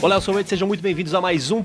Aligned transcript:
Olá, 0.00 0.16
eu 0.16 0.20
sou 0.20 0.34
o 0.34 0.38
Ed, 0.40 0.48
sejam 0.48 0.68
muito 0.68 0.80
bem-vindos 0.80 1.12
a 1.14 1.20
mais 1.20 1.50
um. 1.50 1.62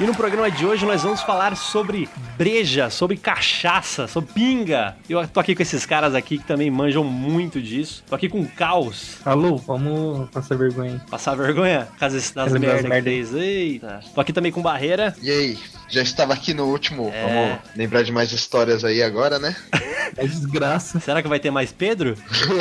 E 0.00 0.04
no 0.04 0.14
programa 0.14 0.50
de 0.50 0.66
hoje 0.66 0.84
nós 0.84 1.02
vamos 1.02 1.20
falar 1.22 1.56
sobre 1.56 2.08
breja, 2.36 2.90
sobre 2.90 3.16
cachaça, 3.16 4.08
sobre 4.08 4.32
pinga. 4.32 4.96
Eu 5.08 5.26
tô 5.28 5.38
aqui 5.38 5.54
com 5.54 5.62
esses 5.62 5.86
caras 5.86 6.14
aqui 6.14 6.38
que 6.38 6.44
também 6.44 6.68
manjam 6.70 7.04
muito 7.04 7.60
disso. 7.62 8.02
Tô 8.08 8.14
aqui 8.16 8.28
com 8.28 8.40
o 8.40 8.48
Caos. 8.48 9.18
Alô, 9.24 9.56
vamos 9.58 10.28
passar 10.30 10.56
vergonha. 10.56 11.00
Passar 11.08 11.36
vergonha? 11.36 11.86
Causa 12.00 12.16
das 12.16 12.32
das 12.32 12.52
merdas 12.52 12.82
que 12.82 12.88
merda. 12.88 13.10
fez. 13.10 13.34
Eita. 13.34 14.00
Tô 14.12 14.20
aqui 14.20 14.32
também 14.32 14.50
com 14.50 14.60
Barreira. 14.60 15.14
E 15.22 15.30
aí, 15.30 15.58
já 15.92 16.02
estava 16.02 16.32
aqui 16.32 16.54
no 16.54 16.64
último. 16.64 17.10
É. 17.14 17.22
Vamos 17.22 17.58
lembrar 17.76 18.02
de 18.02 18.10
mais 18.10 18.32
histórias 18.32 18.82
aí 18.82 19.02
agora, 19.02 19.38
né? 19.38 19.54
É 20.14 20.26
desgraça. 20.26 21.00
Será 21.00 21.22
que 21.22 21.28
vai 21.28 21.40
ter 21.40 21.50
mais 21.50 21.72
Pedro? 21.72 22.14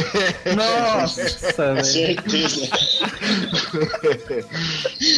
Nossa, 0.55 1.73
velho. 1.73 1.83
Certeza. 1.83 2.69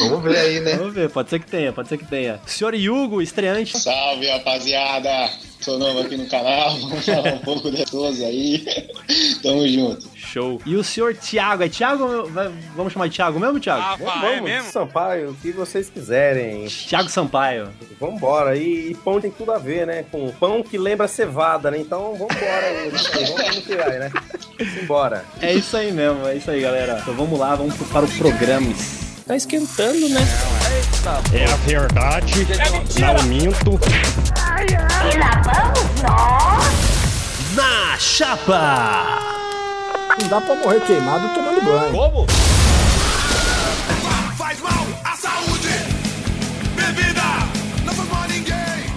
Vamos 0.00 0.24
ver 0.24 0.36
aí, 0.38 0.58
né? 0.58 0.74
Vamos 0.74 0.94
ver, 0.94 1.10
pode 1.10 1.30
ser 1.30 1.38
que 1.38 1.46
tenha, 1.46 1.72
pode 1.72 1.88
ser 1.88 1.96
que 1.96 2.04
tenha. 2.04 2.40
Senhor 2.44 2.74
Hugo, 2.74 3.22
estreante. 3.22 3.78
Salve, 3.78 4.26
rapaziada. 4.28 5.30
Sou 5.60 5.78
novo 5.78 6.00
aqui 6.00 6.16
no 6.16 6.26
canal. 6.26 6.76
Vamos 6.76 7.06
falar 7.06 7.34
um 7.34 7.38
pouco 7.38 7.70
de 7.70 7.84
todos 7.84 8.20
aí. 8.20 8.66
Tamo 9.40 9.68
junto. 9.68 10.13
Show. 10.34 10.60
E 10.66 10.74
o 10.74 10.82
senhor 10.82 11.14
Thiago, 11.14 11.62
é 11.62 11.68
Thiago? 11.68 12.28
vai- 12.28 12.50
Vamos 12.74 12.92
chamar 12.92 13.06
de 13.08 13.14
Thiago 13.14 13.38
mesmo, 13.38 13.60
Thiago? 13.60 14.04
Vamos, 14.04 14.64
Sampaio, 14.64 15.30
o 15.30 15.34
que 15.34 15.52
vocês 15.52 15.88
quiserem. 15.88 16.66
Thiago 16.66 17.08
Sampaio. 17.08 17.68
Vambora. 18.00 18.56
E, 18.56 18.90
e 18.90 18.94
pão 18.96 19.20
tem 19.20 19.30
tudo 19.30 19.52
a 19.52 19.58
ver, 19.58 19.86
né? 19.86 20.04
Com 20.10 20.28
pão 20.32 20.60
que 20.60 20.76
lembra 20.76 21.06
cevada, 21.06 21.70
né? 21.70 21.78
Então 21.78 22.16
vambora 22.16 22.66
aí. 22.66 22.90
né? 22.90 22.98
Vamos 23.36 23.66
vai, 23.76 23.98
né? 24.00 24.10
Simbora. 24.74 25.24
É 25.40 25.52
isso 25.54 25.76
aí 25.76 25.92
mesmo, 25.92 26.26
é 26.26 26.34
isso 26.34 26.50
aí, 26.50 26.60
galera. 26.60 26.98
Então 27.00 27.14
vamos 27.14 27.38
lá, 27.38 27.54
vamos 27.54 27.76
para 27.76 28.04
o 28.04 28.08
programa. 28.18 28.74
Tá 29.28 29.36
esquentando, 29.36 30.08
né? 30.08 30.20
É 31.32 31.44
a 31.44 31.56
verdade, 31.56 32.46
não 33.00 33.22
minto. 33.28 33.78
E 34.60 35.18
lá 35.18 35.42
vamos 35.44 36.02
nós! 36.02 37.54
Na 37.54 37.96
chapa! 37.98 39.43
Não 40.24 40.30
dá 40.30 40.40
pra 40.40 40.54
morrer 40.54 40.80
queimado 40.80 41.28
tomando 41.34 41.60
banho. 41.60 41.92
Como? 41.92 42.26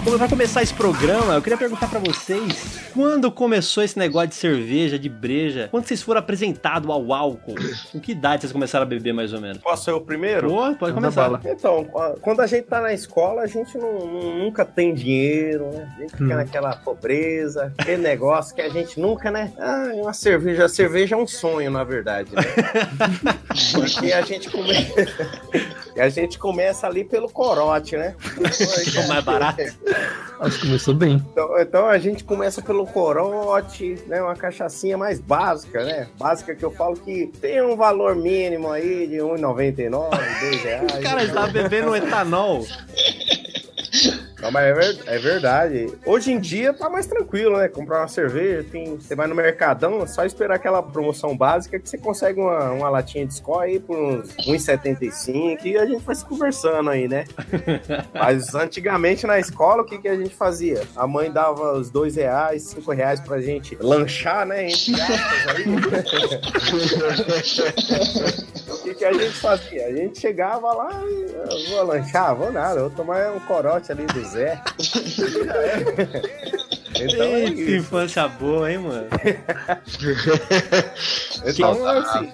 Como 0.07 0.17
vai 0.17 0.29
começar 0.29 0.63
esse 0.63 0.73
programa, 0.73 1.33
eu 1.33 1.41
queria 1.41 1.57
perguntar 1.57 1.89
pra 1.89 1.99
vocês, 1.99 2.79
quando 2.93 3.29
começou 3.29 3.83
esse 3.83 3.99
negócio 3.99 4.29
de 4.29 4.35
cerveja, 4.35 4.97
de 4.97 5.09
breja? 5.09 5.67
Quando 5.69 5.85
vocês 5.85 6.01
foram 6.01 6.19
apresentados 6.19 6.89
ao 6.89 7.11
álcool? 7.11 7.55
Com 7.91 7.99
que 7.99 8.13
idade 8.13 8.43
vocês 8.43 8.53
começaram 8.53 8.83
a 8.83 8.85
beber, 8.85 9.13
mais 9.13 9.33
ou 9.33 9.41
menos? 9.41 9.57
Posso 9.57 9.83
ser 9.83 9.91
o 9.91 9.99
primeiro? 9.99 10.47
Pô, 10.47 10.73
pode 10.75 10.93
começar. 10.93 11.41
Então, 11.43 11.85
quando 12.21 12.39
a 12.39 12.47
gente 12.47 12.63
tá 12.67 12.79
na 12.79 12.93
escola, 12.93 13.41
a 13.41 13.47
gente 13.47 13.77
não, 13.77 14.07
nunca 14.37 14.63
tem 14.63 14.93
dinheiro, 14.93 15.69
né? 15.73 15.93
A 15.97 15.99
gente 15.99 16.11
fica 16.13 16.23
Hum. 16.23 16.37
naquela 16.37 16.73
pobreza, 16.77 17.73
aquele 17.77 18.01
negócio 18.01 18.55
que 18.55 18.61
a 18.61 18.69
gente 18.69 19.01
nunca, 19.01 19.29
né? 19.29 19.51
Ah, 19.59 19.89
uma 19.93 20.13
cerveja. 20.13 20.63
A 20.63 20.69
cerveja 20.69 21.15
é 21.15 21.17
um 21.17 21.27
sonho, 21.27 21.69
na 21.69 21.83
verdade, 21.83 22.31
né? 22.33 22.41
Porque 23.73 24.13
a 24.13 24.21
gente 24.21 24.49
começa. 24.49 24.93
a 25.99 26.09
gente 26.09 26.39
começa 26.39 26.87
ali 26.87 27.03
pelo 27.03 27.29
corote, 27.29 27.97
né? 27.97 28.15
Mais 29.09 29.23
barato. 29.25 29.57
Acho 30.39 30.59
que 30.59 30.67
começou 30.67 30.93
bem. 30.93 31.23
Então, 31.31 31.59
então 31.59 31.87
a 31.87 31.97
gente 31.97 32.23
começa 32.23 32.61
pelo 32.61 32.85
corote, 32.85 33.97
né? 34.07 34.21
Uma 34.21 34.35
cachaçinha 34.35 34.97
mais 34.97 35.19
básica, 35.19 35.83
né? 35.83 36.07
Básica 36.17 36.55
que 36.55 36.63
eu 36.63 36.71
falo 36.71 36.95
que 36.95 37.27
tem 37.41 37.61
um 37.61 37.75
valor 37.75 38.15
mínimo 38.15 38.71
aí 38.71 39.07
de 39.07 39.15
R$1,99, 39.15 39.89
2 39.89 40.63
reais. 40.63 40.91
O 40.97 41.01
cara 41.01 41.23
está 41.23 41.47
bebendo 41.47 41.95
etanol. 41.95 42.65
Não, 44.41 44.51
mas 44.51 44.65
é, 44.65 44.73
ver- 44.73 44.99
é 45.07 45.17
verdade. 45.17 45.91
Hoje 46.05 46.31
em 46.31 46.39
dia 46.39 46.71
tá 46.73 46.89
mais 46.89 47.07
tranquilo, 47.07 47.57
né? 47.57 47.67
Comprar 47.67 47.99
uma 48.01 48.07
cerveja, 48.07 48.63
tem, 48.71 48.95
você 48.95 49.15
vai 49.15 49.25
no 49.27 49.33
Mercadão, 49.33 50.03
é 50.03 50.07
só 50.07 50.23
esperar 50.25 50.55
aquela 50.55 50.81
promoção 50.83 51.35
básica 51.35 51.79
que 51.79 51.89
você 51.89 51.97
consegue 51.97 52.39
uma, 52.39 52.71
uma 52.71 52.89
latinha 52.89 53.25
de 53.25 53.33
Skol 53.33 53.59
aí 53.59 53.79
por 53.79 53.97
uns 53.97 54.35
1,75 54.37 55.65
e 55.65 55.77
a 55.77 55.85
gente 55.85 56.03
vai 56.03 56.15
se 56.15 56.23
conversando 56.25 56.89
aí, 56.89 57.07
né? 57.07 57.25
Mas 58.13 58.53
antigamente 58.53 59.25
na 59.25 59.39
escola, 59.39 59.81
o 59.81 59.85
que, 59.85 59.97
que 59.97 60.07
a 60.07 60.15
gente 60.15 60.35
fazia? 60.35 60.83
A 60.95 61.07
mãe 61.07 61.31
dava 61.31 61.73
os 61.73 61.89
dois 61.89 62.15
reais, 62.15 62.61
cinco 62.63 62.91
reais 62.91 63.19
pra 63.19 63.41
gente 63.41 63.75
lanchar, 63.81 64.45
né? 64.45 64.67
Entre 64.69 64.93
aspas 65.01 65.55
aí. 65.55 65.65
O 68.67 68.83
que, 68.83 68.95
que 68.95 69.05
a 69.05 69.11
gente 69.13 69.33
fazia? 69.39 69.85
A 69.87 69.91
gente 69.93 70.19
chegava 70.19 70.71
lá 70.73 70.89
e 71.03 71.31
eu 71.33 71.69
vou 71.69 71.83
lanchar, 71.85 72.35
vou 72.35 72.51
nada, 72.51 72.79
vou 72.81 72.89
tomar 72.89 73.31
um 73.31 73.39
corote 73.41 73.91
ali 73.91 74.05
do 74.05 74.19
Zé. 74.27 74.59
Então, 77.03 77.25
é 77.25 77.45
isso. 77.45 77.71
infância 77.75 78.27
boa, 78.27 78.71
hein, 78.71 78.79
mano? 78.79 79.07
então 81.45 81.87
assim, 81.87 82.31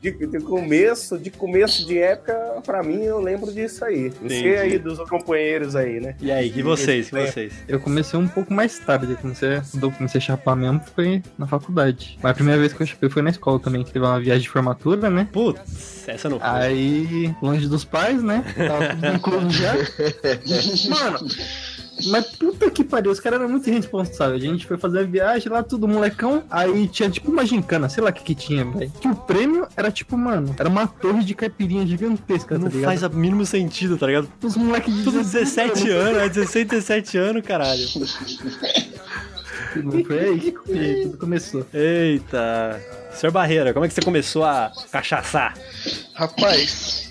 de, 0.00 0.12
de 0.12 0.40
começo, 0.40 1.18
de 1.18 1.30
começo 1.30 1.86
de 1.86 1.98
época, 1.98 2.34
pra 2.64 2.82
mim, 2.82 3.02
eu 3.02 3.20
lembro 3.20 3.52
disso 3.52 3.84
aí. 3.84 4.06
Entendi. 4.06 4.56
aí 4.56 4.78
dos 4.78 4.98
companheiros 5.08 5.76
aí, 5.76 6.00
né? 6.00 6.16
E 6.20 6.30
aí, 6.30 6.52
e 6.54 6.62
vocês, 6.62 7.08
e 7.08 7.10
vocês? 7.10 7.52
Eu 7.68 7.80
comecei 7.80 8.18
um 8.18 8.28
pouco 8.28 8.52
mais 8.52 8.78
tarde. 8.78 9.14
Comecei, 9.16 9.60
quando 9.70 9.84
eu 9.84 9.90
comecei 9.90 10.18
a 10.18 10.22
chapar 10.22 10.56
mesmo 10.56 10.80
foi 10.94 11.22
na 11.36 11.46
faculdade. 11.46 12.18
Mas 12.22 12.32
a 12.32 12.34
primeira 12.34 12.60
vez 12.60 12.72
que 12.72 12.82
eu 12.82 12.86
chapei 12.86 13.08
foi 13.08 13.22
na 13.22 13.30
escola 13.30 13.58
também, 13.58 13.82
que 13.84 13.92
teve 13.92 14.04
uma 14.04 14.20
viagem 14.20 14.42
de 14.42 14.48
formatura, 14.48 15.10
né? 15.10 15.28
Putz, 15.32 16.08
essa 16.08 16.28
não 16.28 16.38
foi. 16.38 16.48
Aí, 16.48 17.34
longe 17.42 17.68
dos 17.68 17.84
pais, 17.84 18.22
né? 18.22 18.44
Tava 18.56 18.88
tudo 18.88 19.06
incluso 19.06 19.50
já. 19.50 19.74
Mano, 20.90 21.18
mas 22.06 22.26
puta 22.36 22.70
que 22.70 22.82
pariu, 22.84 23.10
os 23.10 23.20
caras 23.20 23.40
eram 23.40 23.48
muito 23.48 23.68
irresponsáveis. 23.68 24.42
A 24.42 24.46
gente 24.46 24.66
foi 24.66 24.76
fazer 24.76 25.00
a 25.00 25.02
viagem 25.04 25.50
lá, 25.50 25.62
tudo 25.62 25.86
molecão. 25.88 26.44
Aí 26.50 26.86
tinha 26.88 27.08
tipo 27.10 27.30
uma 27.30 27.44
gincana, 27.46 27.88
sei 27.88 28.02
lá 28.02 28.10
o 28.10 28.12
que 28.12 28.22
que 28.22 28.34
tinha, 28.34 28.64
velho. 28.64 28.90
Que 29.00 29.08
o 29.08 29.14
prêmio 29.14 29.66
era 29.76 29.90
tipo, 29.90 30.16
mano, 30.16 30.54
era 30.58 30.68
uma 30.68 30.86
torre 30.86 31.22
de 31.24 31.34
caipirinha 31.34 31.86
gigantesca, 31.86 32.58
Não 32.58 32.68
tá 32.68 32.74
ligado? 32.74 32.90
faz 32.90 33.02
o 33.02 33.10
mínimo 33.10 33.44
sentido, 33.46 33.96
tá 33.96 34.06
ligado? 34.06 34.28
Os 34.42 34.56
moleques 34.56 34.94
de 34.94 35.02
Tudo 35.04 35.18
17 35.18 35.88
anos, 35.90 36.22
é 36.22 36.28
16, 36.28 36.66
17 36.68 37.18
anos, 37.18 37.42
caralho. 37.46 37.86
Foi 40.06 40.18
aí 40.20 40.40
que 40.40 41.02
tudo 41.02 41.18
começou. 41.18 41.66
Eita. 41.72 42.80
Senhor 43.12 43.32
Barreira, 43.32 43.72
como 43.72 43.84
é 43.84 43.88
que 43.88 43.94
você 43.94 44.02
começou 44.02 44.44
a 44.44 44.70
cachaçar? 44.90 45.54
Rapaz, 46.14 47.03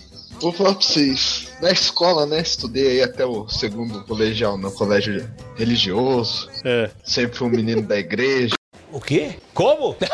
vou 0.43 0.51
falar 0.51 0.73
pra 0.75 0.81
vocês. 0.85 1.47
Na 1.61 1.71
escola, 1.71 2.25
né? 2.25 2.41
Estudei 2.41 2.87
aí 2.91 3.01
até 3.01 3.25
o 3.25 3.47
segundo 3.47 4.03
colegial, 4.03 4.57
no 4.57 4.71
colégio 4.71 5.27
religioso. 5.55 6.49
É. 6.65 6.89
Sempre 7.03 7.37
fui 7.37 7.47
um 7.47 7.51
menino 7.51 7.81
da 7.81 7.97
igreja. 7.97 8.53
O 8.91 8.99
quê? 8.99 9.37
Como? 9.53 9.95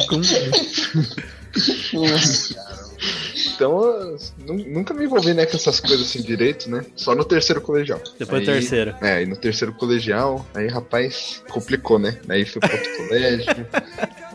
Como- 0.08 0.22
Então, 3.54 4.16
nunca 4.46 4.92
me 4.94 5.04
envolvi 5.04 5.32
né, 5.34 5.46
com 5.46 5.56
essas 5.56 5.80
coisas 5.80 6.02
assim 6.02 6.22
direito, 6.22 6.68
né? 6.70 6.84
Só 6.96 7.14
no 7.14 7.24
terceiro 7.24 7.60
colegial. 7.60 8.00
Depois 8.18 8.44
do 8.44 8.50
Aí- 8.50 8.58
terceiro. 8.60 8.94
É, 9.00 9.22
e 9.22 9.26
no 9.26 9.36
terceiro 9.36 9.72
colegial, 9.74 10.46
aí 10.54 10.68
rapaz, 10.68 11.42
complicou, 11.50 11.98
né? 11.98 12.18
Aí 12.28 12.44
fui 12.44 12.60
pro 12.60 12.72
outro 12.72 12.96
colégio. 13.08 13.66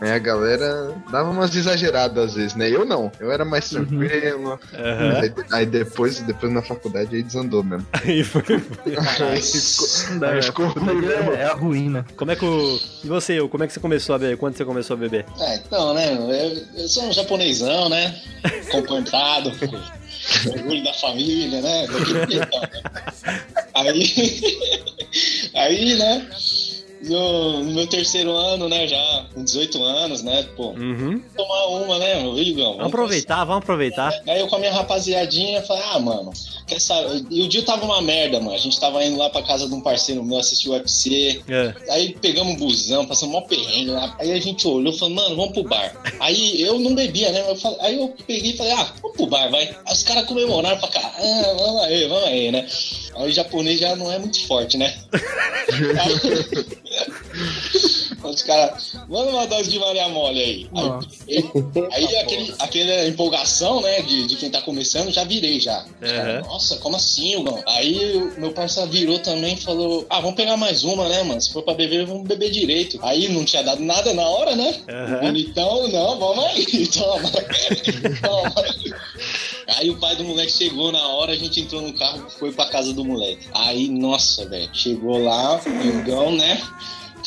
Aí 0.00 0.10
a 0.10 0.18
galera 0.18 0.92
dava 1.10 1.30
umas 1.30 1.54
exageradas 1.56 2.24
às 2.30 2.34
vezes, 2.34 2.54
né? 2.54 2.68
Eu 2.68 2.84
não, 2.84 3.10
eu 3.18 3.32
era 3.32 3.44
mais 3.44 3.68
tranquilo. 3.70 4.58
Aham. 4.74 5.20
Aí, 5.20 5.32
aí 5.52 5.66
depois, 5.66 6.20
depois 6.20 6.52
na 6.52 6.60
faculdade 6.62 7.14
aí 7.16 7.22
desandou 7.22 7.62
mesmo. 7.62 7.86
Aí 8.04 8.22
foi. 8.22 8.42
Aí 9.30 9.42
ficou, 9.42 10.28
aí 10.28 10.42
ficou 10.42 10.68
puta 10.72 10.80
ruim 10.92 11.00
mesmo. 11.00 11.32
é, 11.32 11.40
é 11.40 11.44
a 11.44 11.54
ruína. 11.54 12.06
Como 12.16 12.30
é 12.30 12.36
que 12.36 12.44
o. 12.44 12.80
E 13.04 13.08
você, 13.08 13.34
Eu, 13.40 13.48
como 13.48 13.64
é 13.64 13.66
que 13.66 13.72
você 13.72 13.80
começou 13.80 14.14
a 14.14 14.18
beber? 14.18 14.36
Quando 14.36 14.56
você 14.56 14.64
começou 14.64 14.94
a 14.94 14.98
beber? 14.98 15.24
Ah, 15.40 15.54
então, 15.54 15.94
né? 15.94 16.14
Eu, 16.14 16.82
eu 16.82 16.88
sou 16.88 17.04
um 17.04 17.12
japonesão, 17.12 17.88
né? 17.88 18.14
Comportado. 18.70 19.50
Orgulho 20.46 20.84
da 20.84 20.92
família, 20.94 21.60
né? 21.62 21.86
Daquele 21.86 22.32
jeitão, 22.32 22.60
né? 22.60 22.82
Aí. 23.74 24.40
Aí, 25.54 25.94
né? 25.94 26.26
No, 27.02 27.62
no 27.62 27.72
meu 27.72 27.86
terceiro 27.86 28.30
ano, 28.32 28.68
né? 28.68 28.86
Já 28.88 29.26
com 29.34 29.44
18 29.44 29.82
anos, 29.82 30.22
né? 30.22 30.46
Pô, 30.56 30.70
Uhum. 30.70 31.20
tomar 31.36 31.66
uma, 31.66 31.98
né, 31.98 32.20
meu 32.22 32.38
Igão? 32.38 32.72
Vamos 32.76 32.86
aproveitar, 32.88 33.44
vamos 33.44 33.62
aproveitar. 33.62 34.12
Aí 34.26 34.40
eu 34.40 34.46
com 34.48 34.56
a 34.56 34.58
minha 34.58 34.72
rapaziadinha 34.72 35.62
falei, 35.62 35.82
ah, 35.92 35.98
mano, 35.98 36.32
quer 36.66 36.80
saber? 36.80 37.24
E 37.30 37.42
o 37.42 37.48
dia 37.48 37.62
tava 37.62 37.84
uma 37.84 38.00
merda, 38.00 38.40
mano. 38.40 38.54
A 38.54 38.58
gente 38.58 38.78
tava 38.80 39.04
indo 39.04 39.18
lá 39.18 39.28
pra 39.30 39.42
casa 39.42 39.68
de 39.68 39.74
um 39.74 39.80
parceiro 39.80 40.24
meu 40.24 40.38
assistir 40.38 40.68
o 40.68 40.72
UFC. 40.72 41.42
É. 41.48 41.74
Aí 41.92 42.14
pegamos 42.20 42.54
um 42.54 42.56
busão, 42.56 43.06
passamos 43.06 43.34
mó 43.34 43.40
perrengue 43.42 43.90
lá. 43.90 44.16
Aí 44.18 44.32
a 44.32 44.40
gente 44.40 44.66
olhou 44.66 44.92
e 44.92 44.98
falou, 44.98 45.14
mano, 45.14 45.36
vamos 45.36 45.52
pro 45.52 45.64
bar. 45.64 45.92
Aí 46.18 46.60
eu 46.62 46.78
não 46.78 46.94
bebia, 46.94 47.30
né? 47.30 47.44
Eu 47.48 47.56
falei- 47.56 47.78
aí 47.80 47.96
eu 47.98 48.14
peguei 48.26 48.52
e 48.52 48.56
falei, 48.56 48.72
ah, 48.72 48.92
vamos 49.02 49.16
pro 49.16 49.26
bar, 49.26 49.50
vai. 49.50 49.64
Aí 49.86 49.92
os 49.92 50.02
caras 50.02 50.24
comemoraram 50.24 50.78
pra 50.78 50.88
cá. 50.88 51.12
Ah, 51.18 51.54
vamos 51.58 51.82
aí, 51.84 52.08
vamos 52.08 52.24
aí, 52.24 52.50
né? 52.50 52.66
Aí 53.16 53.30
o 53.30 53.32
japonês 53.32 53.80
já 53.80 53.96
não 53.96 54.12
é 54.12 54.18
muito 54.18 54.46
forte, 54.46 54.76
né? 54.76 54.94
Aí, 55.72 56.16
os 58.30 58.42
caras, 58.42 58.94
manda 59.08 59.30
uma 59.30 59.46
dose 59.46 59.70
de 59.70 59.78
Maria 59.78 60.08
Mole 60.08 60.40
aí. 60.40 60.70
Aí, 60.74 61.44
aí 61.92 62.16
aquele, 62.18 62.54
aquela 62.58 63.08
empolgação, 63.08 63.80
né, 63.80 64.02
de, 64.02 64.26
de 64.26 64.36
quem 64.36 64.50
tá 64.50 64.60
começando, 64.62 65.12
já 65.12 65.24
virei 65.24 65.60
já. 65.60 65.84
Uhum. 65.84 66.08
caras, 66.08 66.46
Nossa, 66.46 66.76
como 66.76 66.96
assim, 66.96 67.36
Hugão? 67.36 67.62
Aí 67.66 68.16
o 68.16 68.40
meu 68.40 68.52
parceiro 68.52 68.90
virou 68.90 69.18
também 69.18 69.54
e 69.54 69.60
falou: 69.60 70.06
Ah, 70.08 70.20
vamos 70.20 70.36
pegar 70.36 70.56
mais 70.56 70.84
uma, 70.84 71.08
né, 71.08 71.22
mano? 71.22 71.40
Se 71.40 71.52
for 71.52 71.62
pra 71.62 71.74
beber, 71.74 72.06
vamos 72.06 72.26
beber 72.26 72.50
direito. 72.50 72.98
Aí 73.02 73.28
não 73.28 73.44
tinha 73.44 73.62
dado 73.62 73.82
nada 73.82 74.12
na 74.14 74.26
hora, 74.28 74.56
né? 74.56 74.74
Uhum. 74.88 75.20
Bonitão, 75.26 75.88
não, 75.88 76.18
vamos 76.18 76.44
aí, 76.44 76.86
toma. 76.88 77.30
toma. 78.22 78.54
Aí 79.76 79.90
o 79.90 79.96
pai 79.98 80.16
do 80.16 80.24
moleque 80.24 80.52
chegou 80.52 80.92
na 80.92 81.06
hora, 81.08 81.32
a 81.32 81.36
gente 81.36 81.60
entrou 81.60 81.82
no 81.82 81.92
carro 81.92 82.26
e 82.28 82.38
foi 82.38 82.52
pra 82.52 82.66
casa 82.66 82.92
do 82.92 83.04
moleque. 83.04 83.46
Aí, 83.52 83.88
nossa, 83.88 84.46
velho, 84.48 84.70
chegou 84.72 85.22
lá, 85.22 85.60
Hugão, 86.00 86.32
né? 86.36 86.60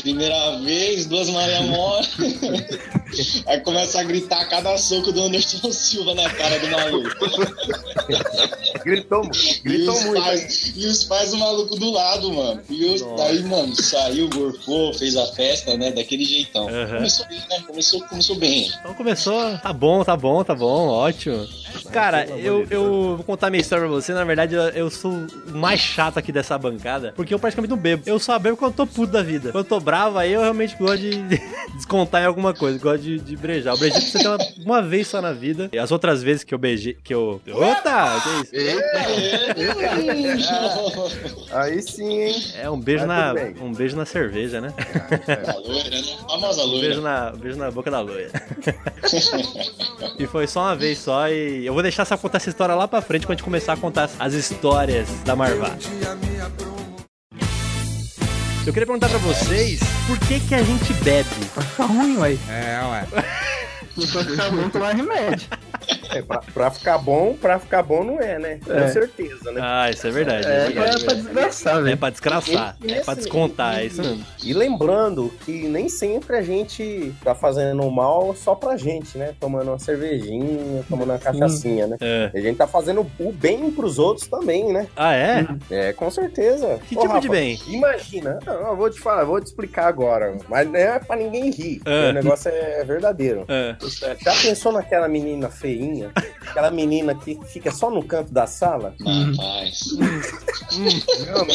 Primeira 0.01 0.57
vez, 0.59 1.07
duas 1.07 1.29
Maria 1.29 1.61
Mora. 1.63 2.07
Aí 3.47 3.59
começa 3.59 3.99
a 3.99 4.03
gritar 4.03 4.45
cada 4.47 4.77
soco 4.77 5.11
do 5.11 5.23
Anderson 5.23 5.69
Silva 5.73 6.15
na 6.15 6.29
cara 6.29 6.57
do 6.59 6.67
maluco. 6.69 7.09
Gritou, 8.85 9.29
E 9.33 9.59
gritou 9.59 9.93
os, 9.93 10.03
muito. 10.05 10.21
pais, 10.21 10.73
e 10.75 10.85
os 10.85 11.03
pais 11.03 11.31
do 11.31 11.37
maluco 11.37 11.75
do 11.75 11.91
lado, 11.91 12.31
mano. 12.31 12.61
E 12.69 12.85
os, 12.85 13.01
daí, 13.17 13.43
mano, 13.43 13.75
saiu, 13.75 14.29
gorfou, 14.29 14.93
fez 14.93 15.17
a 15.17 15.25
festa, 15.33 15.75
né? 15.75 15.91
Daquele 15.91 16.23
jeitão. 16.23 16.67
Uhum. 16.67 16.95
Começou 16.95 17.27
bem, 17.27 17.39
né? 17.49 17.63
Começou, 17.67 18.01
começou 18.03 18.35
bem. 18.37 18.71
Então 18.79 18.93
começou. 18.93 19.57
Tá 19.57 19.73
bom, 19.73 20.03
tá 20.03 20.15
bom, 20.15 20.43
tá 20.43 20.55
bom, 20.55 20.87
ótimo. 20.87 21.45
Cara, 21.91 22.25
eu, 22.25 22.65
eu 22.69 23.15
vou 23.17 23.23
contar 23.23 23.49
minha 23.49 23.61
história 23.61 23.85
pra 23.85 23.93
você. 23.93 24.13
Na 24.13 24.23
verdade, 24.23 24.55
eu, 24.55 24.63
eu 24.69 24.89
sou 24.89 25.11
o 25.11 25.57
mais 25.57 25.79
chato 25.79 26.17
aqui 26.17 26.31
dessa 26.31 26.57
bancada. 26.57 27.13
Porque 27.15 27.33
eu 27.33 27.39
praticamente 27.39 27.71
não 27.71 27.77
bebo. 27.77 28.03
Eu 28.05 28.19
só 28.19 28.37
bebo 28.37 28.57
quando 28.57 28.71
eu 28.71 28.77
tô 28.77 28.87
puto 28.87 29.11
da 29.11 29.23
vida. 29.23 29.51
Quando 29.51 29.63
eu 29.65 29.69
tô 29.69 29.79
bravo, 29.79 30.17
aí 30.17 30.33
eu 30.33 30.41
realmente 30.41 30.75
gosto 30.77 30.97
de 30.97 31.23
descontar 31.75 32.21
em 32.21 32.25
alguma 32.25 32.53
coisa. 32.53 32.77
Gosto 32.79 33.01
de, 33.01 33.19
de 33.19 33.35
brejar. 33.35 33.75
O 33.75 33.77
brejar 33.77 34.01
você 34.01 34.17
tem 34.17 34.27
uma, 34.27 34.37
uma 34.65 34.81
vez 34.81 35.07
só 35.07 35.21
na 35.21 35.31
vida. 35.31 35.69
E 35.71 35.79
as 35.79 35.91
outras 35.91 36.21
vezes 36.21 36.43
que 36.43 36.53
eu 36.53 36.57
beijei. 36.57 36.97
Que 37.03 37.13
eu. 37.13 37.41
Ota! 37.53 38.21
Que 38.51 38.57
isso? 38.61 38.79
Aí 41.51 41.81
sim, 41.81 42.21
hein? 42.21 42.43
É 42.55 42.69
um 42.69 42.79
beijo, 42.79 43.05
Mas 43.05 43.57
na, 43.57 43.63
um 43.63 43.73
beijo 43.73 43.95
na 43.95 44.05
cerveja, 44.05 44.61
né? 44.61 44.73
A 45.47 45.57
loira, 45.57 45.89
né? 45.89 46.01
Um 46.29 46.79
beijo 46.79 47.01
loira. 47.01 47.01
na, 47.01 47.33
um 47.33 47.37
beijo 47.37 47.57
na 47.57 47.71
boca 47.71 47.91
da 47.91 47.99
loira. 47.99 48.29
e 50.17 50.27
foi 50.27 50.47
só 50.47 50.61
uma 50.61 50.75
vez 50.75 50.99
só. 50.99 51.27
E 51.29 51.58
eu 51.65 51.73
vou 51.73 51.81
deixar 51.83 52.03
essa 52.03 52.17
contar 52.17 52.37
essa 52.37 52.49
história 52.49 52.75
lá 52.75 52.87
pra 52.87 53.01
frente 53.01 53.25
quando 53.25 53.33
a 53.33 53.35
gente 53.35 53.43
começar 53.43 53.73
a 53.73 53.77
contar 53.77 54.09
as 54.19 54.33
histórias 54.33 55.07
da 55.25 55.35
Marvá. 55.35 55.75
Eu 58.65 58.73
queria 58.73 58.85
perguntar 58.85 59.09
pra 59.09 59.17
vocês 59.19 59.79
por 60.05 60.19
que 60.19 60.39
que 60.39 60.53
a 60.53 60.61
gente 60.61 60.93
bebe? 60.95 61.27
Pra 61.53 61.63
ficar 61.63 61.85
ruim, 61.85 62.17
ué. 62.17 62.37
É, 62.49 62.81
ué. 62.85 63.07
Pra 64.07 64.23
ficar 64.23 64.49
bom, 64.51 64.69
tomar 64.69 64.93
remédio. 64.95 65.47
É, 66.11 66.21
pra, 66.21 66.39
pra 66.53 66.71
ficar 66.71 66.97
bom, 66.97 67.35
pra 67.39 67.59
ficar 67.59 67.83
bom 67.83 68.03
não 68.03 68.19
é, 68.19 68.37
né? 68.39 68.59
Com 68.65 68.73
É. 68.73 68.87
certeza, 68.89 69.51
né? 69.51 69.59
Ah, 69.63 69.89
isso 69.89 70.05
é 70.07 70.11
verdade. 70.11 70.47
É, 70.47 70.51
É, 70.51 70.69
verdade, 70.69 71.01
é 71.01 71.05
pra 71.05 71.13
desgraçar, 71.13 71.77
É 71.77 71.81
velho. 71.81 71.97
pra 71.97 72.09
desgraçar, 72.09 72.77
e 72.81 72.91
é 72.91 73.01
pra 73.01 73.13
nesse- 73.13 73.15
descontar, 73.15 73.79
é 73.79 73.85
isso 73.85 74.01
mesmo. 74.01 74.25
E 74.43 74.53
lembrando 74.53 75.31
que 75.45 75.67
nem 75.67 75.87
sempre 75.89 76.35
a 76.37 76.41
gente 76.41 77.13
tá 77.23 77.33
fazendo 77.35 77.89
mal 77.91 78.35
só 78.35 78.55
pra 78.55 78.75
gente, 78.77 79.17
né? 79.17 79.33
Tomando 79.39 79.69
uma 79.69 79.79
cervejinha, 79.79 80.83
tomando 80.89 81.09
uma 81.11 81.19
cachaçinha, 81.19 81.87
né? 81.87 81.97
É. 82.01 82.31
A 82.33 82.39
gente 82.39 82.57
tá 82.57 82.67
fazendo 82.67 83.05
o 83.19 83.31
bem 83.31 83.71
pros 83.71 83.97
outros 83.99 84.27
também, 84.27 84.71
né? 84.71 84.87
Ah, 84.95 85.13
é? 85.15 85.47
É, 85.69 85.93
com 85.93 86.09
certeza. 86.11 86.79
Que 86.87 86.95
Ô, 86.97 87.01
tipo 87.01 87.19
de 87.19 87.27
Rafa, 87.27 87.29
bem? 87.29 87.59
Imagina, 87.67 88.39
não, 88.45 88.53
eu 88.69 88.75
vou 88.75 88.89
te 88.89 88.99
falar, 88.99 89.23
vou 89.23 89.39
te 89.39 89.47
explicar 89.47 89.87
agora, 89.87 90.37
mas 90.47 90.67
não 90.67 90.75
é 90.75 90.99
pra 90.99 91.15
ninguém 91.15 91.49
rir, 91.51 91.81
É. 91.85 92.09
o 92.09 92.13
negócio 92.13 92.49
é 92.49 92.83
verdadeiro. 92.83 93.45
É. 93.47 93.75
Já 93.89 94.35
pensou 94.41 94.71
naquela 94.71 95.07
menina 95.07 95.49
feinha? 95.49 96.11
Aquela 96.41 96.71
menina 96.71 97.13
que 97.15 97.39
fica 97.47 97.71
só 97.71 97.89
no 97.89 98.03
canto 98.03 98.31
da 98.33 98.45
sala? 98.47 98.93
Rapaz. 99.05 99.79
Não, 101.27 101.45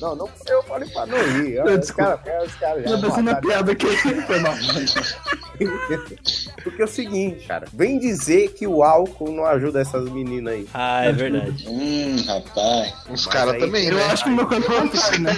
não, 0.00 0.16
não, 0.16 0.16
não 0.16 0.28
eu 0.48 0.62
falei 0.64 0.88
pra 0.88 1.06
não 1.06 1.18
rir. 1.18 1.58
Olha, 1.60 1.78
Os 1.80 1.90
caras 1.90 2.20
os 2.46 2.54
caras 2.56 2.82
já 2.84 2.90
Tô 2.90 2.96
descendo 3.08 3.30
a 3.30 3.34
mataram. 3.34 3.48
piada 3.48 3.72
aqui. 3.72 3.86
Foi 4.26 4.40
mal. 4.40 4.54
Porque 6.64 6.82
é 6.82 6.84
o 6.84 6.88
seguinte, 6.88 7.46
cara, 7.46 7.66
vem 7.72 7.98
dizer 7.98 8.52
que 8.54 8.66
o 8.66 8.82
álcool 8.82 9.30
não 9.32 9.44
ajuda 9.46 9.80
essas 9.80 10.08
meninas 10.10 10.54
aí. 10.54 10.68
Ah, 10.74 11.04
é 11.04 11.12
verdade. 11.12 11.66
Hum, 11.68 12.16
rapaz. 12.26 12.92
Os 13.08 13.26
caras 13.26 13.58
também, 13.58 13.86
Eu 13.86 13.94
né? 13.94 14.04
acho 14.06 14.24
que 14.24 14.30
o 14.30 14.34
meu 14.34 14.46
canto 14.46 14.66
é 14.72 15.18
né? 15.18 15.32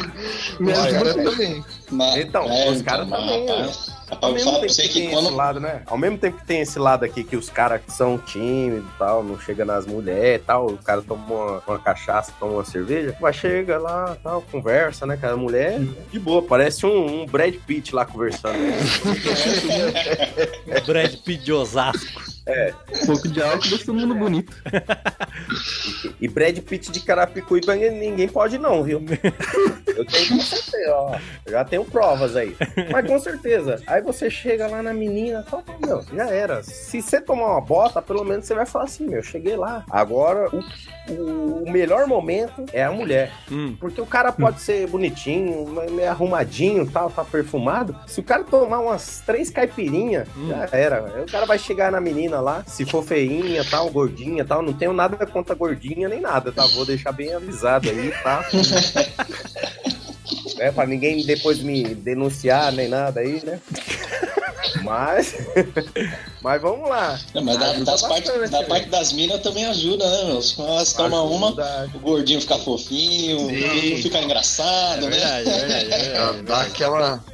Os 0.60 0.92
caras 0.92 1.14
também. 1.14 1.64
Ma- 1.90 2.18
Então, 2.18 2.46
os 2.70 2.82
caras 2.82 3.08
também, 3.08 3.46
Rapaz, 3.46 3.90
rapaz, 4.08 4.46
eu 4.46 4.52
você 4.52 4.82
que 4.82 4.88
que 4.88 5.00
tem 5.00 5.10
quando. 5.10 5.26
esse 5.26 5.34
lado, 5.34 5.60
né? 5.60 5.82
Ao 5.86 5.98
mesmo 5.98 6.18
tempo 6.18 6.38
que 6.38 6.46
tem 6.46 6.60
esse 6.60 6.78
lado 6.78 7.04
aqui 7.04 7.24
que 7.24 7.36
os 7.36 7.48
caras 7.48 7.80
são 7.88 8.18
tímidos 8.18 8.88
e 8.88 8.98
tal, 8.98 9.22
não 9.22 9.38
chega 9.38 9.64
nas 9.64 9.86
mulheres 9.86 10.42
e 10.42 10.44
tal, 10.44 10.66
o 10.66 10.78
cara 10.78 11.02
toma 11.02 11.34
uma, 11.34 11.62
uma 11.66 11.78
cachaça, 11.78 12.32
toma 12.38 12.52
uma 12.52 12.64
cerveja, 12.64 13.16
vai 13.20 13.32
chega 13.32 13.78
lá 13.78 14.16
tal, 14.22 14.42
conversa, 14.42 15.06
né, 15.06 15.16
com 15.16 15.26
a 15.26 15.36
mulher, 15.36 15.80
de 16.10 16.18
boa, 16.18 16.42
parece 16.42 16.86
um, 16.86 17.22
um 17.22 17.26
Brad 17.26 17.54
Pitt 17.66 17.94
lá 17.94 18.04
conversando. 18.04 18.58
Brad 20.86 21.14
Pitt 21.16 21.44
de 21.44 21.52
Osasco. 21.52 22.35
Um 23.02 23.06
pouco 23.06 23.28
de 23.28 23.42
álcool 23.42 23.68
deixa 23.68 23.84
todo 23.86 23.94
mundo 23.98 24.14
bonito. 24.14 24.52
E 26.20 26.28
Brad 26.28 26.58
Pitt 26.60 26.90
de 26.90 27.00
Carapicuíba 27.00 27.74
ninguém 27.76 28.26
pode 28.28 28.56
não, 28.58 28.82
viu? 28.82 29.02
Eu 29.86 30.04
tenho 30.06 30.28
com 30.28 30.40
certeza, 30.40 30.94
ó. 30.94 31.18
Já 31.46 31.64
tenho 31.64 31.84
provas 31.84 32.34
aí. 32.36 32.56
Mas 32.90 33.06
com 33.06 33.18
certeza. 33.18 33.82
Aí 33.86 34.00
você 34.00 34.30
chega 34.30 34.66
lá 34.66 34.82
na 34.82 34.94
menina 34.94 35.42
fala, 35.42 35.64
meu, 35.84 36.02
já 36.14 36.28
era. 36.30 36.62
Se 36.62 37.02
você 37.02 37.20
tomar 37.20 37.52
uma 37.52 37.60
bota, 37.60 38.00
pelo 38.00 38.24
menos 38.24 38.46
você 38.46 38.54
vai 38.54 38.64
falar 38.66 38.84
assim, 38.86 39.06
meu, 39.06 39.22
cheguei 39.22 39.56
lá. 39.56 39.84
Agora, 39.90 40.48
o, 40.54 40.60
o- 41.12 41.64
o 41.64 41.70
melhor 41.70 42.06
momento 42.06 42.64
é 42.72 42.82
a 42.82 42.90
mulher. 42.90 43.30
Hum. 43.50 43.76
Porque 43.78 44.00
o 44.00 44.06
cara 44.06 44.32
pode 44.32 44.60
ser 44.62 44.86
bonitinho, 44.88 45.66
meio 45.90 46.10
arrumadinho, 46.10 46.90
tal, 46.90 47.10
tá 47.10 47.24
perfumado. 47.24 47.94
Se 48.06 48.20
o 48.20 48.24
cara 48.24 48.42
tomar 48.44 48.78
umas 48.80 49.22
três 49.26 49.50
caipirinhas, 49.50 50.26
Hum. 50.36 50.48
já 50.48 50.68
era. 50.72 51.12
Aí 51.14 51.22
o 51.22 51.26
cara 51.26 51.44
vai 51.46 51.58
chegar 51.58 51.92
na 51.92 52.00
menina 52.00 52.35
lá, 52.40 52.64
se 52.66 52.84
for 52.84 53.02
feinha, 53.02 53.64
tal, 53.64 53.90
gordinha, 53.90 54.44
tal. 54.44 54.62
Não 54.62 54.72
tenho 54.72 54.92
nada 54.92 55.26
contra 55.26 55.54
gordinha 55.54 56.08
nem 56.08 56.20
nada, 56.20 56.52
tá? 56.52 56.66
Vou 56.66 56.84
deixar 56.84 57.12
bem 57.12 57.32
avisado 57.32 57.88
aí, 57.88 58.12
tá? 58.22 58.44
é, 60.58 60.70
pra 60.70 60.86
ninguém 60.86 61.24
depois 61.24 61.60
me 61.60 61.94
denunciar 61.94 62.72
nem 62.72 62.88
nada 62.88 63.20
aí, 63.20 63.44
né? 63.44 63.60
Mas. 64.82 65.34
Mas 66.42 66.62
vamos 66.62 66.88
lá. 66.88 67.18
Não, 67.34 67.42
mas 67.42 67.58
da, 67.58 67.70
Ajuda 67.72 67.84
das 67.90 68.02
parte, 68.02 68.26
bastante, 68.28 68.50
da 68.52 68.60
né? 68.60 68.66
parte 68.68 68.88
das 68.88 69.12
minas 69.12 69.40
também 69.40 69.64
ajuda, 69.64 70.08
né, 70.08 70.24
meu? 70.26 70.40
Quando 70.54 70.68
elas 70.70 70.92
tomam 70.92 71.26
uma, 71.28 71.50
o 71.92 71.98
gordinho 71.98 72.40
fica 72.40 72.56
fofinho, 72.56 73.36
o 73.38 73.46
gordinho 73.48 74.00
fica 74.00 74.20
engraçado, 74.20 75.06
É 75.06 75.08
né? 75.08 75.16
verdade, 75.16 75.48
é 75.48 75.58
verdade, 75.66 75.92
é 75.92 75.98
verdade. 75.98 76.42
dá 76.42 76.60
aquela. 76.62 77.24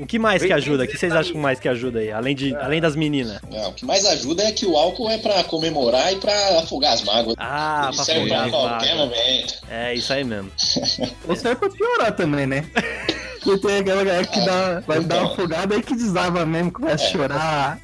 O 0.00 0.06
que 0.06 0.18
mais 0.18 0.42
que 0.42 0.52
ajuda? 0.52 0.82
O 0.82 0.88
que 0.88 0.98
vocês 0.98 1.14
acham 1.14 1.36
mais 1.36 1.60
que 1.60 1.68
ajuda 1.68 2.00
aí? 2.00 2.10
Além, 2.10 2.34
de, 2.34 2.52
além 2.56 2.80
das 2.80 2.96
meninas? 2.96 3.40
Não, 3.48 3.70
o 3.70 3.72
que 3.74 3.84
mais 3.84 4.04
ajuda 4.06 4.42
é 4.42 4.50
que 4.50 4.66
o 4.66 4.76
álcool 4.76 5.08
é 5.08 5.18
pra 5.18 5.44
comemorar 5.44 6.12
e 6.12 6.16
pra 6.16 6.32
afogar 6.58 6.94
as 6.94 7.02
mágoas. 7.02 7.36
Ah, 7.38 7.84
Ele 7.88 7.96
pra 7.96 8.04
serve 8.04 8.32
afogar 8.34 8.50
pra 8.50 8.50
qualquer 8.70 8.96
mágoas. 8.96 9.18
momento. 9.20 9.54
É, 9.70 9.94
isso 9.94 10.12
aí 10.12 10.24
mesmo. 10.24 10.50
Ou 11.28 11.36
serve 11.36 11.56
pra 11.60 11.70
piorar 11.70 12.16
também, 12.16 12.46
né? 12.46 12.64
Porque 13.42 13.58
tem 13.58 13.78
aquela 13.78 14.04
galera 14.04 14.26
que 14.26 14.40
dá, 14.40 14.80
vai 14.86 15.00
dar 15.00 15.18
uma 15.18 15.32
afogada 15.32 15.74
aí 15.74 15.82
que 15.82 15.94
desaba 15.94 16.46
mesmo, 16.46 16.70
começa 16.70 17.04
a 17.04 17.08
chorar. 17.08 17.78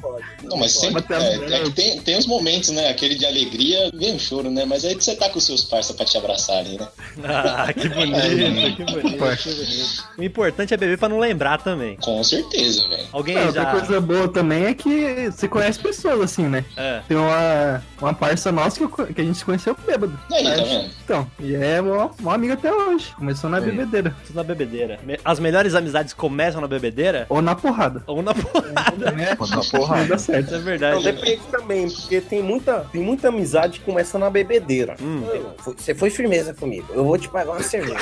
Não, 0.45 0.57
mas 0.57 0.73
sempre 0.73 1.05
é, 1.15 1.55
é 1.55 1.71
tem, 1.71 2.01
tem 2.01 2.17
uns 2.17 2.27
momentos, 2.27 2.71
né? 2.71 2.89
Aquele 2.89 3.17
de 3.17 3.27
alegria, 3.27 3.91
vem 3.93 4.15
um 4.15 4.19
choro, 4.19 4.51
né? 4.51 4.65
Mas 4.65 4.85
aí 4.85 4.95
que 4.95 5.05
você 5.05 5.17
tá 5.17 5.29
com 5.29 5.39
os 5.39 5.45
seus 5.45 5.63
parceiros 5.63 5.97
pra 5.97 6.07
te 6.07 6.17
abraçarem, 6.17 6.79
né? 6.79 6.89
Ah, 7.25 7.73
que 7.73 7.89
bonito, 7.91 8.77
que 8.77 8.85
bonito, 8.85 9.37
que 9.37 9.55
bonito. 9.55 10.09
O 10.17 10.23
importante 10.23 10.73
é 10.73 10.77
beber 10.77 10.97
pra 10.97 11.09
não 11.09 11.19
lembrar 11.19 11.61
também. 11.61 11.97
Com 11.97 12.23
certeza, 12.23 12.89
velho. 12.89 13.07
Alguém 13.13 13.35
Não, 13.35 13.53
já... 13.53 13.61
outra 13.61 13.67
coisa 13.67 14.01
boa 14.01 14.29
também 14.29 14.65
é 14.67 14.75
que 14.75 15.31
você 15.31 15.49
conhece 15.49 15.79
pessoas 15.81 16.21
assim, 16.21 16.47
né? 16.47 16.65
É. 16.77 17.03
Tem 17.09 17.17
uma, 17.17 17.83
uma 18.01 18.15
parça 18.15 18.53
nossa 18.53 18.77
que, 18.77 18.85
eu 18.85 18.89
que 18.89 19.21
a 19.21 19.25
gente 19.25 19.39
se 19.39 19.45
conheceu 19.45 19.77
bêbado. 19.87 20.19
E 20.31 20.35
aí, 20.35 20.45
tá 20.45 20.63
vendo? 20.63 20.91
Então, 21.05 21.31
e 21.41 21.55
é 21.55 21.81
uma, 21.81 22.11
uma 22.21 22.35
amiga 22.35 22.55
até 22.55 22.73
hoje. 22.73 23.13
Começou 23.17 23.51
na 23.51 23.61
bebedeira. 23.61 24.15
Tudo 24.27 24.37
na 24.37 24.45
bebedeira. 24.45 25.01
As 25.25 25.41
melhores 25.49 25.75
amizades 25.75 26.13
começam 26.13 26.61
na 26.61 26.69
bebedeira 26.69 27.25
Ou 27.31 27.41
na 27.41 27.55
porrada. 27.55 28.03
ou 28.07 28.23
na 28.23 28.35
porrada. 28.35 29.11
Né? 29.13 29.35
Quando 29.35 29.51
dá 29.57 29.63
porrada. 29.79 30.01
Não 30.03 30.09
dá 30.09 30.19
certo. 30.19 30.45
Isso 30.47 30.55
é 30.55 30.59
Não, 30.59 30.65
verdade. 30.65 31.03
depende 31.05 31.41
também, 31.51 31.91
porque 31.91 32.21
tem 32.21 32.43
muita, 32.43 32.87
tem 32.93 33.01
muita 33.01 33.29
amizade 33.29 33.79
que 33.81 33.85
começa 33.87 34.19
na 34.19 34.29
bebedeira. 34.29 34.95
Hum. 35.01 35.23
Você 35.65 35.95
foi 35.95 36.11
firmeza 36.11 36.53
comigo, 36.53 36.87
eu 36.95 37.03
vou 37.05 37.17
te 37.17 37.29
pagar 37.31 37.53
uma 37.53 37.63
cerveja. 37.63 37.97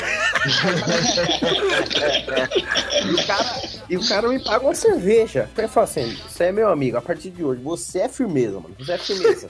e, 3.04 3.10
o 3.14 3.26
cara, 3.26 3.62
e 3.90 3.96
o 3.96 4.08
cara 4.08 4.28
me 4.28 4.38
paga 4.42 4.64
uma 4.64 4.74
cerveja. 4.74 5.48
Eu 5.56 5.68
falo 5.68 5.84
assim: 5.84 6.16
você 6.28 6.44
é 6.44 6.52
meu 6.52 6.68
amigo, 6.68 6.96
a 6.96 7.02
partir 7.02 7.30
de 7.30 7.44
hoje, 7.44 7.60
você 7.62 8.00
é 8.00 8.08
firmeza, 8.08 8.54
mano. 8.60 8.74
Você 8.78 8.92
é 8.92 8.98
firmeza. 8.98 9.48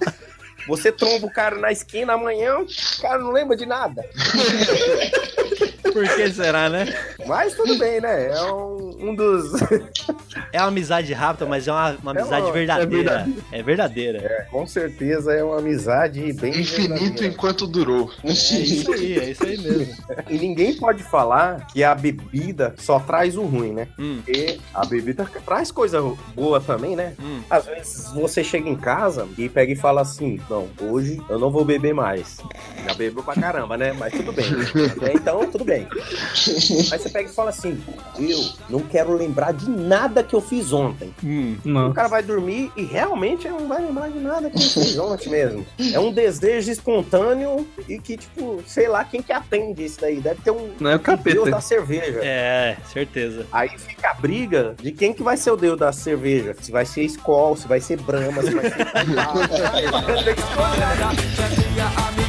Você 0.68 0.90
tromba 0.90 1.26
o 1.26 1.30
cara 1.30 1.56
na 1.56 1.70
esquina 1.70 2.14
amanhã, 2.14 2.58
o 2.58 2.66
cara 3.00 3.18
não 3.18 3.30
lembra 3.30 3.56
de 3.56 3.64
nada. 3.66 4.04
Por 5.96 6.08
que 6.14 6.30
será, 6.30 6.68
né? 6.68 6.94
Mas 7.26 7.54
tudo 7.54 7.78
bem, 7.78 8.00
né? 8.02 8.28
É 8.28 8.42
um, 8.52 9.08
um 9.10 9.14
dos. 9.14 9.52
É 10.52 10.60
uma 10.60 10.68
amizade 10.68 11.12
rápida, 11.14 11.46
mas 11.46 11.66
é 11.66 11.72
uma, 11.72 11.96
uma 12.02 12.12
É 12.12 12.20
amizade 12.20 12.42
uma- 12.42 12.48
é 12.50 12.52
verdadeira. 12.52 12.88
verdadeira. 12.88 13.42
É 13.52 13.62
verdadeira. 13.62 14.18
É, 14.18 14.42
com 14.50 14.66
certeza 14.66 15.32
é 15.32 15.42
uma 15.42 15.58
amizade 15.58 16.20
bem. 16.34 16.60
Infinito 16.60 16.98
verdadeira. 16.98 17.26
enquanto 17.26 17.66
durou. 17.66 18.10
É 18.22 18.30
isso 18.30 18.92
aí, 18.92 19.18
é 19.18 19.30
isso 19.30 19.44
aí 19.44 19.56
mesmo. 19.58 19.94
E 20.28 20.38
ninguém 20.38 20.76
pode 20.76 21.02
falar 21.02 21.66
que 21.68 21.82
a 21.82 21.94
bebida 21.94 22.74
só 22.78 22.98
traz 23.00 23.36
o 23.36 23.42
ruim, 23.42 23.72
né? 23.72 23.88
Hum. 23.98 24.20
Porque 24.24 24.58
a 24.74 24.84
bebida 24.84 25.26
traz 25.44 25.70
coisa 25.70 26.00
boa 26.34 26.60
também, 26.60 26.94
né? 26.96 27.14
Hum. 27.20 27.40
Às 27.48 27.64
vezes 27.66 28.12
você 28.12 28.44
chega 28.44 28.68
em 28.68 28.76
casa 28.76 29.26
e 29.38 29.48
pega 29.48 29.72
e 29.72 29.76
fala 29.76 30.02
assim: 30.02 30.38
Não, 30.50 30.68
hoje 30.82 31.20
eu 31.28 31.38
não 31.38 31.50
vou 31.50 31.64
beber 31.64 31.94
mais. 31.94 32.38
Já 32.86 32.94
bebeu 32.94 33.22
pra 33.22 33.34
caramba, 33.34 33.76
né? 33.76 33.92
Mas 33.98 34.12
tudo 34.12 34.32
bem. 34.32 34.46
Até 34.96 35.12
então, 35.14 35.50
tudo 35.50 35.64
bem. 35.64 35.85
Aí 35.92 36.98
você 36.98 37.08
pega 37.08 37.28
e 37.28 37.32
fala 37.32 37.50
assim: 37.50 37.80
Eu 38.18 38.44
não 38.68 38.80
quero 38.80 39.14
lembrar 39.14 39.52
de 39.52 39.68
nada 39.68 40.22
que 40.22 40.34
eu 40.34 40.40
fiz 40.40 40.72
ontem. 40.72 41.14
Hum. 41.22 41.56
Não. 41.64 41.90
O 41.90 41.94
cara 41.94 42.08
vai 42.08 42.22
dormir 42.22 42.70
e 42.76 42.84
realmente 42.84 43.48
não 43.48 43.68
vai 43.68 43.82
lembrar 43.82 44.10
de 44.10 44.18
nada 44.18 44.50
que 44.50 44.58
ele 44.58 44.68
fez 44.68 44.98
ontem 44.98 45.28
mesmo. 45.28 45.66
É 45.92 45.98
um 45.98 46.12
desejo 46.12 46.70
espontâneo 46.70 47.66
e 47.88 47.98
que, 47.98 48.16
tipo, 48.16 48.62
sei 48.66 48.88
lá 48.88 49.04
quem 49.04 49.22
que 49.22 49.32
atende 49.32 49.84
isso 49.84 50.00
daí. 50.00 50.20
Deve 50.20 50.40
ter 50.42 50.50
um 50.50 50.70
Não 50.80 50.90
é 50.90 50.96
o 50.96 51.00
capeta. 51.00 51.36
deus 51.36 51.50
da 51.50 51.60
cerveja. 51.60 52.20
É, 52.22 52.76
certeza. 52.92 53.46
Aí 53.52 53.70
fica 53.78 54.10
a 54.10 54.14
briga 54.14 54.74
de 54.80 54.92
quem 54.92 55.12
que 55.12 55.22
vai 55.22 55.36
ser 55.36 55.50
o 55.50 55.56
deus 55.56 55.78
da 55.78 55.92
cerveja. 55.92 56.54
Se 56.60 56.72
vai 56.72 56.86
ser 56.86 57.02
Skol, 57.04 57.56
se 57.56 57.68
vai 57.68 57.80
ser 57.80 58.00
Brahma, 58.00 58.42
se 58.42 58.54
vai 58.54 58.70
ser... 58.70 58.76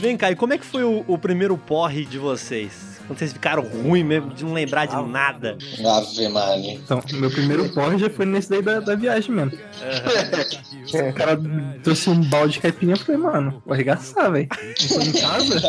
vem 0.00 0.16
cá, 0.16 0.30
e 0.30 0.36
como 0.36 0.52
é 0.52 0.58
que 0.58 0.66
foi 0.66 0.84
o, 0.84 1.04
o 1.06 1.18
primeiro 1.18 1.56
porre 1.56 2.04
de 2.04 2.18
vocês? 2.18 2.95
Quando 3.06 3.18
vocês 3.18 3.32
ficaram 3.32 3.62
ruim 3.62 4.02
mesmo, 4.02 4.34
de 4.34 4.44
não 4.44 4.52
lembrar 4.52 4.86
de 4.86 4.96
nada. 5.08 5.56
Ave 5.84 6.28
Maria. 6.28 6.72
Então, 6.74 7.00
meu 7.14 7.30
primeiro 7.30 7.68
porre 7.72 7.98
já 7.98 8.10
foi 8.10 8.26
nesse 8.26 8.50
daí 8.50 8.62
da, 8.62 8.80
da 8.80 8.94
viagem 8.96 9.30
mesmo. 9.32 9.52
O 11.10 11.12
cara 11.12 11.38
trouxe 11.82 12.10
um 12.10 12.20
balde 12.28 12.54
de 12.54 12.60
caipirinha 12.60 12.96
e 12.96 12.98
falei, 12.98 13.20
mano, 13.20 13.62
vou 13.64 13.74
arregaçar, 13.74 14.30
velho. 14.32 14.48
Tô 14.48 15.00
em 15.00 15.12
casa, 15.12 15.60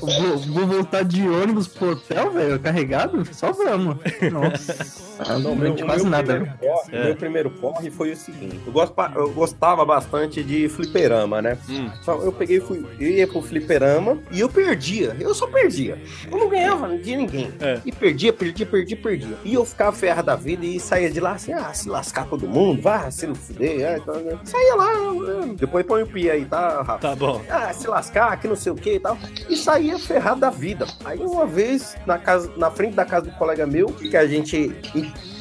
vou, 0.00 0.38
vou 0.38 0.66
voltar 0.66 1.04
de 1.04 1.28
ônibus 1.28 1.66
pro 1.68 1.92
hotel, 1.92 2.30
velho, 2.32 2.58
carregado, 2.60 3.24
só 3.32 3.52
vamos. 3.52 3.96
Nossa, 4.32 4.76
Ah, 5.20 5.38
não 5.38 5.54
meu- 5.54 5.70
lembro 5.70 5.86
quase 5.86 6.02
meu 6.02 6.10
nada, 6.10 6.34
primeiro 6.34 6.58
velho. 6.58 6.72
porre- 6.74 6.96
É. 6.96 7.04
Meu 7.04 7.16
primeiro 7.16 7.50
porre 7.50 7.90
foi 7.90 8.12
o 8.12 8.16
seguinte: 8.16 8.58
eu, 8.66 8.72
eu 9.16 9.30
gostava 9.32 9.84
bastante 9.84 10.42
de 10.42 10.68
fliperama, 10.68 11.40
né? 11.42 11.58
Hum. 11.68 11.90
Só 12.02 12.14
eu 12.20 12.32
peguei, 12.32 12.60
fui, 12.60 12.84
eu 12.98 13.08
ia 13.08 13.26
pro 13.28 13.42
fliperama 13.42 14.18
e 14.30 14.40
eu 14.40 14.48
perdia. 14.48 15.16
Eu 15.20 15.34
só 15.34 15.46
perdia. 15.46 16.00
Eu 16.30 16.38
não 16.38 16.48
ganhava 16.48 16.71
de 17.02 17.16
ninguém. 17.16 17.52
É. 17.60 17.80
E 17.84 17.92
perdia, 17.92 18.32
perdia, 18.32 18.66
perdia, 18.66 18.96
perdia. 18.96 19.36
E 19.44 19.54
eu 19.54 19.64
ficava 19.64 19.94
ferrado 19.96 20.26
da 20.26 20.36
vida 20.36 20.64
e 20.64 20.78
saía 20.80 21.10
de 21.10 21.20
lá 21.20 21.32
assim: 21.32 21.52
ah, 21.52 21.72
se 21.72 21.88
lascar 21.88 22.26
todo 22.26 22.46
mundo, 22.48 22.80
vá, 22.82 23.10
se 23.10 23.26
não 23.26 23.34
fuder. 23.34 23.86
ah, 23.86 23.98
então, 23.98 24.14
né? 24.20 24.38
Saía 24.44 24.74
lá, 24.74 24.92
eu- 24.94 25.54
depois 25.54 25.84
põe 25.86 26.02
o 26.02 26.06
pi 26.06 26.30
aí, 26.30 26.44
tá, 26.44 26.82
Rafa? 26.82 26.98
Tá 26.98 27.16
bom. 27.16 27.40
ah, 27.50 27.72
se 27.72 27.86
lascar, 27.86 28.38
que 28.40 28.48
não 28.48 28.56
sei 28.56 28.72
o 28.72 28.74
que 28.74 28.94
e 28.94 29.00
tal. 29.00 29.16
E 29.48 29.56
saía 29.56 29.98
ferrado 29.98 30.40
da 30.40 30.50
vida. 30.50 30.86
Aí 31.04 31.18
uma 31.18 31.46
vez, 31.46 31.96
na, 32.06 32.18
casa, 32.18 32.50
na 32.56 32.70
frente 32.70 32.94
da 32.94 33.04
casa 33.04 33.26
do 33.26 33.32
colega 33.36 33.66
meu, 33.66 33.86
que 33.86 34.16
a 34.16 34.26
gente 34.26 34.70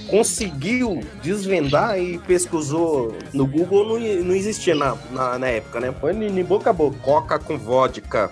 conseguiu 0.09 1.01
desvendar 1.23 2.00
e 2.00 2.17
pesquisou 2.19 3.15
no 3.33 3.45
Google, 3.47 3.85
não, 4.00 4.23
não 4.25 4.35
existia 4.35 4.75
na, 4.75 4.97
na, 5.11 5.39
na 5.39 5.47
época, 5.47 5.79
né? 5.79 5.93
Foi 6.00 6.13
em 6.13 6.43
boca 6.43 6.69
a 6.69 6.73
boca. 6.73 6.97
Coca 7.01 7.39
com 7.39 7.57
vodka. 7.57 8.29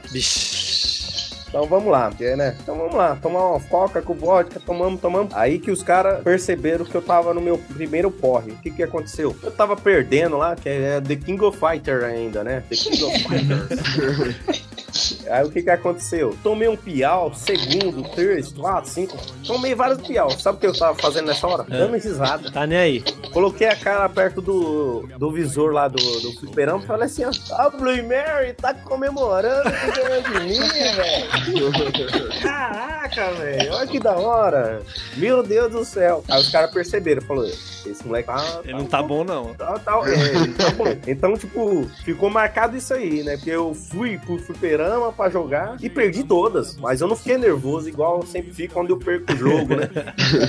Então 1.50 1.66
vamos 1.66 1.92
lá, 1.92 2.12
né? 2.38 2.56
Então 2.62 2.78
vamos 2.78 2.94
lá, 2.94 3.16
tomar 3.16 3.44
uma 3.48 3.60
coca 3.60 4.02
com 4.04 4.14
vodka, 4.14 4.60
tomamos, 4.60 5.02
tomamos. 5.02 5.34
Aí 5.34 5.58
que 5.58 5.72
os 5.72 5.82
caras 5.82 6.24
perceberam 6.24 6.86
que 6.86 6.94
eu 6.94 7.02
tava 7.02 7.34
no 7.34 7.42
meu 7.42 7.58
primeiro 7.58 8.12
porre. 8.12 8.52
O 8.52 8.58
que 8.58 8.70
que 8.70 8.84
aconteceu? 8.84 9.36
Eu 9.42 9.52
tava 9.52 9.76
perdendo 9.76 10.38
lá, 10.38 10.56
que 10.56 10.70
é 10.70 11.02
The 11.02 11.16
King 11.16 11.44
of 11.44 11.58
Fighter 11.58 12.04
ainda, 12.04 12.44
né? 12.44 12.64
The 12.70 12.76
King 12.76 13.04
of 13.04 13.20
Fighters. 13.28 14.70
Aí 15.30 15.44
o 15.46 15.52
que 15.52 15.62
que 15.62 15.70
aconteceu? 15.70 16.38
Tomei 16.44 16.68
um 16.68 16.78
piau, 16.78 17.34
segundo, 17.34 18.04
terço, 18.16 18.56
quatro, 18.56 18.90
cinco. 18.90 19.18
Tomei 19.46 19.76
vários 19.76 20.06
piau. 20.06 20.30
Sabe 20.32 20.58
o 20.58 20.62
que 20.62 20.68
eu 20.68 20.78
tava 20.78 20.98
fazendo 21.00 21.28
nessa 21.28 21.48
hora? 21.48 21.64
Dando 21.64 21.94
risada. 21.94 22.52
Tá 22.52 22.66
nem 22.66 22.78
aí. 22.78 23.04
Coloquei 23.32 23.68
a 23.68 23.76
cara 23.76 24.10
perto 24.10 24.42
do, 24.42 25.08
do 25.18 25.32
visor 25.32 25.72
lá 25.72 25.88
do, 25.88 25.98
do 25.98 26.34
fliperama 26.40 26.84
e 26.84 26.88
falei 26.88 27.06
assim, 27.06 27.24
ó, 27.26 27.32
a 27.56 27.70
Blue 27.70 28.04
Mary 28.04 28.54
tá 28.54 28.74
comemorando 28.74 29.70
que 29.70 30.02
ganhou 30.02 30.22
de 30.22 30.40
mim, 30.42 30.60
velho. 30.96 32.42
Caraca, 32.42 33.32
velho, 33.32 33.74
olha 33.74 33.88
que 33.88 34.00
da 34.00 34.16
hora. 34.16 34.82
Meu 35.18 35.44
Deus 35.44 35.72
do 35.72 35.86
céu. 35.86 36.24
Aí 36.30 36.40
os 36.40 36.50
caras 36.50 36.72
perceberam, 36.72 37.22
falou, 37.22 37.46
esse 37.46 38.06
moleque 38.06 38.28
tá... 38.28 38.62
Ele 38.64 38.74
não 38.74 38.86
tá 38.86 39.02
bom, 39.02 39.24
não. 39.24 39.54
Tá, 39.54 39.80
tá, 39.80 40.00
é, 40.06 40.64
tá 40.64 40.72
bom. 40.72 40.86
Então, 41.08 41.38
tipo, 41.38 41.90
ficou 42.04 42.30
marcado 42.30 42.76
isso 42.78 42.94
aí, 42.94 43.24
né? 43.24 43.36
Porque 43.38 43.52
eu 43.52 43.74
fui 43.74 44.18
pro 44.18 44.40
fliperama 44.80 45.12
pra 45.12 45.30
jogar 45.30 45.78
e 45.82 45.90
perdi 45.90 46.24
todas. 46.24 46.78
Mas 46.78 47.02
eu 47.02 47.08
não 47.08 47.16
fiquei 47.16 47.38
nervoso, 47.38 47.90
igual 47.90 48.22
eu 48.22 48.26
sempre 48.28 48.54
fico 48.54 48.74
quando 48.74 48.90
eu 48.92 48.98
perco 48.98 49.34
o 49.34 49.36
jogo, 49.36 49.76
né? 49.76 49.90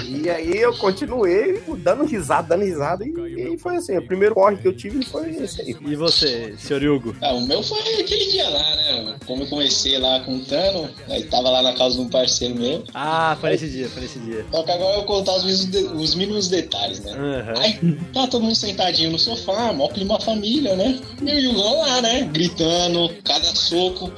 E 0.09 0.29
aí 0.29 0.57
eu 0.59 0.75
continuei 0.77 1.63
dando 1.79 2.05
risada, 2.05 2.49
dando 2.49 2.65
risada. 2.65 3.05
E, 3.05 3.11
e 3.55 3.59
foi 3.59 3.77
assim, 3.77 3.97
o 3.97 4.07
primeiro 4.07 4.35
corre 4.35 4.57
que 4.57 4.69
eu 4.69 4.73
tive 4.73 5.05
foi 5.05 5.31
esse 5.31 5.61
aí. 5.63 5.77
E 5.81 5.97
você, 5.97 6.55
senhor 6.59 6.83
Hugo? 6.85 7.15
Ah, 7.21 7.33
o 7.35 7.47
meu 7.47 7.63
foi 7.63 7.79
aquele 8.01 8.31
dia 8.31 8.49
lá, 8.49 8.77
né? 8.77 9.17
Como 9.27 9.43
eu 9.43 9.47
comecei 9.49 9.99
lá 9.99 10.21
contando, 10.21 10.89
aí 11.09 11.25
tava 11.25 11.49
lá 11.51 11.63
na 11.63 11.73
casa 11.75 11.97
de 11.97 12.01
um 12.03 12.09
parceiro 12.09 12.55
meu. 12.55 12.85
Ah, 12.95 13.37
foi 13.41 13.51
nesse 13.51 13.69
dia, 13.69 13.89
foi 13.89 14.03
nesse 14.03 14.19
dia. 14.21 14.45
Só 14.51 14.63
que 14.63 14.71
agora 14.71 14.91
eu 14.93 14.97
vou 14.97 15.05
contar 15.07 15.33
os 15.37 15.43
mínimos, 15.45 15.67
de- 15.67 15.85
os 15.85 16.15
mínimos 16.15 16.49
detalhes, 16.49 17.01
né? 17.01 17.13
Aham. 17.13 17.55
Aí, 17.61 17.99
tá 18.13 18.27
todo 18.27 18.43
mundo 18.43 18.55
sentadinho 18.55 19.11
no 19.11 19.19
sofá, 19.19 19.73
mó 19.73 19.89
clima 19.89 20.21
família, 20.21 20.77
né? 20.77 21.01
E 21.23 21.31
o 21.31 21.39
Yugão 21.41 21.79
lá, 21.81 22.03
né? 22.03 22.29
Gritando, 22.33 23.11
cada 23.25 23.45
soco. 23.55 24.11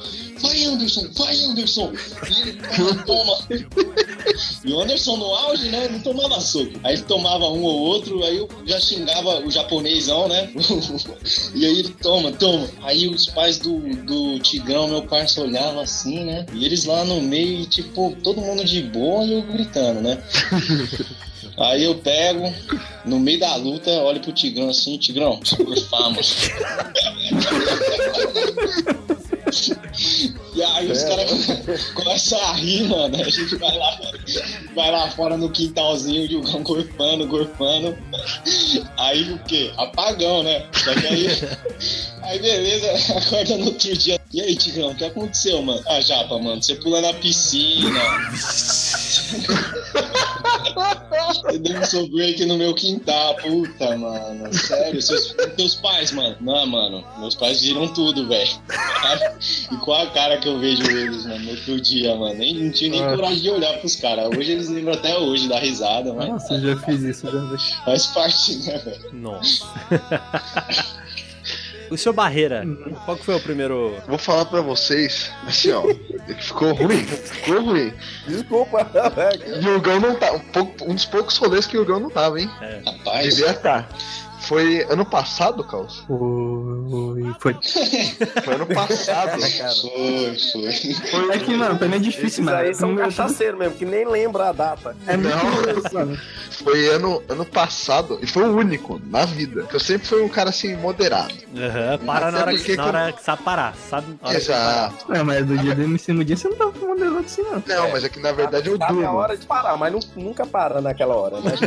Vai, 0.43 0.65
Anderson, 0.65 1.07
vai, 1.13 1.39
Anderson. 1.39 1.93
E 2.29 2.41
ele 2.41 2.59
toma. 3.05 3.37
E 4.65 4.73
o 4.73 4.81
Anderson 4.81 5.15
no 5.15 5.33
auge, 5.33 5.69
né? 5.69 5.87
Não 5.87 6.01
tomava 6.01 6.41
soco. 6.41 6.71
Aí 6.83 6.95
ele 6.95 7.03
tomava 7.03 7.45
um 7.45 7.63
ou 7.63 7.79
outro, 7.79 8.21
aí 8.25 8.37
eu 8.37 8.49
já 8.65 8.77
xingava 8.79 9.39
o 9.45 9.49
japonesão, 9.49 10.27
né? 10.27 10.51
e 11.55 11.65
aí 11.65 11.79
ele 11.79 11.95
toma, 12.01 12.33
toma. 12.33 12.67
Aí 12.81 13.07
os 13.07 13.27
pais 13.27 13.57
do, 13.57 13.79
do 14.03 14.37
Tigrão, 14.39 14.89
meu 14.89 15.03
parceiro, 15.03 15.49
olhavam 15.49 15.79
assim, 15.79 16.25
né? 16.25 16.45
E 16.53 16.65
eles 16.65 16.83
lá 16.83 17.05
no 17.05 17.21
meio, 17.21 17.61
e, 17.61 17.65
tipo, 17.65 18.13
todo 18.21 18.41
mundo 18.41 18.65
de 18.65 18.81
boa 18.81 19.23
e 19.23 19.33
eu 19.33 19.41
gritando, 19.43 20.01
né? 20.01 20.21
Aí 21.55 21.83
eu 21.83 21.95
pego, 21.95 22.51
no 23.05 23.19
meio 23.19 23.39
da 23.39 23.55
luta, 23.55 23.91
olho 23.91 24.19
pro 24.19 24.31
Tigrão 24.31 24.69
assim, 24.69 24.97
Tigrão, 24.97 25.39
por 25.39 25.79
fama. 25.81 26.17
E 30.55 30.63
aí 30.63 30.91
os 30.91 31.03
caras 31.03 31.31
começam 31.93 32.39
a 32.39 32.53
rir, 32.53 32.83
mano. 32.87 33.15
A 33.15 33.29
gente 33.29 33.55
vai 33.55 33.77
lá, 33.77 33.99
vai 34.75 34.91
lá 34.91 35.11
fora 35.11 35.37
no 35.37 35.49
quintalzinho, 35.49 36.21
o 36.21 36.31
Yugão 36.31 36.63
gorfando, 36.63 37.27
gorfando. 37.27 37.97
Aí 38.97 39.31
o 39.31 39.39
quê? 39.39 39.71
Apagão, 39.77 40.43
né? 40.43 40.65
Só 40.73 40.93
que 40.93 41.07
aí. 41.07 41.27
Aí 42.23 42.39
beleza, 42.39 43.17
acorda 43.17 43.57
no 43.57 43.65
outro 43.65 43.97
dia. 43.97 44.17
E 44.33 44.41
aí, 44.41 44.55
Tigrão, 44.55 44.91
o 44.91 44.95
que 44.95 45.03
aconteceu, 45.03 45.61
mano? 45.61 45.83
Ah, 45.85 45.99
Japa, 45.99 46.39
mano, 46.39 46.63
você 46.63 46.75
pula 46.75 47.01
na 47.01 47.13
piscina. 47.13 47.99
Você 51.43 51.57
deu 51.59 51.79
um 51.79 51.85
sobrou 51.85 52.27
aqui 52.29 52.45
no 52.45 52.57
meu 52.57 52.73
quintal, 52.73 53.35
puta, 53.37 53.95
mano. 53.97 54.53
Sério, 54.53 55.01
seus, 55.01 55.33
teus 55.55 55.75
pais, 55.75 56.11
mano. 56.11 56.35
Não, 56.41 56.65
mano, 56.65 57.03
meus 57.19 57.35
pais 57.35 57.61
viram 57.61 57.87
tudo, 57.93 58.27
velho. 58.27 58.49
E 59.71 59.75
qual 59.77 60.01
a 60.01 60.07
cara 60.11 60.37
que 60.37 60.47
eu 60.47 60.59
vejo 60.59 60.83
eles, 60.89 61.25
mano, 61.25 61.39
no 61.45 61.51
outro 61.51 61.79
dia, 61.81 62.15
mano. 62.15 62.35
Nem, 62.35 62.53
não 62.55 62.71
tinha 62.71 62.91
nem 62.91 63.03
Ah. 63.03 63.15
coragem 63.15 63.41
de 63.41 63.49
olhar 63.49 63.73
pros 63.79 63.95
caras. 63.95 64.29
Hoje 64.37 64.51
eles 64.51 64.69
lembram 64.69 64.93
até 64.93 65.17
hoje 65.17 65.47
da 65.47 65.59
risada, 65.59 66.13
mas 66.13 66.29
Nossa, 66.29 66.53
eu 66.55 66.61
já 66.75 66.77
fiz 66.85 67.01
isso, 67.01 67.27
já. 67.29 67.83
faz 67.85 68.07
parte, 68.07 68.55
né, 68.57 68.77
velho? 68.79 69.13
Nossa. 69.13 69.65
o 71.93 71.97
senhor 71.97 72.13
Barreira, 72.13 72.65
qual 73.05 73.17
que 73.17 73.25
foi 73.25 73.35
o 73.35 73.39
primeiro. 73.39 73.95
Vou 74.07 74.17
falar 74.17 74.45
pra 74.45 74.61
vocês, 74.61 75.31
assim, 75.47 75.71
ó. 75.71 75.83
Ficou 76.39 76.73
ruim, 76.73 77.03
ficou 77.05 77.61
ruim. 77.63 77.93
Desculpa, 78.27 78.89
E 79.63 79.67
o 79.69 79.79
Gão 79.81 79.99
não 79.99 80.15
tá. 80.15 80.31
Um, 80.33 80.39
pouco- 80.39 80.91
um 80.91 80.95
dos 80.95 81.05
poucos 81.05 81.37
rolês 81.37 81.65
que 81.67 81.77
o 81.77 81.85
Gão 81.85 81.99
não 81.99 82.09
tava, 82.09 82.39
hein? 82.39 82.49
Rapaz, 82.85 83.35
Devia 83.35 83.51
estar. 83.51 83.89
Foi 84.43 84.85
ano 84.89 85.05
passado, 85.05 85.63
Caos? 85.63 86.03
Foi. 86.07 87.33
Foi. 87.39 87.53
Foi 88.43 88.53
ano 88.55 88.65
passado. 88.67 89.39
Foi, 89.83 90.37
foi. 90.51 90.71
Foi. 91.11 91.29
É 91.35 91.39
que, 91.39 91.55
mano, 91.55 91.77
também 91.79 91.97
é 91.97 92.01
difícil, 92.01 92.43
mano. 92.43 92.57
aí 92.57 92.73
são 92.73 92.95
cachaceiros 92.95 93.57
mesmo, 93.57 93.75
que 93.75 93.85
nem 93.85 94.05
lembra 94.05 94.49
a 94.49 94.51
data. 94.51 94.95
É 95.07 95.15
Não. 95.15 95.29
mano. 95.93 96.17
Foi 96.63 96.87
ano, 96.89 97.23
ano 97.29 97.45
passado. 97.45 98.19
E 98.21 98.27
foi 98.27 98.43
o 98.43 98.55
único 98.55 99.01
na 99.09 99.25
vida. 99.25 99.63
Que 99.63 99.75
eu 99.75 99.79
sempre 99.79 100.07
fui 100.07 100.21
um 100.21 100.29
cara 100.29 100.49
assim, 100.49 100.75
moderado. 100.75 101.33
Aham, 101.55 101.97
para 102.05 102.31
na 102.31 102.39
hora, 102.39 102.57
que, 102.57 102.75
na 102.75 102.85
hora 102.85 103.11
que 103.11 103.23
sabe 103.23 103.43
parar, 103.43 103.75
sabe? 103.89 104.07
Exato. 104.29 105.13
É, 105.13 105.23
mas 105.23 105.45
do 105.45 105.57
dia 105.57 105.75
do 105.75 105.81
MC 105.83 106.13
no 106.13 106.23
dia 106.23 106.35
você 106.37 106.47
não 106.49 106.55
tava 106.55 106.71
moderado 106.85 107.19
assim, 107.19 107.41
não. 107.43 107.63
Não, 107.65 107.91
mas 107.91 108.03
é 108.03 108.09
que 108.09 108.19
na 108.19 108.31
verdade 108.31 108.69
eu 108.69 108.77
Sabe 108.77 108.91
a 108.91 108.95
durmo. 108.95 109.17
hora 109.17 109.37
de 109.37 109.45
parar, 109.45 109.77
mas 109.77 109.91
nu- 109.91 109.99
nunca 110.15 110.45
para 110.45 110.81
naquela 110.81 111.15
hora, 111.15 111.39
né? 111.39 111.53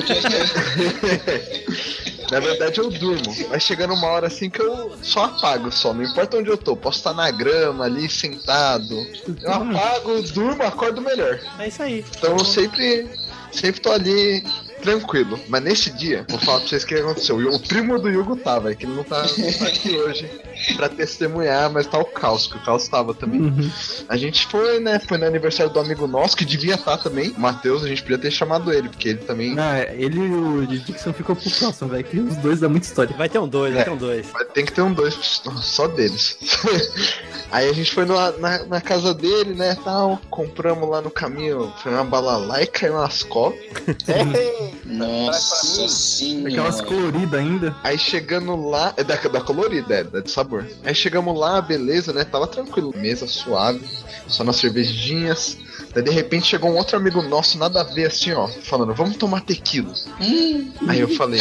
Na 2.30 2.40
verdade 2.40 2.65
eu 2.75 2.90
durmo. 2.90 3.32
Vai 3.49 3.61
chegando 3.61 3.94
uma 3.94 4.06
hora 4.06 4.26
assim 4.26 4.50
que 4.50 4.61
eu 4.61 4.96
só 5.02 5.25
apago 5.25 5.70
só. 5.70 5.92
Não 5.92 6.02
importa 6.02 6.37
onde 6.38 6.50
eu 6.50 6.56
tô. 6.56 6.76
Posso 6.76 6.99
estar 6.99 7.14
na 7.14 7.30
grama 7.30 7.85
ali, 7.85 8.08
sentado. 8.08 8.94
Eu 9.42 9.52
apago, 9.52 10.23
durmo, 10.23 10.62
acordo 10.62 11.00
melhor. 11.00 11.40
É 11.58 11.68
isso 11.68 11.82
aí. 11.82 12.04
Então 12.16 12.37
eu 12.37 12.44
sempre, 12.44 13.08
sempre 13.52 13.80
tô 13.80 13.90
ali 13.90 14.44
tranquilo. 14.83 15.38
Mas 15.49 15.62
nesse 15.62 15.90
dia, 15.90 16.25
vou 16.28 16.38
falar 16.38 16.61
pra 16.61 16.68
vocês 16.68 16.83
o 16.83 16.87
que 16.87 16.95
aconteceu. 16.95 17.37
O 17.38 17.61
primo 17.61 17.99
do 17.99 18.09
Hugo 18.09 18.37
tava, 18.37 18.71
é 18.73 18.75
que 18.75 18.85
ele 18.87 18.95
não 18.95 19.04
tá, 19.04 19.23
não 19.38 19.52
tá 19.52 19.66
aqui 19.66 19.97
hoje 19.97 20.30
pra 20.76 20.88
testemunhar, 20.88 21.71
mas 21.71 21.87
tá 21.87 21.99
o 21.99 22.04
Caos, 22.04 22.47
que 22.47 22.56
o 22.56 22.61
Caos 22.61 22.88
tava 22.88 23.14
também. 23.14 23.40
Uhum. 23.40 23.71
A 24.09 24.16
gente 24.16 24.47
foi, 24.47 24.80
né? 24.80 24.99
Foi 24.99 25.18
no 25.18 25.26
aniversário 25.26 25.73
do 25.73 25.78
amigo 25.80 26.06
nosso, 26.06 26.37
que 26.37 26.45
devia 26.45 26.75
estar 26.75 26.97
também. 26.99 27.30
O 27.30 27.40
Matheus, 27.40 27.85
a 27.85 27.88
gente 27.88 28.02
podia 28.02 28.18
ter 28.18 28.30
chamado 28.30 28.73
ele, 28.73 28.88
porque 28.88 29.11
ele 29.11 29.18
também. 29.18 29.54
Não, 29.54 29.62
é, 29.62 29.95
ele 29.97 30.18
e 30.18 30.33
o 30.33 30.66
Dixon 30.66 31.12
ficou 31.12 31.37
pro 31.37 31.50
próximo, 31.50 31.90
velho. 31.90 32.04
Que 32.04 32.18
os 32.18 32.37
dois 32.37 32.61
dá 32.61 32.68
muita 32.68 32.87
história. 32.87 33.14
Vai 33.16 33.28
ter 33.28 33.38
um 33.38 33.49
dois, 33.49 33.75
vai 33.75 33.85
ter 33.85 33.90
um 33.90 33.97
dois. 33.97 34.26
Vai- 34.30 34.45
Tem 34.47 34.64
que 34.64 34.73
ter 34.73 34.83
um 34.83 34.92
dois 34.92 35.14
só 35.62 35.87
deles. 35.88 36.38
Aí 37.50 37.68
a 37.68 37.73
gente 37.73 37.92
foi 37.92 38.04
na, 38.04 38.33
na, 38.33 38.64
na 38.64 38.80
casa 38.80 39.14
dele, 39.14 39.54
né, 39.54 39.76
tal, 39.85 40.21
compramos 40.30 40.88
lá 40.88 41.00
no 41.00 41.11
caminho, 41.11 41.73
foi 41.83 41.92
uma 41.92 42.04
balalaica 42.04 42.87
e 42.87 42.90
umas 42.90 43.23
Nossa 44.85 45.88
senhora. 45.88 46.49
Aquelas 46.50 46.80
coloridas 46.80 47.40
ainda. 47.40 47.76
Aí 47.82 47.99
chegando 47.99 48.56
lá, 48.56 48.92
é 48.96 49.04
da, 49.04 49.16
da 49.16 49.40
colorida, 49.40 49.94
é, 49.94 50.04
da 50.04 50.20
de 50.20 50.30
sabor. 50.30 50.66
Aí 50.85 50.94
chegamos 50.94 51.38
lá, 51.38 51.61
beleza, 51.61 52.12
né, 52.12 52.25
tava 52.25 52.46
tranquilo, 52.46 52.92
mesa 52.96 53.26
suave, 53.26 53.80
só 54.26 54.44
nas 54.44 54.56
cervejinhas. 54.56 55.58
Daí 55.97 56.05
de 56.05 56.11
repente 56.11 56.47
chegou 56.47 56.71
um 56.71 56.76
outro 56.76 56.95
amigo 56.95 57.23
nosso, 57.23 57.57
nada 57.57 57.81
a 57.81 57.85
ver, 57.85 58.09
assim, 58.09 58.31
ó, 58.31 58.47
falando, 58.47 58.93
vamos 58.93 59.17
tomar 59.17 59.41
tequila. 59.41 59.95
Aí 60.87 61.00
eu 61.00 61.09
falei, 61.09 61.41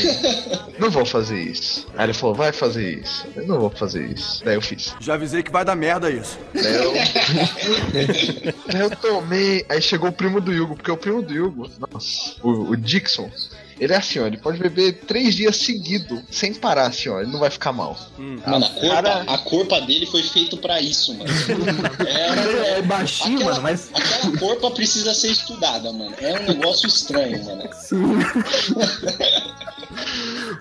não 0.79 0.89
vou 0.89 1.05
fazer 1.05 1.37
isso. 1.37 1.85
Aí 1.97 2.05
ele 2.05 2.13
falou, 2.13 2.33
vai 2.33 2.53
fazer 2.53 3.01
isso. 3.01 3.27
Eu 3.35 3.45
não 3.47 3.59
vou 3.59 3.69
fazer 3.69 4.05
isso. 4.05 4.41
Daí 4.45 4.55
eu 4.55 4.61
fiz. 4.61 4.95
Já 5.01 5.15
avisei 5.15 5.43
que 5.43 5.51
vai 5.51 5.65
dar 5.65 5.75
merda 5.75 6.09
isso. 6.09 6.39
Daí 6.53 6.73
eu... 6.73 6.93
Daí 8.71 8.81
eu 8.81 8.89
tomei. 8.91 9.65
Aí 9.67 9.81
chegou 9.81 10.07
o 10.07 10.13
primo 10.13 10.39
do 10.39 10.53
Hugo, 10.53 10.77
porque 10.77 10.89
o 10.89 10.95
primo 10.95 11.21
do 11.21 11.33
Hugo, 11.33 11.69
nossa, 11.91 12.35
o, 12.41 12.71
o 12.71 12.77
Dixon, 12.77 13.29
ele 13.79 13.93
é 13.93 13.97
assim, 13.97 14.19
ó, 14.19 14.27
ele 14.27 14.37
pode 14.37 14.57
beber 14.57 15.01
três 15.05 15.35
dias 15.35 15.57
seguidos, 15.57 16.19
sem 16.31 16.53
parar, 16.53 16.87
assim, 16.87 17.09
ó, 17.09 17.19
ele 17.21 17.31
não 17.31 17.39
vai 17.39 17.49
ficar 17.49 17.71
mal. 17.73 17.97
Mano, 18.17 18.65
a 18.65 18.69
corpa, 18.69 18.89
Cara- 18.89 19.23
a 19.27 19.37
corpa 19.39 19.81
dele 19.81 20.05
foi 20.05 20.23
feito 20.23 20.57
pra 20.57 20.79
isso, 20.81 21.13
mano. 21.13 21.25
É, 22.07 22.79
é 22.79 22.81
baixinho, 22.81 23.35
aquela, 23.37 23.51
mano, 23.51 23.63
mas. 23.63 23.89
aquela 23.93 24.37
corpa 24.37 24.71
precisa 24.71 25.13
ser 25.13 25.31
estudada, 25.31 25.91
mano. 25.91 26.13
É 26.19 26.39
um 26.39 26.43
negócio 26.45 26.87
estranho, 26.87 27.43
mano. 27.45 27.63
Sim. 27.73 27.95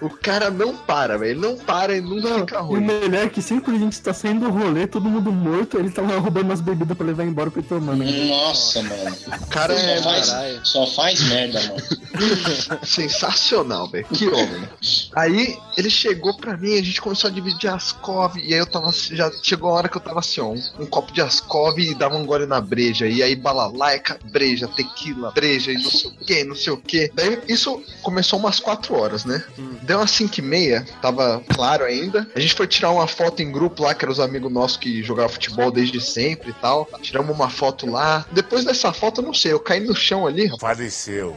O 0.01 0.11
cara 0.11 0.51
não 0.51 0.77
para, 0.77 1.17
velho, 1.19 1.33
ele 1.33 1.41
não 1.41 1.57
para 1.57 1.97
e 1.97 2.01
nunca 2.01 2.39
fica 2.41 2.57
E 2.57 2.59
o 2.59 2.65
ruim. 2.65 2.81
melhor 2.81 3.27
é 3.27 3.29
que 3.29 3.41
sempre 3.41 3.75
a 3.75 3.79
gente 3.79 4.01
tá 4.01 4.13
saindo 4.13 4.47
do 4.47 4.51
rolê, 4.53 4.87
todo 4.87 5.09
mundo 5.09 5.33
morto, 5.33 5.79
ele 5.79 5.91
tá 5.91 6.03
lá 6.03 6.19
roubando 6.19 6.47
umas 6.47 6.61
bebidas 6.61 6.97
pra 6.97 7.07
levar 7.07 7.25
embora 7.25 7.51
pra 7.51 7.61
ir 7.61 7.65
tomando. 7.65 7.99
né? 8.05 8.25
Nossa, 8.27 8.83
mano. 8.83 9.17
O 9.43 9.47
cara 9.47 9.75
é 9.75 9.97
Só 9.97 10.03
faz, 10.05 10.29
caralho. 10.31 10.61
só 10.67 10.87
faz 10.87 11.21
merda, 11.23 11.61
mano. 11.63 11.77
sensacional, 12.85 13.89
velho, 13.89 14.07
que 14.07 14.29
homem. 14.29 14.69
Aí 15.15 15.57
ele 15.77 15.91
chegou 15.91 16.37
pra 16.37 16.57
mim, 16.57 16.79
a 16.79 16.83
gente 16.83 17.01
começou 17.01 17.29
a 17.29 17.33
dividir 17.33 17.69
Ascov, 17.69 18.37
e 18.37 18.53
aí 18.53 18.61
eu 18.61 18.67
tava, 18.67 18.93
já 18.93 19.31
chegou 19.43 19.71
a 19.71 19.75
hora 19.75 19.89
que 19.89 19.97
eu 19.97 20.01
tava 20.01 20.21
assim, 20.21 20.41
ó, 20.41 20.49
um, 20.49 20.63
um 20.81 20.87
copo 20.87 21.13
de 21.13 21.21
Ascov 21.21 21.79
e 21.79 21.95
dava 21.95 22.17
um 22.17 22.25
gole 22.25 22.47
na 22.47 22.61
breja, 22.61 23.07
e 23.07 23.23
aí 23.23 23.35
balalaica, 23.35 24.19
breja, 24.31 24.69
tequila, 24.69 25.33
breja 25.33 25.73
e 25.73 25.75
não 25.75 25.91
sei 25.91 26.11
o 26.11 26.15
que, 26.15 26.45
não 26.45 26.57
sei 26.57 26.73
o 26.73 26.77
que. 26.77 27.11
Daí 27.15 27.41
isso 27.49 27.83
começou 28.03 28.39
umas 28.39 28.61
4 28.61 28.95
horas, 28.95 29.25
né? 29.25 29.45
Deu 29.83 29.99
umas 29.99 30.11
5 30.11 30.39
e 30.39 30.43
meia, 30.43 30.87
tava 31.01 31.43
claro 31.55 31.85
ainda. 31.85 32.29
A 32.35 32.41
gente 32.41 32.55
foi 32.55 32.67
tirar 32.67 32.91
uma 32.91 33.07
foto 33.07 33.43
em 33.43 33.51
grupo 33.51 33.83
lá, 33.83 33.95
que 33.95 34.05
eram 34.05 34.13
os 34.13 34.21
amigos 34.21 34.53
nossos 34.53 34.77
que 34.77 35.03
jogavam 35.03 35.31
futebol 35.31 35.71
desde 35.71 36.01
sempre 36.01 36.51
e 36.51 36.55
tal. 36.55 36.89
Tiramos 37.01 37.35
uma 37.35 37.49
foto 37.49 37.89
lá. 37.91 38.25
Depois 38.33 38.65
dessa 38.65 38.93
foto, 38.93 39.21
eu 39.21 39.27
não 39.27 39.35
sei, 39.35 39.53
eu 39.53 39.61
caí 39.61 39.81
no 39.81 39.95
chão 39.95 40.27
ali. 40.27 40.51
Faleceu. 40.59 41.37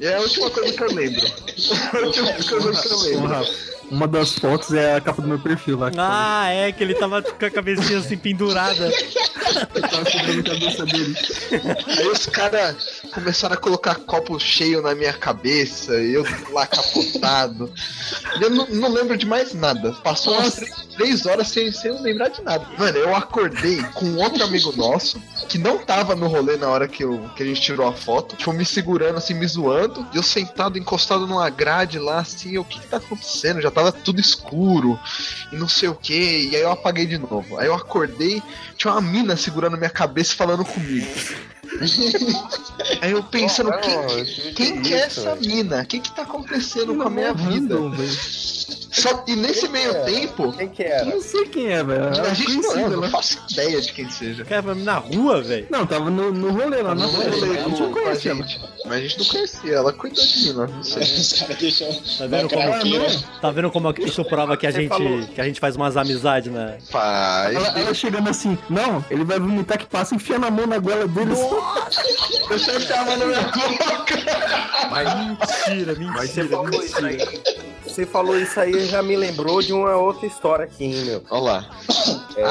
E 0.00 0.06
é 0.16 0.18
a 0.18 0.22
última 0.22 0.50
coisa 0.50 0.72
que 0.72 0.82
eu 0.82 0.94
lembro. 0.94 1.26
a 1.92 1.98
última 1.98 2.32
coisa 2.32 2.82
que 2.82 2.92
eu 2.92 2.98
lembro. 2.98 3.75
Uma 3.90 4.08
das 4.08 4.32
fotos 4.38 4.72
é 4.72 4.96
a 4.96 5.00
capa 5.00 5.22
do 5.22 5.28
meu 5.28 5.38
perfil 5.38 5.78
lá. 5.78 5.90
Ah, 5.96 6.48
é 6.50 6.72
que 6.72 6.82
ele 6.82 6.94
tava 6.94 7.22
com 7.22 7.44
a 7.44 7.50
cabecinha 7.50 7.98
assim 7.98 8.16
pendurada. 8.16 8.90
tava 9.90 10.10
sobrando 10.10 10.40
a 10.40 10.44
cabeça 10.44 10.86
dele. 10.86 11.16
Aí 11.98 12.08
os 12.08 12.26
caras 12.26 13.02
começaram 13.14 13.54
a 13.54 13.58
colocar 13.58 13.94
copo 13.94 14.38
cheio 14.38 14.82
na 14.82 14.94
minha 14.94 15.12
cabeça, 15.12 16.00
e 16.00 16.14
eu 16.14 16.24
lá 16.50 16.66
capotado. 16.66 17.72
E 18.38 18.42
eu 18.42 18.50
não, 18.50 18.66
não 18.66 18.92
lembro 18.92 19.16
de 19.16 19.26
mais 19.26 19.54
nada. 19.54 19.92
Passou 20.02 20.34
umas 20.34 20.54
três, 20.54 20.86
três 20.96 21.26
horas 21.26 21.48
sem, 21.48 21.70
sem 21.70 21.90
eu 21.90 22.00
lembrar 22.00 22.28
de 22.28 22.42
nada. 22.42 22.66
Mano, 22.78 22.98
eu 22.98 23.14
acordei 23.14 23.82
com 23.94 24.16
outro 24.16 24.42
amigo 24.44 24.72
nosso, 24.76 25.20
que 25.48 25.58
não 25.58 25.78
tava 25.78 26.14
no 26.14 26.26
rolê 26.26 26.56
na 26.56 26.68
hora 26.68 26.88
que, 26.88 27.04
eu, 27.04 27.30
que 27.36 27.42
a 27.42 27.46
gente 27.46 27.60
tirou 27.60 27.86
a 27.86 27.92
foto, 27.92 28.36
tipo, 28.36 28.52
me 28.52 28.64
segurando 28.64 29.18
assim, 29.18 29.34
me 29.34 29.46
zoando, 29.46 30.06
e 30.12 30.16
eu 30.16 30.22
sentado, 30.22 30.78
encostado 30.78 31.26
numa 31.26 31.48
grade 31.48 31.98
lá, 31.98 32.18
assim, 32.18 32.54
eu, 32.54 32.62
o 32.62 32.64
que 32.64 32.80
que 32.80 32.88
tá 32.88 32.96
acontecendo? 32.96 33.60
Já 33.60 33.70
tava 33.76 33.92
tudo 33.92 34.18
escuro, 34.18 34.98
e 35.52 35.56
não 35.56 35.68
sei 35.68 35.86
o 35.90 35.94
que, 35.94 36.48
e 36.50 36.56
aí 36.56 36.62
eu 36.62 36.72
apaguei 36.72 37.04
de 37.04 37.18
novo. 37.18 37.58
Aí 37.58 37.66
eu 37.66 37.74
acordei, 37.74 38.42
tinha 38.74 38.90
uma 38.94 39.02
mina 39.02 39.36
segurando 39.36 39.76
minha 39.76 39.90
cabeça 39.90 40.32
e 40.32 40.36
falando 40.36 40.64
comigo. 40.64 41.06
Aí 43.00 43.12
eu 43.12 43.22
pensando, 43.22 43.70
Não, 43.70 43.80
quem, 43.80 43.96
não, 43.96 44.54
quem 44.54 44.82
que 44.82 44.94
é 44.94 44.98
essa 44.98 45.34
mina? 45.36 45.82
O 45.82 45.86
que 45.86 46.00
que 46.00 46.14
tá 46.14 46.22
acontecendo 46.22 46.94
com 46.94 47.02
a 47.02 47.10
minha 47.10 47.32
vida? 47.32 47.74
Random, 47.74 47.90
velho. 47.90 48.56
Só, 48.96 49.24
e 49.26 49.36
nesse 49.36 49.68
meio 49.68 49.90
é? 49.90 49.94
tempo, 50.04 50.52
Quem 50.54 50.68
que 50.70 50.82
Eu 50.82 50.86
era? 50.86 51.04
não 51.04 51.20
sei 51.20 51.44
quem 51.46 51.68
é, 51.70 51.84
velho. 51.84 52.04
a 52.06 52.28
É 52.28 52.34
gente 52.34 52.54
não, 52.54 52.62
eu 52.62 52.62
conhecida, 52.70 52.88
não 52.88 53.00
né? 53.02 53.08
faço 53.10 53.38
ideia 53.50 53.80
de 53.82 53.92
quem 53.92 54.08
seja. 54.10 54.42
Cara 54.46 54.74
na 54.74 54.94
rua, 54.94 55.42
velho. 55.42 55.66
Não, 55.68 55.84
tava 55.86 56.08
no, 56.08 56.32
no 56.32 56.50
rolê 56.50 56.80
lá 56.80 56.94
na 56.94 57.02
Não 57.06 57.10
rolê 57.12 57.26
A 57.58 57.62
gente 57.68 57.80
não 57.80 57.92
com 57.92 57.98
a 57.98 58.02
conhece 58.02 58.28
ela. 58.30 58.38
gente. 58.42 58.58
Mas 58.86 58.92
a 58.94 59.00
gente 59.00 59.18
não 59.18 59.26
conhecia, 59.26 59.74
ela 59.74 59.92
cuidou 59.92 60.24
de 60.24 60.38
mim, 60.40 60.52
não 60.54 60.82
sei. 60.82 61.38
Caras 61.40 61.56
deixam. 61.58 61.88
Tá 62.18 62.26
vendo 62.26 62.48
como, 62.48 62.62
Macarroqueira. 62.62 63.06
tá 63.42 63.50
vendo 63.50 63.70
como 63.70 63.94
isso 63.98 64.24
prova 64.24 64.56
que 64.56 64.66
a, 64.66 64.70
gente, 64.70 65.26
que 65.34 65.40
a 65.42 65.44
gente 65.44 65.60
faz 65.60 65.76
umas 65.76 65.94
amizades, 65.98 66.50
né? 66.50 66.78
Faz. 66.90 67.54
Ela, 67.54 67.78
ela 67.78 67.92
chegando 67.94 68.30
assim, 68.30 68.56
não, 68.70 69.04
ele 69.10 69.24
vai 69.24 69.38
vomitar 69.38 69.76
que 69.78 69.84
passa, 69.86 70.14
enfiando 70.14 70.46
a 70.46 70.50
mão 70.50 70.66
na 70.66 70.78
goela 70.78 71.06
dele. 71.06 71.34
Eu 72.50 72.58
sempre 72.58 72.84
enfiava 72.84 73.16
na 73.16 73.26
minha 73.26 73.40
boca. 73.42 74.16
Mentira, 75.66 75.96
Mas 76.12 76.30
você 76.30 76.42
mentira, 76.42 76.56
falou 76.56 76.82
isso 76.84 77.02
mentira. 77.02 77.30
aí. 77.30 77.42
Você 77.86 78.06
falou 78.06 78.38
isso 78.38 78.60
aí 78.60 78.86
já 78.86 79.02
me 79.02 79.16
lembrou 79.16 79.62
de 79.62 79.72
uma 79.72 79.96
outra 79.96 80.26
história 80.26 80.64
aqui, 80.64 80.84
hein, 80.84 81.04
meu. 81.04 81.22
Olha 81.30 81.42
lá. 81.42 81.70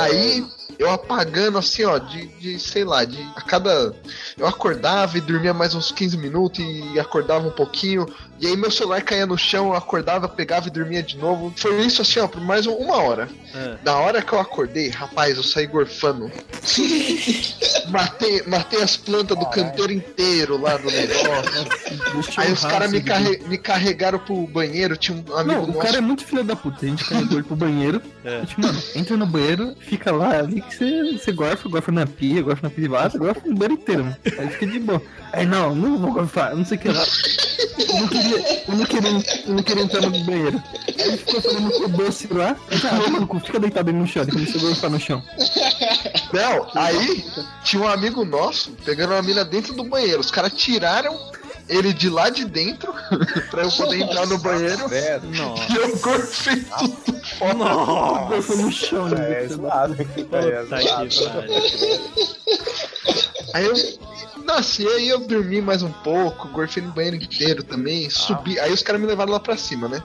Aí, 0.02 0.46
eu 0.78 0.89
apagando 0.91 1.58
assim, 1.58 1.84
ó, 1.86 1.97
de, 1.97 2.28
de, 2.39 2.60
sei 2.60 2.84
lá, 2.84 3.06
de 3.06 3.21
a 3.36 3.41
cada. 3.41 3.93
Eu 4.38 4.45
acordava 4.47 5.17
e 5.17 5.21
dormia 5.21 5.54
mais 5.54 5.73
uns 5.73 5.91
15 5.91 6.17
minutos 6.17 6.60
e 6.63 6.99
acordava 6.99 7.47
um 7.47 7.51
pouquinho. 7.51 8.06
E 8.39 8.47
aí 8.47 8.58
meu 8.58 8.69
celular 8.69 9.01
caía 9.01 9.25
no 9.25 9.38
chão, 9.38 9.67
eu 9.67 9.75
acordava, 9.75 10.28
pegava 10.28 10.67
e 10.67 10.71
dormia 10.71 11.01
de 11.01 11.17
novo. 11.17 11.54
Foi 11.56 11.80
isso 11.86 12.01
assim, 12.01 12.19
ó, 12.19 12.28
por 12.28 12.41
mais 12.41 12.67
um- 12.67 12.73
uma 12.75 12.97
hora. 12.97 13.30
É. 13.54 13.78
Da 13.84 13.95
hora 13.95 14.21
que 14.21 14.34
eu 14.34 14.39
acordei, 14.39 14.89
rapaz, 14.89 15.38
eu 15.38 15.43
saí 15.43 15.65
gorfando. 15.67 16.30
matei, 17.89 18.43
matei 18.47 18.82
as 18.82 18.97
plantas 18.97 19.38
do 19.38 19.45
canteiro 19.47 19.91
inteiro 19.93 20.58
lá 20.62 20.78
do 20.78 20.89
negócio. 20.91 22.38
Aí 22.38 22.51
os 22.51 22.63
caras 22.65 22.91
me, 22.91 23.01
carre- 23.01 23.41
me 23.47 23.58
carregaram 23.58 24.19
pro 24.19 24.45
banheiro, 24.47 24.97
tinha 24.97 25.17
um 25.17 25.36
amigo 25.38 25.54
Não, 25.54 25.63
o 25.63 25.67
nosso. 25.67 25.80
cara 25.80 25.97
é 25.97 26.01
muito 26.01 26.25
filho 26.25 26.43
da 26.43 26.56
puta. 26.56 26.86
A 26.86 26.89
gente 26.89 27.06
carregou 27.06 27.34
ele 27.38 27.43
pro 27.43 27.56
banheiro. 27.56 28.01
É. 28.23 28.38
A 28.38 28.39
gente, 28.41 28.60
mano, 28.60 28.82
entra 28.95 29.17
no 29.17 29.25
banheiro, 29.25 29.75
fica 29.80 30.12
lá, 30.12 30.41
ali 30.56 30.62
que 30.62 30.76
você, 30.76 31.18
você 31.18 31.32
gorfa, 31.32 31.68
gorfa 31.68 31.91
na 31.91 32.08
pia, 32.08 32.41
gorfa 32.41 32.63
na 32.63 32.70
privada, 32.70 33.18
gorfa 33.18 33.41
no 33.46 33.56
banheiro 33.56 33.74
inteiro, 33.74 34.04
mano. 34.06 34.18
Aí 34.39 34.50
fica 34.50 34.68
de 34.68 34.80
boa. 34.80 35.02
Aí 35.34 35.46
não, 35.46 35.76
não 35.76 35.98
vou 35.98 36.13
gorfar, 36.13 36.56
não 36.56 36.63
sei 36.63 36.78
o 36.78 36.80
que 36.80 36.88
lá. 36.88 37.04
Eu 37.78 38.00
não 38.00 38.08
queria, 38.08 38.63
eu 38.68 38.76
não 38.76 38.86
queria, 38.86 39.12
eu 39.48 39.54
não 39.54 39.63
queria 39.63 39.84
entrar 39.84 40.02
no 40.02 40.24
banheiro. 40.24 40.63
Aí 40.88 41.08
ele 41.08 41.18
ficou 41.18 41.41
falando 41.41 41.72
com 41.72 41.84
o 41.84 41.88
doce 41.89 42.28
lá. 42.32 42.56
Aí 42.72 42.80
tá, 42.80 42.89
toma 42.98 43.20
no 43.20 43.28
cu, 43.28 43.39
fica 43.39 43.60
deitado 43.60 43.91
no 43.91 44.08
chão. 44.08 44.24
Ele 44.24 44.32
começou 44.32 44.62
a 44.62 44.63
gorfar 44.63 44.89
no 44.89 45.00
chão. 45.00 45.24
Não, 46.34 46.72
aí 46.76 47.26
tinha 47.63 47.82
um 47.82 47.88
amigo 47.88 48.24
nosso 48.24 48.72
pegando 48.86 49.13
uma 49.13 49.22
mina 49.22 49.44
dentro 49.44 49.74
do 49.74 49.84
banheiro. 49.84 50.22
Os 50.22 50.32
caras 50.32 50.54
tiraram 50.54 51.18
ele 51.67 51.93
de 51.93 52.10
lá 52.10 52.30
de 52.30 52.45
dentro 52.45 52.93
pra 53.49 53.63
eu 53.63 53.71
poder 53.71 54.01
entrar 54.01 54.25
no 54.28 54.38
banheiro. 54.38 54.88
Velho. 54.88 55.30
Nossa. 55.32 55.65
E 55.75 55.75
eu 55.78 55.97
gorfei 55.97 56.65
tudo 56.78 57.21
fora. 57.38 57.54
Nossa. 57.54 58.56
No 58.56 58.71
chão, 58.71 59.10
né? 59.10 59.34
É. 59.34 59.43
É 59.43 59.47
zoado. 59.47 59.95
Aí 63.54 63.65
eu 63.65 63.73
nasci, 64.45 64.88
aí 64.88 65.10
eu 65.10 65.19
dormi 65.19 65.62
mais 65.62 65.82
um 65.82 65.91
pouco, 65.91 66.47
gorfei 66.49 66.84
no 66.84 66.91
banheiro 66.91 67.15
inteiro 67.15 67.63
também, 67.63 68.10
subi. 68.10 68.60
Aí 68.60 68.71
os 68.71 68.84
caras 68.84 69.01
me 69.01 69.08
levaram 69.08 69.32
lá 69.32 69.39
pra 69.39 69.58
cima, 69.58 69.88
né? 69.88 70.01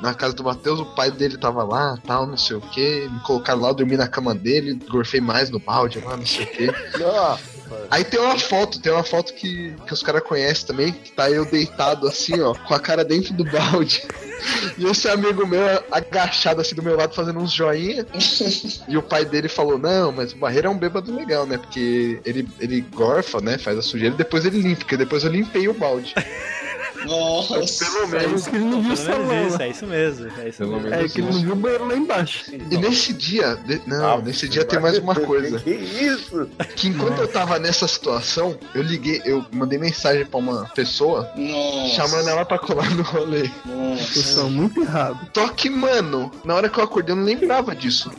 Na 0.00 0.14
casa 0.14 0.34
do 0.34 0.42
Matheus, 0.42 0.80
o 0.80 0.86
pai 0.86 1.10
dele 1.10 1.36
tava 1.36 1.62
lá, 1.62 1.98
tal, 2.06 2.26
não 2.26 2.36
sei 2.36 2.56
o 2.56 2.60
que. 2.60 3.08
Me 3.10 3.20
colocaram 3.20 3.60
lá, 3.60 3.68
eu 3.68 3.74
dormi 3.74 3.96
na 3.96 4.08
cama 4.08 4.34
dele, 4.34 4.78
gorfei 4.88 5.20
mais 5.20 5.50
no 5.50 5.58
balde 5.58 6.00
lá, 6.00 6.16
não 6.16 6.26
sei 6.26 6.44
o 6.44 6.48
que. 6.48 6.66
Nossa. 6.98 7.53
Aí 7.90 8.04
tem 8.04 8.20
uma 8.20 8.38
foto, 8.38 8.80
tem 8.80 8.92
uma 8.92 9.04
foto 9.04 9.32
que, 9.34 9.74
que 9.86 9.92
os 9.92 10.02
caras 10.02 10.22
conhecem 10.22 10.66
também, 10.66 10.92
que 10.92 11.12
tá 11.12 11.30
eu 11.30 11.44
deitado 11.44 12.08
assim, 12.08 12.40
ó, 12.40 12.54
com 12.54 12.74
a 12.74 12.80
cara 12.80 13.04
dentro 13.04 13.34
do 13.34 13.44
balde. 13.44 14.02
E 14.76 14.84
esse 14.86 15.08
amigo 15.08 15.46
meu 15.46 15.82
agachado 15.90 16.60
assim 16.60 16.74
do 16.74 16.82
meu 16.82 16.96
lado 16.96 17.14
fazendo 17.14 17.38
uns 17.38 17.52
joinha. 17.52 18.04
E 18.86 18.96
o 18.96 19.02
pai 19.02 19.24
dele 19.24 19.48
falou: 19.48 19.78
Não, 19.78 20.12
mas 20.12 20.32
o 20.32 20.36
Barreira 20.36 20.68
é 20.68 20.70
um 20.70 20.76
bêbado 20.76 21.14
legal, 21.14 21.46
né? 21.46 21.56
Porque 21.56 22.20
ele, 22.26 22.46
ele 22.60 22.82
gorfa, 22.82 23.40
né? 23.40 23.56
Faz 23.56 23.78
a 23.78 23.82
sujeira 23.82 24.14
e 24.14 24.18
depois 24.18 24.44
ele 24.44 24.60
limpa, 24.60 24.80
porque 24.80 24.96
depois 24.96 25.24
eu 25.24 25.30
limpei 25.30 25.66
o 25.68 25.74
balde. 25.74 26.14
Nossa. 27.06 27.54
Pelo 27.84 28.04
É 28.04 28.06
menos. 28.20 28.40
isso 28.40 28.50
que 28.50 28.56
ele 28.56 28.64
não 28.64 28.82
viu 28.82 28.92
o 28.92 28.96
Pelo 28.96 29.06
salão. 29.14 29.46
isso, 29.48 29.62
é 29.62 29.68
isso 29.68 29.86
mesmo. 29.86 30.26
É 30.40 30.48
isso 30.48 30.58
Pelo 30.58 30.72
mesmo. 30.72 30.88
menos. 30.90 31.04
É 31.04 31.08
que 31.08 31.20
ele 31.20 31.30
não 31.30 31.40
viu 31.40 31.52
o 31.52 31.56
banheiro 31.56 31.86
lá 31.86 31.96
embaixo. 31.96 32.44
E 32.52 32.76
nesse 32.76 33.12
dia, 33.12 33.56
de- 33.64 33.80
não, 33.86 34.14
Ah, 34.14 34.18
nesse 34.22 34.48
dia 34.48 34.64
tem 34.64 34.78
mais 34.80 34.98
uma 34.98 35.14
coisa. 35.20 35.58
Que 35.60 35.70
isso? 35.70 36.48
Que 36.76 36.88
enquanto 36.88 37.18
eu 37.20 37.28
tava 37.28 37.58
nessa 37.58 37.86
situação, 37.88 38.58
eu 38.74 38.82
liguei, 38.82 39.22
eu 39.24 39.44
mandei 39.52 39.78
mensagem 39.78 40.24
pra 40.26 40.38
uma 40.38 40.64
pessoa 40.74 41.30
Nossa. 41.36 41.94
chamando 41.94 42.28
ela 42.28 42.44
pra 42.44 42.58
colar 42.58 42.90
no 42.94 43.02
rolê. 43.02 43.48
Nossa. 43.64 44.04
Vocês 44.04 44.26
são 44.26 44.50
muito 44.50 44.80
errados. 44.82 45.18
Só 45.34 45.48
que, 45.48 45.68
mano, 45.70 46.30
na 46.44 46.54
hora 46.54 46.68
que 46.68 46.78
eu 46.78 46.84
acordei, 46.84 47.12
eu 47.12 47.16
não 47.16 47.24
lembrava 47.24 47.74
disso. 47.74 48.10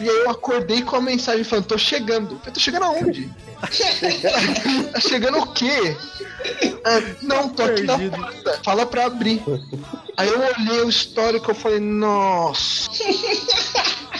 E 0.00 0.08
aí 0.08 0.16
eu 0.16 0.30
acordei 0.30 0.82
com 0.82 0.96
a 0.96 1.00
mensagem 1.00 1.44
falando, 1.44 1.66
tô 1.66 1.78
chegando. 1.78 2.40
Eu 2.44 2.52
tô 2.52 2.58
chegando 2.60 2.84
aonde? 2.84 3.30
tá 4.92 5.00
chegando 5.00 5.38
o 5.38 5.46
quê? 5.52 5.96
Ah, 6.84 7.00
não, 7.22 7.48
tô 7.48 7.62
aqui 7.62 7.82
na 7.82 7.96
Perdido. 7.98 8.16
porta. 8.16 8.60
Fala 8.62 8.84
pra 8.86 9.06
abrir. 9.06 9.42
Aí 10.16 10.28
eu 10.28 10.38
olhei 10.40 10.80
o 10.82 10.88
histórico 10.88 11.50
e 11.50 11.54
falei, 11.54 11.80
nossa. 11.80 12.90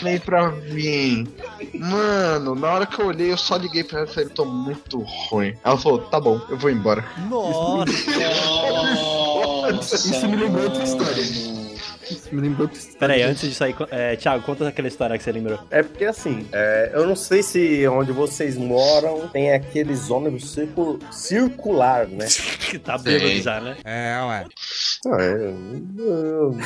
Vem 0.03 0.19
pra 0.19 0.51
mim. 0.51 1.29
Mano, 1.75 2.55
na 2.55 2.71
hora 2.73 2.87
que 2.87 2.99
eu 3.01 3.07
olhei, 3.07 3.33
eu 3.33 3.37
só 3.37 3.57
liguei 3.57 3.85
pra 3.85 4.01
ela 4.01 4.09
e 4.09 4.13
falei, 4.13 4.29
tô 4.31 4.45
muito 4.45 4.99
ruim. 5.29 5.55
Ela 5.63 5.77
falou, 5.77 5.99
tá 6.01 6.19
bom, 6.21 6.41
eu 6.49 6.57
vou 6.57 6.71
embora. 6.71 7.05
Nossa. 7.29 7.93
Nossa. 9.71 9.97
Isso 9.97 10.29
me 10.29 10.37
lembrou 10.37 10.65
outra 10.65 10.83
história. 10.83 11.64
Me 12.33 12.41
lembrou 12.41 12.63
outra 12.63 12.79
história. 12.79 12.99
Pera 12.99 13.13
aí, 13.15 13.23
antes 13.23 13.49
disso 13.49 13.65
aí, 13.65 13.73
co- 13.73 13.87
é, 13.91 14.17
Thiago, 14.17 14.43
conta 14.45 14.69
aquela 14.69 14.89
história 14.89 15.17
que 15.19 15.25
você 15.25 15.33
lembrou. 15.33 15.59
É 15.71 15.83
porque 15.83 16.05
assim, 16.05 16.47
é, 16.53 16.91
eu 16.95 17.07
não 17.07 17.17
sei 17.17 17.43
se 17.43 17.87
onde 17.89 18.13
vocês 18.13 18.57
moram 18.57 19.29
tem 19.29 19.53
aqueles 19.53 20.11
ônibus 20.11 20.53
circu- 20.53 20.99
circular, 21.11 22.07
né? 22.07 22.27
Que 22.65 22.79
tá 22.79 22.97
bêbado 22.99 23.41
já, 23.43 23.61
né? 23.61 23.77
É, 23.85 24.19
ué. 24.27 24.47
Não, 25.05 25.21
é. 25.21 25.33
eu- 25.99 26.57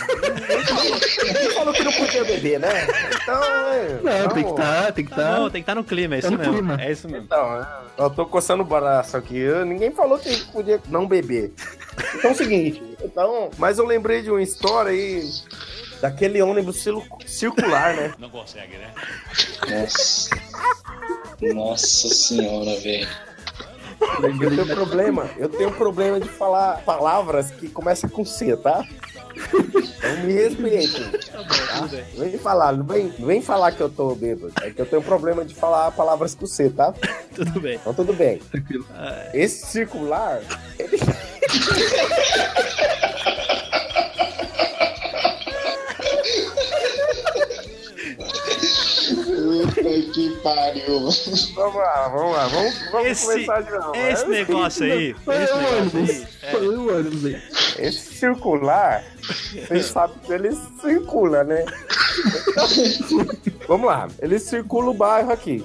Ninguém 1.27 1.51
falou 1.55 1.73
que 1.75 1.85
não 1.85 1.93
podia 1.93 2.25
beber, 2.25 2.61
né? 2.61 2.69
Então, 3.23 3.43
é. 3.45 4.01
Não, 4.03 4.19
então- 4.25 4.29
tem 4.35 4.45
que 4.45 4.51
estar, 4.51 4.93
tem 4.93 5.05
que 5.05 5.11
Não, 5.11 5.19
estar. 5.19 5.41
tem 5.51 5.51
que 5.51 5.59
estar 5.61 5.75
no 5.75 5.85
clima, 5.85 6.15
é 6.17 6.21
Tá 6.21 6.29
isso 6.29 6.37
no 6.37 6.39
mesmo. 6.39 6.53
clima. 6.55 6.77
É 6.83 6.93
isso 6.93 7.09
mesmo. 7.09 7.25
Então, 7.27 7.57
é, 7.61 7.67
eu 7.99 8.11
tô 8.11 8.27
coçando 8.27 8.63
o 8.63 8.67
braço 8.67 9.17
aqui. 9.17 9.37
eu- 9.39 9.65
ninguém 9.65 9.91
falou 9.91 10.19
que 10.19 10.35
podia 10.53 10.81
não 10.89 11.07
beber. 11.07 11.53
Então 12.15 12.31
é 12.31 12.35
o 12.35 12.37
seguinte, 12.37 12.83
então, 13.03 13.51
mas 13.59 13.79
eu 13.79 13.87
lembrei 13.87 14.23
de 14.23 14.31
uma 14.31 14.43
história 14.43 14.91
aí 14.91 15.23
daquele 16.01 16.41
ônibus 16.43 16.77
cir- 16.83 16.95
circular, 17.27 17.95
né? 17.95 18.15
Não 18.19 18.31
consegue, 18.31 18.77
né? 18.77 18.93
Nossa. 19.69 20.31
Nossa 21.55 22.09
senhora, 22.09 22.79
velho. 22.81 23.09
Eu 24.23 24.51
tenho 24.51 24.67
problema, 24.67 25.31
eu 25.37 25.49
tenho 25.49 25.73
problema 25.73 26.21
de 26.21 26.29
falar 26.29 26.83
palavras 26.83 27.51
que 27.51 27.69
começam 27.69 28.09
com 28.09 28.25
C, 28.25 28.57
tá? 28.57 28.85
Então 29.38 30.24
me 30.24 30.33
respeitem. 30.33 31.11
Tá? 31.11 31.81
Não 32.14 32.24
vem 32.24 32.38
falar, 32.38 32.72
não 32.72 32.85
vem, 32.85 33.12
não 33.18 33.27
vem 33.27 33.42
falar 33.42 33.72
que 33.72 33.81
eu 33.81 33.88
tô 33.88 34.14
bêbado. 34.14 34.53
É 34.62 34.70
que 34.70 34.81
eu 34.81 34.87
tenho 34.87 35.03
problema 35.03 35.44
de 35.44 35.55
falar 35.55 35.90
palavras 35.92 36.35
com 36.35 36.46
C, 36.46 36.70
tá? 36.70 36.92
Tudo 37.35 37.61
bem. 37.61 37.77
Então 37.77 37.94
tudo 37.94 38.12
bem. 38.12 38.38
Tranquilo. 38.51 38.87
Esse 39.33 39.66
circular, 39.66 40.40
ele... 40.79 40.98
Puta 49.24 49.83
que 50.12 50.31
pariu. 50.42 51.01
Vamos 51.55 51.77
lá, 51.77 52.09
vamos 52.09 52.33
lá, 52.37 52.46
vamos, 52.48 52.74
vamos 52.90 53.09
Esse- 53.09 53.27
começar 53.27 53.61
de 53.62 53.70
novo. 53.70 53.96
Esse 53.96 54.27
negócio 54.27 54.85
aí, 54.85 55.14
Foi 55.24 55.42
esse 55.42 55.53
o 55.53 55.57
negócio 55.57 55.79
ônibus. 55.79 56.11
aí, 56.11 56.51
Foi 56.51 56.68
o 56.68 56.96
ônibus 56.98 57.24
aí. 57.24 57.42
Esse 57.79 58.14
circular, 58.14 59.05
vocês 59.29 59.87
sabem 59.87 60.17
que 60.25 60.33
ele 60.33 60.57
circula, 60.81 61.45
né? 61.45 61.64
Vamos 63.67 63.87
lá, 63.87 64.09
ele 64.21 64.38
circula 64.38 64.91
o 64.91 64.95
bairro 64.95 65.31
aqui. 65.31 65.64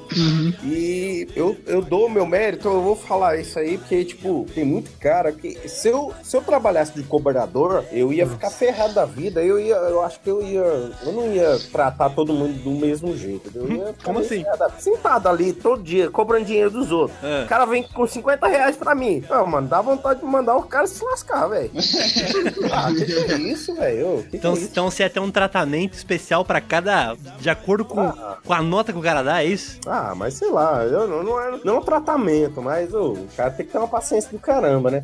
E 0.64 1.28
eu, 1.36 1.56
eu 1.66 1.82
dou 1.82 2.08
o 2.08 2.10
meu 2.10 2.26
mérito, 2.26 2.68
eu 2.68 2.82
vou 2.82 2.96
falar 2.96 3.38
isso 3.38 3.58
aí, 3.58 3.78
porque, 3.78 4.04
tipo, 4.04 4.46
tem 4.54 4.66
muito 4.66 4.92
cara 5.00 5.32
que. 5.32 5.58
Se 5.68 5.88
eu, 5.88 6.14
se 6.22 6.36
eu 6.36 6.42
trabalhasse 6.42 6.94
de 6.94 7.04
cobrador, 7.04 7.84
eu 7.92 8.12
ia 8.12 8.28
ficar 8.28 8.50
ferrado 8.50 8.94
da 8.94 9.06
vida. 9.06 9.44
Eu 9.44 9.60
ia, 9.60 9.76
eu 9.76 10.02
acho 10.02 10.20
que 10.20 10.30
eu 10.30 10.42
ia. 10.42 10.62
Eu 10.62 11.12
não 11.14 11.32
ia 11.34 11.58
tratar 11.72 12.10
todo 12.10 12.34
mundo 12.34 12.54
do 12.64 12.72
mesmo 12.72 13.16
jeito. 13.16 13.50
Eu 13.56 13.72
ia 13.72 13.88
ficar 13.88 14.04
Como 14.04 14.20
assim? 14.20 14.44
ferrado. 14.44 14.74
Sentado 14.80 15.30
ali 15.30 15.54
todo 15.54 15.82
dia, 15.82 16.10
cobrando 16.10 16.46
dinheiro 16.46 16.72
dos 16.72 16.92
outros. 16.92 17.18
É. 17.24 17.44
O 17.44 17.48
cara 17.48 17.66
vem 17.66 17.84
com 17.84 18.06
50 18.06 18.48
reais 18.48 18.76
pra 18.76 18.94
mim. 18.94 19.24
Não, 19.30 19.48
mano, 19.48 19.68
dá 19.68 19.82
vontade 19.82 20.20
de 20.20 20.26
mandar 20.26 20.56
o 20.58 20.64
cara 20.64 20.88
se 20.88 21.04
lascar, 21.04 21.48
velho. 21.48 21.72
ah, 22.72 22.92
que 22.92 23.06
que 23.06 23.32
é 23.32 23.38
isso, 23.38 23.53
velho? 23.56 24.24
Que 24.24 24.30
que 24.32 24.38
Então, 24.38 24.52
é 24.54 24.56
isso? 24.56 24.66
então 24.72 24.90
você 24.90 25.04
ia 25.04 25.10
ter 25.10 25.20
um 25.20 25.32
tratamento 25.32 25.94
especial 25.94 26.44
pra 26.46 26.60
cada. 26.62 27.16
De 27.40 27.50
acordo 27.50 27.86
com, 27.86 28.00
Ah. 28.02 28.38
com 28.44 28.54
a 28.54 28.62
nota 28.62 28.92
que 28.92 29.00
o 29.00 29.02
cara 29.02 29.22
dá, 29.24 29.42
é 29.44 29.46
isso? 29.46 29.80
Ah, 29.86 30.14
mas 30.16 30.34
sei 30.36 30.50
lá, 30.50 30.84
eu 30.84 31.08
não, 31.08 31.24
não, 31.24 31.40
é, 31.40 31.60
não 31.64 31.76
é 31.76 31.80
um 31.80 31.82
tratamento, 31.84 32.62
mas 32.62 32.94
o 32.94 33.28
cara 33.38 33.52
tem 33.52 33.66
que 33.66 33.72
ter 33.72 33.78
uma 33.78 33.88
paciência 33.88 34.32
do 34.32 34.40
caramba, 34.40 34.90
né? 34.92 35.04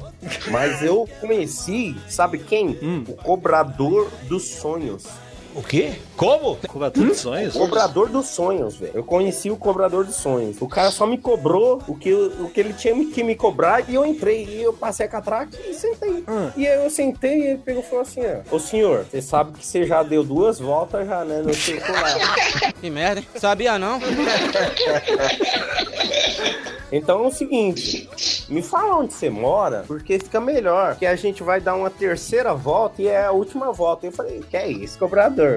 Mas 0.52 0.82
eu 0.84 1.08
conheci, 1.22 1.96
sabe 2.08 2.40
quem? 2.40 2.78
Hum. 2.82 3.04
O 3.08 3.14
cobrador 3.14 4.10
dos 4.24 4.44
sonhos. 4.48 5.06
O 5.60 5.62
quê? 5.62 5.92
Como? 6.16 6.56
Cobertura 6.70 7.10
de 7.10 7.16
sonhos? 7.16 7.54
Cobrador 7.54 8.08
dos 8.08 8.28
sonhos, 8.28 8.78
velho. 8.78 8.94
Eu 8.96 9.04
conheci 9.04 9.52
o 9.52 9.58
cobrador 9.58 10.06
dos 10.06 10.16
sonhos. 10.16 10.56
O 10.62 10.70
cara 10.70 10.90
só 10.90 11.06
me 11.06 11.18
cobrou 11.18 11.84
o 11.86 11.98
que, 11.98 12.14
o 12.14 12.50
que 12.50 12.62
ele 12.62 12.72
tinha 12.72 12.94
que 13.08 13.22
me 13.26 13.36
cobrar 13.36 13.84
e 13.90 13.96
eu 13.96 14.06
entrei. 14.06 14.46
E 14.46 14.64
eu 14.64 14.72
passei 14.72 15.06
a 15.06 15.10
catraca 15.10 15.60
e 15.68 15.74
sentei. 15.74 16.24
Hum. 16.30 16.50
E 16.56 16.66
aí 16.66 16.82
eu 16.82 16.90
sentei 16.90 17.40
e 17.40 17.48
ele 17.48 17.58
pegou 17.58 17.84
e 17.84 17.86
falou 17.86 18.04
assim: 18.04 18.22
ó, 18.22 18.56
Ô 18.56 18.58
senhor, 18.58 19.04
você 19.04 19.22
sabe 19.22 19.52
que 19.52 19.66
você 19.66 19.84
já 19.84 20.02
deu 20.02 20.24
duas 20.24 20.60
voltas 20.60 21.06
já, 21.06 21.26
né? 21.26 21.42
No 21.42 21.54
circular. 21.54 22.16
Que 22.80 22.90
merda, 22.90 23.20
hein? 23.20 23.28
Sabia 23.36 23.78
não? 23.78 24.00
Então 26.92 27.24
é 27.24 27.28
o 27.28 27.32
seguinte, 27.32 28.10
me 28.50 28.62
fala 28.62 28.98
onde 28.98 29.14
você 29.14 29.30
mora, 29.30 29.84
porque 29.88 30.18
fica 30.18 30.42
melhor. 30.42 30.96
Que 30.96 31.06
a 31.06 31.16
gente 31.16 31.44
vai 31.44 31.62
dar 31.62 31.76
uma 31.76 31.90
terceira 31.90 32.54
volta 32.54 33.02
e 33.02 33.08
é 33.08 33.26
a 33.26 33.32
última 33.32 33.72
volta. 33.72 34.08
Eu 34.08 34.12
falei, 34.12 34.44
que 34.50 34.58
é 34.58 34.68
isso, 34.68 34.98
cobrador? 34.98 35.49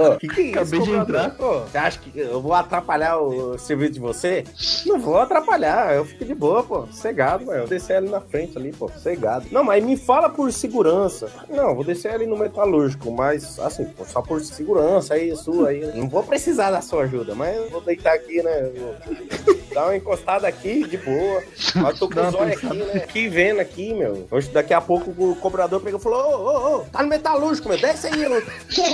Ô, 0.00 0.16
que 0.18 0.28
que 0.28 0.40
é 0.40 0.44
isso, 0.44 0.58
Acabei 0.58 0.80
de 0.80 0.92
entrar. 0.92 1.36
Ô, 1.38 1.60
você 1.60 1.78
acha 1.78 1.98
que 1.98 2.18
eu 2.18 2.40
vou 2.40 2.54
atrapalhar 2.54 3.18
o 3.18 3.58
serviço 3.58 3.92
de 3.92 4.00
você? 4.00 4.44
Não 4.86 4.98
vou 5.00 5.18
atrapalhar, 5.18 5.94
eu 5.94 6.04
fico 6.04 6.24
de 6.24 6.34
boa, 6.34 6.62
pô. 6.62 6.86
Cegado, 6.92 7.44
mano. 7.46 7.58
Eu 7.58 7.62
vou 7.62 7.68
descer 7.68 7.96
ali 7.96 8.08
na 8.08 8.20
frente 8.20 8.56
ali, 8.58 8.72
pô. 8.72 8.90
Cegado. 9.02 9.46
Não, 9.50 9.62
mas 9.64 9.82
me 9.84 9.96
fala 9.96 10.28
por 10.28 10.52
segurança. 10.52 11.30
Não, 11.48 11.74
vou 11.74 11.84
descer 11.84 12.12
ali 12.12 12.26
no 12.26 12.36
metalúrgico, 12.36 13.10
mas 13.10 13.58
assim, 13.60 13.84
pô, 13.84 14.04
só 14.04 14.20
por 14.22 14.40
segurança 14.40 15.14
aí, 15.14 15.34
sua 15.36 15.68
aí. 15.70 15.90
Não 15.94 16.08
vou 16.08 16.22
precisar 16.22 16.70
da 16.70 16.80
sua 16.80 17.02
ajuda, 17.04 17.34
mas 17.34 17.56
eu 17.56 17.70
vou 17.70 17.80
deitar 17.80 18.14
aqui, 18.14 18.42
né? 18.42 18.70
Eu- 18.74 18.94
Dá 19.74 19.84
uma 19.84 19.96
encostada 19.96 20.48
aqui, 20.48 20.82
de 20.88 20.96
boa. 20.96 21.42
Mas 21.74 21.98
tô 21.98 22.08
com 22.08 22.26
os 22.26 22.34
olhos 22.34 22.56
aqui, 22.56 22.76
né? 22.78 22.92
Aqui 23.04 23.28
vendo 23.28 23.60
aqui, 23.60 23.92
meu. 23.92 24.26
Hoje, 24.30 24.48
daqui 24.48 24.72
a 24.72 24.80
pouco 24.80 25.10
o 25.10 25.36
cobrador 25.36 25.78
pegou 25.80 26.00
e 26.00 26.02
falou: 26.02 26.18
Ô, 26.18 26.36
ô, 26.36 26.76
ô, 26.76 26.78
tá 26.90 27.02
no 27.02 27.08
metalúrgico, 27.08 27.68
meu. 27.68 27.78
Desce 27.78 28.06
aí, 28.06 28.26
ô. 28.26 28.42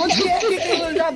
Onde 0.03 0.24
que 0.25 0.45
é? 0.55 0.57
Que 0.57 0.57
que 0.77 0.81
eu 0.81 0.95
já... 0.95 1.13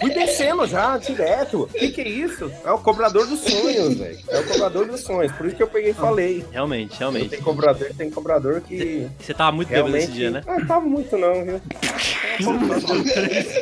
Fui 0.00 0.10
descendo 0.12 0.66
já, 0.66 0.98
direto. 0.98 1.62
O 1.62 1.66
que, 1.68 1.88
que 1.90 2.00
é 2.02 2.08
isso? 2.08 2.50
É 2.64 2.70
o 2.70 2.78
cobrador 2.78 3.26
dos 3.26 3.40
sonhos, 3.40 3.94
velho. 3.96 4.18
É 4.28 4.38
o 4.40 4.44
cobrador 4.46 4.86
dos 4.86 5.00
sonhos. 5.00 5.32
Por 5.32 5.46
isso 5.46 5.56
que 5.56 5.62
eu 5.62 5.68
peguei 5.68 5.90
e 5.90 5.94
falei. 5.94 6.44
Realmente, 6.52 6.90
Tem 6.90 6.98
realmente. 6.98 7.36
cobrador, 7.38 7.88
tem 7.96 8.10
cobrador 8.10 8.60
que. 8.60 9.06
Você 9.18 9.32
tava 9.32 9.52
muito 9.52 9.68
bêbado 9.68 9.88
Realmente. 9.88 10.04
esse 10.10 10.18
dia, 10.18 10.30
né? 10.30 10.42
Ah, 10.46 10.64
tava 10.66 10.84
muito 10.84 11.16
não, 11.16 11.44
viu? 11.44 11.60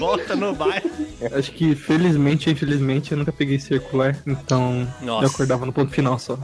Volta 0.01 0.35
no 0.35 0.55
bairro. 0.55 0.91
Acho 1.33 1.53
que 1.53 1.75
felizmente 1.77 2.51
infelizmente 2.51 3.13
eu 3.13 3.19
nunca 3.19 3.33
peguei 3.33 3.59
circular, 3.59 4.17
então 4.27 4.87
Nossa. 5.01 5.27
eu 5.27 5.31
acordava 5.31 5.65
no 5.65 5.73
ponto 5.73 5.93
final 5.93 6.19
só. 6.19 6.37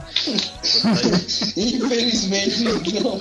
Infelizmente, 1.57 2.63
não. 3.03 3.19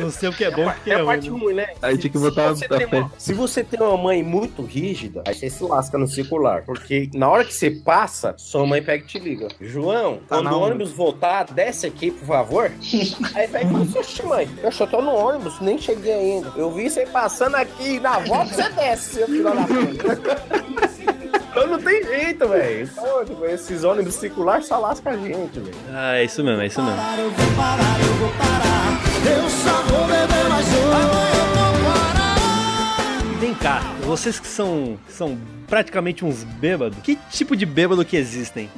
Não 0.00 0.10
sei 0.10 0.28
o 0.28 0.32
que 0.32 0.44
é 0.44 0.50
bom, 0.50 0.64
porque 0.70 0.90
É 0.90 0.94
é 0.94 1.00
a 1.00 1.04
parte 1.04 1.28
ruim, 1.28 1.54
né? 1.54 1.68
Aí 1.82 1.96
tinha 1.98 2.10
que 2.10 2.18
botar 2.18 2.50
a 2.50 2.54
tem 2.54 2.88
pé. 2.88 2.98
uma, 2.98 3.12
se 3.18 3.32
você 3.34 3.62
tem 3.62 3.80
uma 3.80 3.96
mãe 3.96 4.22
muito 4.26 4.62
rígida, 4.62 5.22
aí 5.26 5.34
você 5.34 5.48
se 5.48 5.62
lasca 5.64 5.96
no 5.96 6.06
circular. 6.06 6.62
Porque 6.66 7.08
na 7.14 7.28
hora 7.28 7.44
que 7.44 7.54
você 7.54 7.70
passa, 7.70 8.34
sua 8.36 8.66
mãe 8.66 8.82
pega 8.82 9.04
e 9.04 9.06
te 9.06 9.18
liga. 9.18 9.48
João, 9.60 10.18
Tá 10.28 10.36
quando 10.36 10.52
o 10.52 10.60
ônibus 10.60 10.90
voltar, 10.92 11.44
desce 11.44 11.86
aqui, 11.86 12.10
por 12.10 12.26
favor. 12.26 12.70
aí 13.34 13.48
pega 13.48 13.64
e 13.64 13.70
fala 13.72 13.82
assim, 13.84 13.98
"Oxe, 13.98 14.22
mãe, 14.26 14.48
eu 14.62 14.72
só 14.72 14.86
tô 14.86 15.00
no 15.00 15.14
ônibus, 15.14 15.60
nem 15.60 15.78
cheguei 15.78 16.12
ainda. 16.12 16.52
Eu 16.56 16.70
vi 16.70 16.90
você 16.90 17.06
passando 17.06 17.54
aqui, 17.54 18.00
na 18.00 18.18
volta 18.18 18.52
você 18.52 18.68
desce, 18.70 19.14
seu 19.14 19.26
filho 19.26 19.44
da 19.44 19.52
puta. 19.52 20.76
Então 21.56 21.68
não 21.68 21.78
tem 21.80 22.04
jeito, 22.04 22.46
velho. 22.48 22.82
Então, 22.92 23.24
tipo, 23.24 23.44
esses 23.46 23.82
ônibus 23.82 24.16
circulares 24.16 24.66
só 24.66 24.78
lasca 24.78 25.08
a 25.08 25.16
gente, 25.16 25.58
velho. 25.58 25.74
Ah, 25.90 26.16
é 26.18 26.24
isso 26.24 26.44
mesmo, 26.44 26.60
é 26.60 26.66
isso 26.66 26.82
mesmo. 26.82 27.00
Eu 27.18 27.30
vou 27.30 27.56
parar, 27.56 27.98
eu 27.98 28.14
vou 28.16 28.28
parar. 28.32 29.00
Eu 29.24 29.48
só 29.48 29.82
vou 29.84 30.06
beber 30.06 30.48
mais 30.50 30.66
um. 31.32 31.35
Cá, 33.56 33.80
vocês 34.04 34.38
que 34.38 34.46
são, 34.46 34.98
são 35.08 35.38
praticamente 35.66 36.24
uns 36.24 36.44
bêbados, 36.44 36.98
que 37.02 37.18
tipo 37.30 37.56
de 37.56 37.66
bêbado 37.66 38.04
que 38.04 38.16
existem? 38.16 38.68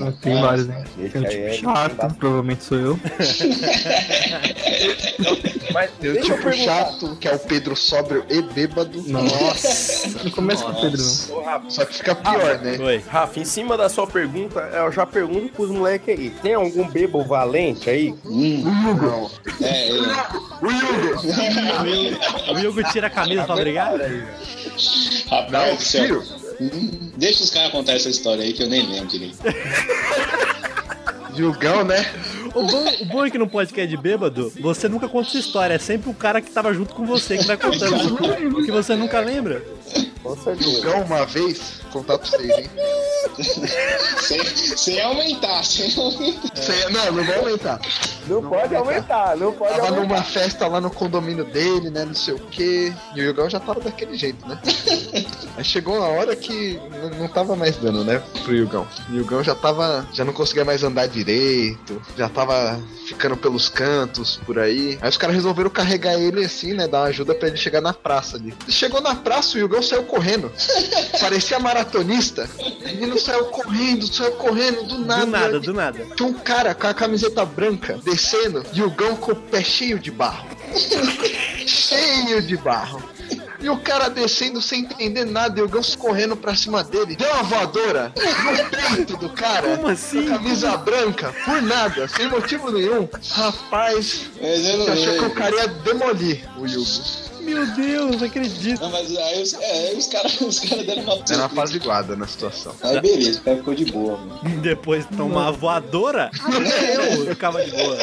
Ah, 0.00 0.12
Tem 0.20 0.40
vários, 0.40 0.66
né? 0.66 0.84
Tem 0.96 1.06
um 1.22 1.24
tipo 1.24 1.42
é- 1.42 1.52
chato, 1.54 2.14
provavelmente 2.14 2.64
sou 2.64 2.78
eu. 2.78 3.00
Mas 5.72 5.90
Tem 6.00 6.10
o 6.10 6.20
tipo 6.20 6.52
chato, 6.52 7.16
que 7.20 7.28
é 7.28 7.34
o 7.34 7.38
Pedro 7.38 7.76
sóbrio 7.76 8.24
e 8.30 8.40
bêbado. 8.42 9.02
Nossa, 9.06 10.08
não 10.24 10.30
começa 10.30 10.64
com 10.64 10.70
o 10.72 10.80
Pedro, 10.80 10.98
não. 10.98 11.70
Só 11.70 11.84
que 11.84 11.94
fica 11.94 12.14
pior, 12.14 12.58
né? 12.60 12.78
Oi. 12.78 13.02
Rafa, 13.08 13.38
em 13.40 13.44
cima 13.44 13.76
da 13.76 13.88
sua 13.88 14.06
pergunta, 14.06 14.60
eu 14.60 14.90
já 14.92 15.04
pergunto 15.06 15.52
pros 15.52 15.70
moleques 15.70 16.18
aí. 16.18 16.30
Tem 16.30 16.54
algum 16.54 16.88
bebo 16.88 17.22
valente 17.24 17.88
aí? 17.90 18.14
Não. 18.24 19.30
É, 19.60 19.90
eu. 19.90 20.02
O 22.54 22.68
Hugo 22.68 22.82
tira 22.90 23.06
a 23.06 23.10
camisa 23.10 23.44
pra 23.44 23.56
brigar? 23.56 23.92
Rapaz 25.30 25.50
Não, 25.52 25.74
do 25.76 25.82
céu. 25.82 26.02
filho. 26.22 26.27
Hum, 26.60 27.12
Deixa 27.16 27.44
os 27.44 27.50
caras 27.50 27.70
contar 27.70 27.92
essa 27.92 28.08
história 28.08 28.42
aí 28.42 28.52
que 28.52 28.62
eu 28.62 28.68
nem 28.68 28.86
lembro 28.90 29.06
direito. 29.08 29.38
Dilgão, 31.34 31.84
né? 31.84 32.04
O 32.54 32.62
bom, 32.64 32.84
o 33.00 33.04
bom 33.04 33.24
é 33.26 33.30
que 33.30 33.38
no 33.38 33.46
podcast 33.48 33.88
de 33.88 33.96
bêbado, 33.96 34.52
você 34.60 34.88
nunca 34.88 35.08
conta 35.08 35.30
sua 35.30 35.40
história. 35.40 35.74
É 35.74 35.78
sempre 35.78 36.10
o 36.10 36.14
cara 36.14 36.40
que 36.40 36.50
tava 36.50 36.72
junto 36.74 36.94
com 36.94 37.04
você 37.06 37.38
que 37.38 37.44
vai 37.44 37.56
contando. 37.56 38.16
Porque 38.50 38.72
você 38.72 38.96
nunca 38.96 39.20
lembra. 39.20 39.62
Com 40.22 40.36
certeza. 40.36 40.70
Dilgão, 40.70 41.02
uma 41.02 41.24
vez, 41.26 41.80
contar 41.88 42.18
pra 42.18 42.26
vocês, 42.28 42.50
hein? 42.58 42.70
sem, 44.18 44.44
sem 44.76 45.00
aumentar, 45.00 45.64
sem 45.64 45.92
aumentar. 45.96 46.56
Cê- 46.56 46.88
não, 46.90 47.12
não 47.12 47.24
vou 47.24 47.34
aumentar. 47.36 47.80
Não, 48.26 48.42
pode 48.42 48.74
aumentar, 48.76 49.36
não 49.36 49.52
pode 49.52 49.74
Tava 49.74 49.88
aumentar. 49.88 50.06
numa 50.06 50.22
festa 50.22 50.66
lá 50.66 50.80
no 50.80 50.90
condomínio 50.90 51.44
dele, 51.44 51.90
né? 51.90 52.04
Não 52.04 52.14
sei 52.14 52.34
o 52.34 52.38
quê. 52.38 52.92
E 53.14 53.20
o 53.20 53.24
Yugão 53.24 53.48
já 53.48 53.58
tava 53.58 53.80
daquele 53.80 54.16
jeito, 54.18 54.46
né? 54.46 54.58
Aí 55.56 55.64
chegou 55.64 55.96
uma 55.96 56.08
hora 56.08 56.36
que 56.36 56.78
não, 56.90 57.20
não 57.20 57.28
tava 57.28 57.56
mais 57.56 57.76
dando, 57.76 58.04
né? 58.04 58.22
Pro 58.44 58.54
Yugão. 58.54 58.86
O 59.10 59.14
Yugão 59.14 59.42
já 59.42 59.54
tava. 59.54 60.06
Já 60.12 60.24
não 60.24 60.32
conseguia 60.32 60.64
mais 60.64 60.82
andar 60.82 61.06
direito. 61.08 62.00
Já 62.16 62.28
tava 62.28 62.78
ficando 63.06 63.36
pelos 63.36 63.68
cantos 63.68 64.38
por 64.44 64.58
aí. 64.58 64.98
Aí 65.00 65.08
os 65.08 65.16
caras 65.16 65.34
resolveram 65.34 65.70
carregar 65.70 66.14
ele 66.14 66.44
assim, 66.44 66.74
né? 66.74 66.86
Dar 66.86 67.00
uma 67.00 67.06
ajuda 67.08 67.34
pra 67.34 67.48
ele 67.48 67.56
chegar 67.56 67.80
na 67.80 67.94
praça 67.94 68.36
ali. 68.36 68.54
Chegou 68.68 69.00
na 69.00 69.14
praça, 69.14 69.56
o 69.56 69.60
Yugão 69.60 69.82
saiu 69.82 70.02
correndo. 70.04 70.52
Parecia 71.20 71.58
maratonista. 71.78 72.48
O 72.58 72.84
menino 72.84 73.18
saiu 73.18 73.46
correndo, 73.46 74.12
saiu 74.12 74.32
correndo, 74.32 74.82
do 74.84 74.98
nada. 74.98 75.24
Do 75.24 75.30
nada, 75.30 75.60
do 75.60 75.72
nada. 75.72 76.06
Tinha 76.16 76.28
um 76.28 76.34
cara 76.34 76.74
com 76.74 76.86
a 76.86 76.94
camiseta 76.94 77.44
branca 77.44 77.98
descendo 78.04 78.64
e 78.72 78.82
o 78.82 78.90
Gão 78.90 79.16
com 79.16 79.32
o 79.32 79.36
pé 79.36 79.62
cheio 79.62 79.98
de 79.98 80.10
barro. 80.10 80.48
cheio 81.66 82.42
de 82.42 82.56
barro. 82.56 83.02
E 83.60 83.68
o 83.68 83.76
cara 83.76 84.08
descendo 84.08 84.62
sem 84.62 84.82
entender 84.82 85.24
nada 85.24 85.58
e 85.58 85.62
o 85.62 85.68
Gans 85.68 85.96
correndo 85.96 86.36
pra 86.36 86.54
cima 86.54 86.84
dele. 86.84 87.16
Deu 87.16 87.28
uma 87.32 87.42
voadora 87.42 88.12
no 88.16 88.96
peito 88.96 89.16
do 89.16 89.28
cara. 89.30 89.76
Como 89.76 89.88
assim? 89.88 90.28
Com 90.28 90.34
a 90.34 90.38
camisa 90.38 90.76
branca, 90.76 91.34
por 91.44 91.60
nada, 91.60 92.06
sem 92.06 92.28
motivo 92.28 92.70
nenhum. 92.70 93.08
Rapaz, 93.32 94.26
achou 94.92 95.18
que 95.18 95.24
o 95.24 95.34
cara 95.34 95.56
ia 95.56 95.68
demolir 95.68 96.48
o 96.56 96.66
Yugo. 96.66 97.27
Meu 97.48 97.66
Deus, 97.74 98.22
acredito. 98.22 98.80
Não, 98.80 98.90
mas 98.90 99.16
aí 99.16 99.42
os, 99.42 99.54
é, 99.54 99.94
os 99.96 100.06
caras 100.06 100.40
os 100.40 100.60
cara 100.60 100.82
deram 100.84 101.02
uma 101.02 101.14
Era 101.14 101.36
uma 101.38 101.46
apaziguada 101.46 102.14
na 102.14 102.26
situação. 102.26 102.74
Aí 102.82 103.00
beleza, 103.00 103.40
o 103.40 103.42
cara 103.42 103.56
ficou 103.56 103.74
de 103.74 103.86
boa, 103.86 104.18
mano. 104.18 104.60
Depois 104.60 105.08
de 105.08 105.16
tomar 105.16 105.42
uma 105.42 105.52
voadora, 105.52 106.30
eu 107.16 107.26
ficava 107.26 107.64
de 107.64 107.70
boa. 107.70 107.98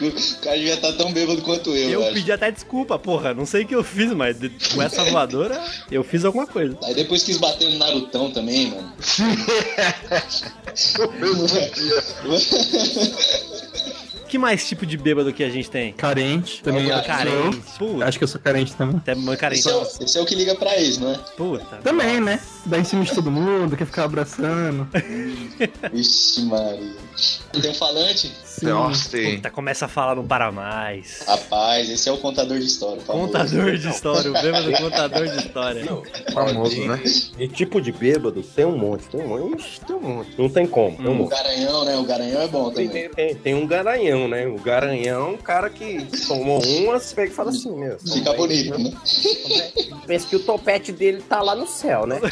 O 0.00 0.40
cara 0.42 0.56
devia 0.56 0.74
estar 0.74 0.92
tão 0.92 1.12
bêbado 1.12 1.42
quanto 1.42 1.70
eu, 1.74 1.90
Eu 1.90 2.04
acho. 2.04 2.14
pedi 2.14 2.30
até 2.30 2.52
desculpa, 2.52 2.96
porra. 2.98 3.34
Não 3.34 3.44
sei 3.44 3.64
o 3.64 3.66
que 3.66 3.74
eu 3.74 3.82
fiz, 3.82 4.12
mas 4.12 4.36
com 4.72 4.80
essa 4.80 5.02
voadora 5.04 5.60
eu 5.90 6.04
fiz 6.04 6.24
alguma 6.24 6.46
coisa. 6.46 6.78
Aí 6.84 6.94
depois 6.94 7.24
quis 7.24 7.36
bater 7.38 7.68
no 7.68 7.78
Narutão 7.78 8.30
também, 8.30 8.70
mano. 8.70 8.92
Que 14.28 14.36
mais 14.36 14.66
tipo 14.68 14.84
de 14.84 14.96
bêbado 14.96 15.32
que 15.32 15.42
a 15.42 15.48
gente 15.48 15.70
tem? 15.70 15.92
Carente, 15.92 16.62
também 16.62 16.82
É, 16.84 16.88
que 16.88 16.94
sou 16.94 17.02
Carente. 17.04 17.36
eu. 17.80 17.88
Puta, 17.88 18.04
Acho 18.04 18.18
que 18.18 18.24
eu 18.24 18.28
sou 18.28 18.40
carente 18.40 18.74
também. 18.74 18.96
até 18.98 19.14
carente. 19.36 19.60
Esse 19.60 19.70
é, 19.70 19.74
o, 19.74 19.82
esse 20.04 20.18
é 20.18 20.20
o 20.20 20.26
que 20.26 20.34
liga 20.34 20.54
pra 20.54 20.78
ex, 20.78 20.98
não 20.98 21.12
é? 21.12 21.18
Puta. 21.36 21.76
Também, 21.82 22.20
né? 22.20 22.38
Dá 22.66 22.78
em 22.78 22.84
cima 22.84 23.04
de 23.04 23.14
todo 23.14 23.30
mundo, 23.30 23.76
quer 23.76 23.86
ficar 23.86 24.04
abraçando. 24.04 24.86
Vixe, 25.92 26.42
Maria. 26.42 26.92
Tem 27.60 27.70
um 27.70 27.74
falante? 27.74 28.30
Nossa, 28.62 29.10
tem. 29.10 29.36
Puta, 29.36 29.50
começa 29.50 29.86
a 29.86 29.88
falar, 29.88 30.14
não 30.14 30.26
para 30.26 30.50
mais. 30.52 31.22
Rapaz, 31.26 31.88
esse 31.88 32.08
é 32.08 32.12
o 32.12 32.18
contador 32.18 32.58
de 32.58 32.66
história. 32.66 33.00
famoso. 33.02 33.26
Contador 33.32 33.76
de 33.76 33.88
história, 33.88 34.30
o 34.30 34.34
bêbado 34.34 34.72
contador 34.72 35.26
de 35.28 35.36
história. 35.38 35.84
famoso, 36.32 36.86
né? 36.86 37.00
De 37.38 37.48
tipo 37.48 37.80
de 37.80 37.92
bêbado, 37.92 38.42
tem 38.42 38.64
um 38.66 38.76
monte, 38.76 39.04
tem 39.08 39.20
um 39.22 39.28
monte, 39.28 39.60
Ixi, 39.60 39.80
tem 39.86 39.96
um 39.96 40.00
monte. 40.00 40.30
Não 40.36 40.48
tem 40.48 40.66
como, 40.66 40.96
tem 40.96 41.06
um 41.06 41.12
O 41.12 41.14
monte. 41.14 41.30
Garanhão, 41.30 41.84
né? 41.84 41.96
O 41.96 42.04
Garanhão 42.04 42.42
é 42.42 42.48
bom 42.48 42.70
Tem, 42.70 42.86
também. 42.88 43.08
tem, 43.10 43.34
tem 43.34 43.54
um 43.54 43.66
garanhão, 43.66 44.17
né? 44.26 44.46
O 44.46 44.58
garanhão, 44.58 45.34
o 45.34 45.38
cara 45.38 45.70
que 45.70 46.04
tomou 46.26 46.60
umas, 46.64 47.12
pega 47.12 47.30
e 47.30 47.34
fala 47.34 47.50
assim, 47.50 47.78
meu. 47.78 47.98
Fica 48.00 48.32
bonito, 48.32 48.76
né? 48.78 48.90
Pensa 50.06 50.26
que 50.26 50.36
o 50.36 50.40
topete 50.40 50.90
dele 50.90 51.22
tá 51.28 51.42
lá 51.42 51.54
no 51.54 51.66
céu, 51.66 52.06
né? 52.06 52.18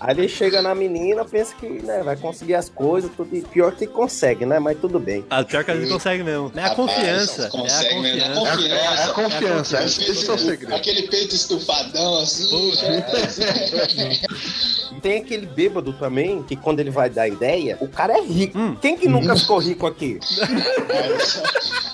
Aí 0.00 0.16
ele 0.16 0.28
chega 0.28 0.62
na 0.62 0.74
menina, 0.74 1.24
pensa 1.24 1.54
que 1.54 1.66
né, 1.66 2.02
vai 2.04 2.16
conseguir 2.16 2.54
as 2.54 2.68
coisas, 2.68 3.10
tudo, 3.16 3.34
e 3.34 3.42
pior 3.42 3.72
que 3.72 3.86
consegue, 3.86 4.46
né? 4.46 4.58
Mas 4.58 4.78
tudo 4.78 4.98
bem. 5.00 5.24
Ah, 5.28 5.42
pior 5.42 5.64
que 5.64 5.70
a 5.70 5.76
gente 5.76 5.88
consegue 5.90 6.22
mesmo. 6.22 6.52
É 6.54 6.60
a 6.60 6.68
Rapaz, 6.68 6.76
confiança. 6.76 7.42
É 7.42 7.46
a 7.46 7.50
consegue 7.50 8.00
mesmo, 8.00 8.20
é 8.20 8.34
confiança. 8.34 8.74
É, 8.74 9.04
a 9.04 9.08
confiança, 9.08 9.76
É 9.76 9.80
a 9.80 9.84
esse, 9.84 10.10
esse 10.10 10.30
é 10.30 10.32
o 10.32 10.38
segredo. 10.38 10.74
Aquele 10.74 11.02
peito 11.08 11.34
estufadão 11.34 12.20
assim. 12.20 12.72
é, 12.82 14.96
E 14.96 14.98
tem 15.00 15.18
aquele 15.18 15.46
bêbado 15.46 15.92
também, 15.94 16.42
que 16.42 16.56
quando 16.56 16.80
ele 16.80 16.90
vai 16.90 17.10
dar 17.10 17.28
ideia, 17.28 17.76
o 17.80 17.88
cara 17.88 18.18
é 18.18 18.22
rico. 18.22 18.58
Hum. 18.58 18.76
Quem 18.80 18.96
que 18.96 19.08
nunca 19.08 19.36
ficou 19.36 19.58
rico 19.58 19.86
aqui? 19.86 20.18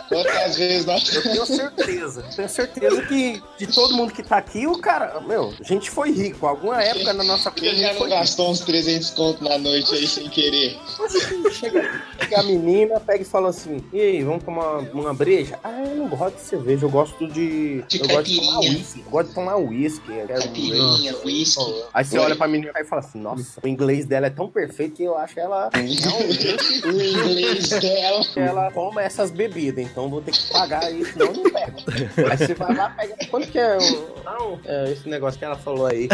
Quantas 0.08 0.56
vezes 0.56 0.84
nós. 0.84 1.14
Eu 1.14 1.22
tenho 1.22 1.46
certeza. 1.46 2.22
Tenho 2.36 2.48
certeza 2.48 3.02
que 3.02 3.42
de 3.58 3.66
todo 3.66 3.94
mundo 3.94 4.12
que 4.12 4.22
tá 4.22 4.36
aqui, 4.36 4.66
o 4.66 4.78
cara, 4.78 5.20
meu, 5.20 5.54
a 5.58 5.64
gente 5.64 5.90
foi 5.90 6.12
rico. 6.12 6.46
Alguma 6.46 6.82
época 6.82 7.12
na 7.12 7.24
nossa 7.24 7.50
vida 7.50 7.93
não 7.98 8.08
gastou 8.08 8.50
uns 8.50 8.60
300 8.60 9.10
conto 9.10 9.42
na 9.44 9.58
noite 9.58 9.94
aí 9.94 10.06
sem 10.06 10.28
querer? 10.28 10.76
Chega, 11.52 12.02
chega 12.20 12.40
a 12.40 12.42
menina, 12.42 13.00
pega 13.00 13.22
e 13.22 13.24
fala 13.24 13.48
assim: 13.50 13.82
E 13.92 14.00
aí, 14.00 14.22
vamos 14.22 14.42
tomar 14.44 14.78
uma 14.92 15.14
breja? 15.14 15.58
Ah, 15.62 15.82
eu 15.84 15.94
não 15.96 16.08
gosto 16.08 16.36
de 16.36 16.42
cerveja, 16.42 16.84
eu 16.86 16.90
gosto 16.90 17.26
de. 17.28 17.82
De 17.82 18.00
eu 18.00 18.08
gosto 18.08 18.24
de 18.30 18.36
tomar 18.40 18.58
uísque. 18.60 19.00
Eu 19.04 19.10
gosto 19.10 19.28
de 19.28 19.34
tomar 19.34 19.56
uísque. 19.56 20.12
Caipirinha, 20.28 21.14
uísque. 21.24 21.84
Aí 21.92 22.04
você 22.04 22.18
Oi. 22.18 22.24
olha 22.24 22.36
pra 22.36 22.48
menina 22.48 22.72
e 22.76 22.84
fala 22.84 23.00
assim: 23.00 23.18
Nossa, 23.18 23.60
o 23.62 23.68
inglês 23.68 24.04
dela 24.06 24.26
é 24.26 24.30
tão 24.30 24.48
perfeito 24.48 24.96
que 24.96 25.02
eu 25.04 25.16
acho 25.16 25.38
ela. 25.38 25.70
O 26.84 26.90
inglês 26.90 27.68
dela. 27.70 28.24
ela 28.36 28.70
toma 28.70 29.02
essas 29.02 29.30
bebidas, 29.30 29.84
então 29.84 30.08
vou 30.08 30.20
ter 30.20 30.32
que 30.32 30.50
pagar 30.52 30.90
isso, 30.92 31.12
senão 31.12 31.26
eu 31.26 31.32
não 31.34 31.42
pego. 31.44 31.76
Aí 32.30 32.36
você 32.38 32.54
vai 32.54 32.74
lá, 32.74 32.90
pega. 32.90 33.16
Quanto 33.30 33.48
que 33.48 33.58
é? 33.58 33.76
o- 33.78 34.14
Não, 34.24 34.60
é 34.64 34.92
esse 34.92 35.08
negócio 35.08 35.38
que 35.38 35.44
ela 35.44 35.56
falou 35.56 35.86
aí. 35.86 36.08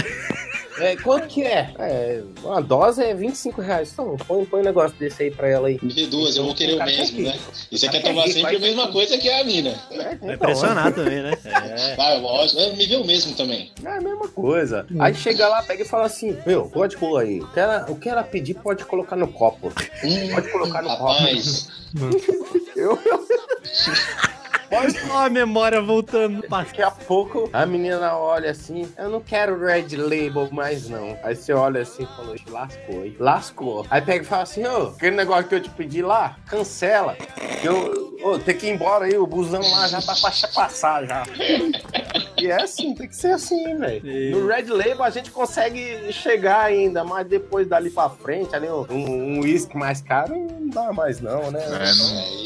É, 0.81 0.97
quanto 0.97 1.29
que 1.29 1.43
é? 1.45 1.73
É, 1.79 2.23
uma 2.43 2.61
dose 2.61 3.03
é 3.03 3.15
25 3.15 3.61
reais. 3.61 3.91
Então, 3.93 4.17
põe, 4.27 4.45
põe 4.45 4.61
um 4.61 4.65
negócio 4.65 4.97
desse 4.99 5.25
aí 5.25 5.31
pra 5.31 5.49
ela 5.49 5.69
aí. 5.69 5.79
Me 5.83 5.93
vê 5.93 6.07
duas, 6.07 6.37
eu 6.37 6.45
vou 6.45 6.55
querer 6.55 6.75
o 6.75 6.79
Cara, 6.79 6.91
mesmo, 6.91 7.21
né? 7.23 7.39
E 7.71 7.79
você 7.79 7.87
Cara, 7.87 7.99
quer 8.01 8.09
tomar 8.09 8.27
sempre 8.29 8.57
a 8.57 8.61
mesma 8.61 8.89
coisa 8.93 9.19
que 9.19 9.29
a 9.31 9.45
mina. 9.45 9.75
Vai 10.23 10.35
impressionar 10.35 10.93
também, 10.95 11.23
né? 11.23 11.33
É. 11.45 11.97
Vai, 11.97 12.21
lógico. 12.21 12.61
É, 12.61 12.73
Me 12.73 12.87
vê 12.87 12.97
o 12.97 13.05
mesmo 13.05 13.35
também. 13.35 13.71
É 13.85 13.89
a 13.89 14.01
mesma 14.01 14.29
coisa. 14.29 14.87
Aí 14.99 15.15
chega 15.15 15.49
lá, 15.49 15.63
pega 15.63 15.83
e 15.83 15.87
fala 15.87 16.07
assim: 16.07 16.37
Meu, 16.47 16.65
pode 16.69 16.97
pôr 16.97 17.19
aí. 17.19 17.41
O 17.41 17.47
que 17.49 17.61
ela, 17.61 17.87
o 17.89 17.97
que 17.97 18.09
ela 18.09 18.23
pedir, 18.23 18.55
pode 18.55 18.85
colocar 18.85 19.17
no 19.17 19.29
copo. 19.29 19.73
Hum, 20.03 20.31
Pode 20.33 20.49
colocar 20.51 20.83
no 20.83 20.89
rapaz, 20.89 21.69
Eu, 22.77 22.97
Pode. 24.71 24.97
Ó, 25.11 25.19
a 25.19 25.29
memória 25.29 25.83
voltando. 25.83 26.45
Daqui 26.49 26.81
a 26.81 26.91
pouco 26.91 27.51
a 27.53 27.67
menina 27.67 28.17
olha 28.17 28.51
assim: 28.53 28.89
Eu 28.97 29.11
não 29.11 29.21
quero 29.21 29.59
Red 29.59 29.97
Label 29.97 30.49
mais 30.53 30.89
não. 30.89 31.19
Aí 31.23 31.35
você 31.35 31.53
olha 31.53 31.83
assim 31.83 32.05
e 32.05 32.17
falou: 32.17 32.35
"Ixi, 32.35 32.49
Lascou, 32.49 33.05
hein? 33.05 33.17
Lascou. 33.19 33.87
Aí 33.91 34.01
pega 34.01 34.23
e 34.23 34.27
fala 34.27 34.43
assim: 34.43 34.65
Ô, 34.65 34.89
aquele 34.89 35.17
negócio 35.17 35.49
que 35.49 35.55
eu 35.57 35.61
te 35.61 35.71
pedi 35.71 36.03
lá, 36.03 36.37
cancela. 36.47 37.17
Que 37.61 37.67
Eu, 37.67 38.17
ô, 38.23 38.39
tem 38.39 38.57
que 38.57 38.67
ir 38.67 38.71
embora 38.71 39.07
aí, 39.07 39.17
o 39.19 39.27
busão 39.27 39.61
lá 39.61 39.89
já 39.89 40.01
tá 40.01 40.15
pra 40.15 40.31
passar 40.55 41.05
já. 41.05 41.25
E 42.39 42.47
é 42.51 42.63
assim, 42.63 42.95
tem 42.95 43.07
que 43.07 43.17
ser 43.17 43.33
assim, 43.33 43.77
velho. 43.77 44.39
No 44.39 44.47
Red 44.47 44.65
Label 44.65 45.03
a 45.03 45.11
gente 45.11 45.31
consegue 45.31 46.11
chegar 46.13 46.63
ainda, 46.63 47.05
mas 47.05 47.27
depois 47.27 47.67
dali 47.69 47.91
pra 47.91 48.09
frente, 48.09 48.55
ali 48.57 48.69
um 48.69 48.87
um 48.91 49.41
uísque 49.41 49.77
mais 49.77 50.01
caro, 50.01 50.35
não 50.35 50.69
dá 50.69 50.93
mais 50.93 51.21
não, 51.21 51.51
né? 51.51 51.63
É, 51.63 51.69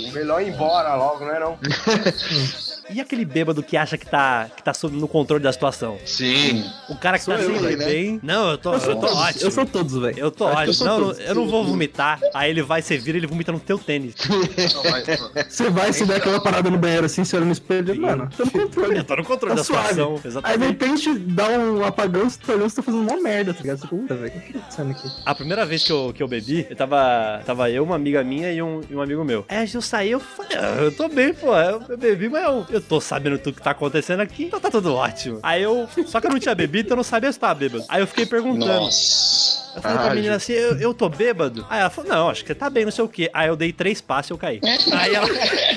não-. 0.06 0.12
Melhor 0.12 0.42
ir 0.42 0.48
embora 0.48 0.94
logo, 0.96 1.24
né 1.24 1.38
não? 1.38 1.56
Mm. 2.14 2.73
E 2.90 3.00
aquele 3.00 3.24
bêbado 3.24 3.62
que 3.62 3.76
acha 3.76 3.96
que 3.96 4.06
tá, 4.06 4.48
que 4.54 4.62
tá 4.62 4.74
sob- 4.74 4.96
no 4.96 5.08
controle 5.08 5.42
da 5.42 5.52
situação? 5.52 5.98
Sim. 6.04 6.64
O 6.88 6.94
cara 6.96 7.18
que 7.18 7.24
tá 7.26 7.38
Sou 7.38 7.44
eu, 7.44 7.56
assim, 7.66 7.76
né? 7.76 7.84
bem. 7.84 8.20
Não, 8.22 8.50
eu 8.50 8.58
tô, 8.58 8.74
Eu 8.74 8.78
eu 8.80 8.94
tô 8.96 9.00
todos, 9.00 9.16
ótimo. 9.16 9.44
eu 9.44 9.50
sou 9.50 9.66
todos, 9.66 9.94
velho. 9.96 10.18
Eu 10.18 10.30
tô 10.30 10.48
eu 10.48 10.54
ótimo. 10.54 10.74
sou 10.74 10.86
Não, 10.86 11.00
todos. 11.00 11.20
eu 11.20 11.34
não 11.34 11.48
vou 11.48 11.64
vomitar. 11.64 12.20
Aí 12.34 12.50
ele 12.50 12.62
vai, 12.62 12.82
você 12.82 12.96
vira, 12.98 13.16
ele 13.18 13.26
vomita 13.26 13.50
no 13.52 13.60
teu 13.60 13.78
tênis. 13.78 14.14
Você 15.48 15.70
vai 15.70 15.92
se 15.92 16.04
der 16.04 16.16
aquela 16.16 16.40
parada 16.40 16.70
no 16.70 16.78
banheiro 16.78 17.06
assim, 17.06 17.24
você 17.24 17.36
olha 17.36 17.44
no 17.46 17.52
espelho, 17.52 17.98
mano, 18.00 18.28
tá 18.36 18.44
no 18.44 18.50
controle. 18.50 18.98
Eu 18.98 19.04
tô 19.04 19.16
no 19.16 19.24
controle 19.24 19.54
Tá 19.54 19.60
da 19.60 19.64
suave. 19.64 19.88
situação. 19.88 20.14
Aí 20.14 20.20
de 20.20 20.28
Exatamente. 20.28 20.66
repente 20.66 21.18
dá 21.18 21.48
um 21.48 21.84
apagão, 21.84 22.28
você 22.28 22.38
tá 22.44 22.52
olhando, 22.52 22.68
você 22.70 22.76
tá 22.76 22.82
fazendo 22.82 23.02
uma 23.02 23.20
merda, 23.20 23.54
tá 23.54 23.60
ligado? 23.62 23.78
Você 23.80 23.86
puta, 23.86 24.14
velho, 24.14 24.32
o 24.36 24.40
que 24.40 24.52
tá 24.52 24.58
acontecendo 24.58 24.90
aqui? 24.90 25.08
A 25.24 25.34
primeira 25.34 25.66
vez 25.66 25.82
que 25.84 25.92
eu, 25.92 26.12
que 26.14 26.22
eu 26.22 26.28
bebi, 26.28 26.66
eu 26.68 26.76
tava, 26.76 27.40
tava 27.44 27.70
eu, 27.70 27.82
uma 27.84 27.96
amiga 27.96 28.22
minha 28.24 28.52
e 28.52 28.60
um, 28.62 28.80
e 28.88 28.94
um 28.94 29.00
amigo 29.02 29.24
meu. 29.24 29.44
Aí 29.48 29.68
eu 29.72 29.82
saí, 29.82 30.10
eu 30.10 30.20
falei, 30.20 30.56
ah, 30.56 30.76
eu 30.82 30.92
tô 30.92 31.08
bem, 31.08 31.32
pô. 31.34 31.54
Eu, 31.56 31.82
eu 31.88 31.96
bebi, 31.98 32.28
mas 32.28 32.44
eu, 32.44 32.66
eu 32.76 32.80
tô 32.80 33.00
sabendo 33.00 33.38
tudo 33.38 33.54
que 33.56 33.62
tá 33.62 33.70
acontecendo 33.70 34.20
aqui, 34.20 34.44
então 34.44 34.60
tá 34.60 34.70
tudo 34.70 34.94
ótimo. 34.94 35.38
Aí 35.42 35.62
eu. 35.62 35.88
Só 36.06 36.20
que 36.20 36.26
eu 36.26 36.30
não 36.30 36.38
tinha 36.38 36.54
bebido, 36.54 36.86
então 36.86 36.94
eu 36.94 36.98
não 36.98 37.04
sabia 37.04 37.32
se 37.32 37.38
tava 37.38 37.54
bêbado. 37.54 37.84
Aí 37.88 38.00
eu 38.00 38.06
fiquei 38.06 38.26
perguntando. 38.26 38.66
Nossa. 38.80 39.64
Eu 39.74 39.82
falei 39.82 39.98
pra 39.98 40.12
Ah, 40.12 40.14
menina 40.14 40.36
assim, 40.36 40.52
eu, 40.52 40.78
eu 40.78 40.94
tô 40.94 41.08
bêbado? 41.08 41.66
Aí 41.68 41.80
ela 41.80 41.90
falou, 41.90 42.08
não, 42.08 42.28
acho 42.30 42.42
que 42.42 42.46
você 42.46 42.54
tá 42.54 42.70
bem, 42.70 42.84
não 42.84 42.92
sei 42.92 43.04
o 43.04 43.08
quê. 43.08 43.28
Aí 43.34 43.48
eu 43.48 43.56
dei 43.56 43.72
três 43.72 44.00
passos 44.00 44.30
e 44.30 44.32
eu 44.32 44.38
caí. 44.38 44.60
Aí 44.62 45.12
ela, 45.14 45.26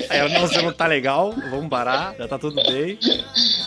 aí 0.08 0.18
ela, 0.18 0.28
não, 0.28 0.42
você 0.46 0.62
não 0.62 0.72
tá 0.72 0.86
legal, 0.86 1.34
vamos 1.50 1.68
parar, 1.68 2.14
já 2.16 2.28
tá 2.28 2.38
tudo 2.38 2.54
bem. 2.62 2.96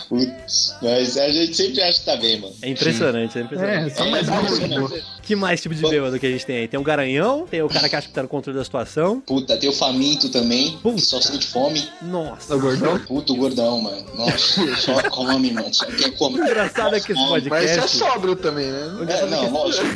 Putz. 0.08 0.74
Mas 0.80 1.18
a 1.18 1.28
gente 1.28 1.54
sempre 1.54 1.82
acha 1.82 1.98
que 2.00 2.04
tá 2.06 2.16
bem, 2.16 2.40
mano. 2.40 2.54
É 2.62 2.68
impressionante, 2.70 3.36
é 3.36 3.40
É, 3.40 3.44
impressionante. 3.44 3.94
só 3.96 4.06
mais 4.10 4.26
É, 4.28 4.32
um. 4.32 4.40
impressionante. 4.42 5.04
Que 5.22 5.36
mais 5.36 5.60
tipo 5.62 5.72
de 5.72 5.80
bêbado 5.82 6.18
que 6.18 6.26
a 6.26 6.30
gente 6.30 6.44
tem 6.44 6.56
aí? 6.56 6.66
Tem 6.68 6.80
o 6.80 6.82
garanhão, 6.82 7.46
tem 7.48 7.62
o 7.62 7.68
cara 7.68 7.88
que 7.88 7.94
acha 7.94 8.08
que 8.08 8.12
tá 8.12 8.22
no 8.22 8.28
controle 8.28 8.58
da 8.58 8.64
situação. 8.64 9.20
Puta, 9.20 9.56
tem 9.56 9.70
o 9.70 9.72
faminto 9.72 10.28
também, 10.30 10.76
Puta. 10.82 10.96
que 10.96 11.02
só 11.02 11.20
sente 11.20 11.46
fome. 11.46 11.88
Nossa. 12.02 12.52
É 12.52 12.56
o 12.56 12.60
gordão? 12.60 12.98
Puta, 12.98 13.21
o 13.30 13.36
gordão, 13.36 13.80
mano. 13.80 14.04
Nossa, 14.14 14.76
só 14.76 15.02
come, 15.10 15.50
mano. 15.52 15.72
Só 15.72 15.84
quer 15.86 16.08
O 16.08 16.12
comer. 16.12 16.40
engraçado 16.42 16.96
é 16.96 17.00
que 17.00 17.12
esse 17.12 17.20
Mas 17.20 17.44
isso 17.44 17.54
é 17.54 17.58
podcast. 17.60 17.96
sóbrio 17.96 18.36
também, 18.36 18.66
né? 18.70 19.06
É, 19.08 19.26
não, 19.26 19.50
lógico. 19.50 19.86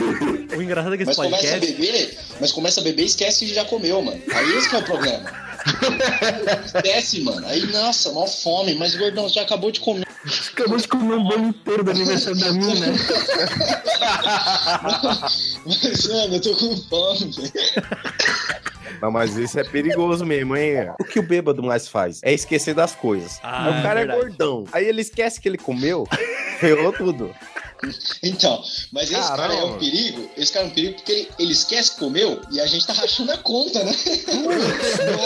O 0.56 0.62
engraçado 0.62 0.94
é 0.94 0.96
que 0.96 1.02
esse 1.04 1.16
Mas 1.18 1.30
começa 1.30 1.46
a 1.46 1.50
podcast. 1.58 1.72
beber, 1.82 2.18
mas 2.40 2.52
começa 2.52 2.80
a 2.80 2.82
beber 2.84 3.02
e 3.02 3.06
esquece 3.06 3.46
que 3.46 3.54
já 3.54 3.64
comeu, 3.64 4.02
mano. 4.02 4.20
Aí 4.34 4.56
esse 4.56 4.68
que 4.68 4.76
é 4.76 4.78
o 4.78 4.84
problema. 4.84 5.46
Esquece, 6.64 7.20
mano. 7.20 7.46
Aí, 7.46 7.66
nossa, 7.72 8.12
mal 8.12 8.26
fome, 8.28 8.74
mas 8.76 8.94
gordão, 8.94 9.28
já 9.28 9.42
acabou 9.42 9.70
de 9.72 9.80
comer. 9.80 10.06
Acabou 10.52 10.76
de 10.78 10.88
comer 10.88 11.14
um 11.14 11.24
bolo 11.24 11.46
inteiro 11.48 11.84
do 11.84 11.90
aniversário 11.92 12.38
da 12.38 12.52
mina. 12.52 12.86
Mas, 15.66 16.06
mano, 16.08 16.34
eu 16.34 16.40
tô 16.40 16.54
com 16.56 16.76
fome, 16.76 17.30
velho. 17.32 17.52
Não, 19.00 19.10
mas 19.10 19.36
isso 19.36 19.58
é 19.58 19.64
perigoso 19.64 20.24
mesmo, 20.24 20.56
hein? 20.56 20.90
O 21.00 21.04
que 21.04 21.18
o 21.18 21.22
bêbado 21.22 21.62
mais 21.62 21.86
faz? 21.88 22.20
É 22.22 22.32
esquecer 22.32 22.74
das 22.74 22.92
coisas. 22.94 23.38
Ah, 23.42 23.68
o 23.78 23.82
cara 23.82 24.00
é, 24.00 24.06
verdade. 24.06 24.20
gordão. 24.20 24.64
Aí 24.72 24.86
ele 24.86 25.00
esquece 25.02 25.40
que 25.40 25.48
ele 25.48 25.58
comeu, 25.58 26.06
ferrou 26.60 26.92
tudo. 26.92 27.34
Então, 28.22 28.62
mas 28.90 29.10
esse 29.12 29.28
cara 29.36 29.52
é 29.52 29.56
um 29.58 29.60
Caramba. 29.60 29.78
perigo. 29.78 30.30
Esse 30.34 30.50
cara 30.50 30.64
é 30.64 30.68
um 30.68 30.70
perigo 30.72 30.94
porque 30.94 31.12
ele, 31.12 31.28
ele 31.38 31.52
esquece 31.52 31.92
que 31.92 31.98
comeu 31.98 32.40
e 32.50 32.58
a 32.58 32.66
gente 32.66 32.86
tá 32.86 32.94
rachando 32.94 33.30
a 33.32 33.36
conta, 33.36 33.84
né? 33.84 33.92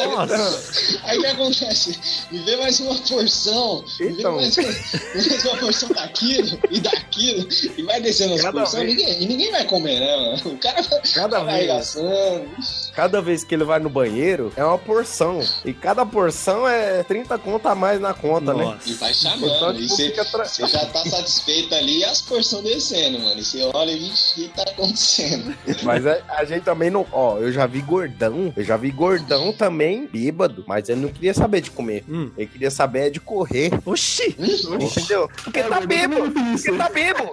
Nossa! 0.06 0.98
Aí 1.04 1.16
o 1.18 1.20
que 1.20 1.26
acontece? 1.28 1.98
Me 2.30 2.40
vê 2.40 2.56
mais 2.56 2.80
uma 2.80 2.96
porção, 2.96 3.84
me 4.00 4.06
vê 4.08 4.12
Então. 4.20 4.34
mais, 4.34 4.56
uma, 4.56 4.66
mais 5.14 5.44
uma 5.44 5.56
porção 5.58 5.88
daquilo 5.90 6.58
e 6.70 6.80
daquilo, 6.80 7.48
e 7.78 7.82
vai 7.82 8.00
descendo 8.00 8.34
as 8.34 8.42
porções, 8.50 8.84
ninguém, 8.88 9.22
e 9.22 9.26
ninguém 9.26 9.52
vai 9.52 9.64
comer, 9.64 10.00
né, 10.00 10.16
mano? 10.16 10.52
O 10.54 10.58
cara 10.58 10.82
vai, 10.82 11.00
Cada 11.14 11.38
vai 11.44 11.58
vez. 11.58 11.70
arregaçando. 11.70 12.50
Cada 12.94 13.20
vez 13.20 13.44
que 13.44 13.54
ele 13.54 13.64
vai 13.64 13.78
no 13.78 13.88
banheiro, 13.88 14.52
é 14.56 14.64
uma 14.64 14.78
porção. 14.78 15.40
E 15.64 15.72
cada 15.72 16.04
porção 16.04 16.66
é 16.68 17.02
30 17.02 17.38
conto 17.38 17.66
a 17.68 17.74
mais 17.74 18.00
na 18.00 18.12
conta, 18.14 18.52
né? 18.54 18.64
E 18.64 18.66
Nossa. 18.66 18.94
vai 18.94 19.10
Então, 19.12 19.30
chamando, 19.48 19.78
e 19.80 19.86
tipo, 19.86 19.96
você 19.96 20.10
tra- 20.24 20.44
já 20.68 20.86
tá 20.86 21.04
satisfeito 21.04 21.74
ali 21.74 21.98
e 21.98 22.04
as 22.04 22.20
porções 22.22 22.64
descendo, 22.64 23.18
mano. 23.20 23.40
E 23.40 23.44
você 23.44 23.62
olha 23.72 23.90
e 23.92 24.08
o 24.10 24.12
que 24.34 24.48
tá 24.48 24.62
acontecendo? 24.62 25.54
Mas 25.82 26.06
a, 26.06 26.18
a 26.28 26.44
gente 26.44 26.62
também 26.62 26.90
não. 26.90 27.06
Ó, 27.12 27.38
eu 27.38 27.52
já 27.52 27.66
vi 27.66 27.80
gordão. 27.80 28.52
Eu 28.56 28.64
já 28.64 28.76
vi 28.76 28.90
gordão 28.90 29.52
também 29.52 30.06
bêbado. 30.06 30.64
Mas 30.66 30.88
ele 30.88 31.00
não 31.00 31.08
queria 31.08 31.32
saber 31.34 31.60
de 31.60 31.70
comer. 31.70 32.04
Hum. 32.08 32.30
Ele 32.36 32.46
queria 32.46 32.70
saber 32.70 33.06
é 33.06 33.10
de 33.10 33.20
correr. 33.20 33.70
Oxi! 33.84 34.36
Entendeu? 34.38 35.28
Porque 35.44 35.62
tá 35.62 35.80
bêbado. 35.80 36.30
Porque 36.32 36.72
tá 36.72 36.88
bêbado. 36.88 37.30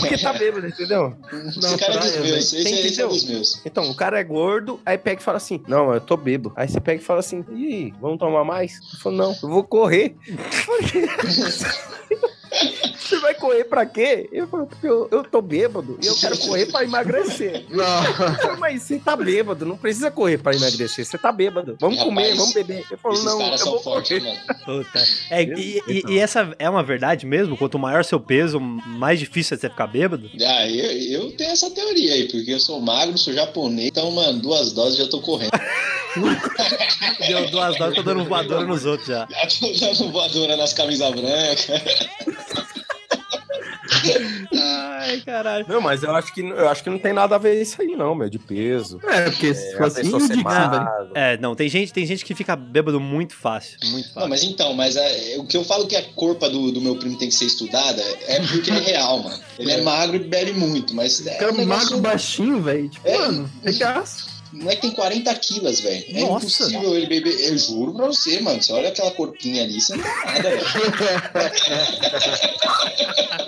Porque 0.00 0.18
tá 0.18 0.32
bêbado, 0.32 0.66
entendeu? 0.66 1.16
Esse 1.48 1.78
cara 1.78 1.94
é 1.94 1.98
dos 1.98 2.16
meus, 2.18 2.52
esse, 2.52 2.56
esse 2.58 2.68
é 2.68 2.86
Entendeu? 2.86 3.08
dos 3.08 3.24
meus. 3.24 3.60
Então, 3.64 3.90
o 3.90 3.94
cara 3.94 4.18
é 4.20 4.24
gordo, 4.24 4.80
aí 4.84 4.97
pega 4.98 5.20
e 5.20 5.24
fala 5.24 5.36
assim: 5.36 5.62
Não, 5.66 5.94
eu 5.94 6.00
tô 6.00 6.16
bêbado. 6.16 6.52
Aí 6.56 6.68
você 6.68 6.80
pega 6.80 7.00
e 7.00 7.04
fala 7.04 7.20
assim: 7.20 7.44
E 7.50 7.66
aí, 7.66 7.94
vamos 8.00 8.18
tomar 8.18 8.44
mais? 8.44 8.80
Ele 8.92 9.02
falou: 9.02 9.18
Não, 9.18 9.36
eu 9.42 9.48
vou 9.48 9.64
correr. 9.64 10.16
Você 13.08 13.18
vai 13.20 13.34
correr 13.34 13.64
pra 13.64 13.86
quê? 13.86 14.28
Ele 14.32 14.46
falou: 14.46 14.66
Porque 14.66 14.86
eu, 14.86 15.08
eu 15.10 15.24
tô 15.24 15.40
bêbado 15.40 15.98
e 16.02 16.06
eu 16.06 16.14
quero 16.16 16.36
correr 16.38 16.66
pra 16.66 16.84
emagrecer. 16.84 17.64
Não. 17.70 18.04
Eu 18.04 18.14
falei, 18.14 18.56
Mas 18.58 18.82
você 18.82 18.98
tá 18.98 19.16
bêbado, 19.16 19.64
não 19.64 19.76
precisa 19.76 20.10
correr 20.10 20.38
pra 20.38 20.54
emagrecer. 20.54 21.04
Você 21.04 21.16
tá 21.16 21.32
bêbado. 21.32 21.76
Vamos 21.80 21.98
Rapaz, 21.98 22.14
comer, 22.14 22.34
vamos 22.36 22.52
beber. 22.54 22.84
Ele 22.90 22.96
falou: 23.02 23.14
Esses 23.16 23.24
Não, 23.24 23.40
eu 23.52 23.58
vou 23.64 23.80
fortes, 23.82 24.18
correr. 24.18 24.38
Puta. 24.64 25.04
É, 25.30 25.42
e, 25.42 25.82
e- 25.88 26.02
e 26.08 26.18
essa 26.18 26.54
é 26.58 26.68
uma 26.68 26.82
verdade 26.82 27.24
mesmo? 27.26 27.56
Quanto 27.56 27.78
maior 27.78 28.04
seu 28.04 28.20
peso, 28.20 28.60
mais 28.60 29.18
difícil 29.18 29.56
é 29.56 29.58
você 29.60 29.68
ficar 29.70 29.86
bêbado? 29.86 30.30
Ah, 30.44 30.68
eu, 30.68 31.22
eu 31.22 31.32
tenho 31.36 31.50
essa 31.50 31.70
teoria 31.70 32.12
aí, 32.14 32.28
porque 32.28 32.50
eu 32.52 32.60
sou 32.60 32.80
magro, 32.80 33.16
sou 33.16 33.32
japonês, 33.32 33.88
então, 33.88 34.10
mano, 34.10 34.38
duas 34.40 34.72
doses 34.72 34.98
já 34.98 35.06
tô 35.08 35.20
correndo. 35.20 35.50
Deu 37.26 37.50
duas 37.50 37.76
doses, 37.76 37.94
tô 37.96 38.02
dando 38.02 38.24
voadora 38.24 38.66
nos 38.66 38.84
outros 38.84 39.08
já. 39.08 39.26
Já 39.30 39.46
tô 39.46 39.72
dando 39.72 40.12
voadora 40.12 40.56
nas 40.56 40.72
camisas 40.72 41.10
brancas. 41.12 41.68
Ai, 44.52 45.20
caralho. 45.24 45.64
Não, 45.68 45.80
mas 45.80 46.02
eu 46.02 46.14
acho 46.14 46.32
que 46.34 46.40
eu 46.40 46.68
acho 46.68 46.82
que 46.82 46.90
não 46.90 46.98
tem 46.98 47.12
nada 47.12 47.34
a 47.34 47.38
ver 47.38 47.60
isso 47.60 47.80
aí, 47.80 47.88
não, 47.96 48.14
meu, 48.14 48.28
de 48.28 48.38
peso. 48.38 49.00
É, 49.06 49.22
porque 49.30 49.54
se 49.54 49.68
É, 49.68 49.74
a 49.74 49.78
fosse 49.78 50.02
pessoa 50.02 50.18
assim, 50.18 50.34
ser 50.34 50.42
magro. 50.42 51.10
É, 51.14 51.36
não, 51.38 51.54
tem 51.54 51.68
gente, 51.68 51.92
tem 51.92 52.04
gente 52.06 52.24
que 52.24 52.34
fica 52.34 52.56
bêbado 52.56 53.00
muito 53.00 53.34
fácil. 53.34 53.78
Muito 53.84 54.06
Não, 54.08 54.14
fácil. 54.14 54.28
mas 54.28 54.42
então, 54.42 54.74
mas 54.74 54.96
é, 54.96 55.36
o 55.38 55.46
que 55.46 55.56
eu 55.56 55.64
falo 55.64 55.86
que 55.86 55.96
a 55.96 56.02
corpa 56.14 56.48
do, 56.50 56.70
do 56.72 56.80
meu 56.80 56.96
primo 56.96 57.16
tem 57.18 57.28
que 57.28 57.34
ser 57.34 57.44
estudada 57.46 58.02
é 58.26 58.40
porque 58.40 58.70
é 58.70 58.78
real, 58.78 59.22
mano. 59.22 59.38
Ele 59.58 59.72
é 59.72 59.80
magro 59.82 60.16
e 60.16 60.20
bebe 60.20 60.52
muito, 60.52 60.94
mas 60.94 61.26
é 61.26 61.34
Cara 61.36 61.52
um 61.52 61.56
negócio... 61.56 61.84
magro 61.90 61.98
baixinho, 62.00 62.60
velho. 62.62 62.88
Tipo, 62.88 63.08
É. 63.08 63.18
mano, 63.18 63.50
regaço. 63.64 64.38
Não 64.50 64.70
é 64.70 64.74
que 64.76 64.80
tem 64.80 64.90
40 64.92 65.34
quilos, 65.34 65.80
velho. 65.80 66.04
É 66.08 66.20
Nossa. 66.22 66.46
impossível 66.46 66.96
ele 66.96 67.06
beber. 67.06 67.38
Eu 67.50 67.58
juro 67.58 67.92
pra 67.94 68.06
você, 68.06 68.40
mano. 68.40 68.62
Você 68.62 68.72
olha 68.72 68.88
aquela 68.88 69.10
corpinha 69.10 69.62
ali, 69.62 69.78
você 69.78 69.94
não 69.94 70.02
tem 70.02 70.12
nada, 70.24 70.50
velho. 70.50 70.64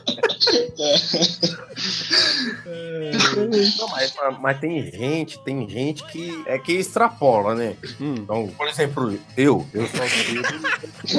Não, 3.77 3.87
mas, 3.89 4.13
mas 4.39 4.59
tem 4.59 4.91
gente, 4.91 5.39
tem 5.39 5.67
gente 5.69 6.03
que 6.07 6.43
é 6.45 6.57
que 6.57 6.73
extrapola, 6.73 7.55
né? 7.55 7.75
Hum. 7.99 8.15
Então, 8.17 8.47
por 8.57 8.67
exemplo, 8.67 9.17
eu, 9.37 9.65
eu 9.73 9.87
sou 9.87 10.33
bêbado. 10.33 10.61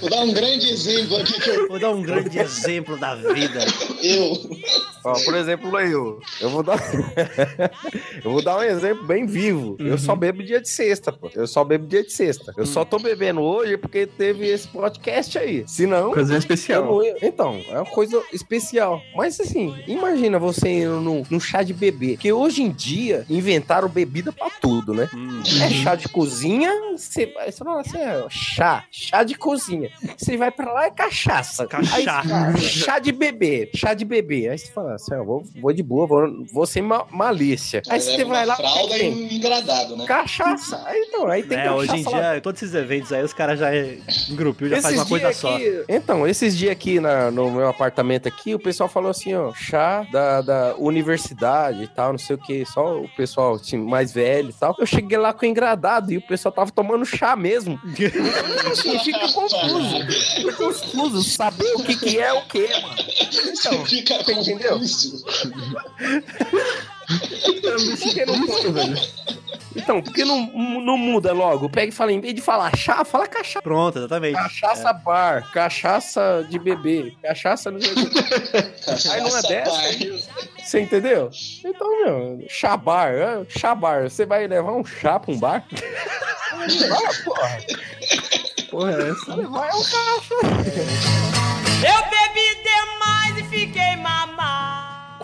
Vou 0.00 0.10
dar 0.10 0.22
um 0.22 0.32
grande 0.32 0.70
exemplo 0.70 1.16
aqui 1.16 1.40
que 1.40 1.50
eu. 1.50 1.68
Vou 1.68 1.78
dar 1.78 1.90
um 1.90 2.02
grande 2.02 2.38
exemplo 2.38 2.96
da 2.96 3.14
vida. 3.14 3.64
Eu. 4.02 4.32
Ó, 5.04 5.12
por 5.24 5.34
exemplo, 5.34 5.78
eu. 5.80 6.20
Eu 6.40 6.50
vou 6.50 6.62
dar. 6.62 6.78
eu 8.24 8.30
vou 8.30 8.42
dar 8.42 8.58
um 8.58 8.62
exemplo 8.62 9.04
bem 9.06 9.26
vivo. 9.26 9.76
Eu 9.78 9.98
só 9.98 10.14
bebo 10.14 10.42
dia 10.42 10.60
de 10.60 10.68
sexta, 10.68 11.12
pô. 11.12 11.30
Eu 11.34 11.46
só 11.46 11.64
bebo 11.64 11.86
dia 11.86 12.02
de 12.02 12.12
sexta. 12.12 12.52
Eu 12.56 12.66
só 12.66 12.84
tô 12.84 12.98
bebendo 12.98 13.40
hoje 13.40 13.76
porque 13.76 14.06
teve 14.06 14.46
esse 14.46 14.68
podcast 14.68 15.38
aí. 15.38 15.64
Se 15.66 15.86
não. 15.86 16.14
Eu 16.14 16.36
especial. 16.36 16.84
não 16.84 17.04
ia- 17.04 17.16
Então, 17.26 17.60
é 17.68 17.74
uma 17.76 17.86
coisa 17.86 18.22
especial. 18.32 19.00
Mas 19.14 19.38
assim, 19.40 19.74
imagina 19.86 20.38
você 20.38 20.68
indo 20.68 21.00
num, 21.00 21.22
num 21.30 21.40
chá 21.40 21.62
de 21.62 21.72
bebê. 21.72 22.12
Porque 22.14 22.32
hoje 22.32 22.62
em 22.62 22.70
dia 22.70 23.24
inventaram 23.28 23.88
bebida 23.88 24.32
pra 24.32 24.48
tudo, 24.60 24.92
né? 24.94 25.08
Hum. 25.14 25.42
É 25.62 25.70
chá 25.70 25.94
de 25.94 26.08
cozinha, 26.08 26.70
você, 26.96 27.26
vai- 27.26 27.50
você 27.50 27.64
fala 27.64 27.80
assim, 27.80 27.98
é, 27.98 28.24
chá, 28.28 28.84
chá 28.90 29.22
de 29.22 29.34
cozinha. 29.34 29.90
Você 30.16 30.36
vai 30.36 30.50
pra 30.50 30.72
lá 30.72 30.86
é 30.86 30.90
cachaça. 30.90 31.62
Aí, 31.92 32.04
Cachaça. 32.04 32.58
chá 32.58 32.98
de 32.98 33.12
bebê, 33.12 33.70
chá 33.74 33.94
de 33.94 34.04
bebê. 34.04 34.48
Aí 34.48 34.58
você 34.58 34.70
fala 34.72 34.94
assim, 34.94 35.14
ó, 35.14 35.24
vou, 35.24 35.44
vou 35.60 35.72
de 35.72 35.82
boa, 35.82 36.06
vou, 36.06 36.44
vou 36.52 36.66
sem 36.66 36.82
ma- 36.82 37.06
malícia. 37.10 37.82
Aí 37.88 38.00
você 38.00 38.24
vai 38.24 38.44
uma 38.44 38.44
lá. 38.44 38.56
fralda 38.56 38.98
e 38.98 39.08
um 39.08 39.28
engradado, 39.30 39.96
né? 39.96 40.04
Cachaça. 40.06 40.82
Aí 40.86 41.00
então, 41.08 41.26
aí 41.28 41.42
tem 41.42 41.58
É, 41.58 41.62
cachaça 41.64 41.76
hoje 41.76 41.96
em 41.96 42.04
lá 42.04 42.32
dia, 42.32 42.40
todos 42.40 42.62
esses 42.62 42.74
eventos 42.74 43.12
aí, 43.12 43.22
os 43.22 43.32
caras 43.32 43.58
já 43.58 43.74
é, 43.74 43.98
em 44.30 44.34
grupinho 44.36 44.70
já 44.70 44.76
faz 44.82 44.94
Esses 44.94 44.98
uma 45.00 45.08
coisa 45.08 45.26
dias 45.26 45.36
só. 45.36 45.54
aqui- 45.54 45.84
Então, 45.88 46.26
esses 46.26 46.56
dias 46.56 46.72
aqui 46.72 47.00
na- 47.00 47.13
no 47.32 47.50
meu 47.50 47.68
apartamento 47.68 48.26
aqui, 48.28 48.54
o 48.54 48.58
pessoal 48.58 48.88
falou 48.88 49.10
assim, 49.10 49.34
ó, 49.34 49.52
chá 49.54 50.06
da, 50.10 50.40
da 50.42 50.74
universidade 50.78 51.82
e 51.84 51.88
tal, 51.88 52.12
não 52.12 52.18
sei 52.18 52.36
o 52.36 52.38
que, 52.38 52.64
só 52.66 52.98
o 53.00 53.08
pessoal 53.16 53.54
assim, 53.54 53.76
mais 53.76 54.12
velho 54.12 54.50
e 54.50 54.52
tal. 54.52 54.74
Eu 54.78 54.86
cheguei 54.86 55.18
lá 55.18 55.32
com 55.32 55.46
engradado 55.46 56.12
e 56.12 56.18
o 56.18 56.22
pessoal 56.26 56.52
tava 56.52 56.70
tomando 56.70 57.04
chá 57.04 57.34
mesmo. 57.36 57.78
E 57.98 58.08
fica 59.00 59.28
confuso. 59.32 60.06
Fica 60.36 60.52
confuso 60.52 61.22
saber 61.24 61.72
o 61.76 61.82
que 61.82 61.96
que 61.96 62.18
é 62.18 62.32
o 62.32 62.42
que, 62.42 62.66
mano. 62.68 62.94
Então, 63.46 63.84
Fica 63.86 64.14
você 64.22 64.32
entendeu? 64.32 64.78
confuso. 64.78 65.24
Porque 68.02 68.24
não- 68.24 68.34
Então, 69.76 70.00
por 70.02 70.12
que 70.12 70.24
não, 70.24 70.46
não 70.80 70.96
muda 70.96 71.32
logo? 71.32 71.68
Pega 71.68 71.88
e 71.88 71.92
fala, 71.92 72.12
em 72.12 72.20
vez 72.20 72.34
de 72.34 72.40
falar 72.40 72.74
chá, 72.76 73.04
fala 73.04 73.26
cachaça. 73.26 73.62
Pronto, 73.62 73.98
exatamente. 73.98 74.34
Cachaça 74.34 74.92
bar, 74.92 75.50
cachaça 75.52 76.46
de 76.48 76.58
bebê, 76.58 77.12
cachaça 77.22 77.70
não 77.70 77.80
sei 77.80 77.92
o 77.92 77.94
quê. 77.94 78.18
Aí 79.10 79.20
não 79.20 79.28
é 79.28 79.30
Cachaça 79.30 79.48
dessa. 79.48 79.70
bar. 79.70 80.44
Você 80.64 80.80
entendeu? 80.80 81.30
Então, 81.64 82.04
meu, 82.04 82.44
chabar, 82.48 83.12
é, 83.12 83.44
chabar. 83.48 84.02
Você 84.08 84.24
vai 84.24 84.46
levar 84.46 84.72
um 84.72 84.84
chá 84.84 85.18
pra 85.20 85.32
um 85.32 85.38
bar? 85.38 85.64
Ah, 86.52 87.24
porra. 87.24 87.58
Porra, 88.70 88.92
é 88.92 89.10
essa? 89.10 89.26
Vai 89.26 89.36
levar 89.36 89.68
é 89.68 89.74
um 89.74 89.82
cacho. 89.82 90.34
Eu 91.84 92.02
bebi 92.10 92.62
demais 92.62 93.38
e 93.38 93.44
fiquei 93.44 93.96
mamado. 93.96 94.23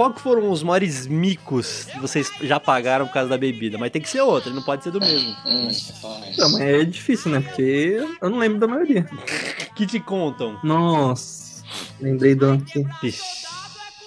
Qual 0.00 0.14
que 0.14 0.22
foram 0.22 0.50
os 0.50 0.62
maiores 0.62 1.06
micos 1.06 1.84
que 1.84 2.00
vocês 2.00 2.32
já 2.40 2.58
pagaram 2.58 3.06
por 3.06 3.12
causa 3.12 3.28
da 3.28 3.36
bebida? 3.36 3.76
Mas 3.76 3.90
tem 3.90 4.00
que 4.00 4.08
ser 4.08 4.22
outro, 4.22 4.50
não 4.50 4.62
pode 4.62 4.82
ser 4.82 4.90
do 4.90 4.98
mesmo. 4.98 5.36
Hum, 5.44 5.68
rapaz. 6.02 6.38
Não, 6.38 6.52
mas 6.52 6.60
é 6.62 6.84
difícil, 6.86 7.30
né? 7.30 7.40
Porque 7.40 8.02
eu 8.18 8.30
não 8.30 8.38
lembro 8.38 8.58
da 8.58 8.66
maioria. 8.66 9.06
Que 9.76 9.86
te 9.86 10.00
contam? 10.00 10.58
Nossa, 10.64 11.62
lembrei 12.00 12.34
do 12.34 12.46
ano 12.46 12.62
que 12.62 12.82
Ixi. 13.02 13.46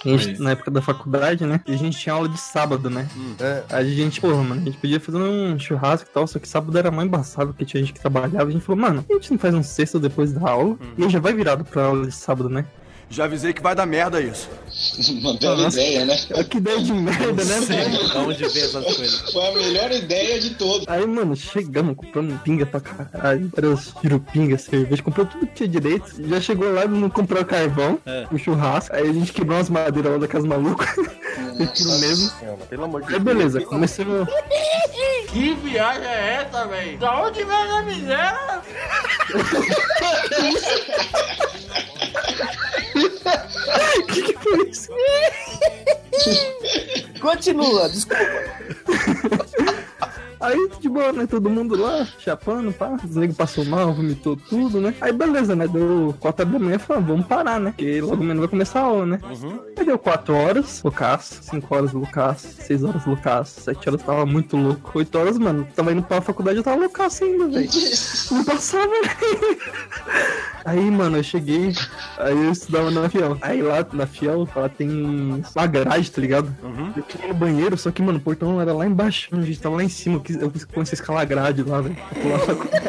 a 0.03 0.17
gente, 0.17 0.41
na 0.41 0.49
época 0.49 0.71
da 0.71 0.81
faculdade, 0.81 1.45
né? 1.45 1.61
E 1.67 1.73
a 1.75 1.77
gente 1.77 1.95
tinha 1.95 2.13
aula 2.13 2.27
de 2.27 2.39
sábado, 2.39 2.89
né? 2.89 3.07
Hum. 3.15 3.35
A 3.69 3.83
gente, 3.83 4.19
porra, 4.19 4.41
mano, 4.41 4.61
a 4.61 4.65
gente 4.65 4.77
podia 4.79 4.99
fazer 4.99 5.19
um 5.19 5.59
churrasco 5.59 6.09
e 6.09 6.11
tal, 6.11 6.25
só 6.25 6.39
que 6.39 6.49
sábado 6.49 6.75
era 6.75 6.89
mais 6.89 7.07
embaçado, 7.07 7.49
porque 7.49 7.65
tinha 7.65 7.81
gente 7.81 7.93
que 7.93 7.99
trabalhava. 7.99 8.49
A 8.49 8.51
gente 8.51 8.65
falou, 8.65 8.81
mano, 8.81 9.05
a 9.07 9.13
gente 9.13 9.29
não 9.29 9.37
faz 9.37 9.53
um 9.53 9.61
sexto 9.61 9.99
depois 9.99 10.33
da 10.33 10.49
aula? 10.49 10.75
E 10.97 11.03
aí 11.03 11.09
já 11.11 11.19
vai 11.19 11.35
virado 11.35 11.63
pra 11.63 11.83
aula 11.83 12.07
de 12.07 12.15
sábado, 12.15 12.49
né? 12.49 12.65
Já 13.13 13.25
avisei 13.25 13.53
que 13.53 13.61
vai 13.61 13.75
dar 13.75 13.85
merda 13.85 14.19
isso. 14.19 14.49
Uma 15.21 15.37
bela 15.37 15.55
Nossa. 15.55 15.79
ideia, 15.79 16.03
né? 16.03 16.17
Olha 16.33 16.43
Que 16.43 16.57
ideia 16.57 16.79
de 16.81 16.91
merda, 16.93 17.45
né, 17.45 17.59
velho? 17.61 18.17
Onde 18.27 18.47
vem 18.47 18.63
essas 18.63 18.83
coisas? 18.95 19.31
Foi 19.31 19.47
a 19.47 19.51
melhor 19.51 19.91
ideia 19.91 20.39
de 20.39 20.55
todos. 20.55 20.87
Aí, 20.87 21.05
mano, 21.05 21.35
chegamos 21.35 21.95
comprando 21.95 22.41
pinga 22.41 22.65
pra 22.65 22.79
caralho. 22.81 23.51
Era 23.55 23.69
os 23.69 23.93
pinga, 24.31 24.57
cerveja, 24.57 25.03
comprou 25.03 25.27
tudo 25.27 25.45
que 25.45 25.53
tinha 25.53 25.69
direito. 25.69 26.27
Já 26.27 26.41
chegou 26.41 26.73
lá, 26.73 26.87
não 26.87 27.07
comprou 27.07 27.45
carvão, 27.45 27.99
É. 28.03 28.25
o 28.31 28.37
churrasco. 28.39 28.95
Aí 28.95 29.07
a 29.07 29.13
gente 29.13 29.31
quebrou 29.31 29.57
umas 29.59 29.69
madeiras 29.69 30.11
lá 30.13 30.17
da 30.17 30.27
casa 30.27 30.47
maluca. 30.47 30.85
Aquilo 31.61 31.99
mesmo. 31.99 32.31
Pelo 32.67 32.85
amor 32.85 33.03
de 33.03 33.13
Aí 33.13 33.19
beleza, 33.19 33.61
começamos. 33.61 34.27
Que 35.33 35.55
viagem 35.55 36.05
é 36.07 36.45
essa, 36.47 36.67
velho? 36.67 36.95
Da 36.99 37.23
onde 37.25 37.43
vem 37.43 37.55
a 37.55 37.81
miséria? 37.81 38.61
que 44.11 44.21
que 44.21 44.33
foi 44.39 44.69
isso? 44.69 44.91
Continua, 47.19 47.89
desculpa. 47.89 48.23
Aí, 50.43 50.69
de 50.79 50.89
boa, 50.89 51.11
né? 51.13 51.25
Todo 51.25 51.49
mundo 51.49 51.75
lá, 51.79 52.05
chapando, 52.19 52.71
pá. 52.73 52.97
Os 53.03 53.15
negros 53.15 53.37
passou 53.37 53.63
mal, 53.65 53.93
vomitou 53.93 54.35
tudo, 54.35 54.79
né? 54.81 54.93
Aí, 55.01 55.11
beleza, 55.13 55.55
né? 55.55 55.67
Deu 55.67 56.13
4 56.19 56.43
horas 56.45 56.53
da 56.53 56.65
manhã, 56.65 56.77
falou, 56.79 57.01
vamos 57.03 57.25
parar, 57.27 57.59
né? 57.59 57.71
Porque 57.71 58.01
logo 58.01 58.23
menos 58.23 58.39
vai 58.39 58.47
começar 58.49 58.81
a 58.81 58.83
aula, 58.83 59.05
né? 59.05 59.19
Aí 59.77 59.85
deu 59.85 59.97
4 59.97 60.33
horas, 60.35 60.81
Lucas. 60.83 61.39
5 61.43 61.73
horas, 61.75 61.93
Lucas. 61.93 62.37
6 62.59 62.83
horas, 62.83 63.05
Lucas. 63.05 63.47
7 63.49 63.89
horas, 63.89 64.03
tava 64.03 64.25
muito 64.25 64.57
louco. 64.57 64.91
8 64.93 65.17
horas, 65.17 65.37
mano, 65.37 65.67
tava 65.75 65.91
indo 65.93 66.03
pra 66.03 66.21
faculdade, 66.21 66.57
eu 66.57 66.63
tava 66.63 66.81
Lucas 66.81 67.21
ainda, 67.21 67.47
velho. 67.47 67.69
Não 68.31 68.43
passava, 68.43 68.87
né? 68.87 69.09
Aí, 70.65 70.89
mano, 70.89 71.17
eu 71.17 71.23
cheguei, 71.23 71.73
aí 72.17 72.37
eu 72.45 72.51
estudava 72.51 72.89
na 72.89 73.09
Fiel. 73.09 73.37
Aí 73.41 73.61
lá 73.61 73.85
na 73.91 74.07
Fiel, 74.07 74.47
lá 74.55 74.69
tem 74.69 74.89
uma 75.55 75.67
garagem, 75.67 76.09
tá 76.11 76.21
ligado? 76.21 76.55
Eu 76.95 77.03
queria 77.03 77.25
ir 77.27 77.29
no 77.29 77.33
banheiro, 77.35 77.77
só 77.77 77.91
que, 77.91 78.01
mano, 78.01 78.17
o 78.17 78.21
portão 78.21 78.61
era 78.61 78.73
lá 78.73 78.85
embaixo. 78.85 79.27
A 79.33 79.41
gente 79.41 79.59
tava 79.59 79.75
lá 79.75 79.83
em 79.83 79.89
cima, 79.89 80.15
eu 80.15 80.21
quis- 80.21 80.32
eu 80.39 80.51
comecei 80.73 80.97
a 80.97 80.99
escalar 81.01 81.27
grade 81.27 81.63
lá, 81.63 81.81
velho. 81.81 81.95
pra 81.95 82.21
pular 82.21 82.35
a 82.35 82.39
faculdade. 82.39 82.83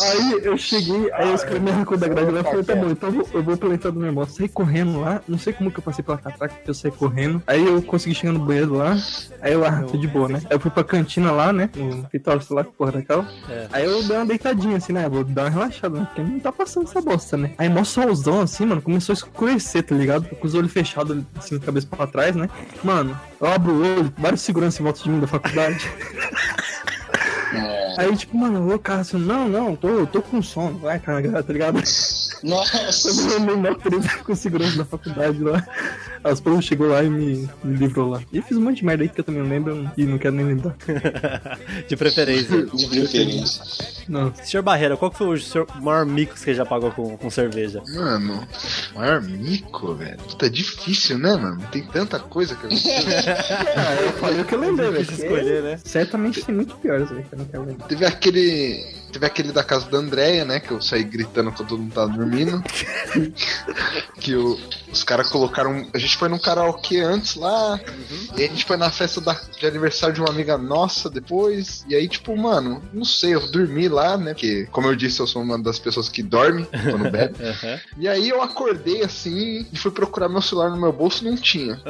Aí 0.00 0.40
eu 0.42 0.56
cheguei, 0.56 1.10
aí 1.12 1.32
os 1.32 1.42
caras 1.42 1.60
me 1.62 1.70
arrancou 1.70 1.96
da 1.96 2.08
grade 2.08 2.30
lá 2.30 2.40
e 2.40 2.44
falei, 2.44 2.64
tá 2.64 2.76
bom, 2.76 2.90
então 2.90 3.08
eu 3.08 3.14
vou, 3.14 3.28
eu 3.34 3.42
vou 3.42 3.56
pela 3.56 3.74
entrada 3.74 3.94
do 3.94 4.00
meu 4.00 4.08
irmão. 4.08 4.26
Saí 4.26 4.48
correndo 4.48 5.00
lá, 5.00 5.20
não 5.26 5.38
sei 5.38 5.52
como 5.52 5.70
que 5.70 5.78
eu 5.78 5.82
passei 5.82 6.04
pela 6.04 6.18
catraca, 6.18 6.54
porque 6.54 6.70
eu 6.70 6.74
saí 6.74 6.90
correndo. 6.90 7.42
Aí 7.46 7.64
eu 7.64 7.82
consegui 7.82 8.14
chegar 8.14 8.32
no 8.32 8.40
banheiro 8.40 8.74
lá, 8.74 8.96
aí 9.40 9.52
eu, 9.52 9.64
ah, 9.64 9.82
tô 9.82 9.96
de 9.96 10.06
boa, 10.06 10.28
né? 10.28 10.40
Aí 10.44 10.56
eu 10.56 10.60
fui 10.60 10.70
pra 10.70 10.84
cantina 10.84 11.30
lá, 11.30 11.52
né? 11.52 11.70
No 11.76 12.06
Vitória, 12.12 12.40
sei 12.40 12.56
lá, 12.56 12.64
que 12.64 12.72
porra 12.72 12.92
daquela. 12.92 13.28
Aí 13.72 13.84
eu 13.84 14.02
dei 14.02 14.16
uma 14.16 14.26
deitadinha 14.26 14.76
assim, 14.76 14.92
né? 14.92 15.08
Vou 15.08 15.24
dar 15.24 15.44
uma 15.44 15.50
relaxada, 15.50 16.00
né? 16.00 16.06
Porque 16.06 16.22
não 16.22 16.40
tá 16.40 16.52
passando 16.52 16.88
essa 16.88 17.00
bosta, 17.00 17.36
né? 17.36 17.52
Aí 17.58 17.68
mó 17.68 17.84
solzão 17.84 18.40
assim, 18.40 18.66
mano, 18.66 18.82
começou 18.82 19.12
a 19.12 19.14
escurecer, 19.14 19.82
tá 19.82 19.94
ligado? 19.94 20.28
Com 20.28 20.46
os 20.46 20.54
olhos 20.54 20.72
fechados, 20.72 21.22
assim, 21.36 21.58
cabeça 21.58 21.86
pra 21.86 22.06
trás, 22.06 22.34
né? 22.36 22.48
Mano, 22.82 23.18
eu 23.40 23.46
abro 23.46 23.72
o 23.72 23.80
olho, 23.80 24.12
vários 24.18 24.40
seguranças 24.42 24.80
em 24.80 24.82
volta 24.82 25.02
de 25.02 25.10
mim 25.10 25.20
da 25.20 25.26
faculdade. 25.26 25.90
Aí, 27.96 28.14
tipo, 28.16 28.36
mano, 28.36 28.74
ô 28.74 28.78
Cássio, 28.78 29.18
não, 29.18 29.48
não, 29.48 29.74
tô, 29.74 30.06
tô 30.06 30.20
com 30.20 30.42
sono, 30.42 30.78
vai, 30.78 31.00
cara, 31.00 31.42
tá 31.42 31.52
ligado? 31.52 31.80
Nossa. 32.42 33.08
Eu 33.08 33.40
me 33.40 33.74
treta 33.76 34.18
com 34.24 34.34
segurança 34.34 34.78
da 34.78 34.84
faculdade 34.84 35.38
lá. 35.42 35.66
As 36.22 36.40
pessoas 36.40 36.64
chegou 36.64 36.88
lá 36.88 37.02
e 37.02 37.08
me, 37.08 37.48
me 37.62 37.76
livrou 37.76 38.10
lá. 38.10 38.22
E 38.32 38.38
eu 38.38 38.42
fiz 38.42 38.56
um 38.56 38.60
monte 38.60 38.78
de 38.78 38.84
merda 38.84 39.04
aí 39.04 39.08
que 39.08 39.20
eu 39.20 39.24
também 39.24 39.42
não 39.42 39.48
lembro 39.48 39.90
e 39.96 40.04
não 40.04 40.18
quero 40.18 40.34
nem 40.34 40.46
lembrar. 40.46 40.76
De 41.88 41.96
preferência. 41.96 42.66
De 42.66 42.86
preferência. 42.86 43.62
Não. 44.08 44.32
Senhor 44.42 44.62
Barreira, 44.62 44.96
qual 44.96 45.10
que 45.10 45.18
foi 45.18 45.28
o 45.28 45.40
seu 45.40 45.66
maior 45.80 46.04
mico 46.04 46.34
que 46.34 46.40
você 46.40 46.54
já 46.54 46.64
pagou 46.64 46.90
com, 46.90 47.16
com 47.16 47.30
cerveja? 47.30 47.82
Mano, 47.94 48.46
maior 48.94 49.22
mico, 49.22 49.94
velho. 49.94 50.18
Puta, 50.18 50.46
é 50.46 50.48
difícil, 50.48 51.18
né, 51.18 51.36
mano? 51.36 51.62
Tem 51.70 51.82
tanta 51.84 52.18
coisa 52.18 52.54
que 52.56 52.66
eu 52.66 52.70
Ah, 53.76 54.02
eu 54.02 54.12
falei 54.14 54.40
o 54.40 54.44
que 54.44 54.54
eu 54.54 54.60
lembrei, 54.60 54.90
velho. 54.90 55.02
Escolher, 55.02 55.62
né? 55.62 55.80
Certamente 55.84 56.42
tem 56.42 56.54
muito 56.54 56.76
piores, 56.76 57.08
velho, 57.08 57.22
que 57.24 57.34
eu 57.34 57.38
não 57.38 57.44
quero 57.46 57.64
lembrar. 57.64 57.86
Teve 57.86 58.04
aquele. 58.04 59.05
Teve 59.16 59.24
aquele 59.24 59.50
da 59.50 59.64
casa 59.64 59.88
da 59.88 59.96
Andréia, 59.96 60.44
né? 60.44 60.60
Que 60.60 60.72
eu 60.72 60.82
saí 60.82 61.02
gritando 61.02 61.50
quando 61.50 61.68
todo 61.70 61.78
mundo 61.78 61.94
tava 61.94 62.12
dormindo. 62.12 62.62
que 64.20 64.34
o- 64.34 64.58
os 64.92 65.02
caras 65.02 65.30
colocaram. 65.30 65.86
A 65.94 65.98
gente 65.98 66.18
foi 66.18 66.28
num 66.28 66.38
karaokê 66.38 67.00
antes 67.00 67.34
lá. 67.34 67.80
E 68.36 68.40
aí 68.42 68.44
a 68.44 68.48
gente 68.48 68.66
foi 68.66 68.76
na 68.76 68.90
festa 68.90 69.20
da- 69.20 69.40
de 69.58 69.66
aniversário 69.66 70.14
de 70.14 70.20
uma 70.20 70.28
amiga 70.28 70.58
nossa 70.58 71.08
depois. 71.08 71.82
E 71.88 71.94
aí, 71.94 72.06
tipo, 72.08 72.36
mano, 72.36 72.82
não 72.92 73.06
sei, 73.06 73.34
eu 73.34 73.50
dormi 73.50 73.88
lá, 73.88 74.18
né? 74.18 74.34
Porque, 74.34 74.66
como 74.70 74.88
eu 74.88 74.94
disse, 74.96 75.18
eu 75.20 75.26
sou 75.26 75.40
uma 75.42 75.58
das 75.58 75.78
pessoas 75.78 76.10
que 76.10 76.22
dorme 76.22 76.66
quando 76.66 77.08
bebe. 77.10 77.34
Aham. 77.42 77.80
E 77.98 78.06
aí 78.08 78.28
eu 78.28 78.42
acordei 78.42 79.02
assim 79.02 79.66
e 79.72 79.78
fui 79.78 79.90
procurar 79.90 80.28
meu 80.28 80.42
celular 80.42 80.68
no 80.70 80.76
meu 80.76 80.92
bolso 80.92 81.24
não 81.24 81.36
tinha. 81.36 81.80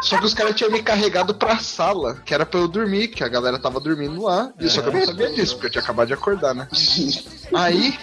Só 0.00 0.16
que 0.16 0.24
os 0.24 0.32
caras 0.32 0.54
tinham 0.54 0.70
me 0.70 0.80
carregado 0.80 1.34
pra 1.34 1.58
sala, 1.58 2.14
que 2.24 2.32
era 2.32 2.46
pra 2.46 2.60
eu 2.60 2.68
dormir, 2.68 3.08
que 3.08 3.24
a 3.24 3.28
galera 3.28 3.58
tava 3.58 3.80
dormindo 3.80 4.22
lá. 4.22 4.52
E 4.60 4.68
só 4.70 4.80
que 4.80 4.88
eu 4.88 4.92
não 4.92 5.04
sabia 5.04 5.30
disso, 5.32 5.54
porque 5.54 5.66
eu 5.66 5.70
tinha 5.70 5.82
acabado 5.82 6.06
de 6.06 6.14
acordar, 6.14 6.37
né? 6.54 6.68
Aí. 7.54 7.98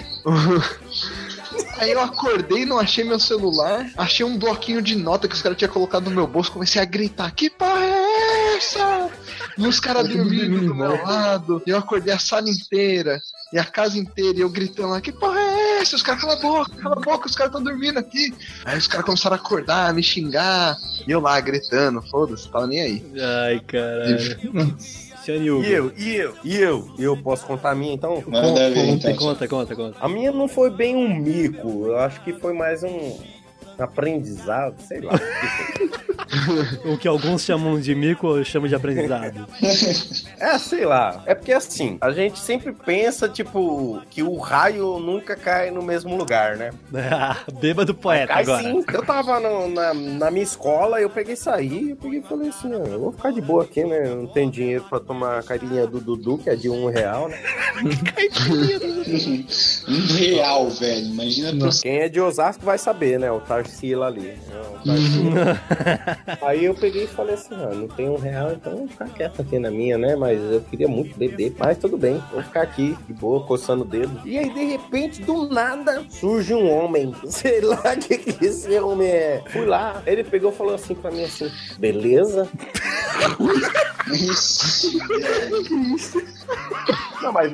Aí 1.78 1.92
eu 1.92 2.02
acordei, 2.02 2.66
não 2.66 2.80
achei 2.80 3.04
meu 3.04 3.20
celular, 3.20 3.90
achei 3.96 4.26
um 4.26 4.38
bloquinho 4.38 4.82
de 4.82 4.96
nota 4.96 5.28
que 5.28 5.36
os 5.36 5.42
caras 5.42 5.58
tinham 5.58 5.72
colocado 5.72 6.06
no 6.06 6.16
meu 6.16 6.28
bolso, 6.28 6.52
comecei 6.52 6.82
a 6.82 6.86
gritar, 6.86 7.32
que 7.32 7.50
porra 7.50 7.80
é 7.80 8.58
essa? 8.58 9.10
E 9.58 9.66
os 9.66 9.80
caras 9.80 10.08
dormindo 10.08 10.68
do 10.68 10.76
meu 10.76 11.02
lado, 11.04 11.62
e 11.66 11.70
eu 11.70 11.78
acordei 11.78 12.14
a 12.14 12.20
sala 12.20 12.50
inteira, 12.50 13.22
e 13.54 13.60
a 13.60 13.64
casa 13.64 13.98
inteira, 13.98 14.38
e 14.38 14.42
eu 14.42 14.50
gritando 14.50 14.90
lá, 14.90 15.02
que 15.02 15.12
porra 15.12 15.40
é 15.40 15.66
silêncio, 15.86 15.96
os 15.96 16.02
caras, 16.02 16.22
cala 16.22 16.34
a 16.34 16.38
boca, 16.38 16.72
cala 16.76 16.96
a 16.96 17.00
boca, 17.00 17.28
os 17.28 17.36
caras 17.36 17.52
estão 17.52 17.64
dormindo 17.64 18.00
aqui. 18.00 18.34
Aí 18.64 18.78
os 18.78 18.88
caras 18.88 19.06
começaram 19.06 19.36
a 19.36 19.40
acordar, 19.40 19.94
me 19.94 20.02
xingar, 20.02 20.78
e 21.08 21.12
eu 21.12 21.20
lá 21.20 21.40
gritando, 21.40 22.02
foda-se, 22.02 22.50
tava 22.50 22.68
nem 22.68 22.82
aí. 22.82 23.06
Ai, 23.46 23.60
caralho. 23.62 24.78
Senhor 25.26 25.58
Hugo. 25.58 25.66
E 25.66 25.72
eu, 25.74 25.92
e 25.98 26.16
eu, 26.16 26.34
e 26.44 26.56
eu. 26.58 26.90
E 27.00 27.04
eu 27.04 27.18
posso 27.18 27.46
contar 27.46 27.72
a 27.72 27.76
minha 27.76 27.94
então? 27.94 28.24
Manda 28.28 28.70
ver, 28.70 28.86
Conta, 28.86 29.12
então. 29.12 29.26
conta, 29.28 29.48
conta, 29.48 29.76
conta. 29.76 29.98
A 30.00 30.08
minha 30.08 30.32
não 30.32 30.48
foi 30.48 30.70
bem 30.70 30.96
um 30.96 31.16
mico, 31.16 31.88
eu 31.88 31.98
acho 31.98 32.24
que 32.24 32.34
foi 32.34 32.54
mais 32.54 32.84
um 32.84 33.18
aprendizado, 33.84 34.76
sei 34.88 35.02
lá. 35.02 35.14
O 36.86 36.98
que 36.98 37.08
alguns 37.08 37.44
chamam 37.44 37.80
de 37.80 37.94
mico, 37.96 38.36
eu 38.38 38.44
chamo 38.44 38.68
de 38.68 38.76
aprendizado. 38.76 39.48
É, 40.40 40.58
sei 40.58 40.86
lá. 40.86 41.24
É 41.26 41.34
porque 41.36 41.54
assim, 41.54 41.98
a 42.02 42.12
gente 42.12 42.40
sempre 42.40 42.74
pensa, 42.74 43.30
tipo, 43.30 44.02
que 44.10 44.22
o 44.24 44.36
raio 44.38 45.00
nunca 45.00 45.36
cai 45.36 45.72
no 45.72 45.82
mesmo 45.82 46.16
lugar, 46.18 46.58
né? 46.58 46.72
Ah, 47.12 47.38
Bêbado 47.62 47.94
poeta 47.94 48.34
Cai 48.34 48.44
agora. 48.44 48.64
sim. 48.64 48.84
Eu 48.92 49.06
tava 49.06 49.40
no- 49.40 49.70
na, 49.70 49.94
na 49.94 50.32
minha 50.32 50.44
escola, 50.44 51.00
eu 51.00 51.10
peguei 51.10 51.36
saí, 51.36 51.92
eu 51.92 51.96
peguei 51.96 52.20
e 52.20 52.24
falei 52.24 52.50
assim, 52.50 52.74
ó, 52.74 52.84
eu 52.86 53.00
vou 53.00 53.12
ficar 53.12 53.32
de 53.32 53.42
boa 53.42 53.64
aqui, 53.64 53.84
né? 53.84 54.08
Eu 54.08 54.16
não 54.18 54.28
tenho 54.28 54.52
dinheiro 54.52 54.84
pra 54.90 55.00
tomar 55.00 55.40
a 55.40 55.44
carinha 55.44 55.86
do 55.88 56.00
Dudu, 56.02 56.38
que 56.40 56.50
é 56.50 56.56
de 56.56 56.70
um 56.70 56.88
real, 56.90 57.30
né? 57.30 57.38
Um 59.88 60.14
real, 60.16 60.70
velho. 60.70 61.06
Imagina 61.08 61.56
pra 61.58 61.70
Quem 61.82 61.98
é 62.00 62.10
de 62.10 62.20
Osasco 62.20 62.66
vai 62.66 62.78
saber, 62.78 63.20
né? 63.20 63.32
O 63.32 63.40
Tarsila 63.66 64.08
ali. 64.08 64.22
né? 64.22 64.38
Tarsila. 64.86 65.62
Aí 66.48 66.66
eu 66.66 66.76
peguei 66.76 67.06
e 67.06 67.08
falei 67.08 67.36
assim, 67.36 67.56
ó, 67.56 67.74
não 67.74 67.88
tem 67.88 68.08
um 68.10 68.18
real, 68.18 68.52
então 68.52 68.78
vou 68.78 68.88
ficar 68.88 69.10
quieto 69.10 69.42
aqui 69.42 69.58
na 69.58 69.72
minha, 69.72 69.98
né? 69.98 70.16
Mas 70.16 70.40
eu 70.40 70.62
queria 70.62 70.88
muito 70.88 71.18
beber. 71.18 71.56
Mas 71.58 71.78
tudo 71.78 71.98
bem, 71.98 72.22
vou 72.32 72.44
ficar 72.44 72.62
aqui, 72.62 72.96
de 73.08 73.14
boa, 73.14 73.46
coçando 73.46 73.84
o 73.84 73.88
dedo. 73.88 74.22
E 74.24 74.38
aí, 74.38 74.54
de 74.54 74.64
repente, 74.66 75.22
do 75.24 75.50
nada, 75.50 76.06
surge 76.10 76.54
um 76.54 76.70
homem. 76.72 77.14
Sei 77.28 77.62
lá 77.62 77.82
o 77.82 78.00
que, 78.00 78.18
que 78.18 78.46
esse 78.46 78.78
homem 78.80 79.10
é. 79.10 79.44
Fui 79.50 79.66
lá, 79.66 80.02
ele 80.06 80.24
pegou 80.24 80.52
e 80.52 80.56
falou 80.56 80.76
assim 80.76 80.94
pra 80.96 81.12
mim 81.12 81.24
assim, 81.24 81.52
beleza? 81.80 82.48
Não, 87.22 87.32
mas 87.32 87.52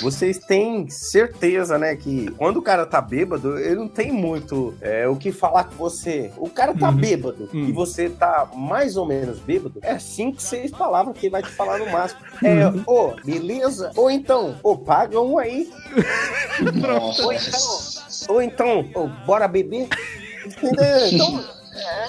vocês 0.00 0.38
têm 0.38 0.88
certeza, 0.88 1.78
né, 1.78 1.96
que 1.96 2.30
quando 2.32 2.58
o 2.58 2.62
cara 2.62 2.84
tá 2.86 3.00
bêbado, 3.00 3.58
ele 3.58 3.76
não 3.76 3.88
tem 3.88 4.12
muito 4.12 4.74
é, 4.80 5.06
o 5.08 5.16
que 5.16 5.30
falar 5.32 5.64
com 5.64 5.74
você. 5.76 6.30
O 6.36 6.48
cara 6.48 6.74
tá 6.74 6.90
bêbado 6.90 7.48
Uhum. 7.52 7.66
e 7.68 7.72
você 7.72 8.08
tá 8.08 8.48
mais 8.54 8.96
ou 8.96 9.06
menos 9.06 9.38
bêbado, 9.38 9.78
é 9.82 9.98
cinco, 9.98 10.40
seis 10.40 10.70
palavras 10.70 11.16
que 11.16 11.26
ele 11.26 11.32
vai 11.32 11.42
te 11.42 11.50
falar 11.50 11.78
no 11.78 11.90
máximo. 11.90 12.20
É, 12.42 12.64
ô, 12.86 13.14
beleza? 13.24 13.90
Ou 13.96 14.10
então, 14.10 14.56
ô, 14.62 14.76
paga 14.76 15.20
um 15.20 15.38
aí. 15.38 15.70
Ou 17.22 17.32
então, 17.32 17.64
ou 18.28 18.42
então, 18.42 18.90
ô, 18.94 19.06
bora 19.26 19.46
beber? 19.48 19.88
Entendeu? 20.46 21.06
Então, 21.10 21.44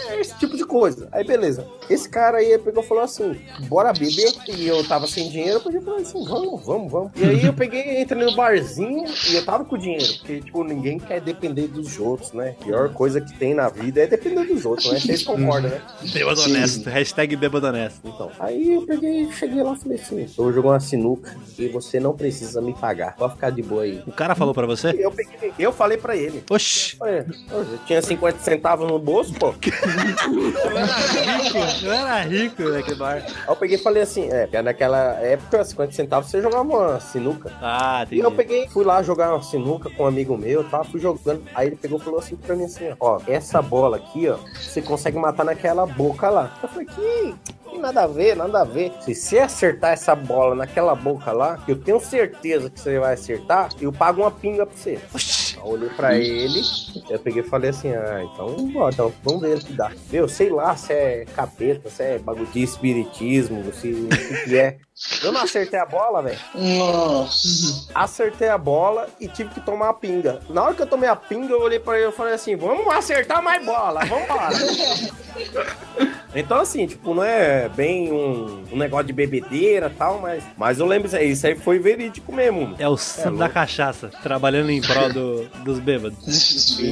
é 0.10 0.20
esse 0.20 0.38
tipo 0.38 0.56
de 0.56 0.66
coisa. 0.66 1.08
Aí, 1.12 1.24
beleza. 1.24 1.68
Esse 1.90 2.08
cara 2.10 2.38
aí 2.38 2.58
pegou 2.60 2.84
e 2.84 2.88
falou 2.88 3.04
assim: 3.04 3.40
bora 3.68 3.92
beber. 3.94 4.34
E 4.48 4.68
eu 4.68 4.84
tava 4.88 5.08
sem 5.08 5.30
dinheiro, 5.30 5.56
eu 5.56 5.82
falei 5.82 6.02
assim: 6.02 6.24
vamos, 6.26 6.66
vamos, 6.66 6.92
vamos. 6.92 7.12
E 7.16 7.24
aí 7.24 7.46
eu 7.46 7.54
peguei, 7.54 8.02
entrei 8.02 8.24
no 8.24 8.36
barzinho 8.36 9.06
e 9.30 9.36
eu 9.36 9.46
tava 9.46 9.66
com 9.66 9.78
dinheiro. 9.78 10.06
Porque, 10.18 10.42
tipo, 10.42 10.64
ninguém 10.64 11.00
quer 11.00 11.22
depender 11.22 11.68
dos 11.68 12.00
outros, 12.00 12.32
né? 12.34 12.56
A 12.62 12.64
pior 12.64 12.90
coisa 12.94 13.22
que 13.22 13.34
tem 13.38 13.54
na 13.54 13.70
vida 13.70 14.02
é 14.02 14.08
depender 14.08 14.46
dos 14.46 14.66
outros, 14.66 14.92
né? 14.92 15.00
Vocês 15.00 15.24
concordam, 15.24 15.70
né? 15.72 15.82
Bêbado 16.14 16.42
honesto. 16.42 16.90
Hashtag 16.90 17.36
bêbado 17.36 17.68
honesto. 17.68 18.00
Então, 18.04 18.32
aí 18.40 18.74
eu 18.76 18.82
peguei, 18.86 19.32
cheguei 19.32 19.64
lá 19.64 19.74
e 19.74 19.80
falei 19.80 19.98
assim: 20.00 20.22
eu 20.22 20.28
vou 20.44 20.54
jogar 20.54 20.70
uma 20.70 20.80
sinuca 20.80 21.36
e 21.58 21.68
você 21.68 22.00
não 22.00 22.16
precisa 22.16 22.62
me 22.62 22.74
pagar. 22.74 23.16
Pode 23.16 23.34
ficar 23.34 23.50
de 23.50 23.62
boa 23.62 23.84
aí. 23.84 24.02
O 24.06 24.12
cara 24.12 24.36
falou 24.36 24.54
pra 24.54 24.66
você? 24.66 24.90
Eu, 24.98 25.12
peguei, 25.12 25.54
eu 25.58 25.72
falei 25.72 25.98
pra 25.98 26.16
ele. 26.16 26.44
Oxi. 26.50 26.96
Falei, 26.98 27.22
"Ô, 27.22 27.56
eu 27.58 27.80
tinha 27.86 28.02
50 28.02 28.40
centavos 28.40 28.88
no 28.90 29.00
bolso, 29.00 29.34
pô. 29.34 29.55
Eu 30.66 30.78
era 30.78 31.38
rico. 31.38 31.86
Eu 31.86 31.92
era 31.94 32.22
rico 32.22 32.64
naquele 32.64 32.96
bar. 32.96 33.24
Aí 33.26 33.34
eu 33.48 33.56
peguei 33.56 33.78
e 33.78 33.82
falei 33.82 34.04
assim, 34.04 34.30
é, 34.32 34.62
naquela 34.62 35.14
época, 35.20 35.64
50 35.64 35.92
centavos, 35.94 36.30
você 36.30 36.42
jogava 36.42 36.64
uma 36.64 37.00
sinuca. 37.00 37.52
Ah, 37.62 38.00
E 38.02 38.06
entendi. 38.06 38.22
eu 38.22 38.32
peguei, 38.32 38.68
fui 38.70 38.84
lá 38.86 39.02
jogar 39.04 39.32
uma 39.34 39.44
sinuca 39.44 39.90
com 39.90 40.04
um 40.04 40.08
amigo 40.08 40.38
meu, 40.38 40.64
tá? 40.64 40.84
Fui 40.84 41.00
jogando. 41.00 41.44
Aí 41.54 41.68
ele 41.68 41.76
pegou 41.76 42.00
e 42.00 42.02
falou 42.02 42.20
assim 42.20 42.36
pra 42.36 42.56
mim 42.56 42.66
assim, 42.66 42.94
ó, 43.00 43.20
essa 43.28 43.62
bola 43.62 43.98
aqui, 43.98 44.28
ó, 44.30 44.38
você 44.60 44.82
consegue 44.82 45.18
matar 45.18 45.44
naquela 45.46 45.86
boca 45.86 46.30
lá. 46.30 46.58
Eu 46.62 46.70
falei, 46.70 46.86
que, 46.88 47.36
que 47.70 47.78
nada 47.78 48.04
a 48.04 48.08
ver, 48.08 48.36
nada 48.36 48.62
a 48.62 48.64
ver. 48.64 48.92
Se 49.02 49.14
você 49.16 49.40
acertar 49.40 49.92
essa 49.94 50.16
bola 50.16 50.56
naquela 50.56 50.96
boca 50.96 51.32
lá, 51.32 51.60
eu 51.68 51.76
tenho 51.78 52.00
certeza 52.00 52.70
que 52.70 52.80
você 52.80 53.00
vai 53.00 53.14
acertar, 53.14 53.70
eu 53.80 53.92
pago 53.92 54.22
uma 54.22 54.32
pinga 54.32 54.66
pra 54.66 54.76
você. 54.76 55.00
Oxi. 55.14 55.45
Eu 55.58 55.66
olhei 55.66 55.90
pra 55.90 56.18
ele, 56.18 56.62
eu 57.10 57.20
peguei 57.20 57.42
e 57.42 57.46
falei 57.46 57.70
assim, 57.70 57.90
ah, 57.90 58.24
então, 58.24 58.72
ó, 58.76 58.90
então 58.90 59.14
vamos 59.24 59.42
ver 59.42 59.58
o 59.58 59.60
que 59.60 59.74
dá. 59.74 59.92
Meu, 60.12 60.28
sei 60.28 60.50
lá 60.50 60.76
se 60.76 60.94
é 60.94 61.26
capeta, 61.36 61.90
se 61.90 62.04
é 62.04 62.20
bagulho 62.20 62.48
de 62.48 62.62
espiritismo, 62.62 63.72
se 63.74 63.92
o 63.92 64.10
que 64.46 64.58
é. 64.58 64.78
Eu 65.22 65.32
não 65.34 65.42
acertei 65.42 65.78
a 65.78 65.86
bola, 65.86 66.22
velho. 66.22 66.40
Nossa. 66.56 67.86
Acertei 67.94 68.48
a 68.48 68.58
bola 68.58 69.08
e 69.20 69.28
tive 69.28 69.50
que 69.50 69.60
tomar 69.60 69.90
a 69.90 69.94
pinga. 69.94 70.40
Na 70.50 70.64
hora 70.64 70.74
que 70.74 70.82
eu 70.82 70.88
tomei 70.88 71.10
a 71.10 71.16
pinga, 71.18 71.52
eu 71.52 71.62
olhei 71.62 71.80
pra 71.80 72.00
ele 72.00 72.10
e 72.10 72.12
falei 72.14 72.34
assim: 72.34 72.56
vamos 72.56 72.88
acertar 72.94 73.44
mais 73.44 73.64
bola, 73.66 74.06
vamos 74.06 74.24
embora. 74.24 74.56
então, 76.34 76.60
assim, 76.62 76.88
tipo, 76.88 77.14
não 77.14 77.24
é 77.24 77.68
bem 77.70 78.12
um, 78.12 78.64
um 78.72 78.78
negócio 78.78 79.08
de 79.08 79.14
bebedeira 79.14 79.92
e 79.94 79.98
tal, 79.98 80.20
mas, 80.22 80.44
mas 80.58 80.80
eu 80.80 80.86
lembro 80.86 81.08
isso 81.08 81.16
aí, 81.18 81.32
isso 81.32 81.46
aí 81.46 81.56
foi 81.56 81.78
verídico 81.80 82.32
mesmo. 82.34 82.74
É 82.80 82.88
o 82.88 82.96
santo 82.98 83.38
da 83.38 83.50
cachaça, 83.50 84.10
trabalhando 84.24 84.70
em 84.70 84.80
prol 84.82 85.12
do- 85.12 85.46
dos 85.64 85.80
bêbados. 85.84 86.18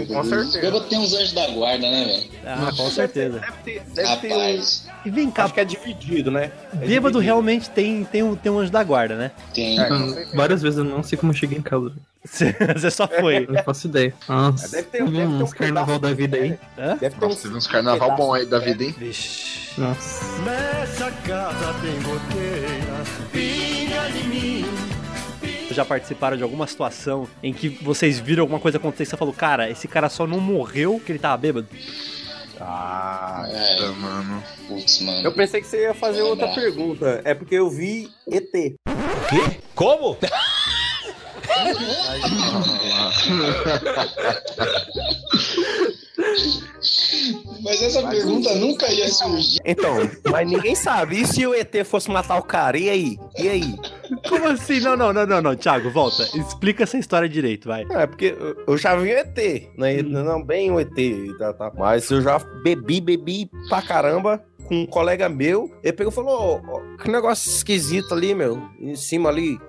com 0.08 0.24
certeza. 0.26 0.60
Bêbado 0.62 0.86
tem 0.90 1.00
uns 1.00 1.14
anjos 1.14 1.32
da 1.34 1.48
guarda, 1.52 1.90
né, 1.90 2.06
velho? 2.06 2.32
Ah, 2.46 2.72
com 2.76 2.90
certeza. 2.90 3.40
Deve 3.40 3.54
ter, 3.64 3.82
deve 3.94 4.18
ter 4.18 4.28
um. 4.34 4.38
Rapaz, 4.40 4.88
E 5.06 5.10
vem 5.10 5.32
cá, 5.32 5.46
Acho 5.46 5.54
que 5.54 5.60
é 5.60 5.66
dividido, 5.66 6.30
né? 6.32 6.52
É 6.74 6.76
bêbado 6.76 6.90
dividido. 6.90 7.20
realmente 7.20 7.70
tem, 7.70 7.93
tem, 8.06 8.24
um, 8.24 8.34
tem 8.36 8.50
um 8.50 8.60
anjo 8.60 8.72
da 8.72 8.82
guarda, 8.84 9.16
né? 9.16 9.32
tem. 9.54 9.78
É. 9.78 9.90
Várias 10.34 10.62
vezes 10.62 10.78
eu 10.80 10.86
não 10.86 11.04
sei 11.04 11.18
como 11.18 11.34
eu 11.34 11.36
cheguei 11.36 11.58
em 11.58 11.62
casa. 11.62 11.92
Você 12.24 12.90
só 12.90 13.06
foi. 13.06 13.46
Não 13.48 13.62
faço 13.64 13.88
ideia. 13.88 14.14
Nossa, 14.30 14.70
Deve 14.70 14.84
ter- 14.84 15.04
deve 15.04 15.12
ter 15.18 15.26
um 15.28 15.44
uns 15.44 15.54
carnaval 15.54 16.00
da 16.00 16.14
vida 16.14 16.38
aí. 16.38 16.58
Hã? 16.80 16.96
Deve 16.96 17.16
ter 17.16 17.26
Nossa, 17.28 17.42
teve 17.44 17.56
uns 17.58 17.68
carnaval 17.68 18.16
bom 18.16 18.34
aí 18.34 18.46
da 18.46 18.60
vida, 18.60 18.84
hein? 18.86 18.96
Vixe. 18.98 19.78
Nossa. 19.78 20.24
Nessa 20.44 21.12
casa 21.12 21.74
tem 21.82 22.02
goteira, 22.02 23.04
de 24.14 24.28
mim. 24.28 24.66
Já 25.72 25.84
participaram 25.84 26.38
de 26.38 26.44
alguma 26.44 26.68
situação 26.68 27.28
em 27.42 27.52
que 27.52 27.68
vocês 27.82 28.20
viram 28.20 28.44
alguma 28.44 28.60
coisa 28.60 28.78
acontecer 28.78 29.04
e 29.04 29.06
você 29.08 29.18
falou, 29.18 29.34
cara, 29.34 29.70
esse 29.70 29.88
cara 29.88 30.08
só 30.08 30.28
não 30.28 30.40
morreu 30.40 30.94
porque 30.96 31.12
ele 31.12 31.20
tava 31.20 31.36
bêbado? 31.38 31.68
Ah, 32.66 33.46
É, 33.50 33.86
mano. 33.90 34.44
putz, 34.68 35.02
mano. 35.02 35.22
eu 35.22 35.34
pensei 35.34 35.60
que 35.62 35.68
você 35.68 35.82
ia 35.84 35.94
fazer 35.94 36.22
Vou 36.22 36.32
outra 36.32 36.46
lembrar. 36.48 36.62
pergunta. 36.62 37.22
É 37.26 37.34
porque 37.34 37.56
eu 37.56 37.70
vi 37.70 38.10
ET. 38.28 38.76
Como? 39.76 40.18
Mas 47.64 47.82
essa 47.82 48.08
pergunta 48.08 48.54
nunca 48.56 48.92
ia 48.92 49.08
surgir. 49.10 49.60
Então, 49.66 49.96
mas 50.30 50.48
ninguém 50.48 50.76
sabe. 50.76 51.22
E 51.22 51.26
se 51.28 51.46
o 51.48 51.54
ET 51.54 51.74
fosse 51.86 52.10
matar 52.12 52.38
o 52.38 52.44
cara? 52.44 52.78
E 52.78 52.90
aí? 52.90 53.18
E 53.38 53.50
aí? 53.50 53.76
Como 54.28 54.48
assim? 54.48 54.80
Não, 54.80 54.96
não, 54.96 55.12
não, 55.14 55.26
não, 55.26 55.42
não. 55.42 55.56
Thiago, 55.56 55.90
volta. 55.90 56.24
Explica 56.38 56.84
essa 56.84 56.98
história 56.98 57.28
direito, 57.28 57.68
vai. 57.68 57.86
É, 57.90 58.06
porque 58.06 58.36
eu- 58.68 58.78
já 58.78 58.96
vi 58.96 59.10
o 59.14 59.18
ET, 59.18 59.70
né? 59.78 60.02
Não 60.04 60.44
bem 60.44 60.72
o 60.72 60.80
ET, 60.80 60.90
tá, 61.40 61.54
tá. 61.54 61.72
mas 61.76 62.10
eu 62.12 62.22
já 62.22 62.38
bebi, 62.64 63.00
bebi 63.02 63.50
pra 63.70 63.82
caramba 63.82 64.44
com 64.64 64.76
um 64.82 64.86
colega 64.86 65.28
meu. 65.30 65.72
Ele 65.84 65.94
pegou 65.94 66.12
e 66.12 66.16
falou: 66.16 66.62
"Ô, 66.66 66.78
ô, 66.78 66.98
que 66.98 67.10
negócio 67.12 67.50
esquisito 67.50 68.14
ali, 68.14 68.34
meu, 68.34 68.62
em 68.80 68.96
cima 68.96 69.30
ali. 69.30 69.60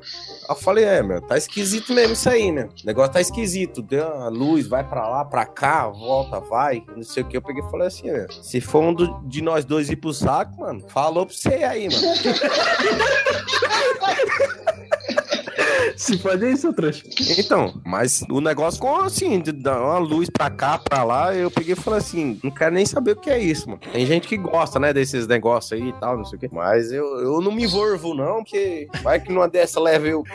Eu 0.48 0.54
falei, 0.56 0.84
é, 0.84 1.02
meu, 1.02 1.20
tá 1.22 1.36
esquisito 1.38 1.92
mesmo 1.94 2.12
isso 2.12 2.28
aí, 2.28 2.52
meu. 2.52 2.66
O 2.66 2.86
negócio 2.86 3.12
tá 3.14 3.20
esquisito. 3.20 3.80
Deu 3.82 4.06
uma 4.06 4.28
luz, 4.28 4.66
vai 4.66 4.84
pra 4.86 5.08
lá, 5.08 5.24
pra 5.24 5.46
cá, 5.46 5.88
volta, 5.88 6.38
vai. 6.40 6.84
Não 6.94 7.02
sei 7.02 7.22
o 7.22 7.26
que. 7.26 7.36
Eu 7.36 7.42
peguei 7.42 7.62
e 7.62 7.70
falei 7.70 7.86
assim, 7.88 8.10
meu, 8.10 8.30
se 8.30 8.60
for 8.60 8.82
um 8.82 8.92
do- 8.94 9.20
de 9.26 9.42
nós 9.42 9.64
dois 9.64 9.88
ir 9.90 9.96
pro 9.96 10.12
saco, 10.12 10.60
mano, 10.60 10.84
falou 10.88 11.26
pra 11.26 11.34
você 11.34 11.48
aí, 11.64 11.88
mano. 11.88 12.04
Se 15.96 16.16
pode 16.18 16.50
isso, 16.50 16.72
trouxa. 16.72 17.02
Então, 17.38 17.80
mas 17.84 18.22
o 18.30 18.40
negócio 18.40 18.74
ficou 18.80 19.00
assim, 19.02 19.40
de 19.40 19.52
dar 19.52 19.80
uma 19.80 19.98
luz 19.98 20.28
pra 20.30 20.50
cá, 20.50 20.78
pra 20.78 21.02
lá, 21.04 21.34
eu 21.34 21.50
peguei 21.50 21.72
e 21.72 21.76
falei 21.76 21.98
assim, 21.98 22.38
não 22.42 22.50
quero 22.50 22.74
nem 22.74 22.84
saber 22.86 23.12
o 23.12 23.16
que 23.16 23.30
é 23.30 23.38
isso, 23.38 23.68
mano. 23.68 23.80
Tem 23.92 24.04
gente 24.06 24.26
que 24.28 24.36
gosta, 24.36 24.78
né, 24.78 24.92
desses 24.92 25.26
negócios 25.26 25.72
aí 25.80 25.88
e 25.88 25.92
tal, 25.94 26.16
não 26.18 26.24
sei 26.24 26.36
o 26.36 26.40
quê. 26.40 26.48
Mas 26.52 26.90
eu, 26.92 27.04
eu 27.20 27.40
não 27.40 27.52
me 27.52 27.64
envolvo, 27.64 28.14
não, 28.14 28.42
porque 28.42 28.88
vai 29.02 29.20
que 29.20 29.32
numa 29.32 29.48
dessa 29.48 29.80
leva 29.80 30.06
eu. 30.06 30.22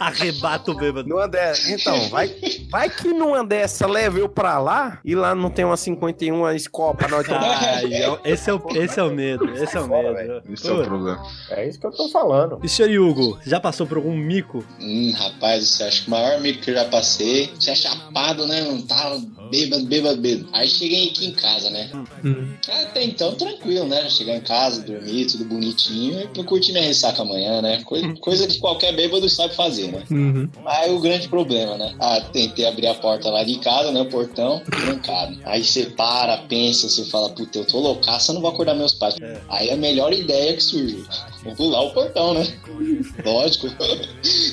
Arrebata 0.00 0.70
o 0.70 0.74
bêbado. 0.74 1.08
Numa 1.08 1.28
dessa. 1.28 1.70
Então, 1.70 2.08
vai, 2.08 2.30
vai 2.70 2.88
que 2.90 3.08
numa 3.08 3.44
dessa 3.44 3.86
leva 3.86 4.18
eu 4.18 4.28
pra 4.28 4.58
lá 4.58 4.98
e 5.04 5.14
lá 5.14 5.34
não 5.34 5.50
tem 5.50 5.64
uma 5.64 5.76
51 5.76 6.50
escopa, 6.52 7.06
nós 7.08 7.26
tomar. 7.28 7.40
Ai, 7.42 7.92
é 7.94 8.08
o- 8.10 8.18
esse, 8.24 8.50
é 8.50 8.54
o, 8.54 8.62
esse 8.74 8.98
é 8.98 9.02
o 9.02 9.10
medo, 9.10 9.48
esse 9.54 9.76
é 9.76 9.80
o 9.80 9.86
medo. 9.88 10.42
Esse 10.52 10.68
é 10.68 10.72
o 10.72 10.82
problema. 10.82 11.22
É 11.50 11.68
isso 11.68 11.78
que 11.78 11.86
eu 11.86 11.90
tô 11.92 12.08
falando. 12.08 12.58
E 12.62 12.68
senhor 12.68 12.90
Hugo, 13.00 13.38
já 13.44 13.60
passou 13.60 13.86
por 13.86 13.98
algum 13.98 14.16
mico? 14.16 14.51
Hum, 14.80 15.12
rapaz, 15.12 15.68
você 15.68 15.84
acha 15.84 16.02
que 16.02 16.08
o 16.08 16.10
maior 16.10 16.34
amigo 16.34 16.60
que 16.60 16.70
eu 16.70 16.74
já 16.74 16.84
passei, 16.86 17.48
tinha 17.58 17.74
chapado, 17.74 18.46
né? 18.46 18.60
Não 18.62 18.82
tava 18.82 19.22
bêbado, 19.52 19.84
bêbado, 19.84 20.20
bêbado. 20.20 20.48
Aí 20.52 20.66
cheguei 20.66 21.08
aqui 21.08 21.26
em 21.26 21.32
casa, 21.32 21.68
né? 21.68 21.90
Hum. 22.24 22.54
Até 22.66 23.04
então, 23.04 23.34
tranquilo, 23.34 23.86
né? 23.86 24.08
Chegar 24.08 24.34
em 24.34 24.40
casa, 24.40 24.80
dormir, 24.80 25.26
tudo 25.26 25.44
bonitinho 25.44 26.22
e 26.22 26.28
pra 26.28 26.42
curtir 26.42 26.72
minha 26.72 26.84
ressaca 26.84 27.20
amanhã, 27.20 27.60
né? 27.60 27.82
Coisa, 27.84 28.14
coisa 28.14 28.46
que 28.46 28.58
qualquer 28.58 28.96
bêbado 28.96 29.28
sabe 29.28 29.54
fazer, 29.54 29.92
né? 29.92 30.02
Uhum. 30.10 30.48
Aí 30.64 30.90
o 30.90 31.00
grande 31.00 31.28
problema, 31.28 31.76
né? 31.76 31.94
Ah, 32.00 32.20
tentei 32.32 32.64
abrir 32.64 32.86
a 32.86 32.94
porta 32.94 33.28
lá 33.28 33.44
de 33.44 33.58
casa, 33.58 33.92
né? 33.92 34.00
O 34.00 34.06
portão, 34.06 34.62
trancado. 34.64 35.38
Aí 35.44 35.62
você 35.62 35.86
para, 35.86 36.38
pensa, 36.48 36.88
você 36.88 37.04
fala, 37.04 37.28
puta, 37.28 37.58
eu 37.58 37.66
tô 37.66 37.78
loucaça, 37.78 38.30
eu 38.30 38.34
não 38.34 38.40
vou 38.40 38.50
acordar 38.50 38.74
meus 38.74 38.94
pais. 38.94 39.14
Aí 39.50 39.70
a 39.70 39.76
melhor 39.76 40.12
ideia 40.14 40.54
que 40.54 40.62
surge. 40.62 41.04
Vou 41.44 41.56
pular 41.56 41.82
o 41.82 41.90
portão, 41.92 42.34
né? 42.34 42.46
Lógico. 43.24 43.66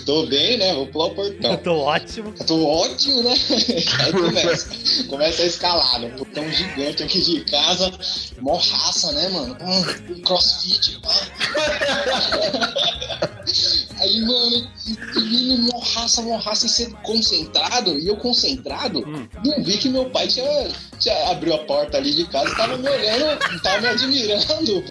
tô 0.05 0.25
bem, 0.25 0.57
né? 0.57 0.73
Vou 0.73 0.87
pular 0.87 1.05
o 1.05 1.15
portão. 1.15 1.57
Tô 1.63 1.75
ótimo. 1.75 2.33
Tô 2.47 2.65
ótimo, 2.65 3.23
né? 3.23 3.33
Aí 3.99 4.11
começa. 4.11 4.69
Começa 5.07 5.43
a 5.43 5.45
escalar, 5.45 5.99
né? 5.99 6.09
Portão 6.17 6.51
gigante 6.51 7.03
aqui 7.03 7.21
de 7.21 7.41
casa. 7.45 7.91
Mó 8.39 8.57
raça, 8.57 9.11
né, 9.11 9.29
mano? 9.29 9.55
Hum, 9.61 10.21
crossfit. 10.21 10.99
Aí, 13.99 14.21
mano, 14.21 14.67
menino, 15.15 15.57
mó 15.71 15.79
raça, 15.79 16.21
mó 16.21 16.37
raça, 16.37 16.65
e 16.65 16.69
ser 16.69 16.91
concentrado, 17.03 17.97
e 17.99 18.07
eu 18.07 18.15
concentrado, 18.17 19.01
não 19.45 19.63
vi 19.63 19.77
que 19.77 19.89
meu 19.89 20.09
pai 20.09 20.27
tinha, 20.27 20.69
tinha 20.99 21.29
abriu 21.31 21.53
a 21.53 21.59
porta 21.59 21.97
ali 21.97 22.13
de 22.13 22.25
casa 22.27 22.51
e 22.51 22.55
tava 22.55 22.77
me 22.77 22.87
olhando, 22.87 23.61
tava 23.61 23.81
me 23.81 23.87
admirando. 23.89 24.83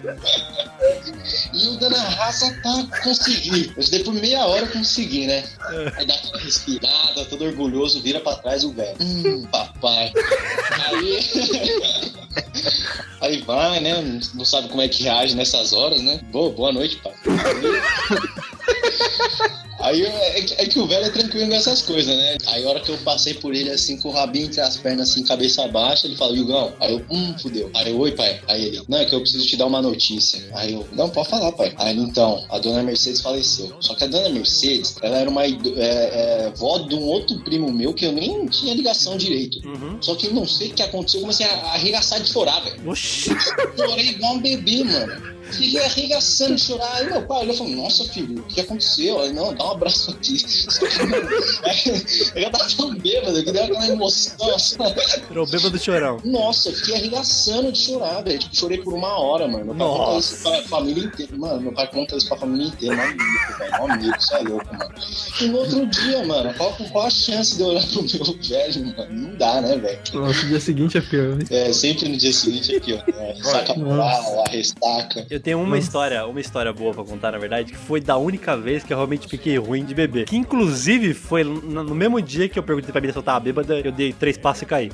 E 1.53 1.67
o 1.67 1.77
dando 1.77 1.95
a 1.95 2.01
raça 2.09 2.53
tá 2.63 2.87
consegui. 3.03 3.71
Eu 3.75 3.83
dei 3.89 4.03
por 4.03 4.13
meia 4.13 4.45
hora 4.45 4.65
eu 4.65 4.71
consegui, 4.71 5.25
né? 5.27 5.43
Aí 5.97 6.05
dá 6.05 6.13
aquela 6.15 6.39
respirada, 6.39 7.25
todo 7.25 7.45
orgulhoso, 7.45 8.01
vira 8.01 8.19
pra 8.19 8.35
trás 8.35 8.63
o 8.63 8.71
velho. 8.71 8.95
Hum, 9.01 9.45
papai. 9.51 10.11
Aí. 10.87 11.19
Aí 13.21 13.41
vai, 13.41 13.79
né? 13.81 14.01
Não- 14.01 14.19
Não 14.35 14.45
sabe 14.45 14.69
como 14.69 14.81
é 14.81 14.87
que 14.87 15.03
reage 15.03 15.35
nessas 15.35 15.73
horas, 15.73 16.01
né? 16.01 16.19
Boa, 16.31 16.51
boa 16.51 16.71
noite, 16.71 16.95
pai. 16.97 17.13
Aí 19.79 20.03
é 20.03 20.41
que, 20.41 20.53
é 20.55 20.65
que 20.65 20.77
o 20.77 20.85
velho 20.85 21.05
é 21.05 21.09
tranquilo 21.09 21.47
nessas 21.47 21.81
coisas, 21.81 22.13
né? 22.15 22.37
Aí 22.47 22.65
a 22.65 22.69
hora 22.69 22.79
que 22.81 22.89
eu 22.89 22.97
passei 22.97 23.33
por 23.33 23.55
ele 23.55 23.69
assim, 23.69 23.97
com 23.97 24.09
o 24.09 24.11
rabinho 24.11 24.47
entre 24.47 24.59
as 24.59 24.75
pernas, 24.75 25.09
assim, 25.09 25.23
cabeça 25.23 25.65
baixa, 25.69 26.05
ele 26.05 26.17
fala, 26.17 26.35
Yugão. 26.35 26.73
Aí 26.81 26.91
eu, 26.91 27.05
hum, 27.09 27.33
fudeu. 27.39 27.71
Aí 27.73 27.89
eu, 27.89 27.97
oi, 27.97 28.11
pai. 28.11 28.41
Aí 28.47 28.65
ele, 28.65 28.81
não, 28.89 28.97
é 28.97 29.05
que 29.05 29.15
eu 29.15 29.21
preciso 29.21 29.45
te 29.47 29.55
dar 29.55 29.67
uma 29.67 29.81
notícia. 29.81 30.43
Aí 30.53 30.73
eu, 30.73 30.85
não, 30.91 31.09
pode 31.09 31.29
falar, 31.29 31.51
pai. 31.53 31.73
Aí 31.77 31.91
ele, 31.91 32.01
então, 32.01 32.43
a 32.49 32.59
dona 32.59 32.83
Mercedes 32.83 33.21
faleceu. 33.21 33.73
Só 33.79 33.95
que 33.95 34.03
a 34.03 34.07
dona 34.07 34.27
Mercedes, 34.27 34.95
ela 35.01 35.17
era 35.17 35.29
uma 35.29 35.45
é, 35.45 35.49
é, 35.77 36.51
vó 36.57 36.79
de 36.79 36.95
um 36.95 37.03
outro 37.03 37.39
primo 37.39 37.71
meu 37.71 37.93
que 37.93 38.05
eu 38.05 38.11
nem 38.11 38.47
tinha 38.47 38.73
ligação 38.73 39.15
direito. 39.15 39.61
Só 40.01 40.13
que 40.15 40.27
eu 40.27 40.33
não 40.33 40.45
sei 40.45 40.71
o 40.71 40.73
que 40.73 40.83
aconteceu, 40.83 41.19
eu 41.19 41.21
comecei 41.21 41.45
a 41.45 41.59
a 41.59 41.73
arregaçar 41.73 42.21
de 42.21 42.29
chorar, 42.29 42.59
velho. 42.61 42.89
Oxi. 42.89 43.29
Chorei 43.77 44.09
igual 44.09 44.35
um 44.35 44.39
bebê, 44.39 44.83
mano. 44.83 45.38
Fiquei 45.51 45.79
arregaçando 45.83 46.55
de 46.55 46.61
chorar. 46.61 46.95
Aí 46.95 47.05
meu 47.09 47.21
pai 47.23 47.41
olhou 47.41 47.53
e 47.53 47.57
falou: 47.57 47.73
Nossa, 47.73 48.03
filho, 48.05 48.39
o 48.39 48.43
que 48.43 48.61
aconteceu? 48.61 49.19
Aí, 49.21 49.33
não, 49.33 49.53
dá 49.53 49.65
um 49.65 49.71
abraço 49.71 50.11
aqui. 50.11 50.37
Eu 52.35 52.41
já 52.41 52.49
tava 52.49 52.67
tão 52.75 52.95
bêbado 52.95 53.43
que 53.43 53.51
deu 53.51 53.63
aquela 53.63 53.87
emoção. 53.87 54.55
assim. 54.55 54.75
Virou 55.27 55.45
bêbado 55.47 55.77
chorão. 55.79 56.17
Nossa, 56.23 56.69
eu 56.69 56.73
fiquei 56.73 56.95
arregaçando 56.95 57.71
de 57.71 57.79
chorar, 57.79 58.21
velho. 58.23 58.39
Tipo, 58.39 58.55
chorei 58.55 58.77
por 58.79 58.93
uma 58.93 59.17
hora, 59.19 59.47
mano. 59.47 59.73
Meu 59.73 59.75
pai 59.75 59.87
conta 59.87 60.11
Nossa. 60.13 60.33
isso 60.33 60.43
pra 60.43 60.63
família 60.63 61.03
inteira. 61.03 61.37
Mano, 61.37 61.61
meu 61.61 61.71
pai 61.73 61.87
conta 61.91 62.15
isso 62.17 62.27
pra 62.27 62.37
família 62.37 62.67
inteira. 62.67 62.95
Meu 62.95 63.05
amigo, 63.05 63.23
velho. 63.57 63.71
Meu 63.71 63.91
amigo, 63.91 64.21
você 64.21 64.33
é 64.35 64.39
louco, 64.39 64.75
mano. 64.77 64.91
E 65.41 65.45
no 65.47 65.57
outro 65.57 65.85
dia, 65.87 66.25
mano, 66.25 66.53
qual, 66.55 66.73
qual 66.91 67.05
a 67.07 67.09
chance 67.09 67.55
de 67.55 67.61
eu 67.61 67.67
olhar 67.67 67.83
pro 67.87 68.03
meu 68.03 68.37
velho, 68.41 68.85
mano? 68.97 69.07
Não 69.29 69.35
dá, 69.37 69.61
né, 69.61 69.77
velho? 69.77 69.99
Nossa, 70.13 70.39
o 70.45 70.47
dia 70.47 70.59
seguinte 70.59 70.97
é 70.97 71.01
pior. 71.01 71.35
né? 71.35 71.45
É, 71.49 71.73
sempre 71.73 72.09
no 72.09 72.17
dia 72.17 72.33
seguinte 72.33 72.75
aqui, 72.75 72.93
ó. 72.93 73.11
É, 73.11 73.35
saca 73.43 73.73
moral, 73.75 74.43
a 74.45 74.49
ressaca. 74.49 75.25
Eu 75.29 75.38
tenho 75.39 75.61
uma 75.61 75.77
história, 75.77 76.25
uma 76.25 76.39
história 76.39 76.71
boa 76.71 76.93
pra 76.93 77.03
contar, 77.03 77.31
na 77.31 77.37
verdade, 77.37 77.71
que 77.71 77.77
foi 77.77 77.99
da 77.99 78.17
única 78.17 78.55
vez 78.55 78.83
que 78.83 78.93
eu 78.93 78.97
realmente 78.97 79.27
fiquei 79.27 79.57
ruim 79.57 79.83
de 79.83 79.93
beber. 79.93 80.25
Que 80.25 80.35
inclusive 80.35 81.13
foi 81.13 81.43
no 81.43 81.95
mesmo 81.95 82.21
dia 82.21 82.47
que 82.49 82.57
eu 82.57 82.63
perguntei 82.63 82.91
pra 82.91 83.01
mim 83.01 83.11
se 83.11 83.17
eu 83.17 83.23
tava 83.23 83.39
bêbada, 83.39 83.79
eu 83.79 83.91
dei 83.91 84.13
três 84.13 84.37
passos 84.37 84.63
e 84.63 84.65
caí. 84.65 84.91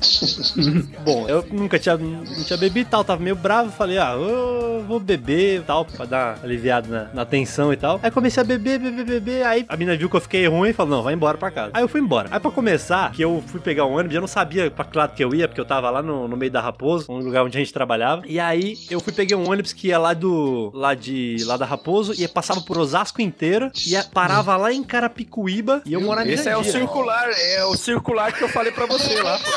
Bom, 1.04 1.28
eu 1.28 1.44
nunca 1.50 1.78
tinha, 1.78 1.96
não 1.96 2.24
tinha 2.44 2.56
bebido 2.56 2.88
e 2.88 2.90
tal, 2.90 3.04
tava 3.04 3.22
meio 3.22 3.36
bravo, 3.36 3.70
falei, 3.70 3.98
ah, 3.98 4.14
eu 4.14 4.84
vou 4.86 5.00
beber 5.00 5.60
e 5.60 5.62
tal, 5.62 5.84
pra 5.84 6.04
dar 6.04 6.36
uma 6.36 6.44
aliviada 6.44 6.88
na, 6.88 7.14
na 7.14 7.24
tensão 7.24 7.72
e 7.72 7.76
tal. 7.76 8.00
Aí 8.02 8.10
comecei 8.10 8.42
a 8.42 8.44
beber, 8.44 8.78
beber, 8.78 9.04
beber, 9.04 9.46
aí 9.46 9.64
a 9.68 9.76
mina 9.76 9.96
viu 9.96 10.08
que 10.08 10.16
eu 10.16 10.20
fiquei 10.20 10.46
ruim 10.46 10.70
e 10.70 10.72
falou, 10.72 10.96
não, 10.96 11.02
vai 11.02 11.14
embora 11.14 11.36
pra 11.36 11.50
casa. 11.50 11.70
Aí 11.74 11.82
eu 11.82 11.88
fui 11.88 12.00
embora. 12.00 12.28
Aí 12.30 12.40
pra 12.40 12.50
começar, 12.50 13.12
que 13.12 13.22
eu 13.22 13.42
fui 13.46 13.60
pegar 13.60 13.86
um 13.86 13.96
ônibus, 13.96 14.14
eu 14.14 14.20
não 14.20 14.28
sabia 14.28 14.70
pra 14.70 14.84
que 14.84 14.96
lado 14.96 15.14
que 15.14 15.24
eu 15.24 15.34
ia, 15.34 15.48
porque 15.48 15.60
eu 15.60 15.64
tava 15.64 15.90
lá 15.90 16.02
no, 16.02 16.28
no 16.28 16.36
meio 16.36 16.50
da 16.50 16.60
Raposo, 16.60 17.10
um 17.10 17.18
lugar 17.18 17.44
onde 17.44 17.56
a 17.56 17.60
gente 17.60 17.72
trabalhava. 17.72 18.22
E 18.26 18.38
aí 18.38 18.76
eu 18.90 19.00
fui 19.00 19.12
peguei 19.12 19.36
um 19.36 19.50
ônibus 19.50 19.72
que 19.72 19.88
ia 19.88 19.98
lá 19.98 20.14
do 20.14 20.35
lá 20.74 20.94
de 20.94 21.36
lá 21.44 21.56
da 21.56 21.64
Raposo 21.66 22.12
e 22.20 22.26
passava 22.28 22.60
por 22.60 22.78
Osasco 22.78 23.20
inteira 23.22 23.70
e 23.86 23.90
ia- 23.92 24.04
parava 24.04 24.56
lá 24.56 24.72
em 24.72 24.82
Carapicuíba 24.82 25.82
e 25.84 25.92
eu 25.92 26.00
morava 26.00 26.28
Esse 26.30 26.48
é 26.48 26.56
o 26.56 26.64
circular, 26.64 27.28
é 27.30 27.64
o 27.64 27.74
circular 27.76 28.32
que 28.32 28.42
eu 28.44 28.48
falei 28.48 28.72
pra 28.72 28.86
você 28.86 29.20
lá. 29.22 29.38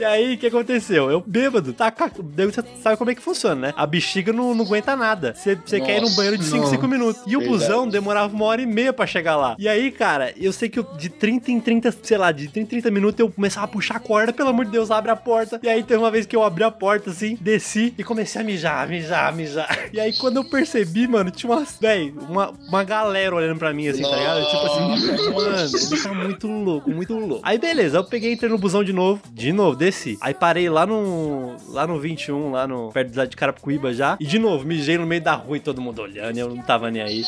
E 0.00 0.04
aí, 0.04 0.34
o 0.34 0.38
que 0.38 0.46
aconteceu? 0.46 1.10
Eu 1.10 1.22
bêbado, 1.24 1.74
tá? 1.74 1.92
Você 2.38 2.64
sabe 2.82 2.96
como 2.96 3.10
é 3.10 3.14
que 3.14 3.20
funciona, 3.20 3.68
né? 3.68 3.74
A 3.76 3.84
bexiga 3.84 4.32
não, 4.32 4.54
não 4.54 4.64
aguenta 4.64 4.96
nada. 4.96 5.34
Você 5.36 5.54
você 5.54 5.78
quer 5.78 5.98
ir 5.98 6.00
no 6.00 6.08
banheiro 6.12 6.38
de 6.38 6.44
5, 6.44 6.56
nossa. 6.56 6.70
5 6.70 6.88
minutos. 6.88 7.22
E 7.26 7.36
o 7.36 7.40
Verdade. 7.40 7.48
busão 7.48 7.86
demorava 7.86 8.34
uma 8.34 8.46
hora 8.46 8.62
e 8.62 8.66
meia 8.66 8.94
pra 8.94 9.06
chegar 9.06 9.36
lá. 9.36 9.56
E 9.58 9.68
aí, 9.68 9.90
cara, 9.90 10.32
eu 10.38 10.54
sei 10.54 10.70
que 10.70 10.78
eu, 10.78 10.84
de 10.96 11.10
30 11.10 11.50
em 11.52 11.60
30, 11.60 11.94
sei 12.02 12.16
lá, 12.16 12.32
de 12.32 12.48
30 12.48 12.60
em 12.60 12.80
30 12.80 12.90
minutos 12.90 13.20
eu 13.20 13.30
começava 13.30 13.66
a 13.66 13.68
puxar 13.68 13.96
a 13.96 14.00
corda, 14.00 14.32
pelo 14.32 14.48
amor 14.48 14.64
de 14.64 14.70
Deus, 14.70 14.90
abre 14.90 15.10
a 15.10 15.16
porta. 15.16 15.60
E 15.62 15.68
aí 15.68 15.82
teve 15.82 16.00
uma 16.00 16.10
vez 16.10 16.24
que 16.24 16.34
eu 16.34 16.42
abri 16.42 16.64
a 16.64 16.70
porta 16.70 17.10
assim, 17.10 17.36
desci 17.38 17.92
e 17.98 18.02
comecei 18.02 18.40
a 18.40 18.44
mijar, 18.44 18.88
mijar, 18.88 19.34
mijar. 19.36 19.68
E 19.92 20.00
aí 20.00 20.14
quando 20.16 20.38
eu 20.38 20.44
percebi, 20.48 21.06
mano, 21.06 21.30
tinha 21.30 21.52
umas, 21.52 21.76
véi, 21.78 22.14
uma, 22.26 22.54
uma 22.68 22.84
galera 22.84 23.34
olhando 23.34 23.58
pra 23.58 23.74
mim 23.74 23.88
assim, 23.88 24.02
tá 24.02 24.16
ligado? 24.16 24.46
Tipo 24.46 24.66
assim, 24.66 25.30
mano, 25.34 25.56
ele 25.60 26.02
tá 26.02 26.14
muito 26.14 26.46
louco, 26.46 26.90
muito 26.90 27.12
louco. 27.18 27.40
Aí 27.44 27.58
beleza, 27.58 27.98
eu 27.98 28.04
peguei, 28.04 28.32
entrei 28.32 28.48
no 28.48 28.56
busão 28.56 28.82
de 28.82 28.94
novo, 28.94 29.20
de 29.34 29.52
novo, 29.52 29.76
desci. 29.76 29.89
Aí 30.20 30.34
parei 30.34 30.68
lá 30.68 30.86
no, 30.86 31.56
lá 31.68 31.86
no 31.86 31.98
21, 31.98 32.50
lá 32.52 32.66
no, 32.66 32.90
perto 32.92 33.28
de 33.28 33.36
Carapicuíba 33.36 33.92
já. 33.92 34.16
E 34.20 34.26
de 34.26 34.38
novo, 34.38 34.66
mijei 34.66 34.98
no 34.98 35.06
meio 35.06 35.20
da 35.20 35.34
rua 35.34 35.56
e 35.56 35.60
todo 35.60 35.80
mundo 35.80 36.02
olhando, 36.02 36.36
eu 36.36 36.48
não 36.48 36.62
tava 36.62 36.90
nem 36.90 37.02
aí. 37.02 37.24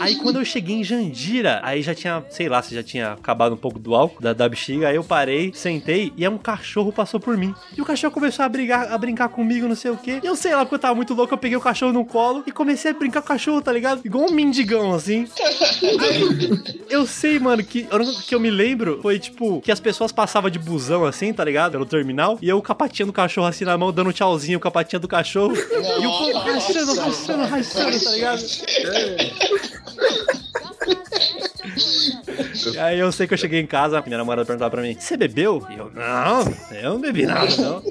Aí 0.00 0.16
quando 0.16 0.38
eu 0.38 0.44
cheguei 0.44 0.76
em 0.76 0.84
Jandira, 0.84 1.60
aí 1.62 1.82
já 1.82 1.94
tinha, 1.94 2.24
sei 2.30 2.48
lá, 2.48 2.62
se 2.62 2.74
já 2.74 2.82
tinha 2.82 3.12
acabado 3.12 3.54
um 3.54 3.56
pouco 3.56 3.78
do 3.78 3.94
álcool 3.94 4.22
da, 4.22 4.32
da 4.32 4.48
bexiga, 4.48 4.88
aí 4.88 4.96
eu 4.96 5.04
parei, 5.04 5.52
sentei 5.54 6.12
e 6.16 6.24
aí 6.24 6.28
um 6.28 6.38
cachorro 6.38 6.92
passou 6.92 7.20
por 7.20 7.36
mim. 7.36 7.54
E 7.76 7.80
o 7.80 7.84
cachorro 7.84 8.12
começou 8.12 8.44
a 8.44 8.48
brigar, 8.48 8.92
a 8.92 8.98
brincar 8.98 9.28
comigo, 9.28 9.68
não 9.68 9.74
sei 9.74 9.90
o 9.90 9.96
quê. 9.96 10.20
E 10.22 10.26
eu 10.26 10.36
sei 10.36 10.54
lá, 10.54 10.64
porque 10.64 10.76
eu 10.76 10.78
tava 10.78 10.94
muito 10.94 11.14
louco, 11.14 11.34
eu 11.34 11.38
peguei 11.38 11.56
o 11.56 11.60
cachorro 11.60 11.92
no 11.92 12.04
colo 12.04 12.42
e 12.46 12.52
comecei 12.52 12.90
a 12.90 12.94
brincar 12.94 13.20
com 13.20 13.26
o 13.26 13.28
cachorro, 13.28 13.62
tá 13.62 13.72
ligado? 13.72 14.00
Igual 14.04 14.30
um 14.30 14.32
mendigão, 14.32 14.94
assim. 14.94 15.26
Aí, 16.00 16.74
eu 16.88 17.06
sei, 17.06 17.38
mano, 17.38 17.62
que, 17.62 17.86
única 17.92 18.22
que 18.22 18.34
eu 18.34 18.40
me 18.40 18.50
lembro 18.50 19.00
foi, 19.02 19.18
tipo, 19.18 19.60
que 19.60 19.72
as 19.72 19.80
pessoas 19.80 20.12
passavam 20.12 20.50
de 20.50 20.58
busão, 20.58 21.04
assim, 21.04 21.32
tá 21.32 21.44
ligado? 21.44 21.75
Pelo 21.76 21.84
terminal. 21.84 22.38
E 22.40 22.48
eu, 22.48 22.56
o 22.56 22.62
capatinho 22.62 23.08
do 23.08 23.12
cachorro, 23.12 23.46
assim, 23.46 23.66
na 23.66 23.76
mão, 23.76 23.92
dando 23.92 24.08
um 24.08 24.12
tchauzinho, 24.12 24.56
o 24.56 24.60
capatinho 24.60 24.98
do 24.98 25.06
cachorro. 25.06 25.54
e 25.54 26.06
o 26.06 26.10
povo 26.10 26.38
rachando, 26.38 26.94
rachando, 26.94 27.44
rachando, 27.44 28.00
tá 28.02 28.10
ligado? 28.12 28.42
E 32.38 32.44
aí 32.78 32.98
eu 32.98 33.10
sei 33.12 33.26
que 33.26 33.34
eu 33.34 33.38
cheguei 33.38 33.60
em 33.60 33.66
casa, 33.66 33.98
a 33.98 34.02
minha 34.02 34.18
namorada 34.18 34.46
perguntava 34.46 34.70
pra 34.70 34.82
mim, 34.82 34.96
você 34.98 35.16
bebeu? 35.16 35.66
E 35.70 35.78
eu, 35.78 35.90
não, 35.94 36.54
eu 36.76 36.90
não 36.94 37.00
bebi 37.00 37.26
nada, 37.26 37.46
não. 37.56 37.82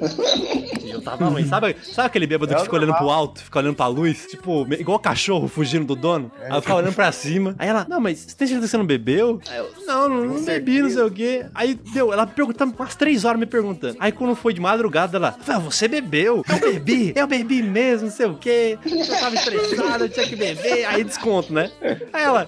E 0.83 0.91
eu 0.91 1.01
tava 1.01 1.25
ruim. 1.25 1.45
Sabe, 1.47 1.75
sabe 1.83 2.07
aquele 2.07 2.27
bêbado 2.27 2.53
que 2.53 2.59
É 2.59 2.63
fica 2.63 2.75
olhando 2.75 2.93
pro 2.95 3.09
alto, 3.09 3.41
fica 3.41 3.59
olhando 3.59 3.75
pra 3.75 3.87
luz? 3.87 4.25
Tipo, 4.27 4.67
igual 4.73 4.99
cachorro 4.99 5.47
fugindo 5.47 5.85
do 5.85 5.95
dono? 5.95 6.31
Aí 6.41 6.55
eu 6.55 6.61
ficava 6.61 6.79
olhando 6.79 6.93
pra 6.93 7.11
cima. 7.11 7.55
Aí 7.57 7.67
ela, 7.67 7.85
não, 7.89 7.99
mas 7.99 8.19
você 8.19 8.35
tem 8.35 8.47
certeza 8.47 8.67
que 8.67 8.71
você 8.71 8.77
não 8.77 8.85
bebeu? 8.85 9.39
Aí 9.49 9.57
eu, 9.57 9.71
não, 9.85 10.09
não, 10.09 10.25
não 10.25 10.43
bebi, 10.43 10.81
não 10.81 10.89
sei 10.89 11.03
o 11.03 11.11
quê. 11.11 11.45
Aí 11.53 11.73
deu, 11.93 12.11
ela 12.13 12.25
perguntando, 12.25 12.73
umas 12.77 12.95
três 12.95 13.25
horas 13.25 13.39
me 13.39 13.45
perguntando. 13.45 13.95
Aí 13.99 14.11
quando 14.11 14.35
foi 14.35 14.53
de 14.53 14.61
madrugada, 14.61 15.17
ela, 15.17 15.35
ah, 15.47 15.59
você 15.59 15.87
bebeu? 15.87 16.43
Eu 16.47 16.59
bebi, 16.71 17.13
eu 17.15 17.27
bebi 17.27 17.61
mesmo, 17.61 18.07
não 18.07 18.13
sei 18.13 18.25
o 18.25 18.35
quê. 18.35 18.77
Eu 18.85 19.07
tava 19.19 19.35
estressado, 19.35 20.05
eu 20.05 20.09
tinha 20.09 20.27
que 20.27 20.35
beber. 20.35 20.85
Aí 20.85 21.03
desconto, 21.03 21.53
né? 21.53 21.71
Aí 22.13 22.23
ela, 22.23 22.47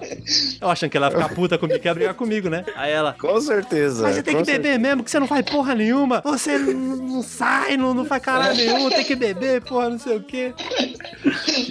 eu 0.60 0.68
achando 0.68 0.90
que 0.90 0.96
ela 0.96 1.06
ia 1.06 1.12
ficar 1.12 1.34
puta 1.34 1.58
comigo, 1.58 1.78
que 1.78 1.88
brigar 2.08 2.14
comigo, 2.14 2.48
né? 2.48 2.64
Aí 2.76 2.90
ela, 2.92 3.14
Com 3.18 3.40
certeza. 3.40 4.02
mas 4.02 4.16
você 4.16 4.22
tem 4.22 4.36
que 4.36 4.44
beber 4.44 4.78
mesmo, 4.78 5.04
que 5.04 5.10
você 5.10 5.18
não 5.18 5.26
faz 5.26 5.44
porra 5.48 5.74
nenhuma. 5.74 6.20
Você 6.24 6.58
não, 6.58 7.22
sai, 7.22 7.76
não, 7.76 7.94
não 7.94 8.04
faz 8.04 8.22
caralho 8.22 8.56
nenhum, 8.56 8.88
tem 8.90 9.04
que 9.04 9.14
beber, 9.14 9.62
porra, 9.62 9.90
não 9.90 9.98
sei 9.98 10.16
o 10.16 10.22
quê. 10.22 10.54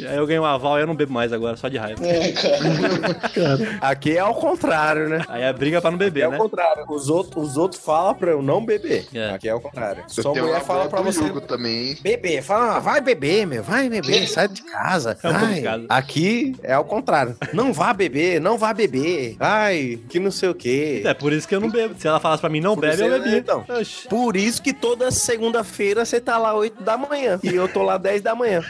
Aí 0.07 0.15
eu 0.17 0.25
ganhei 0.25 0.39
um 0.39 0.45
aval 0.45 0.77
e 0.77 0.81
eu 0.81 0.87
não 0.87 0.95
bebo 0.95 1.13
mais 1.13 1.33
agora, 1.33 1.55
só 1.57 1.67
de 1.67 1.77
raiva. 1.77 2.05
É, 2.05 2.31
cara. 2.31 3.77
Aqui 3.81 4.17
é 4.17 4.19
ao 4.19 4.35
contrário, 4.35 5.09
né? 5.09 5.21
Aí 5.27 5.43
a 5.43 5.53
briga 5.53 5.81
pra 5.81 5.89
não 5.89 5.97
Aqui 5.97 6.05
beber, 6.05 6.21
é 6.21 6.27
o 6.27 6.31
né? 6.31 6.37
contrário. 6.37 6.85
Os 6.89 7.09
outros, 7.09 7.51
os 7.51 7.57
outros 7.57 7.81
falam 7.81 8.15
pra 8.15 8.31
eu 8.31 8.41
não 8.41 8.63
beber. 8.63 9.07
É. 9.13 9.31
Aqui 9.31 9.49
é 9.49 9.55
o 9.55 9.59
contrário. 9.59 10.03
Eu 10.15 10.23
tenho 10.23 10.45
mulher 10.45 10.61
fala 10.61 10.87
pra 10.87 11.01
você 11.01 11.29
também, 11.41 11.97
beber. 12.01 12.41
Fala, 12.41 12.77
ah, 12.77 12.79
vai 12.79 13.01
beber, 13.01 13.45
meu. 13.45 13.63
Vai 13.63 13.89
beber, 13.89 14.27
sai 14.27 14.47
de 14.47 14.63
casa. 14.63 15.17
É 15.23 15.29
um. 15.29 15.85
Aqui 15.89 16.55
é 16.63 16.73
ao 16.73 16.83
contrário. 16.85 17.35
Não 17.53 17.73
vá 17.73 17.93
beber, 17.93 18.39
não 18.39 18.57
vá 18.57 18.73
beber. 18.73 19.35
Ai, 19.39 19.99
que 20.09 20.19
não 20.19 20.26
sei 20.31 20.49
o 20.49 20.55
quê. 20.55 21.01
É 21.05 21.13
por 21.13 21.31
isso 21.33 21.47
que 21.47 21.55
eu 21.55 21.59
não 21.59 21.69
bebo. 21.69 21.95
Se 21.97 22.07
ela 22.07 22.19
falasse 22.19 22.41
pra 22.41 22.49
mim 22.49 22.59
não 22.61 22.75
Por 22.75 22.81
bebe, 22.81 23.01
eu 23.01 23.09
bebia. 23.19 23.37
então. 23.37 23.65
Oxi. 23.67 24.07
Por 24.07 24.35
isso 24.35 24.61
que 24.61 24.73
toda 24.73 25.09
segunda-feira 25.11 26.05
você 26.05 26.19
tá 26.19 26.37
lá 26.37 26.53
8 26.55 26.83
da 26.83 26.97
manhã. 26.97 27.39
E 27.43 27.47
eu 27.55 27.67
tô 27.67 27.81
lá 27.83 27.97
10 27.97 28.21
da 28.21 28.35
manhã. 28.35 28.61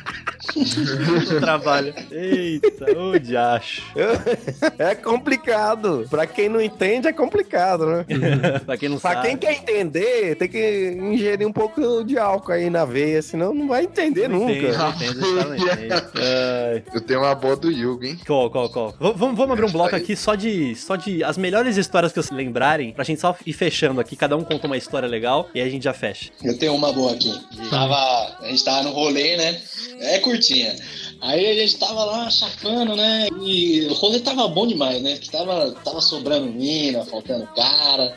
Trabalho. 1.39 1.93
Eita, 2.11 2.97
ô 2.97 3.17
diacho. 3.19 3.83
É 4.77 4.95
complicado. 4.95 6.05
Pra 6.09 6.25
quem 6.25 6.49
não 6.49 6.61
entende, 6.61 7.07
é 7.07 7.13
complicado, 7.13 7.85
né? 7.87 8.05
pra 8.65 8.77
quem 8.77 8.89
não 8.89 8.99
Pra 8.99 9.13
sabe. 9.15 9.27
quem 9.27 9.37
quer 9.37 9.53
entender, 9.53 10.35
tem 10.35 10.47
que 10.47 10.97
ingerir 10.99 11.47
um 11.47 11.51
pouco 11.53 12.03
de 12.03 12.17
álcool 12.17 12.51
aí 12.51 12.69
na 12.69 12.85
veia, 12.85 13.21
senão 13.21 13.53
não 13.53 13.67
vai 13.67 13.83
entender 13.83 14.27
Não 14.27 14.39
nunca. 14.39 14.71
não 14.77 15.31
não 15.35 15.55
entende. 15.55 15.93
Ai. 15.93 16.83
Eu 16.93 17.01
tenho 17.01 17.21
uma 17.21 17.33
boa 17.35 17.55
do 17.55 17.71
Yugo, 17.71 18.03
hein? 18.05 18.19
Qual, 18.25 18.49
qual, 18.49 18.69
qual? 18.69 18.89
V- 18.91 19.13
Vamos, 19.15 19.37
vamos 19.37 19.51
abrir 19.51 19.65
um 19.65 19.71
bloco 19.71 19.95
aqui 19.95 20.15
só 20.15 20.35
de, 20.35 20.75
só 20.75 20.95
de 20.95 21.23
as 21.23 21.37
melhores 21.47 21.77
histórias 21.77 22.11
que 22.11 22.21
vocês 22.21 22.35
lembrarem, 22.35 22.91
pra 22.91 23.05
gente 23.05 23.21
só 23.21 23.33
ir 23.45 23.53
fechando 23.53 24.01
aqui. 24.01 24.17
Cada 24.17 24.35
um 24.35 24.43
conta 24.43 24.67
uma 24.67 24.75
história 24.75 25.07
legal 25.07 25.49
e 25.55 25.61
aí 25.61 25.67
a 25.67 25.71
gente 25.71 25.83
já 25.83 25.93
fecha. 25.93 26.29
Eu 26.43 26.57
tenho 26.57 26.75
uma 26.75 26.91
boa 26.91 27.13
aqui. 27.13 27.33
Tava, 27.69 27.95
a 28.41 28.47
gente 28.49 28.63
tava 28.65 28.83
no 28.83 28.91
rolê, 28.91 29.37
né? 29.37 29.61
É 30.01 30.19
curtinha. 30.19 30.75
Aí 31.21 31.49
a 31.49 31.53
gente 31.53 31.77
tava 31.77 32.03
lá 32.03 32.29
chapando, 32.29 32.97
né? 32.97 33.29
E 33.41 33.87
o 33.89 33.93
rolê 33.93 34.19
tava 34.19 34.45
bom 34.49 34.67
demais, 34.67 35.01
né? 35.01 35.17
Que 35.17 35.31
tava, 35.31 35.71
tava 35.85 36.01
sobrando 36.01 36.51
mina, 36.51 37.05
faltando 37.05 37.47
cara. 37.55 38.13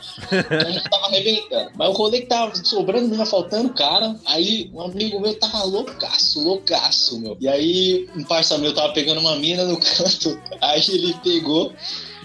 A 0.49 0.69
gente 0.69 0.89
tava 0.89 1.07
arrebentando. 1.07 1.71
Mas 1.75 1.87
o 1.87 1.93
rolê 1.93 2.19
que 2.19 2.27
tava 2.27 2.53
sobrando 2.65 3.07
mina, 3.07 3.25
faltando 3.25 3.73
cara. 3.73 4.13
Aí 4.25 4.69
um 4.73 4.81
amigo 4.81 5.21
meu 5.21 5.33
tava 5.35 5.63
loucaço, 5.63 6.43
loucaço, 6.43 7.17
meu. 7.19 7.37
E 7.39 7.47
aí 7.47 8.09
um 8.13 8.23
parça 8.23 8.57
meu 8.57 8.75
tava 8.75 8.91
pegando 8.91 9.21
uma 9.21 9.37
mina 9.37 9.63
no 9.63 9.77
canto. 9.79 10.37
Aí 10.59 10.83
ele 10.89 11.15
pegou. 11.23 11.71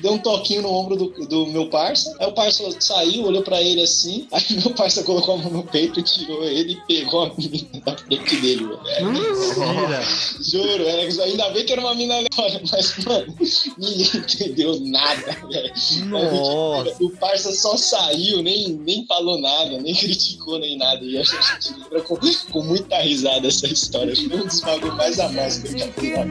Deu 0.01 0.13
um 0.13 0.19
toquinho 0.19 0.63
no 0.63 0.73
ombro 0.73 0.97
do, 0.97 1.27
do 1.27 1.47
meu 1.47 1.69
parça. 1.69 2.15
Aí 2.21 2.27
o 2.27 2.33
parça 2.33 2.65
saiu, 2.81 3.25
olhou 3.25 3.43
pra 3.43 3.61
ele 3.61 3.83
assim. 3.83 4.27
Aí 4.33 4.45
meu 4.51 4.71
parça 4.71 5.03
colocou 5.03 5.35
a 5.35 5.39
mão 5.39 5.51
no 5.51 5.63
peito, 5.63 6.03
tirou 6.03 6.45
ele 6.45 6.73
e 6.73 6.87
pegou 6.87 7.25
a 7.25 7.33
mina 7.37 7.81
da 7.85 7.97
frente 7.97 8.37
dele, 8.37 8.67
velho. 8.67 9.13
Mentira. 9.13 10.03
Juro, 10.41 10.85
é, 10.85 11.09
ainda 11.25 11.51
bem 11.51 11.65
que 11.65 11.73
era 11.73 11.81
uma 11.81 11.95
mina 11.95 12.15
aleatória, 12.15 12.61
mas, 12.71 12.97
mano, 13.05 13.35
ninguém 13.79 14.11
entendeu 14.15 14.81
nada, 14.81 15.37
velho. 15.51 15.73
Nossa. 16.07 17.05
O 17.05 17.11
parça 17.11 17.53
só 17.53 17.77
saiu, 17.77 18.43
nem, 18.43 18.69
nem 18.69 19.07
falou 19.07 19.41
nada, 19.41 19.81
nem 19.81 19.95
criticou 19.95 20.59
nem 20.59 20.77
nada. 20.77 21.05
E 21.05 21.19
a 21.19 21.23
gente 21.23 21.73
lembra 21.79 22.03
com, 22.03 22.17
com 22.51 22.63
muita 22.63 23.01
risada 23.01 23.49
essa 23.49 23.67
história. 23.67 24.15
Foi 24.15 24.41
um 24.41 24.47
dos 24.47 24.61
bagulhos 24.61 24.97
mais 24.97 25.19
amados 25.19 25.59
que 25.59 25.69
eu 25.69 25.79
já 25.79 25.87
vida. 25.87 26.27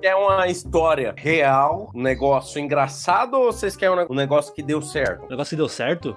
Quer 0.00 0.14
uma 0.14 0.48
história 0.48 1.12
real, 1.16 1.90
um 1.94 2.00
negócio 2.00 2.58
engraçado, 2.58 3.34
ou 3.34 3.52
vocês 3.52 3.76
querem 3.76 4.06
um 4.08 4.14
negócio 4.14 4.54
que 4.54 4.62
deu 4.62 4.80
certo? 4.80 5.26
O 5.26 5.28
negócio 5.30 5.50
que 5.50 5.56
deu 5.56 5.68
certo? 5.68 6.16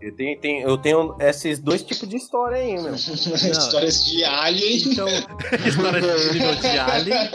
Eu 0.00 0.14
tenho, 0.14 0.38
tenho- 0.38 0.68
eu 0.68 0.76
tenho 0.76 1.16
esses 1.20 1.58
dois 1.58 1.82
tipos 1.82 2.06
de 2.06 2.16
história 2.16 2.58
aí, 2.58 2.74
meu. 2.74 2.92
Histórias 3.54 4.04
de 4.04 4.24
alien. 4.24 4.76
Então, 4.92 5.08
história 5.66 6.00
de 6.60 6.78
alien. 6.78 7.30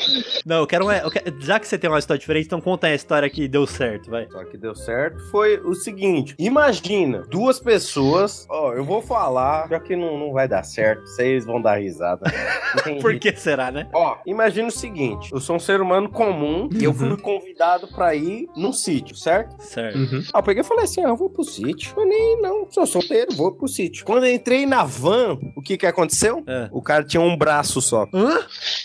Não, 0.45 0.57
eu 0.59 0.67
quero, 0.67 0.85
uma, 0.85 0.97
eu 0.97 1.09
quero- 1.09 1.41
Já 1.41 1.59
que 1.59 1.67
você 1.67 1.77
tem 1.77 1.89
uma 1.89 1.97
história 1.99 2.19
diferente, 2.19 2.45
então 2.45 2.61
conta 2.61 2.85
aí 2.87 2.93
a 2.93 2.95
história 2.95 3.29
que 3.29 3.47
deu 3.47 3.65
certo, 3.65 4.11
vai. 4.11 4.27
Só 4.29 4.43
que 4.45 4.57
deu 4.57 4.75
certo 4.75 5.19
foi 5.31 5.59
o 5.59 5.73
seguinte: 5.73 6.35
imagina 6.37 7.23
duas 7.29 7.59
pessoas. 7.59 8.45
Ó, 8.49 8.73
eu 8.73 8.83
vou 8.83 9.01
falar, 9.01 9.67
já 9.69 9.79
que 9.79 9.95
não, 9.95 10.17
não 10.19 10.33
vai 10.33 10.47
dar 10.47 10.63
certo, 10.63 11.01
vocês 11.07 11.45
vão 11.45 11.59
dar 11.61 11.79
risada. 11.79 12.31
Entendi. 12.79 13.01
Por 13.01 13.17
que 13.17 13.35
será, 13.35 13.71
né? 13.71 13.87
Ó, 13.93 14.17
imagina 14.25 14.67
o 14.67 14.71
seguinte: 14.71 15.31
eu 15.31 15.39
sou 15.39 15.55
um 15.55 15.59
ser 15.59 15.78
humano 15.81 16.09
comum 16.09 16.69
e 16.71 16.83
eu 16.83 16.93
fui 16.93 17.15
convidado 17.17 17.87
pra 17.87 18.15
ir 18.15 18.47
num 18.55 18.71
sítio, 18.73 19.15
certo? 19.15 19.55
Certo. 19.61 19.97
Uhum. 19.97 20.23
Ah, 20.33 20.39
eu 20.39 20.43
peguei 20.43 20.61
e 20.61 20.65
falei 20.65 20.83
assim: 20.85 21.03
ah, 21.03 21.09
eu 21.09 21.15
vou 21.17 21.29
pro 21.29 21.43
sítio. 21.43 21.93
Eu 21.97 22.05
nem, 22.05 22.41
não, 22.41 22.67
sou 22.71 22.85
solteiro, 22.85 23.33
vou 23.35 23.51
pro 23.51 23.67
sítio. 23.67 24.05
Quando 24.05 24.25
eu 24.25 24.33
entrei 24.33 24.65
na 24.65 24.83
van, 24.83 25.37
o 25.55 25.61
que 25.61 25.77
que 25.77 25.85
aconteceu? 25.85 26.43
É. 26.47 26.69
O 26.71 26.81
cara 26.81 27.03
tinha 27.03 27.21
um 27.21 27.35
braço 27.37 27.81
só. 27.81 28.07
Hã? 28.13 28.39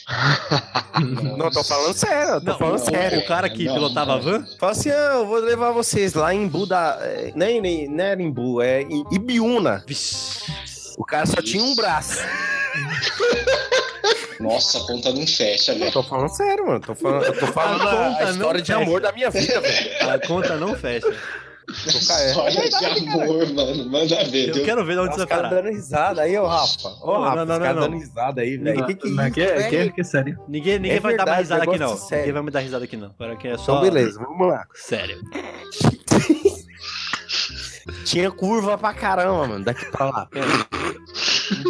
Não, 1.36 1.50
tô 1.50 1.64
falando 1.64 1.94
sério, 1.94 2.40
tô 2.40 2.50
Não, 2.52 2.58
falando 2.58 2.74
o, 2.76 2.78
sério. 2.78 3.18
o 3.20 3.26
cara 3.26 3.48
que 3.48 3.64
Não, 3.64 3.74
pilotava 3.74 4.12
a 4.12 4.16
não. 4.16 4.22
van? 4.22 4.44
Fala 4.58 4.72
assim, 4.72 4.90
ah, 4.90 5.14
eu 5.16 5.26
vou 5.26 5.38
levar 5.38 5.72
vocês 5.72 6.14
lá 6.14 6.32
em 6.32 6.46
Buda. 6.46 6.98
é, 7.02 7.32
Nem, 7.34 7.60
nem, 7.60 7.88
não 7.88 8.04
era 8.04 8.22
em 8.22 8.30
Bu, 8.30 8.62
é 8.62 8.82
em 8.82 9.04
Ibiúna. 9.12 9.82
Vixe. 9.86 10.44
O 10.96 11.04
cara 11.04 11.26
só 11.26 11.42
tinha 11.42 11.62
um 11.62 11.74
braço. 11.74 12.20
Nossa, 14.40 14.78
a 14.78 14.86
conta 14.86 15.12
não 15.12 15.26
fecha, 15.26 15.74
velho. 15.74 15.92
tô 15.92 16.02
falando 16.02 16.28
sério, 16.28 16.66
mano. 16.66 16.80
Tô 16.80 16.94
falando, 16.94 17.24
eu 17.24 17.38
tô 17.38 17.46
falando 17.46 17.82
A 17.82 17.84
a, 17.84 17.96
conta 17.96 18.22
a 18.22 18.24
não 18.26 18.32
história 18.32 18.60
de 18.62 18.72
fecha. 18.72 18.82
amor 18.84 19.00
da 19.00 19.12
minha 19.12 19.30
vida, 19.30 19.60
velho. 19.60 19.90
A 20.10 20.18
conta 20.26 20.56
não 20.56 20.74
fecha. 20.74 21.06
Tô 21.06 22.06
ca- 22.06 22.20
é. 22.20 22.30
História 22.30 22.68
de 23.00 23.08
amor, 23.08 23.52
mano. 23.54 23.90
Manda 23.90 24.24
ver. 24.24 24.54
Eu 24.54 24.64
quero 24.64 24.84
ver 24.84 24.92
de 24.94 24.98
onde 25.00 25.12
você 25.14 25.18
vai 25.18 25.26
parar. 25.26 25.48
dando 25.48 25.68
risada 25.70 26.20
aí, 26.22 26.36
ô 26.38 26.46
Rafa. 26.46 26.88
Ô, 27.02 27.14
Não, 27.14 27.20
Rafa, 27.22 27.36
não, 27.36 27.46
não, 27.46 27.58
não, 27.58 27.74
não. 27.74 27.80
dando 27.82 27.96
risada 27.96 28.42
aí, 28.42 28.58
velho. 28.58 28.84
Que 28.86 28.94
que 28.96 29.06
é 29.06 29.10
isso, 29.10 29.20
aqui 29.20 29.40
é, 29.40 29.46
é, 29.46 29.82
aqui 29.88 30.00
é 30.00 30.04
sério. 30.04 30.38
Ninguém, 30.46 30.78
ninguém 30.78 30.98
É 30.98 31.00
vai 31.00 31.16
dar 31.16 31.24
mais 31.24 31.48
verdade, 31.48 31.70
risada 31.70 31.86
aqui, 31.86 31.90
não. 31.94 31.96
sério. 32.06 32.18
Ninguém 32.18 32.32
vai 32.34 32.42
me 32.42 32.50
dar 32.50 32.60
risada 32.60 32.84
aqui, 32.84 32.96
não. 32.98 33.14
Agora 33.18 33.32
aqui 33.32 33.48
é 33.48 33.56
só. 33.56 33.62
Então, 33.62 33.80
beleza, 33.80 34.20
vamos 34.20 34.46
lá. 34.46 34.66
Sério. 34.74 35.18
Tinha 38.04 38.30
curva 38.30 38.78
pra 38.78 38.94
caramba, 38.94 39.46
mano, 39.46 39.64
daqui 39.64 39.84
pra 39.86 40.04
lá. 40.06 40.28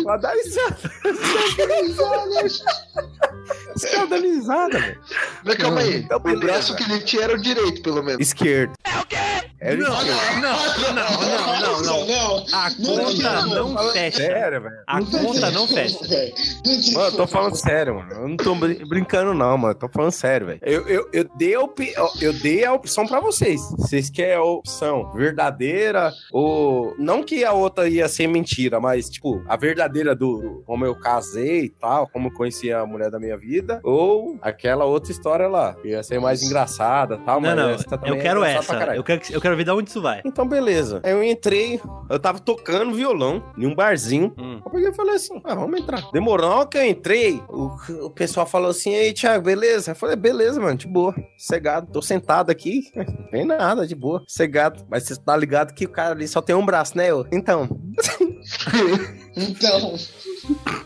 Pra 0.05 0.17
dar 0.19 0.33
risada. 0.35 0.77
Os 3.75 3.85
caras 3.85 4.09
dando 4.11 4.23
risada, 4.23 4.79
velho. 4.79 5.01
Mas 5.45 5.57
calma 5.57 5.81
aí. 5.81 5.97
Então, 5.97 6.19
O 6.19 6.39
braço 6.41 6.77
que 6.77 6.83
ele 6.85 7.01
tinha 7.01 7.25
era 7.25 7.35
o 7.35 7.39
direito, 7.41 7.83
pelo 7.83 8.03
menos. 8.03 8.21
Esquerdo. 8.21 8.73
É 8.85 8.99
o 9.01 9.07
quê? 9.07 9.17
Era 9.65 9.77
Não, 9.79 9.89
não, 9.89 10.05
não, 10.05 10.95
não, 10.95 11.61
não, 11.61 11.83
não. 11.83 12.07
não. 12.07 12.45
A 12.53 12.71
conta 12.71 13.47
não, 13.47 13.93
fecha. 13.93 14.17
Sério, 14.19 14.61
velho. 14.63 14.75
A 14.87 15.01
conta 15.01 15.51
não 15.51 15.67
fecha. 15.67 16.07
velho. 16.07 16.35
Mano, 16.93 17.07
eu 17.09 17.17
tô 17.17 17.27
falando 17.27 17.57
sério, 17.57 17.95
mano. 17.95 18.13
Eu 18.13 18.29
não 18.29 18.37
tô 18.37 18.55
brin- 18.55 18.85
brincando, 18.87 19.33
não, 19.33 19.57
mano. 19.57 19.73
Eu 19.73 19.79
tô 19.79 19.89
falando 19.89 20.13
sério, 20.13 20.47
velho. 20.49 20.61
Eu, 20.63 20.87
eu, 20.87 21.09
eu, 21.13 21.25
dei 21.35 21.55
eu 21.55 22.33
dei 22.43 22.65
a 22.65 22.73
opção 22.75 23.07
pra 23.07 23.21
vocês. 23.21 23.61
Vocês 23.79 24.11
querem 24.11 24.35
a 24.35 24.43
opção 24.43 25.11
verdadeira 25.15 26.13
ou. 26.31 26.95
Não 26.99 27.23
que 27.23 27.43
a 27.45 27.53
outra 27.53 27.89
ia 27.89 28.07
ser 28.09 28.27
mentira, 28.27 28.79
mas, 28.81 29.09
tipo, 29.09 29.43
a 29.49 29.57
verdadeira 29.57 30.15
do 30.15 30.63
como 30.67 30.85
eu 30.85 30.95
casei 30.95 31.65
e 31.65 31.69
tal, 31.71 32.07
como 32.09 32.29
eu 32.29 32.33
conheci 32.33 32.71
a 32.73 32.85
mulher 32.85 33.11
da 33.11 33.19
minha 33.19 33.37
vida, 33.39 33.81
ou 33.83 34.37
aquela 34.43 34.85
outra 34.85 35.11
história 35.11 35.49
lá. 35.49 35.75
Ia 35.85 36.03
ser 36.03 36.21
mais 36.21 36.43
engraçada 36.43 37.15
e 37.15 37.19
tal, 37.25 37.41
Não, 37.41 37.49
mas 37.49 37.57
não. 37.57 37.71
essa 37.71 37.85
também 37.85 38.11
Eu 38.11 38.17
é 38.17 38.21
quero 38.21 38.41
engraçada 38.41 38.79
pra 38.85 38.93
essa. 38.93 38.97
Eu 38.97 39.05
quero, 39.05 39.21
que- 39.21 39.35
eu 39.35 39.41
quero 39.41 39.54
ver 39.57 39.65
de 39.65 39.71
onde 39.71 39.91
isso 39.91 40.03
vai. 40.03 40.21
Então, 40.25 40.47
beleza. 40.47 41.01
Aí 41.03 41.13
eu 41.13 41.23
entrei, 41.23 41.81
eu 42.09 42.19
tava 42.19 42.39
tocando 42.39 42.95
violão 42.95 43.43
em 43.57 43.67
um 43.67 43.75
barzinho. 43.75 44.33
Hum. 44.39 44.61
Eu 44.65 44.71
peguei 44.71 44.91
e 44.91 44.95
falei 44.95 45.15
assim: 45.15 45.41
ah, 45.45 45.55
vamos 45.55 45.81
entrar. 45.81 46.03
Demorou, 46.13 46.67
que 46.67 46.79
eu 46.79 46.85
entrei, 46.85 47.43
o, 47.49 47.71
o 48.07 48.11
pessoal 48.11 48.47
falou 48.47 48.71
assim: 48.71 48.93
ei, 48.95 49.13
Thiago, 49.13 49.45
beleza? 49.45 49.93
Eu 49.93 49.97
falei: 49.97 50.17
beleza, 50.17 50.61
mano, 50.61 50.77
de 50.77 50.87
boa. 50.87 51.15
Cegado, 51.37 51.91
tô 51.93 52.03
sentado 52.03 52.51
aqui. 52.51 52.83
Não 52.95 53.31
tem 53.31 53.45
nada, 53.45 53.87
de 53.87 53.95
boa. 53.95 54.23
Cegado. 54.27 54.85
Mas 54.89 55.05
você 55.05 55.17
tá 55.17 55.37
ligado 55.37 55.75
que 55.75 55.85
o 55.85 55.91
cara 55.91 56.15
ali 56.15 56.27
só 56.27 56.41
tem 56.41 56.55
um 56.55 56.65
braço, 56.65 56.97
né? 56.97 57.11
Eu? 57.11 57.27
Então, 57.33 57.69
Então, 59.37 59.97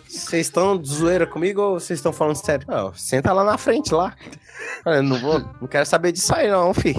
vocês 0.08 0.46
estão 0.46 0.78
de 0.78 0.88
zoeira 0.88 1.26
comigo 1.26 1.60
ou 1.60 1.80
vocês 1.80 1.98
estão 1.98 2.12
falando 2.12 2.36
sério? 2.36 2.66
Não, 2.68 2.94
senta 2.94 3.32
lá 3.32 3.44
na 3.44 3.58
frente 3.58 3.92
lá. 3.92 4.14
Eu 4.86 5.02
não 5.02 5.18
vou, 5.18 5.40
não 5.60 5.68
quero 5.68 5.84
saber 5.84 6.12
disso 6.12 6.34
aí, 6.34 6.50
não, 6.50 6.72
fi. 6.72 6.94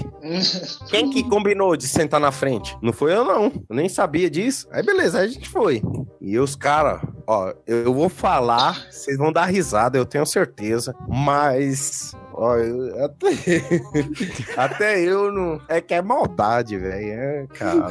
Quem 0.88 1.10
que 1.10 1.28
combinou 1.28 1.76
de 1.76 1.88
sentar 1.88 2.20
na 2.20 2.30
frente? 2.30 2.76
Não 2.80 2.92
foi 2.92 3.12
eu, 3.12 3.24
não. 3.24 3.44
Eu 3.68 3.76
nem 3.76 3.88
sabia 3.88 4.30
disso. 4.30 4.68
Aí, 4.70 4.82
beleza, 4.82 5.18
aí 5.18 5.26
a 5.26 5.28
gente 5.28 5.48
foi. 5.48 5.82
E 6.20 6.38
os 6.38 6.54
caras, 6.54 7.00
ó, 7.26 7.52
eu 7.66 7.92
vou 7.92 8.08
falar, 8.08 8.86
vocês 8.90 9.18
vão 9.18 9.32
dar 9.32 9.46
risada, 9.46 9.98
eu 9.98 10.06
tenho 10.06 10.24
certeza. 10.24 10.94
Mas, 11.08 12.14
Ó, 12.42 12.56
eu- 12.56 13.04
até, 13.04 13.28
até 14.56 14.98
eu 15.00 15.30
não. 15.30 15.60
É 15.68 15.78
que 15.78 15.92
é 15.92 16.00
maldade, 16.00 16.78
velho. 16.78 17.06
É, 17.12 17.46
cara. 17.52 17.86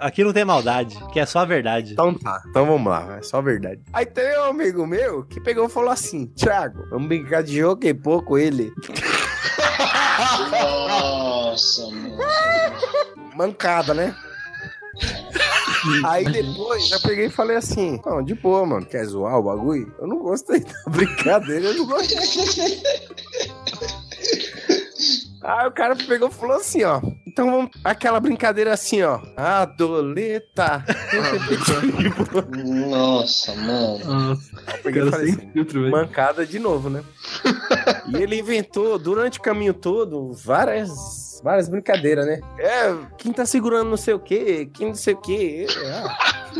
Aqui 0.00 0.24
não 0.24 0.32
tem 0.32 0.44
maldade, 0.44 0.98
que 1.12 1.20
é 1.20 1.24
só 1.24 1.38
a 1.38 1.44
verdade. 1.44 1.92
Então 1.92 2.12
tá, 2.12 2.42
então 2.50 2.66
vamos 2.66 2.90
lá, 2.90 3.18
é 3.18 3.22
só 3.22 3.40
verdade. 3.40 3.80
Aí 3.92 4.04
tem 4.04 4.36
um 4.40 4.44
amigo 4.46 4.84
meu 4.84 5.22
que 5.22 5.40
pegou 5.40 5.66
e 5.66 5.70
falou 5.70 5.90
assim: 5.90 6.26
Thiago, 6.26 6.88
vamos 6.90 7.06
brincar 7.06 7.44
de 7.44 7.56
jogo 7.56 7.86
e 7.86 7.94
pouco 7.94 8.36
ele. 8.36 8.72
Nossa, 10.88 11.82
mano. 11.90 12.18
Mancada, 13.36 13.94
né? 13.94 14.12
Aí 16.04 16.24
depois 16.24 16.90
eu 16.90 17.00
peguei 17.00 17.26
e 17.26 17.30
falei 17.30 17.56
assim: 17.56 18.00
Não, 18.04 18.20
de 18.24 18.34
boa, 18.34 18.66
mano, 18.66 18.84
quer 18.84 19.04
zoar 19.04 19.38
o 19.38 19.42
bagulho? 19.44 19.94
Eu 20.00 20.08
não 20.08 20.18
gostei 20.18 20.58
da 20.60 20.90
brincadeira, 20.90 21.66
eu 21.66 21.74
não 21.76 21.86
gostei. 21.86 22.18
Aí 25.48 25.66
o 25.66 25.70
cara 25.70 25.96
pegou 25.96 26.28
e 26.28 26.32
falou 26.32 26.58
assim, 26.58 26.84
ó. 26.84 27.00
Então 27.26 27.50
vamos. 27.50 27.70
Aquela 27.82 28.20
brincadeira 28.20 28.74
assim, 28.74 29.02
ó. 29.02 29.18
Adoleta. 29.34 30.84
Nossa, 32.86 33.54
mano. 33.54 34.04
Nossa, 34.04 34.52
cara 34.82 35.10
falei 35.10 35.30
assim, 35.30 35.50
filtro, 35.50 35.90
mancada 35.90 36.44
de 36.44 36.58
novo, 36.58 36.90
né? 36.90 37.02
e 38.08 38.22
ele 38.22 38.38
inventou, 38.38 38.98
durante 38.98 39.38
o 39.38 39.42
caminho 39.42 39.72
todo, 39.72 40.34
várias. 40.34 40.90
Várias 41.42 41.68
brincadeiras, 41.68 42.26
né? 42.26 42.40
É, 42.58 42.94
quem 43.16 43.32
tá 43.32 43.46
segurando 43.46 43.88
não 43.88 43.96
sei 43.96 44.12
o 44.12 44.18
quê, 44.18 44.68
quem 44.74 44.88
não 44.88 44.94
sei 44.96 45.14
o 45.14 45.20
quê. 45.20 45.66
Ah, 45.86 46.50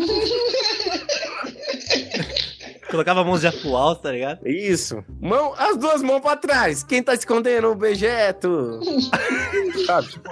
Colocava 2.91 3.21
a 3.21 3.25
mãozinha 3.25 3.53
pro 3.53 3.77
alto, 3.77 4.03
tá 4.03 4.13
ligado? 4.13 4.47
isso. 4.47 5.05
Mão, 5.21 5.55
as 5.57 5.77
duas 5.77 6.03
mãos 6.03 6.21
pra 6.21 6.37
trás. 6.37 6.83
Quem 6.83 7.03
tá 7.03 7.15
escondendo 7.15 7.69
o 7.69 7.73
objeto? 7.73 8.81
Sabe, 9.87 10.09
tipo, 10.09 10.31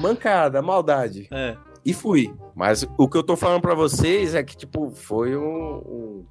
mancada, 0.00 0.60
maldade. 0.60 1.28
É. 1.30 1.56
E 1.84 1.94
fui. 1.94 2.34
Mas 2.54 2.84
o 2.98 3.08
que 3.08 3.16
eu 3.16 3.22
tô 3.22 3.36
falando 3.36 3.60
pra 3.62 3.74
vocês 3.74 4.34
é 4.34 4.42
que, 4.42 4.56
tipo, 4.56 4.90
foi 4.90 5.36
um, 5.36 5.44
um, 5.44 6.26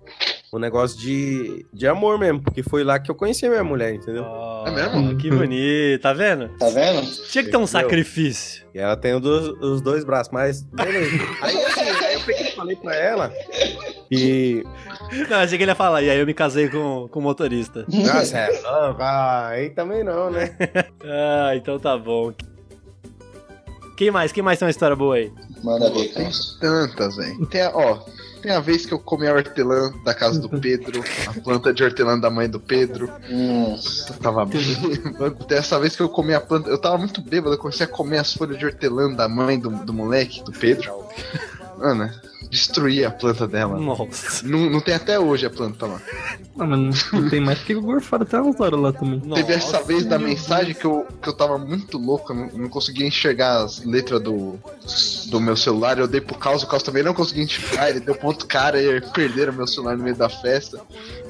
um 0.54 0.60
negócio 0.60 1.00
de, 1.00 1.66
de 1.74 1.88
amor 1.88 2.20
mesmo. 2.20 2.42
Porque 2.42 2.62
foi 2.62 2.84
lá 2.84 3.00
que 3.00 3.10
eu 3.10 3.16
conheci 3.16 3.46
a 3.46 3.50
minha 3.50 3.64
mulher, 3.64 3.94
entendeu? 3.96 4.26
É 4.66 4.72
mesmo? 4.72 5.16
Que 5.16 5.30
bonito, 5.30 6.02
tá 6.02 6.12
vendo? 6.12 6.50
Tá 6.58 6.68
vendo? 6.70 7.02
Tinha 7.30 7.44
que 7.44 7.50
ter 7.52 7.58
um 7.58 7.62
Entendeu? 7.64 7.68
sacrifício. 7.68 8.66
E 8.74 8.80
ela 8.80 8.98
tem 8.98 9.14
os 9.16 9.22
dois, 9.22 9.48
os 9.62 9.82
dois 9.82 10.04
braços, 10.04 10.34
mas. 10.34 10.62
Beleza. 10.64 11.16
aí 11.42 11.64
assim, 11.64 11.82
aí 12.06 12.14
eu 12.16 12.22
peguei 12.22 12.48
e 12.48 12.52
falei 12.52 12.76
pra 12.76 12.94
ela. 12.96 13.34
E. 14.12 14.62
Não, 15.30 15.38
achei 15.38 15.58
que 15.58 15.64
ele 15.64 15.72
ia 15.72 15.76
falar, 15.76 16.02
e 16.02 16.10
aí 16.10 16.20
eu 16.20 16.26
me 16.26 16.34
casei 16.34 16.70
com, 16.70 17.08
com 17.10 17.20
o 17.20 17.22
motorista. 17.22 17.86
Nossa, 17.88 18.38
é 18.38 18.50
louco. 18.62 19.02
Ah, 19.02 19.48
aí 19.50 19.70
também 19.70 20.04
não, 20.04 20.30
né? 20.30 20.56
Ah, 21.04 21.56
então 21.56 21.80
tá 21.80 21.98
bom. 21.98 22.34
Quem 23.96 24.12
mais? 24.12 24.32
Quem 24.32 24.44
mais 24.44 24.60
tem 24.60 24.66
uma 24.66 24.72
história 24.72 24.96
boa 24.96 25.16
aí? 25.16 25.32
Manda 25.64 25.90
ver, 25.90 26.10
Tem 26.14 26.30
tantas, 26.60 27.16
velho. 27.16 27.46
Tem 27.46 27.62
a, 27.62 27.72
ó, 27.74 28.00
tem 28.42 28.52
a 28.52 28.60
vez 28.60 28.86
que 28.86 28.94
eu 28.94 29.00
comi 29.00 29.26
a 29.28 29.34
hortelã 29.34 29.92
da 30.04 30.14
casa 30.14 30.40
do 30.40 30.50
Pedro, 30.50 31.02
a 31.28 31.34
planta 31.42 31.74
de 31.74 31.84
hortelã 31.84 32.20
da 32.20 32.30
mãe 32.30 32.50
do 32.50 32.60
Pedro. 32.60 33.10
Hum, 33.30 33.78
Eu 34.10 34.16
tava 34.18 34.46
bêbado. 34.46 35.46
Tem 35.46 35.58
essa 35.58 35.80
vez 35.80 35.96
que 35.96 36.02
eu 36.02 36.10
comi 36.10 36.34
a 36.34 36.42
planta. 36.42 36.70
Eu 36.70 36.78
tava 36.78 36.98
muito 36.98 37.22
bêbado, 37.22 37.56
eu 37.56 37.58
comecei 37.60 37.86
a 37.86 37.90
comer 37.90 38.18
as 38.18 38.34
folhas 38.34 38.58
de 38.60 38.66
hortelã 38.66 39.12
da 39.14 39.30
mãe 39.30 39.58
do, 39.58 39.70
do 39.70 39.94
moleque, 39.94 40.44
do 40.44 40.52
Pedro. 40.52 40.92
Mano, 41.78 42.10
destruí 42.56 43.04
a 43.04 43.12
planta 43.12 43.48
dela. 43.48 43.78
Nossa. 43.78 44.46
Não, 44.48 44.70
não 44.70 44.80
tem 44.80 44.96
até 44.96 45.20
hoje 45.20 45.46
a 45.46 45.50
planta 45.50 45.86
lá. 45.86 46.02
Não, 46.56 46.66
mas 46.66 47.12
não 47.12 47.30
tem 47.30 47.42
mais 47.42 47.60
porque 47.60 47.76
o 47.76 47.82
gorfado 47.82 48.24
até 48.24 48.40
umas 48.40 48.60
horas 48.60 48.80
lá 48.80 48.94
também. 48.94 49.20
Teve 49.20 49.54
essa 49.54 49.84
vez 49.84 50.06
da 50.06 50.18
mensagem 50.18 50.74
que 50.74 50.86
eu, 50.86 51.06
que 51.22 51.28
eu 51.28 51.34
tava 51.34 51.58
muito 51.58 51.98
louco, 51.98 52.32
eu 52.32 52.36
não, 52.36 52.48
não 52.48 52.70
conseguia 52.70 53.06
enxergar 53.06 53.64
as 53.64 53.84
letras 53.84 54.22
do, 54.22 54.58
do 55.30 55.42
meu 55.42 55.58
celular. 55.58 56.00
Eu 56.00 56.08
dei 56.08 56.22
pro 56.22 56.38
Caos, 56.38 56.64
o 56.64 56.68
Caos 56.68 56.84
também 56.84 57.04
não 57.04 57.14
conseguia 57.14 57.44
enxergar. 57.44 57.90
Ele 57.90 58.00
deu 58.00 58.16
ponto 58.16 58.48
cara 58.48 58.82
e 58.82 59.02
perderam 59.02 59.54
meu 59.54 59.68
celular 59.68 59.98
no 59.98 60.04
meio 60.04 60.16
da 60.16 60.30
festa. 60.30 60.80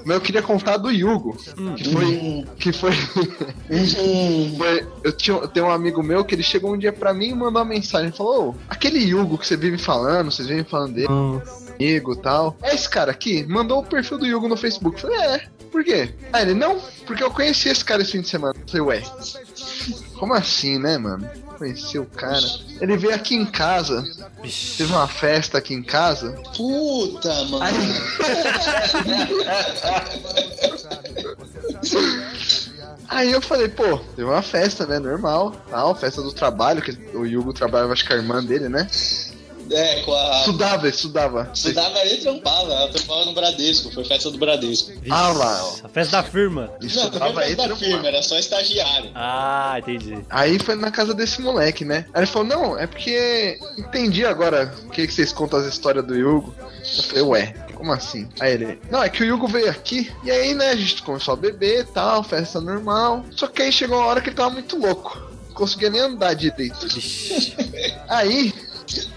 Mas 0.06 0.16
eu 0.16 0.22
queria 0.22 0.42
contar 0.42 0.78
do 0.78 0.92
Yugo, 0.92 1.36
que 1.76 1.92
foi. 1.92 2.46
Que 2.58 2.72
foi. 2.72 2.92
foi- 4.56 4.88
eu, 5.04 5.12
tinha, 5.12 5.38
eu 5.38 5.48
tenho 5.48 5.66
um 5.66 5.72
amigo 5.72 6.04
meu 6.04 6.24
que 6.24 6.36
ele 6.36 6.44
chegou 6.44 6.74
um 6.74 6.78
dia 6.78 6.94
pra 6.94 7.14
mim 7.14 7.30
e 7.30 7.34
mandou 7.34 7.62
uma 7.62 7.66
mensagem. 7.66 8.12
Falou: 8.12 8.50
"Ô, 8.50 8.56
aquele 8.70 9.00
Yugo 9.00 9.38
que 9.38 9.48
você 9.48 9.58
vive 9.58 9.80
falando, 9.80 10.32
vocês 10.32 10.48
vivem 10.48 10.64
falando 10.64 10.94
dele 10.94 11.08
Nossa. 11.08 11.74
amigo 11.74 12.14
e 12.14 12.18
tal. 12.18 12.56
É 12.62 12.76
esse 12.76 12.88
cara 12.88 13.12
aqui? 13.12 13.44
Mandou 13.48 13.80
o 13.80 13.84
perfil 13.84 14.20
do 14.20 14.26
Yugo 14.28 14.48
no 14.48 14.56
Facebook. 14.56 15.04
Eu 15.04 15.10
Falei, 15.10 15.26
é, 15.26 15.48
por 15.72 15.84
quê? 15.84 16.14
Aí 16.32 16.44
ele, 16.44 16.54
não, 16.54 16.80
porque 17.06 17.24
eu 17.24 17.32
conheci 17.32 17.70
esse 17.70 17.84
cara 17.84 18.02
esse 18.02 18.12
fim 18.12 18.22
de 18.22 18.30
semana. 18.30 18.54
Eu 18.56 18.68
falei, 18.68 18.82
ué, 18.82 19.04
como 20.18 20.34
assim, 20.34 20.78
né, 20.78 20.98
mano? 20.98 21.28
Conheci 21.58 21.98
o 22.00 22.06
cara. 22.06 22.46
Ele 22.82 22.98
veio 22.98 23.16
aqui 23.16 23.36
em 23.36 23.46
casa, 23.46 24.04
teve 24.78 24.92
uma 24.92 25.08
festa 25.08 25.58
aqui 25.58 25.74
em 25.74 25.84
casa. 25.84 26.32
puta, 26.56 27.34
mano. 27.46 27.66
Aí 33.08 33.32
eu 33.32 33.42
falei, 33.42 33.68
pô, 33.68 33.98
teve 34.16 34.24
uma 34.28 34.42
festa, 34.42 34.86
né? 34.86 35.00
Normal, 35.00 35.52
tal, 35.70 35.96
festa 35.96 36.22
do 36.22 36.34
trabalho, 36.34 36.82
que 36.82 36.92
o 37.16 37.26
Yugo 37.26 37.54
trabalhava, 37.54 37.94
acho 37.94 38.06
que 38.06 38.14
a 38.14 38.18
irmã 38.18 38.44
dele, 38.44 38.68
né? 38.68 38.88
É, 39.72 40.02
com 40.02 40.14
a. 40.14 40.40
Estudava, 40.40 40.88
estudava. 40.88 41.52
Estudava 41.54 42.00
ali 42.00 42.16
e 42.16 42.18
trampava. 42.18 42.74
Ela 42.74 42.88
trampava 42.90 43.26
no 43.26 43.34
Bradesco. 43.34 43.92
Foi 43.92 44.06
festa 44.06 44.30
do 44.32 44.38
Bradesco. 44.38 44.92
Ah 45.10 45.30
lá, 45.30 45.64
ó. 45.64 45.86
A 45.86 45.90
festa 45.90 46.18
da 46.18 46.24
firma. 46.24 46.72
Não, 46.82 47.10
também 47.10 47.44
aí, 47.44 47.56
festa 47.56 47.68
da 47.68 47.76
firma, 47.76 48.08
era 48.08 48.22
só 48.22 48.38
estagiário. 48.38 49.12
Ah, 49.16 49.76
entendi. 49.80 50.18
Aí 50.30 50.60
foi 50.60 50.76
na 50.76 50.92
casa 50.92 51.14
desse 51.14 51.42
moleque, 51.42 51.84
né? 51.84 52.06
Aí 52.14 52.22
ele 52.22 52.32
falou, 52.32 52.48
não, 52.48 52.78
é 52.78 52.88
porque 52.88 53.60
entendi 53.78 54.26
agora 54.26 54.74
o 54.86 54.90
que, 54.90 55.08
que 55.08 55.14
vocês 55.14 55.32
contam 55.32 55.60
as 55.60 55.66
histórias 55.66 56.06
do 56.06 56.16
Yugo. 56.16 56.54
Eu 56.98 57.04
falei, 57.04 57.24
ué, 57.24 57.56
como 57.74 57.92
assim? 57.92 58.28
Aí 58.40 58.54
ele, 58.54 58.80
não, 58.90 59.04
é 59.04 59.10
que 59.10 59.24
o 59.24 59.26
Yugo 59.26 59.48
veio 59.48 59.70
aqui, 59.70 60.12
e 60.24 60.32
aí, 60.32 60.54
né, 60.54 60.72
a 60.72 60.76
gente 60.76 61.02
começou 61.04 61.34
a 61.34 61.38
beber 61.38 61.82
e 61.82 61.84
tal, 61.86 62.24
festa 62.24 62.62
normal. 62.62 63.26
Só 63.32 63.48
que 63.48 63.62
aí 63.62 63.72
chegou 63.72 63.98
uma 63.98 64.08
hora 64.08 64.22
que 64.22 64.30
ele 64.30 64.36
tava 64.36 64.52
muito 64.52 64.78
louco. 64.78 65.18
Não 65.48 65.54
conseguia 65.54 65.90
nem 65.90 66.02
andar 66.02 66.34
direito. 66.34 66.86
Aí, 68.10 68.54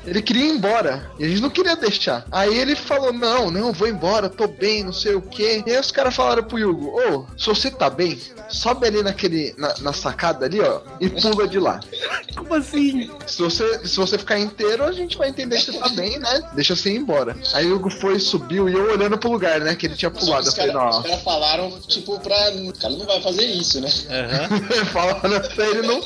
ele 0.04 0.22
queria 0.22 0.44
ir 0.44 0.50
embora. 0.50 1.10
E 1.18 1.24
a 1.24 1.28
gente 1.28 1.42
não 1.42 1.50
queria 1.50 1.76
deixar. 1.76 2.24
Aí 2.30 2.56
ele 2.56 2.74
falou: 2.74 3.12
Não, 3.12 3.50
não, 3.50 3.72
vou 3.72 3.88
embora, 3.88 4.28
tô 4.28 4.46
bem, 4.46 4.84
não 4.84 4.92
sei 4.92 5.14
o 5.14 5.22
quê. 5.22 5.62
E 5.66 5.70
aí 5.70 5.78
os 5.78 5.90
caras 5.90 6.14
falaram 6.14 6.42
pro 6.42 6.58
Hugo: 6.58 6.98
Ô, 6.98 7.26
se 7.38 7.46
você 7.46 7.70
tá 7.70 7.90
bem, 7.90 8.18
sobe 8.48 8.86
ali 8.86 9.02
naquele. 9.02 9.54
Na, 9.56 9.74
na 9.80 9.92
sacada 9.92 10.46
ali, 10.46 10.60
ó, 10.60 10.80
e 11.00 11.08
pula 11.08 11.46
de 11.46 11.58
lá. 11.58 11.80
Como 12.36 12.54
assim? 12.54 13.10
Se 13.26 13.42
você, 13.42 13.86
se 13.86 13.96
você 13.96 14.18
ficar 14.18 14.38
inteiro, 14.38 14.84
a 14.84 14.92
gente 14.92 15.16
vai 15.16 15.28
entender 15.28 15.58
que 15.58 15.72
você 15.72 15.78
tá 15.78 15.88
bem, 15.90 16.18
né? 16.18 16.50
Deixa 16.54 16.74
você 16.74 16.90
ir 16.90 16.96
embora. 16.96 17.36
Aí 17.52 17.70
o 17.70 17.76
Hugo 17.76 17.90
foi, 17.90 18.18
subiu 18.18 18.68
e 18.68 18.72
eu 18.72 18.92
olhando 18.92 19.18
pro 19.18 19.30
lugar, 19.30 19.60
né? 19.60 19.74
Que 19.74 19.86
ele 19.86 19.96
tinha 19.96 20.10
pulado. 20.10 20.48
Os 20.48 20.54
caras 20.54 20.74
não. 20.74 21.02
cara 21.02 21.16
falaram, 21.18 21.80
tipo, 21.86 22.18
pra. 22.20 22.50
O 22.50 22.72
cara 22.78 22.94
não 22.94 23.06
vai 23.06 23.20
fazer 23.20 23.44
isso, 23.44 23.80
né? 23.80 23.90
Aham. 24.10 24.84
Falando 24.92 25.54
pra 25.54 25.66
ele 25.66 25.82
não 25.86 26.00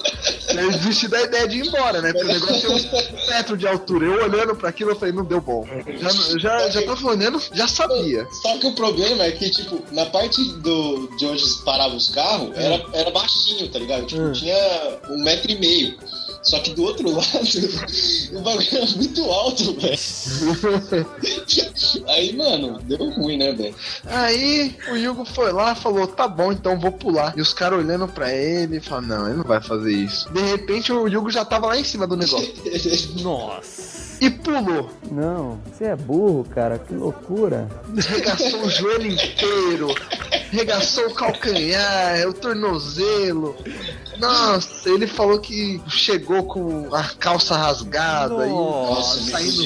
ele 0.49 0.71
desistir 0.71 1.09
da 1.09 1.23
ideia 1.23 1.49
de 1.49 1.59
ir 1.59 1.67
embora, 1.67 2.01
né? 2.01 2.13
Porque 2.13 2.27
o 2.27 2.33
negócio 2.33 2.61
tem 2.61 2.71
uns 2.71 2.85
metros 3.53 3.59
de 3.59 3.67
altura. 3.67 4.07
Eu 4.07 4.25
olhando 4.25 4.57
pra 4.57 4.69
aquilo, 4.69 4.91
eu 4.91 4.97
falei, 4.97 5.15
não 5.15 5.25
deu 5.25 5.41
bom. 5.41 5.67
Já, 5.99 6.11
já, 6.39 6.71
já 6.71 6.83
tava 6.87 7.09
olhando, 7.09 7.41
já 7.53 7.67
sabia. 7.69 8.27
Só 8.43 8.59
que 8.59 8.67
o 8.67 8.75
problema 8.75 9.25
é 9.25 9.33
que, 9.33 9.51
tipo, 9.51 9.83
na 9.93 10.07
parte 10.07 10.43
do, 10.59 11.09
de 11.17 11.27
onde 11.27 11.43
paravam 11.65 11.97
os 11.97 12.09
carros, 12.11 12.51
era, 12.57 12.85
era 12.93 13.11
baixinho, 13.11 13.69
tá 13.69 13.79
ligado? 13.79 14.07
Tipo, 14.07 14.23
Hum. 14.23 14.33
tinha 14.33 14.99
um 15.11 15.23
metro 15.23 15.51
e 15.51 15.59
meio. 15.59 15.97
Só 16.43 16.59
que 16.59 16.75
do 16.75 16.83
outro 16.83 17.09
lado, 17.11 17.29
o 18.33 18.41
bagulho 18.41 18.69
era 18.73 18.87
muito 18.97 19.23
alto, 19.25 19.77
velho. 19.79 19.99
Aí, 22.09 22.37
mano, 22.37 22.81
deu 22.83 23.11
ruim, 23.11 23.39
né, 23.39 23.53
velho? 23.53 23.75
Aí 24.07 24.77
o 24.91 25.11
Hugo 25.11 25.25
foi 25.25 25.53
lá 25.53 25.75
falou, 25.75 26.07
tá 26.07 26.27
bom, 26.27 26.53
então 26.53 26.79
vou 26.79 26.93
pular. 26.93 27.35
E 27.37 27.41
os 27.41 27.53
caras 27.53 27.79
olhando 27.79 28.09
pra 28.09 28.33
ele, 28.33 28.81
falaram, 28.81 29.07
não, 29.07 29.29
ele 29.29 29.37
não 29.37 29.45
vai 29.45 29.61
fazer 29.61 29.93
isso. 29.93 30.33
De 30.33 30.41
repente 30.41 30.93
o 30.93 31.07
Hugo 31.07 31.31
já 31.31 31.45
tava 31.45 31.67
lá 31.67 31.77
em 31.77 31.85
cima 31.85 32.07
do 32.07 32.17
negócio. 32.17 32.53
Nossa. 33.23 34.03
E 34.23 34.31
pulou. 34.31 34.89
Não, 35.11 35.61
você 35.67 35.87
é 35.87 35.97
burro, 35.97 36.45
cara, 36.45 36.79
que 36.79 36.95
loucura. 36.95 37.69
Regaçou 37.97 38.63
o 38.63 38.71
joelho 38.71 39.09
inteiro. 39.09 39.89
Regaçou 40.53 41.09
o 41.09 41.15
calcanhar, 41.15 42.29
o 42.29 42.33
tornozelo. 42.33 43.57
Nossa, 44.19 44.89
ele 44.89 45.09
falou 45.09 45.41
que 45.41 45.83
chegou 45.89 46.32
com 46.43 46.95
a 46.95 47.03
calça 47.19 47.57
rasgada 47.57 48.47
Nossa, 48.47 49.19
e 49.19 49.31
saindo 49.31 49.63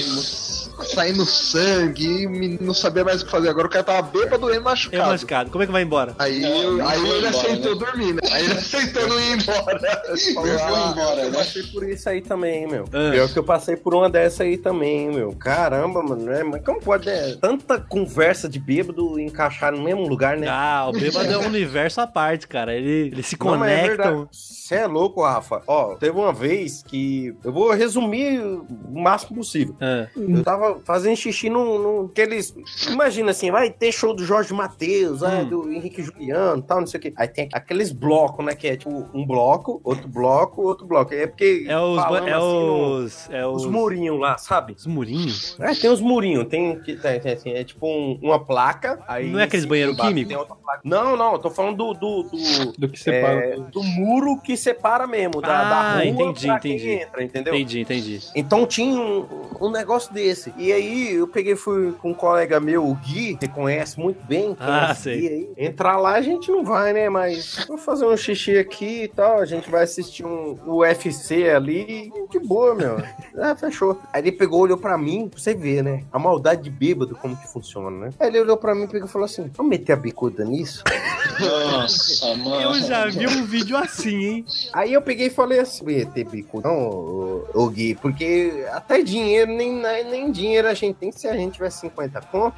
saindo 0.85 1.25
sangue, 1.25 2.25
e 2.25 2.59
não 2.63 2.75
sabia 2.75 3.05
mais 3.05 3.23
o 3.23 3.25
que 3.25 3.31
fazer. 3.31 3.49
Agora 3.49 3.67
o 3.67 3.71
cara 3.71 3.85
tava 3.85 4.03
bêbado 4.03 4.51
e 4.51 4.57
É 4.57 4.61
machucado. 4.61 5.11
machucado. 5.11 5.51
Como 5.51 5.63
é 5.63 5.67
que 5.67 5.73
vai 5.73 5.83
embora? 5.83 6.15
Aí, 6.19 6.41
Não, 6.41 6.49
eu- 6.79 6.89
aí 6.89 6.99
ele 7.01 7.09
embora, 7.27 7.29
aceitou 7.31 7.75
né? 7.77 7.85
dormir, 7.87 8.13
né? 8.15 8.21
Aí 8.31 8.45
ele 8.45 8.53
aceitou 8.59 9.09
não 9.09 9.21
ir 9.21 9.33
embora. 9.41 10.03
Ele 10.09 10.35
falou, 10.35 10.49
Eu 10.49 10.59
"Ah, 10.65 10.91
embora, 10.93 11.21
Eu 11.23 11.31
né? 11.31 11.39
passei 11.39 11.63
por 11.65 11.89
isso 11.89 12.09
aí 12.09 12.21
também, 12.21 12.67
meu. 12.67 12.85
Ah. 12.93 13.11
Pior 13.13 13.29
que 13.33 13.39
eu 13.39 13.45
passei 13.45 13.77
por 13.77 13.95
uma 13.95 14.09
dessa 14.11 14.43
aí 14.43 14.57
também, 14.59 15.11
meu. 15.11 15.33
Caramba, 15.33 16.03
mano. 16.03 16.25
Né? 16.25 16.43
Mas 16.43 16.65
como 16.65 16.81
pode 16.81 17.07
né? 17.07 17.37
tanta 17.41 17.79
conversa 17.81 18.49
de 18.49 18.59
bêbado 18.59 19.19
encaixar 19.21 19.73
no 19.73 19.83
mesmo 19.83 20.07
lugar, 20.09 20.37
né? 20.37 20.47
Ah, 20.49 20.87
o 20.89 20.93
bêbado 20.93 21.31
é 21.33 21.39
um 21.39 21.47
universo 21.47 22.01
à 22.01 22.07
parte, 22.07 22.47
cara. 22.49 22.75
Ele, 22.75 23.09
eles 23.13 23.27
se 23.27 23.37
Não, 23.39 23.57
mas 23.57 23.71
é. 23.71 23.97
Você 24.33 24.75
é 24.75 24.87
louco, 24.87 25.23
Rafa. 25.23 25.63
Ó, 25.67 25.95
teve 25.95 26.17
uma 26.19 26.33
vez 26.33 26.83
que. 26.83 27.35
Eu 27.45 27.53
vou 27.53 27.71
resumir 27.73 28.41
o 28.41 28.67
máximo 29.01 29.37
possível. 29.37 29.77
Ah, 29.81 30.07
Eu 30.17 30.43
tava 30.43 30.66
fazendo 30.85 31.17
xixi 31.17 31.49
num, 31.51 31.79
num 31.79 32.07
aqueles. 32.07 32.55
Imagina 32.91 33.31
assim, 33.31 33.51
vai 33.51 33.71
ter 33.71 33.93
show 33.93 34.15
do 34.15 34.25
Jorge 34.25 34.53
Matheus, 34.55 35.23
ah, 35.23 35.41
Hum. 35.41 35.49
do 35.49 35.73
Henrique 35.73 36.03
Juliano 36.03 36.63
tal, 36.63 36.81
não 36.81 36.87
sei 36.87 36.99
o 36.99 37.03
quê. 37.03 37.13
Aí 37.17 37.29
tem 37.29 37.49
aqueles 37.53 37.93
blocos, 37.93 38.45
né? 38.45 38.55
Que 38.55 38.69
é 38.69 38.77
tipo 38.77 39.09
um 39.15 39.27
bloco, 39.27 39.81
outro 39.85 40.09
bloco, 40.09 40.63
outro 40.63 40.87
bloco. 40.87 41.13
É 41.15 41.27
porque. 41.27 41.65
é 41.69 41.79
os, 41.79 41.99
é 41.99 42.03
assim, 42.03 42.31
no- 42.31 42.97
os, 43.05 43.31
é 43.31 43.47
os, 43.47 43.65
os 43.65 43.71
murinhos 43.71 44.19
lá, 44.21 44.39
sabe? 44.39 44.75
os 44.77 44.87
murinhos. 44.87 45.57
É, 45.61 45.75
tem 45.75 45.91
os 45.91 46.01
murinhos, 46.01 46.47
tem, 46.49 46.81
que- 46.81 46.97
tem, 46.97 47.21
tem 47.21 47.33
assim, 47.33 47.51
é 47.51 47.65
tipo 47.65 47.87
um- 47.87 48.19
uma 48.23 48.39
placa. 48.45 48.99
Aí 49.09 49.31
Não 49.31 49.41
é 49.41 49.45
aqueles 49.45 49.65
banheiro 49.65 49.95
químico? 49.97 50.29
tem 50.29 50.37
outra 50.37 50.55
placa. 50.57 50.81
Não, 50.85 51.17
não, 51.17 51.33
eu 51.33 51.39
tô 51.39 51.51
falando 51.51 51.77
do. 51.77 51.95
do, 51.95 52.23
do, 52.25 52.73
Do 52.79 52.89
que 52.89 52.99
separa. 52.99 53.47
é, 53.47 53.57
do 53.57 53.83
muro 53.83 54.41
que 54.41 54.57
separa 54.57 55.07
mesmo, 55.07 55.41
da, 55.41 55.61
Ah, 55.61 55.65
da 55.71 55.93
rua 55.95 56.05
entendi, 56.05 56.47
pra 56.47 56.59
quem 56.61 56.73
entendi. 56.77 56.91
entra, 56.91 57.23
entendeu? 57.23 57.55
Entendi, 57.55 57.81
entendi. 57.81 58.21
Então 58.35 58.67
tinha 58.67 58.99
um, 59.01 59.27
um 59.61 59.71
negócio 59.71 60.13
desse. 60.13 60.53
E 60.59 60.73
aí 60.73 61.15
eu 61.15 61.29
peguei 61.29 61.55
fui 61.55 61.93
com 61.93 62.11
um 62.11 62.15
colega 62.15 62.59
meu, 62.59 62.87
o 62.87 62.95
Gui, 62.95 63.37
que 63.37 63.47
conhece 63.47 63.99
muito 64.01 64.25
bem. 64.27 64.57
Ah, 64.59 64.95
sei. 64.95 65.53
Entrar 65.57 65.99
lá 65.99 66.15
a 66.15 66.23
gente 66.23 66.51
não 66.51 66.65
vai, 66.65 66.93
né? 66.93 67.09
Mas 67.11 67.65
vou 67.69 67.77
fazer 67.77 68.07
um 68.07 68.17
xixi 68.17 68.57
aqui 68.57 69.03
e 69.03 69.09
tal. 69.09 69.39
A 69.39 69.45
gente 69.45 69.71
vai 69.71 69.85
assistir 69.85 70.25
um 70.25 70.59
UFC 70.67 71.51
ali 71.51 72.11
de 72.31 72.39
boa, 72.39 72.75
meu. 72.75 72.97
Ah, 73.39 73.55
fechou. 73.55 74.01
Aí 74.15 74.23
ele 74.23 74.33
pegou, 74.33 74.61
olhou 74.61 74.79
pra 74.79 74.97
mim, 74.97 75.29
pra 75.29 75.39
você 75.39 75.53
ver, 75.53 75.83
né? 75.83 76.05
A 76.11 76.19
maldade 76.19 76.63
de 76.63 76.71
bêbado, 76.71 77.15
como 77.15 77.37
que 77.37 77.47
funciona, 77.47 77.91
né? 77.91 78.11
Aí 78.19 78.29
ele 78.29 78.41
olhou 78.41 78.57
pra 78.57 78.75
mim 78.75 78.87
pegou 78.87 79.07
e 79.07 79.11
falou 79.11 79.27
assim: 79.27 79.51
Vamos 79.55 79.69
meter 79.69 79.93
a 79.93 79.97
bicuda 79.97 80.43
nisso? 80.43 80.83
Nossa, 81.39 82.35
mano. 82.37 82.63
Eu 82.63 82.75
já 82.81 83.07
vi 83.07 83.27
um 83.27 83.45
vídeo 83.45 83.77
assim, 83.77 84.25
hein? 84.25 84.47
Aí 84.73 84.95
eu 84.95 85.03
peguei 85.03 85.27
e 85.27 85.31
falei 85.31 85.61
assim, 85.61 85.85
meter 85.85 86.25
bicuda, 86.25 86.67
não, 86.67 86.79
ô, 86.79 87.47
ô 87.53 87.69
Gui, 87.69 87.95
porque 87.97 88.65
até 88.73 89.03
dinheiro, 89.03 89.53
nem, 89.53 89.71
nem 90.11 90.33
dinheiro 90.33 90.46
a 90.55 90.75
gente 90.75 90.97
tem, 90.97 91.11
se 91.13 91.27
a 91.27 91.37
gente 91.37 91.55
tivesse 91.55 91.81
50 91.81 92.21
conto, 92.23 92.57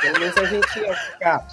pelo 0.00 0.20
menos 0.20 0.36
a 0.36 0.44
gente 0.44 0.78
ia 0.78 0.94
ficar. 0.94 1.46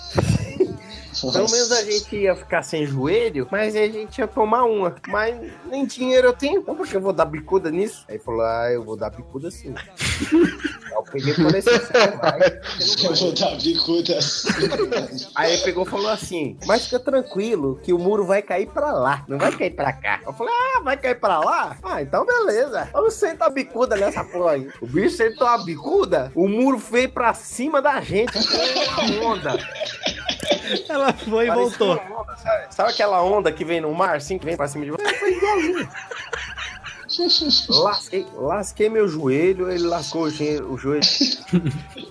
Pelo 1.20 1.50
menos 1.50 1.72
a 1.72 1.84
gente 1.84 2.16
ia 2.16 2.36
ficar 2.36 2.62
sem 2.62 2.86
joelho, 2.86 3.48
mas 3.52 3.76
a 3.76 3.88
gente 3.88 4.20
ia 4.20 4.28
tomar 4.28 4.66
uma. 4.66 4.96
Mas 5.08 5.36
nem 5.66 5.86
dinheiro 5.86 6.28
eu 6.28 6.34
tenho, 6.34 6.60
então 6.62 6.76
por 6.76 6.88
que 6.88 6.96
eu 6.96 7.02
vou 7.02 7.14
dar 7.14 7.26
bicuda 7.26 7.72
nisso? 7.72 8.06
Aí 8.08 8.20
falou, 8.20 8.42
ah, 8.42 8.70
eu 8.72 8.84
vou 8.84 8.96
dar 8.96 9.10
bicuda 9.10 9.50
sim. 9.50 9.74
Aí 10.88 10.94
eu 10.94 11.04
peguei 11.04 11.34
e 11.34 11.36
falei 11.36 11.60
assim, 11.60 11.70
"Você 11.72 12.08
vai, 12.18 12.40
Eu 13.04 13.16
vou 13.16 13.32
dar 13.34 13.56
bicuda 13.58 14.18
assim. 14.18 15.28
Aí 15.36 15.54
ele 15.54 15.62
pegou 15.64 15.84
e 15.86 15.90
falou 15.90 16.10
assim: 16.10 16.58
Mas 16.66 16.86
fica 16.86 17.00
tranquilo 17.00 17.80
que 17.84 17.92
o 17.94 18.00
muro 18.00 18.26
vai 18.26 18.42
cair 18.42 18.68
pra 18.68 18.92
lá, 18.92 19.24
não 19.28 19.38
vai 19.38 19.52
cair 19.52 19.72
pra 19.76 19.92
cá. 19.94 20.22
Eu 20.26 20.34
falei: 20.34 20.54
Ah, 20.54 20.80
vai 20.82 20.98
cair 20.98 21.20
pra 21.20 21.40
lá? 21.40 21.76
Ah, 21.84 22.02
então 22.02 22.26
beleza. 22.26 22.90
Vamos 22.94 23.14
sentar 23.14 23.48
a 23.50 23.52
bicuda 23.52 23.96
nessa 23.96 24.24
porra 24.24 24.52
aí. 24.54 24.70
O 24.82 24.88
bicho 24.88 25.16
sentou 25.18 25.48
a 25.48 25.58
bicuda, 25.58 26.32
o 26.36 26.48
muro 26.48 26.78
veio 26.78 27.10
pra 27.10 27.34
cima 27.34 27.82
da 27.82 28.00
gente, 28.02 28.32
foi 28.48 28.74
uma 29.10 29.26
onda. 29.34 29.58
Ela 30.90 31.14
foi 31.14 31.46
e 31.46 31.48
Parecia 31.48 31.78
voltou. 31.78 32.02
onda, 32.20 32.36
sabe? 32.38 32.76
Sabe 32.76 32.90
aquela 32.92 33.22
onda 33.24 33.52
que 33.52 33.64
vem 33.64 33.80
no 33.82 33.94
mar, 33.94 34.16
assim, 34.18 34.38
que 34.38 34.46
vem 34.46 34.58
pra 34.58 34.68
cima 34.68 34.86
de 34.86 34.92
você? 34.92 35.14
Foi 35.16 35.34
igualzinho. 35.34 35.90
Lasquei, 37.84 38.26
lasquei 38.36 38.89
meu 38.89 39.07
joelho, 39.07 39.70
ele 39.72 39.88
lascou 39.88 40.24
o, 40.24 40.30
ge- 40.30 40.61
o 40.61 40.78
joelho. 40.78 41.01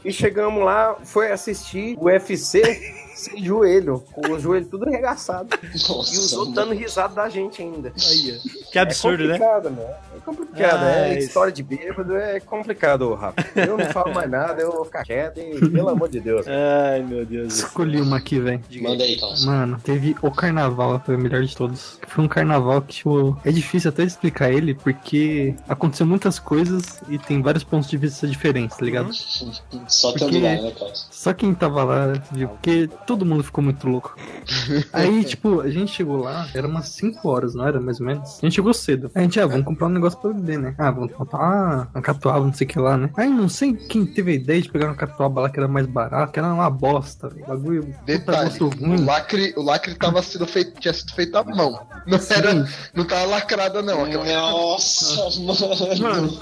e 0.05 0.13
chegamos 0.13 0.65
lá, 0.65 0.97
foi 1.05 1.31
assistir 1.31 1.97
o 1.99 2.07
UFC 2.07 2.63
sem 3.17 3.43
joelho, 3.43 4.05
com 4.13 4.33
o 4.33 4.39
joelho 4.39 4.67
tudo 4.67 4.87
arregaçado. 4.87 5.49
e 5.63 5.77
os 5.77 5.89
Nossa, 5.89 6.37
outros 6.39 6.55
dando 6.55 6.75
risada 6.75 7.15
da 7.15 7.29
gente 7.29 7.63
ainda. 7.63 7.93
Aí, 8.09 8.39
ó. 8.39 8.66
Que 8.73 8.79
absurdo, 8.79 9.25
é 9.25 9.27
né? 9.29 9.39
complicado, 9.39 9.71
né? 9.71 9.95
É 10.17 10.21
complicado, 10.25 10.83
Ah, 10.85 11.07
é 11.09 11.19
isso. 11.19 11.29
história 11.29 11.53
de 11.53 11.63
bêbado, 11.63 12.17
é 12.17 12.41
complicado, 12.41 13.15
Rafa. 13.15 13.45
Eu 13.55 13.79
não 13.79 13.87
falo 13.87 14.13
mais 14.15 14.29
nada, 14.31 14.61
eu 14.61 14.73
vou 14.73 14.85
ficar 14.85 15.05
quieto 15.05 15.39
e, 15.39 15.69
pelo 15.71 15.89
amor 15.89 16.09
de 16.09 16.21
Deus. 16.21 16.47
Ai, 16.49 17.03
meu 17.03 17.25
Deus. 17.25 17.55
Escolhi 17.59 18.01
uma 18.01 18.17
aqui, 18.17 18.39
velho. 18.41 18.61
Manda 18.83 19.05
aí, 19.05 19.19
Calça. 19.19 19.47
Mano, 19.47 19.81
teve 19.83 20.17
o 20.21 20.31
carnaval, 20.31 21.01
foi 21.05 21.15
o 21.17 21.19
melhor 21.19 21.43
de 21.43 21.57
todos. 21.57 21.99
Foi 22.09 22.25
um 22.25 22.29
carnaval 22.29 22.83
que, 22.83 22.95
tipo, 22.97 23.39
é 23.45 23.51
difícil 23.53 23.91
até 23.91 24.03
explicar 24.03 24.51
ele, 24.51 24.75
porque 24.75 25.55
aconteceu 25.69 26.07
muitas 26.07 26.39
coisas 26.39 27.01
e 27.09 27.19
tem 27.19 27.41
vários 27.41 27.63
pontos 27.65 27.89
de 27.89 27.97
vista 27.97 28.27
diferentes, 28.27 28.77
tá 28.77 28.85
ligado? 28.85 29.11
Só 29.89 30.13
Porque- 30.13 30.39
né, 30.41 30.73
Calça? 30.79 31.07
Só 31.11 31.33
quem 31.33 31.55
tava 31.55 31.85
lá 31.85 32.13
viu, 32.33 32.49
porque 32.49 32.89
todo 33.07 33.25
mundo 33.25 33.43
ficou 33.45 33.63
muito 33.63 33.89
louco. 33.89 34.17
Aí, 34.93 35.25
tipo, 35.25 35.61
a 35.61 35.71
gente 35.71 35.93
chegou 35.93 36.17
lá, 36.19 36.49
era 36.55 36.67
umas 36.67 36.89
5 36.91 37.29
horas, 37.29 37.55
não 37.55 37.67
era? 37.67 37.81
Mais 37.81 38.01
ou 38.01 38.07
menos. 38.07 38.39
A 38.43 38.47
gente 38.47 38.56
chegou 38.57 38.75
cedo. 38.75 39.11
A 39.15 39.21
gente, 39.21 39.39
ah, 39.39 39.47
vamos 39.47 39.65
comprar 39.65 39.87
um 39.87 39.91
negócio 39.91 40.19
pra 40.19 40.33
beber, 40.33 40.59
né? 40.59 40.75
Ah, 40.79 40.91
vamos 40.91 41.13
comprar 41.13 41.89
uma, 41.93 42.03
catuaba, 42.03 42.45
não 42.45 42.53
sei 42.53 42.67
o 42.67 42.71
que 42.71 42.79
lá, 42.79 42.97
né? 42.97 43.11
Aí 43.17 43.29
não 43.29 43.49
sei 43.49 43.75
quem 43.75 44.05
teve 44.07 44.33
a 44.33 44.35
ideia 44.35 44.61
de 44.61 44.71
pegar 44.71 44.87
uma 44.87 44.95
catuaba 44.95 45.43
lá 45.43 45.51
que 45.51 45.59
era 45.59 45.69
mais 45.69 45.87
barata, 45.87 46.33
que 46.33 46.39
era 46.39 46.53
uma 46.53 46.71
bosta, 46.71 47.29
velho. 47.29 47.47
Bagulho. 47.47 47.83
puta 47.85 48.05
Detalhe, 48.05 48.63
o 48.63 48.69
ruim. 48.69 49.05
lacre, 49.05 49.55
o 49.57 49.63
lacre 49.63 49.95
tava 49.95 50.23
sendo 50.23 50.47
feito, 50.47 50.81
tinha 50.81 50.95
sido 50.95 51.13
feito 51.13 51.37
à 51.37 51.45
mão. 51.45 51.87
Não, 52.07 52.19
era, 52.31 52.67
não 52.95 53.05
tava 53.05 53.27
lacrada, 53.27 53.83
não. 53.83 54.05
Aquela... 54.05 54.25
Nossa, 54.25 55.41
mano. 55.41 55.97
Mano, 56.01 56.41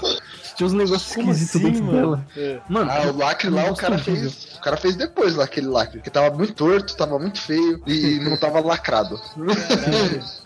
tinha 0.55 0.67
uns 0.67 0.73
negócios 0.73 1.13
Como 1.15 1.31
esquisitos 1.31 1.61
assim, 1.61 1.71
dentro 1.71 1.83
mano? 1.85 1.97
dela. 1.97 2.25
É. 2.37 2.59
Mano, 2.69 2.91
Ah, 2.91 3.11
o 3.11 3.17
lacre 3.17 3.49
lá, 3.49 3.69
o 3.71 3.75
cara 3.75 3.97
fez. 3.97 4.55
O 4.57 4.61
cara 4.61 4.77
fez 4.77 4.95
depois 4.95 5.35
lá 5.35 5.43
aquele 5.43 5.67
lacre, 5.67 6.01
que 6.01 6.09
tava 6.09 6.35
muito 6.35 6.53
torto, 6.53 6.95
tava 6.95 7.19
muito 7.19 7.39
feio 7.41 7.81
e 7.85 8.19
não 8.27 8.37
tava 8.37 8.59
lacrado. 8.61 9.19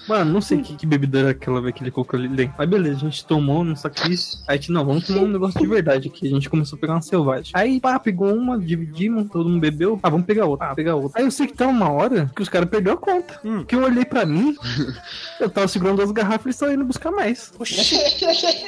Mano, 0.08 0.34
não 0.34 0.42
sei 0.42 0.60
que, 0.62 0.76
que 0.76 0.88
bebida 0.88 1.20
era 1.20 1.30
aquela 1.32 1.72
que 1.72 1.84
ele 1.84 1.92
colocou 1.92 2.20
ali 2.20 2.28
dentro. 2.28 2.56
Aí 2.58 2.66
beleza, 2.66 2.96
a 2.96 3.00
gente 3.02 3.24
tomou, 3.26 3.64
não 3.64 3.76
saquis. 3.76 4.44
Aí 4.48 4.58
a 4.58 4.60
gente, 4.60 4.72
não, 4.72 4.84
vamos 4.84 5.06
tomar 5.06 5.22
um 5.22 5.28
negócio 5.28 5.60
de 5.60 5.68
verdade 5.68 6.08
aqui. 6.08 6.26
A 6.26 6.32
gente 6.32 6.50
começou 6.50 6.78
a 6.78 6.80
pegar 6.80 6.94
uma 6.94 7.02
selvagem. 7.02 7.52
Aí, 7.54 7.80
pá, 7.80 8.00
pegou 8.00 8.34
uma, 8.34 8.58
dividimos, 8.58 9.30
todo 9.30 9.48
mundo 9.48 9.62
bebeu. 9.62 10.00
Ah, 10.02 10.10
vamos 10.10 10.26
pegar 10.26 10.46
outra. 10.46 10.72
Ah, 10.72 10.76
pegar 10.76 10.96
outra. 10.96 11.20
Aí 11.20 11.26
eu 11.26 11.32
sei 11.32 11.46
que 11.46 11.54
tava 11.54 11.70
uma 11.70 11.92
hora 11.92 12.32
que 12.36 12.42
os 12.42 12.50
caras 12.50 12.68
perderam 12.70 12.98
a 12.98 13.00
conta. 13.00 13.40
Hum. 13.46 13.64
Que 13.64 13.76
eu 13.76 13.84
olhei 13.84 14.04
pra 14.04 14.26
mim, 14.26 14.56
eu 15.40 15.48
tava 15.48 15.68
segurando 15.68 15.98
duas 15.98 16.12
garrafas 16.12 16.42
e 16.44 16.48
eles 16.48 16.56
estavam 16.56 16.74
indo 16.74 16.86
buscar 16.86 17.12
mais. 17.12 17.54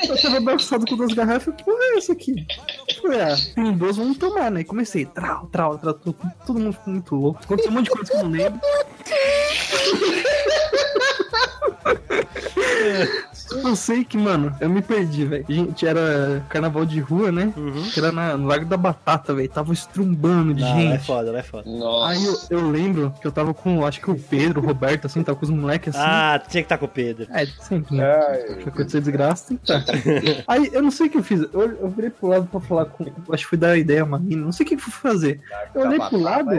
Eu 0.08 0.22
tava 0.22 0.38
abraçado 0.38 0.86
com 0.86 0.96
duas 0.96 1.14
garrafas, 1.14 1.31
que 1.40 1.64
porra 1.64 1.78
é 1.94 1.98
essa 1.98 2.14
aqui? 2.14 2.46
Eu 2.88 3.02
Falei, 3.02 3.22
ah, 3.22 3.36
tem 3.56 3.74
duas, 3.74 3.98
vamos 3.98 4.18
tomar, 4.18 4.52
né? 4.52 4.62
E 4.62 4.64
comecei, 4.64 5.06
trau, 5.06 5.48
trau, 5.52 5.78
trau, 5.78 5.94
todo, 5.94 6.16
todo 6.46 6.60
mundo 6.60 6.74
ficou 6.74 6.94
muito 6.94 7.16
louco. 7.16 7.40
Aconteceu 7.44 7.72
um 7.72 7.76
monte 7.76 7.86
de 7.86 7.92
coisa 7.92 8.12
que 8.12 8.18
eu 8.18 8.24
não 8.24 8.32
lembro. 8.32 8.60
Eu 13.52 13.76
sei 13.76 14.06
que, 14.06 14.18
mano, 14.18 14.56
eu 14.62 14.70
me 14.70 14.82
perdi, 14.82 15.26
velho. 15.26 15.46
Gente, 15.48 15.86
era 15.86 16.42
carnaval 16.48 16.86
de 16.86 17.00
rua, 17.00 17.32
né? 17.32 17.54
Uhum. 17.56 17.84
Que 17.94 18.00
era 18.00 18.12
na, 18.12 18.38
no 18.38 18.48
Lago 18.48 18.66
da 18.66 18.78
Batata, 18.78 19.34
velho. 19.34 19.50
Tava 19.50 19.74
estrumbando 19.74 20.54
de 20.54 20.62
Não, 20.62 20.70
lá 20.70 20.80
é 20.80 20.92
gente. 20.94 21.06
foda, 21.06 21.38
é 21.38 21.44
foda. 21.44 21.70
Nossa. 21.70 22.14
Aí 22.14 22.26
eu, 22.26 22.38
eu 22.50 22.72
lembro 22.72 23.14
que 23.20 23.28
eu 23.28 23.32
tava 23.32 23.54
com, 23.54 23.86
acho 23.86 24.00
que 24.00 24.10
o 24.10 24.18
Pedro, 24.18 24.62
o 24.62 24.66
Roberto, 24.66 25.06
assim, 25.06 25.22
tava 25.22 25.38
com 25.38 25.46
os 25.46 25.52
moleques 25.52 25.94
assim. 25.94 26.06
Ah, 26.06 26.40
tinha 26.40 26.64
que 26.64 26.66
estar 26.66 26.78
com 26.78 26.86
o 26.86 26.90
Pedro. 26.90 27.28
É, 27.32 27.46
sempre, 27.46 27.98
né? 27.98 28.06
Ai, 28.06 28.42
acontecer 28.66 29.02
desgraça, 29.02 29.50
tem 29.50 29.58
que 29.58 29.72
estar. 29.72 30.44
Aí 30.48 30.70
eu 30.72 30.82
não 30.82 30.92
sei 30.92 31.08
o 31.08 31.10
que 31.10 31.18
eu 31.18 31.24
fiz. 31.24 31.42
Eu, 31.42 31.62
eu 31.62 31.90
virei 31.90 32.10
pro 32.10 32.30
lado 32.30 32.48
pra 32.48 32.60
falar 32.60 32.86
com. 32.86 33.06
Acho 33.32 33.44
que 33.44 33.50
foi 33.50 33.58
dar 33.58 33.78
ideia 33.78 34.02
a 34.02 34.06
uma 34.06 34.20
mina. 34.20 34.46
Não 34.46 34.52
sei 34.52 34.66
o 34.66 34.70
que 34.70 34.76
eu 34.76 34.80
fui 34.80 34.94
fazer. 34.94 35.42
Eu 35.76 35.82
olhei 35.82 36.00
pro 36.00 36.20
lado. 36.20 36.50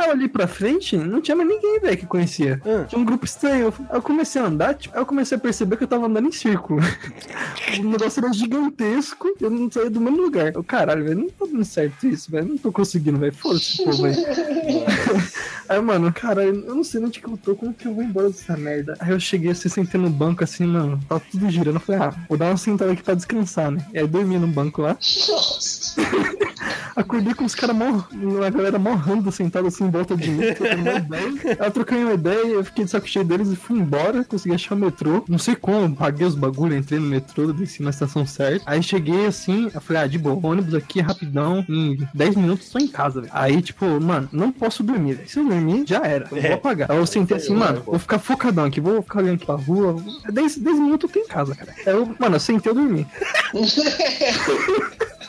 Aí 0.00 0.06
eu 0.08 0.12
olhei 0.14 0.28
pra 0.28 0.46
frente, 0.46 0.96
não 0.96 1.20
tinha 1.20 1.36
mais 1.36 1.48
ninguém, 1.48 1.78
velho, 1.80 1.96
que 1.98 2.06
conhecia. 2.06 2.60
Ah. 2.64 2.84
Tinha 2.84 2.98
um 3.00 3.04
grupo 3.04 3.24
estranho. 3.26 3.64
Eu- 3.66 3.74
Aí 3.90 3.96
eu 3.96 4.02
comecei 4.02 4.40
a 4.40 4.46
andar, 4.46 4.74
tipo, 4.74 4.94
aí 4.96 5.02
eu 5.02 5.06
comecei 5.06 5.36
a 5.36 5.40
perceber 5.40 5.76
que 5.76 5.84
eu 5.84 5.88
tava 5.88 6.06
andando 6.06 6.28
em 6.28 6.32
círculo. 6.32 6.80
o 7.78 7.82
negócio 7.84 8.24
era 8.24 8.32
gigantesco, 8.32 9.28
eu 9.40 9.50
não 9.50 9.70
saía 9.70 9.90
do 9.90 10.00
mesmo 10.00 10.22
lugar. 10.22 10.52
Eu, 10.54 10.64
caralho, 10.64 11.04
velho, 11.04 11.18
não 11.20 11.28
tá 11.28 11.44
dando 11.44 11.64
certo 11.64 12.06
isso, 12.06 12.30
velho. 12.30 12.48
Não 12.48 12.56
tô 12.58 12.72
conseguindo, 12.72 13.18
velho. 13.18 13.32
Foda-se, 13.34 13.84
pô, 13.84 13.92
velho. 13.92 14.16
Aí, 15.68 15.80
mano, 15.80 16.12
cara, 16.12 16.44
eu 16.44 16.54
não 16.74 16.82
sei 16.82 17.02
onde 17.04 17.20
que 17.20 17.26
eu 17.28 17.36
tô, 17.36 17.54
como 17.54 17.72
que 17.74 17.86
eu 17.86 17.94
vou 17.94 18.02
embora 18.02 18.28
dessa 18.28 18.56
merda? 18.56 18.96
Aí 19.00 19.10
eu 19.12 19.20
cheguei 19.20 19.50
assim, 19.52 19.68
sentei 19.68 20.00
no 20.00 20.10
banco, 20.10 20.42
assim, 20.42 20.66
mano, 20.66 20.98
tava 21.08 21.20
tudo 21.30 21.48
girando. 21.50 21.76
Eu 21.76 21.80
falei, 21.80 22.00
ah, 22.02 22.14
vou 22.28 22.36
dar 22.38 22.46
uma 22.46 22.56
sentada 22.56 22.90
aqui 22.92 23.02
pra 23.02 23.14
descansar, 23.14 23.70
né? 23.70 23.84
E 23.94 23.98
aí 23.98 24.06
dormi 24.06 24.38
no 24.38 24.46
banco 24.48 24.82
lá. 24.82 24.94
Nossa. 24.94 26.00
Acordei 26.96 27.34
com 27.34 27.44
os 27.44 27.54
caras 27.54 27.74
mó. 27.76 28.02
A 28.44 28.50
galera 28.50 28.78
mó 28.78 28.94
randa 28.94 29.30
sentada 29.30 29.68
assim 29.68 29.88
em 29.90 29.92
volta 29.92 30.16
de 30.16 30.30
mim, 30.30 30.54
trocando 30.54 30.82
uma 30.82 30.94
ideia. 30.98 31.56
Ela 31.58 31.70
trocou 31.70 31.98
uma 31.98 32.14
ideia, 32.14 32.46
eu 32.46 32.64
fiquei 32.64 32.84
de 32.84 32.90
saco 32.90 33.08
cheio 33.08 33.24
deles 33.24 33.50
e 33.50 33.56
fui 33.56 33.78
embora. 33.78 34.24
Consegui 34.24 34.54
achar 34.54 34.74
o 34.74 34.78
metrô. 34.78 35.24
Não 35.28 35.38
sei 35.38 35.56
como, 35.56 35.94
paguei 35.94 36.26
os 36.26 36.34
bagulho, 36.34 36.76
entrei 36.76 36.98
no 37.00 37.06
metrô, 37.06 37.52
desci 37.52 37.82
na 37.82 37.90
estação 37.90 38.24
certa. 38.24 38.62
Aí 38.66 38.82
cheguei 38.82 39.26
assim, 39.26 39.70
eu 39.74 39.80
falei, 39.80 40.02
ah, 40.02 40.06
de 40.06 40.18
boa, 40.18 40.38
ônibus 40.46 40.74
aqui 40.74 41.00
rapidão, 41.00 41.64
em 41.68 41.98
10 42.14 42.36
minutos 42.36 42.68
tô 42.70 42.78
em 42.78 42.86
casa, 42.88 43.20
velho. 43.20 43.32
Aí, 43.34 43.60
tipo, 43.60 43.84
mano, 44.00 44.28
não 44.32 44.52
posso 44.52 44.82
dormir, 44.82 45.14
velho. 45.14 45.28
Se 45.28 45.38
eu 45.38 45.44
dormir, 45.44 45.84
já 45.86 46.04
era. 46.04 46.28
Eu 46.30 46.42
vou 46.42 46.52
apagar. 46.54 46.90
Aí 46.90 46.96
eu 46.96 47.06
sentei 47.06 47.36
assim, 47.36 47.54
mano, 47.54 47.82
vou 47.84 47.98
ficar 47.98 48.18
focadão 48.18 48.64
aqui, 48.64 48.80
vou 48.80 49.02
ficar 49.02 49.18
olhando 49.20 49.34
aqui 49.34 49.46
pra 49.46 49.56
rua. 49.56 49.96
10, 50.30 50.58
10 50.58 50.78
minutos 50.78 51.08
eu 51.10 51.14
tô 51.14 51.26
em 51.26 51.28
casa, 51.28 51.54
cara. 51.54 51.74
Aí 51.86 51.92
eu, 51.92 52.14
mano, 52.18 52.36
eu 52.36 52.40
sentei, 52.40 52.70
eu 52.70 52.74
dormi. 52.74 53.06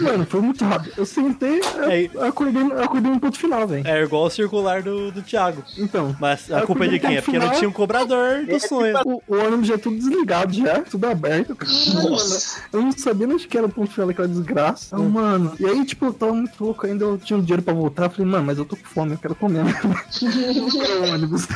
Mano, 0.00 0.26
foi 0.26 0.40
muito 0.40 0.64
rápido. 0.64 0.92
Eu 0.96 1.06
sentei, 1.06 1.60
eu, 1.60 2.20
eu 2.20 2.24
acordei, 2.24 2.62
eu 2.62 2.82
acordei 2.82 3.12
no 3.12 3.20
ponto 3.20 3.38
final, 3.38 3.66
velho. 3.66 3.86
É 3.86 4.02
igual 4.02 4.24
o 4.24 4.30
circular 4.30 4.82
do, 4.82 5.10
do 5.12 5.22
Thiago. 5.22 5.62
Então. 5.78 6.16
Mas 6.18 6.50
a 6.50 6.60
Eu 6.60 6.66
culpa 6.66 6.84
é 6.84 6.88
de 6.88 6.98
quem? 6.98 7.16
É 7.16 7.20
porque 7.20 7.38
não 7.38 7.46
final. 7.46 7.58
tinha 7.58 7.68
um 7.68 7.72
cobrador 7.72 8.44
do 8.46 8.58
sonho. 8.60 8.94
O, 9.04 9.22
o 9.28 9.36
ônibus 9.36 9.66
já 9.68 9.78
tudo 9.78 9.96
desligado, 9.96 10.52
já, 10.52 10.80
tudo 10.80 11.06
aberto. 11.06 11.54
Caralho, 11.54 12.10
mano. 12.10 12.36
Eu 12.72 12.82
não 12.82 12.92
sabia 12.92 13.28
onde 13.28 13.46
que 13.46 13.56
era 13.56 13.66
o 13.66 13.70
ponto 13.70 13.90
final 13.92 14.08
daquela 14.08 14.28
desgraça. 14.28 14.94
Então, 14.94 15.08
mano. 15.08 15.52
E 15.60 15.66
aí, 15.66 15.84
tipo, 15.84 16.06
eu 16.06 16.12
tava 16.12 16.32
muito 16.32 16.64
louco 16.64 16.86
ainda, 16.86 17.04
eu 17.04 17.18
tinha 17.18 17.38
um 17.38 17.42
dinheiro 17.42 17.62
pra 17.62 17.74
voltar. 17.74 18.04
Eu 18.04 18.10
falei, 18.10 18.30
mano, 18.30 18.44
mas 18.46 18.58
eu 18.58 18.64
tô 18.64 18.76
com 18.76 18.84
fome, 18.84 19.12
eu 19.12 19.18
quero 19.18 19.34
comer. 19.34 19.64
o 19.64 21.12
ônibus. 21.12 21.46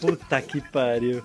Puta 0.00 0.40
que 0.42 0.60
pariu. 0.60 1.22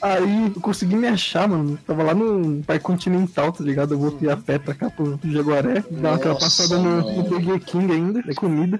Aí 0.00 0.52
eu 0.54 0.60
consegui 0.60 0.96
me 0.96 1.08
achar, 1.08 1.48
mano. 1.48 1.78
Tava 1.86 2.02
lá 2.02 2.14
no 2.14 2.62
Parque 2.64 2.84
Continental, 2.84 3.52
tá 3.52 3.62
ligado? 3.64 3.94
Eu 3.94 3.98
voltei 3.98 4.30
a 4.30 4.36
pé 4.36 4.58
pra 4.58 4.74
cá 4.74 4.90
pro 4.90 5.15
Jaguaré. 5.24 5.84
Dar 5.90 6.14
aquela 6.14 6.34
passada 6.38 6.78
no, 6.78 7.00
no. 7.12 7.22
Burger 7.24 7.60
King 7.60 7.92
ainda, 7.92 8.20
é 8.28 8.34
comida. 8.34 8.78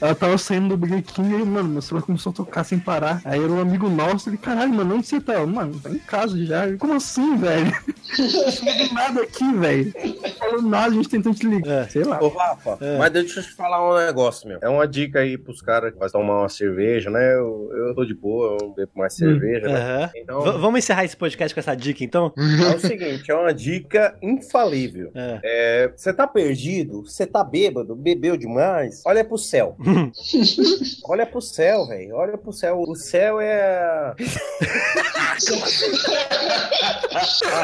Ela 0.00 0.14
tava 0.14 0.38
saindo 0.38 0.68
do 0.70 0.76
Burger 0.76 1.02
King 1.02 1.34
e, 1.34 1.44
mano, 1.44 1.68
meu 1.68 1.82
celular 1.82 2.04
começou 2.04 2.30
a 2.30 2.34
tocar 2.34 2.64
sem 2.64 2.78
parar. 2.78 3.20
Aí 3.24 3.42
era 3.42 3.52
um 3.52 3.60
amigo 3.60 3.88
nosso, 3.88 4.28
ele, 4.30 4.36
caralho, 4.36 4.72
mano, 4.72 4.96
onde 4.96 5.06
você 5.06 5.20
tá? 5.20 5.44
Mano, 5.46 5.78
tá 5.80 5.90
em 5.90 5.98
casa 5.98 6.36
já. 6.44 6.76
Como 6.78 6.94
assim, 6.94 7.36
velho? 7.36 7.72
Não 8.18 8.94
nada 8.94 9.22
aqui, 9.22 9.52
velho. 9.54 9.92
Não 10.22 10.30
Falou 10.36 10.62
nada, 10.62 10.86
a 10.92 10.94
gente 10.94 11.08
tentando 11.08 11.36
te 11.36 11.46
ligar. 11.46 11.90
Sei 11.90 12.04
lá. 12.04 12.22
Ô, 12.22 12.28
Rafa, 12.28 12.78
É. 12.80 12.98
mas 12.98 13.10
deixa 13.12 13.40
eu 13.40 13.44
te 13.44 13.52
falar 13.52 13.88
um 13.88 13.96
negócio, 14.06 14.46
meu. 14.48 14.58
É 14.62 14.68
uma 14.68 14.86
dica 14.86 15.20
aí 15.20 15.36
pros 15.36 15.60
caras 15.60 15.92
que 15.92 15.98
vão 15.98 16.08
tomar 16.08 16.40
uma 16.40 16.48
cerveja, 16.48 17.10
né? 17.10 17.34
Eu, 17.34 17.70
eu 17.74 17.94
tô 17.94 18.04
de 18.04 18.14
boa, 18.14 18.52
eu 18.60 18.66
não 18.68 18.74
bebo 18.74 18.92
mais 18.94 19.14
cerveja, 19.14 19.66
né? 19.66 19.74
Aham. 19.80 20.10
Então, 20.16 20.40
V- 20.42 20.58
vamos 20.58 20.78
encerrar 20.78 21.04
esse 21.04 21.16
podcast 21.16 21.54
com 21.54 21.60
essa 21.60 21.74
dica, 21.74 22.04
então? 22.04 22.32
é 22.36 22.74
o 22.76 22.80
seguinte, 22.80 23.30
é 23.30 23.34
uma 23.34 23.52
dica 23.52 24.16
infalível. 24.22 25.10
É. 25.14 25.40
É, 25.42 25.65
Você 25.96 26.12
tá 26.12 26.26
perdido, 26.26 27.02
você 27.02 27.26
tá 27.26 27.42
bêbado, 27.44 27.94
bebeu 27.94 28.36
demais, 28.36 29.02
olha 29.06 29.24
pro 29.24 29.38
céu. 29.38 29.76
olha 31.08 31.26
pro 31.26 31.40
céu, 31.40 31.86
velho. 31.86 32.14
Olha 32.16 32.36
pro 32.38 32.52
céu. 32.52 32.82
O 32.86 32.94
céu 32.94 33.40
é. 33.40 34.14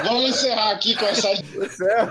Vamos 0.04 0.30
encerrar 0.30 0.72
aqui 0.72 0.94
com 0.96 1.04
essa. 1.06 1.28
O 1.30 1.68
céu, 1.68 2.08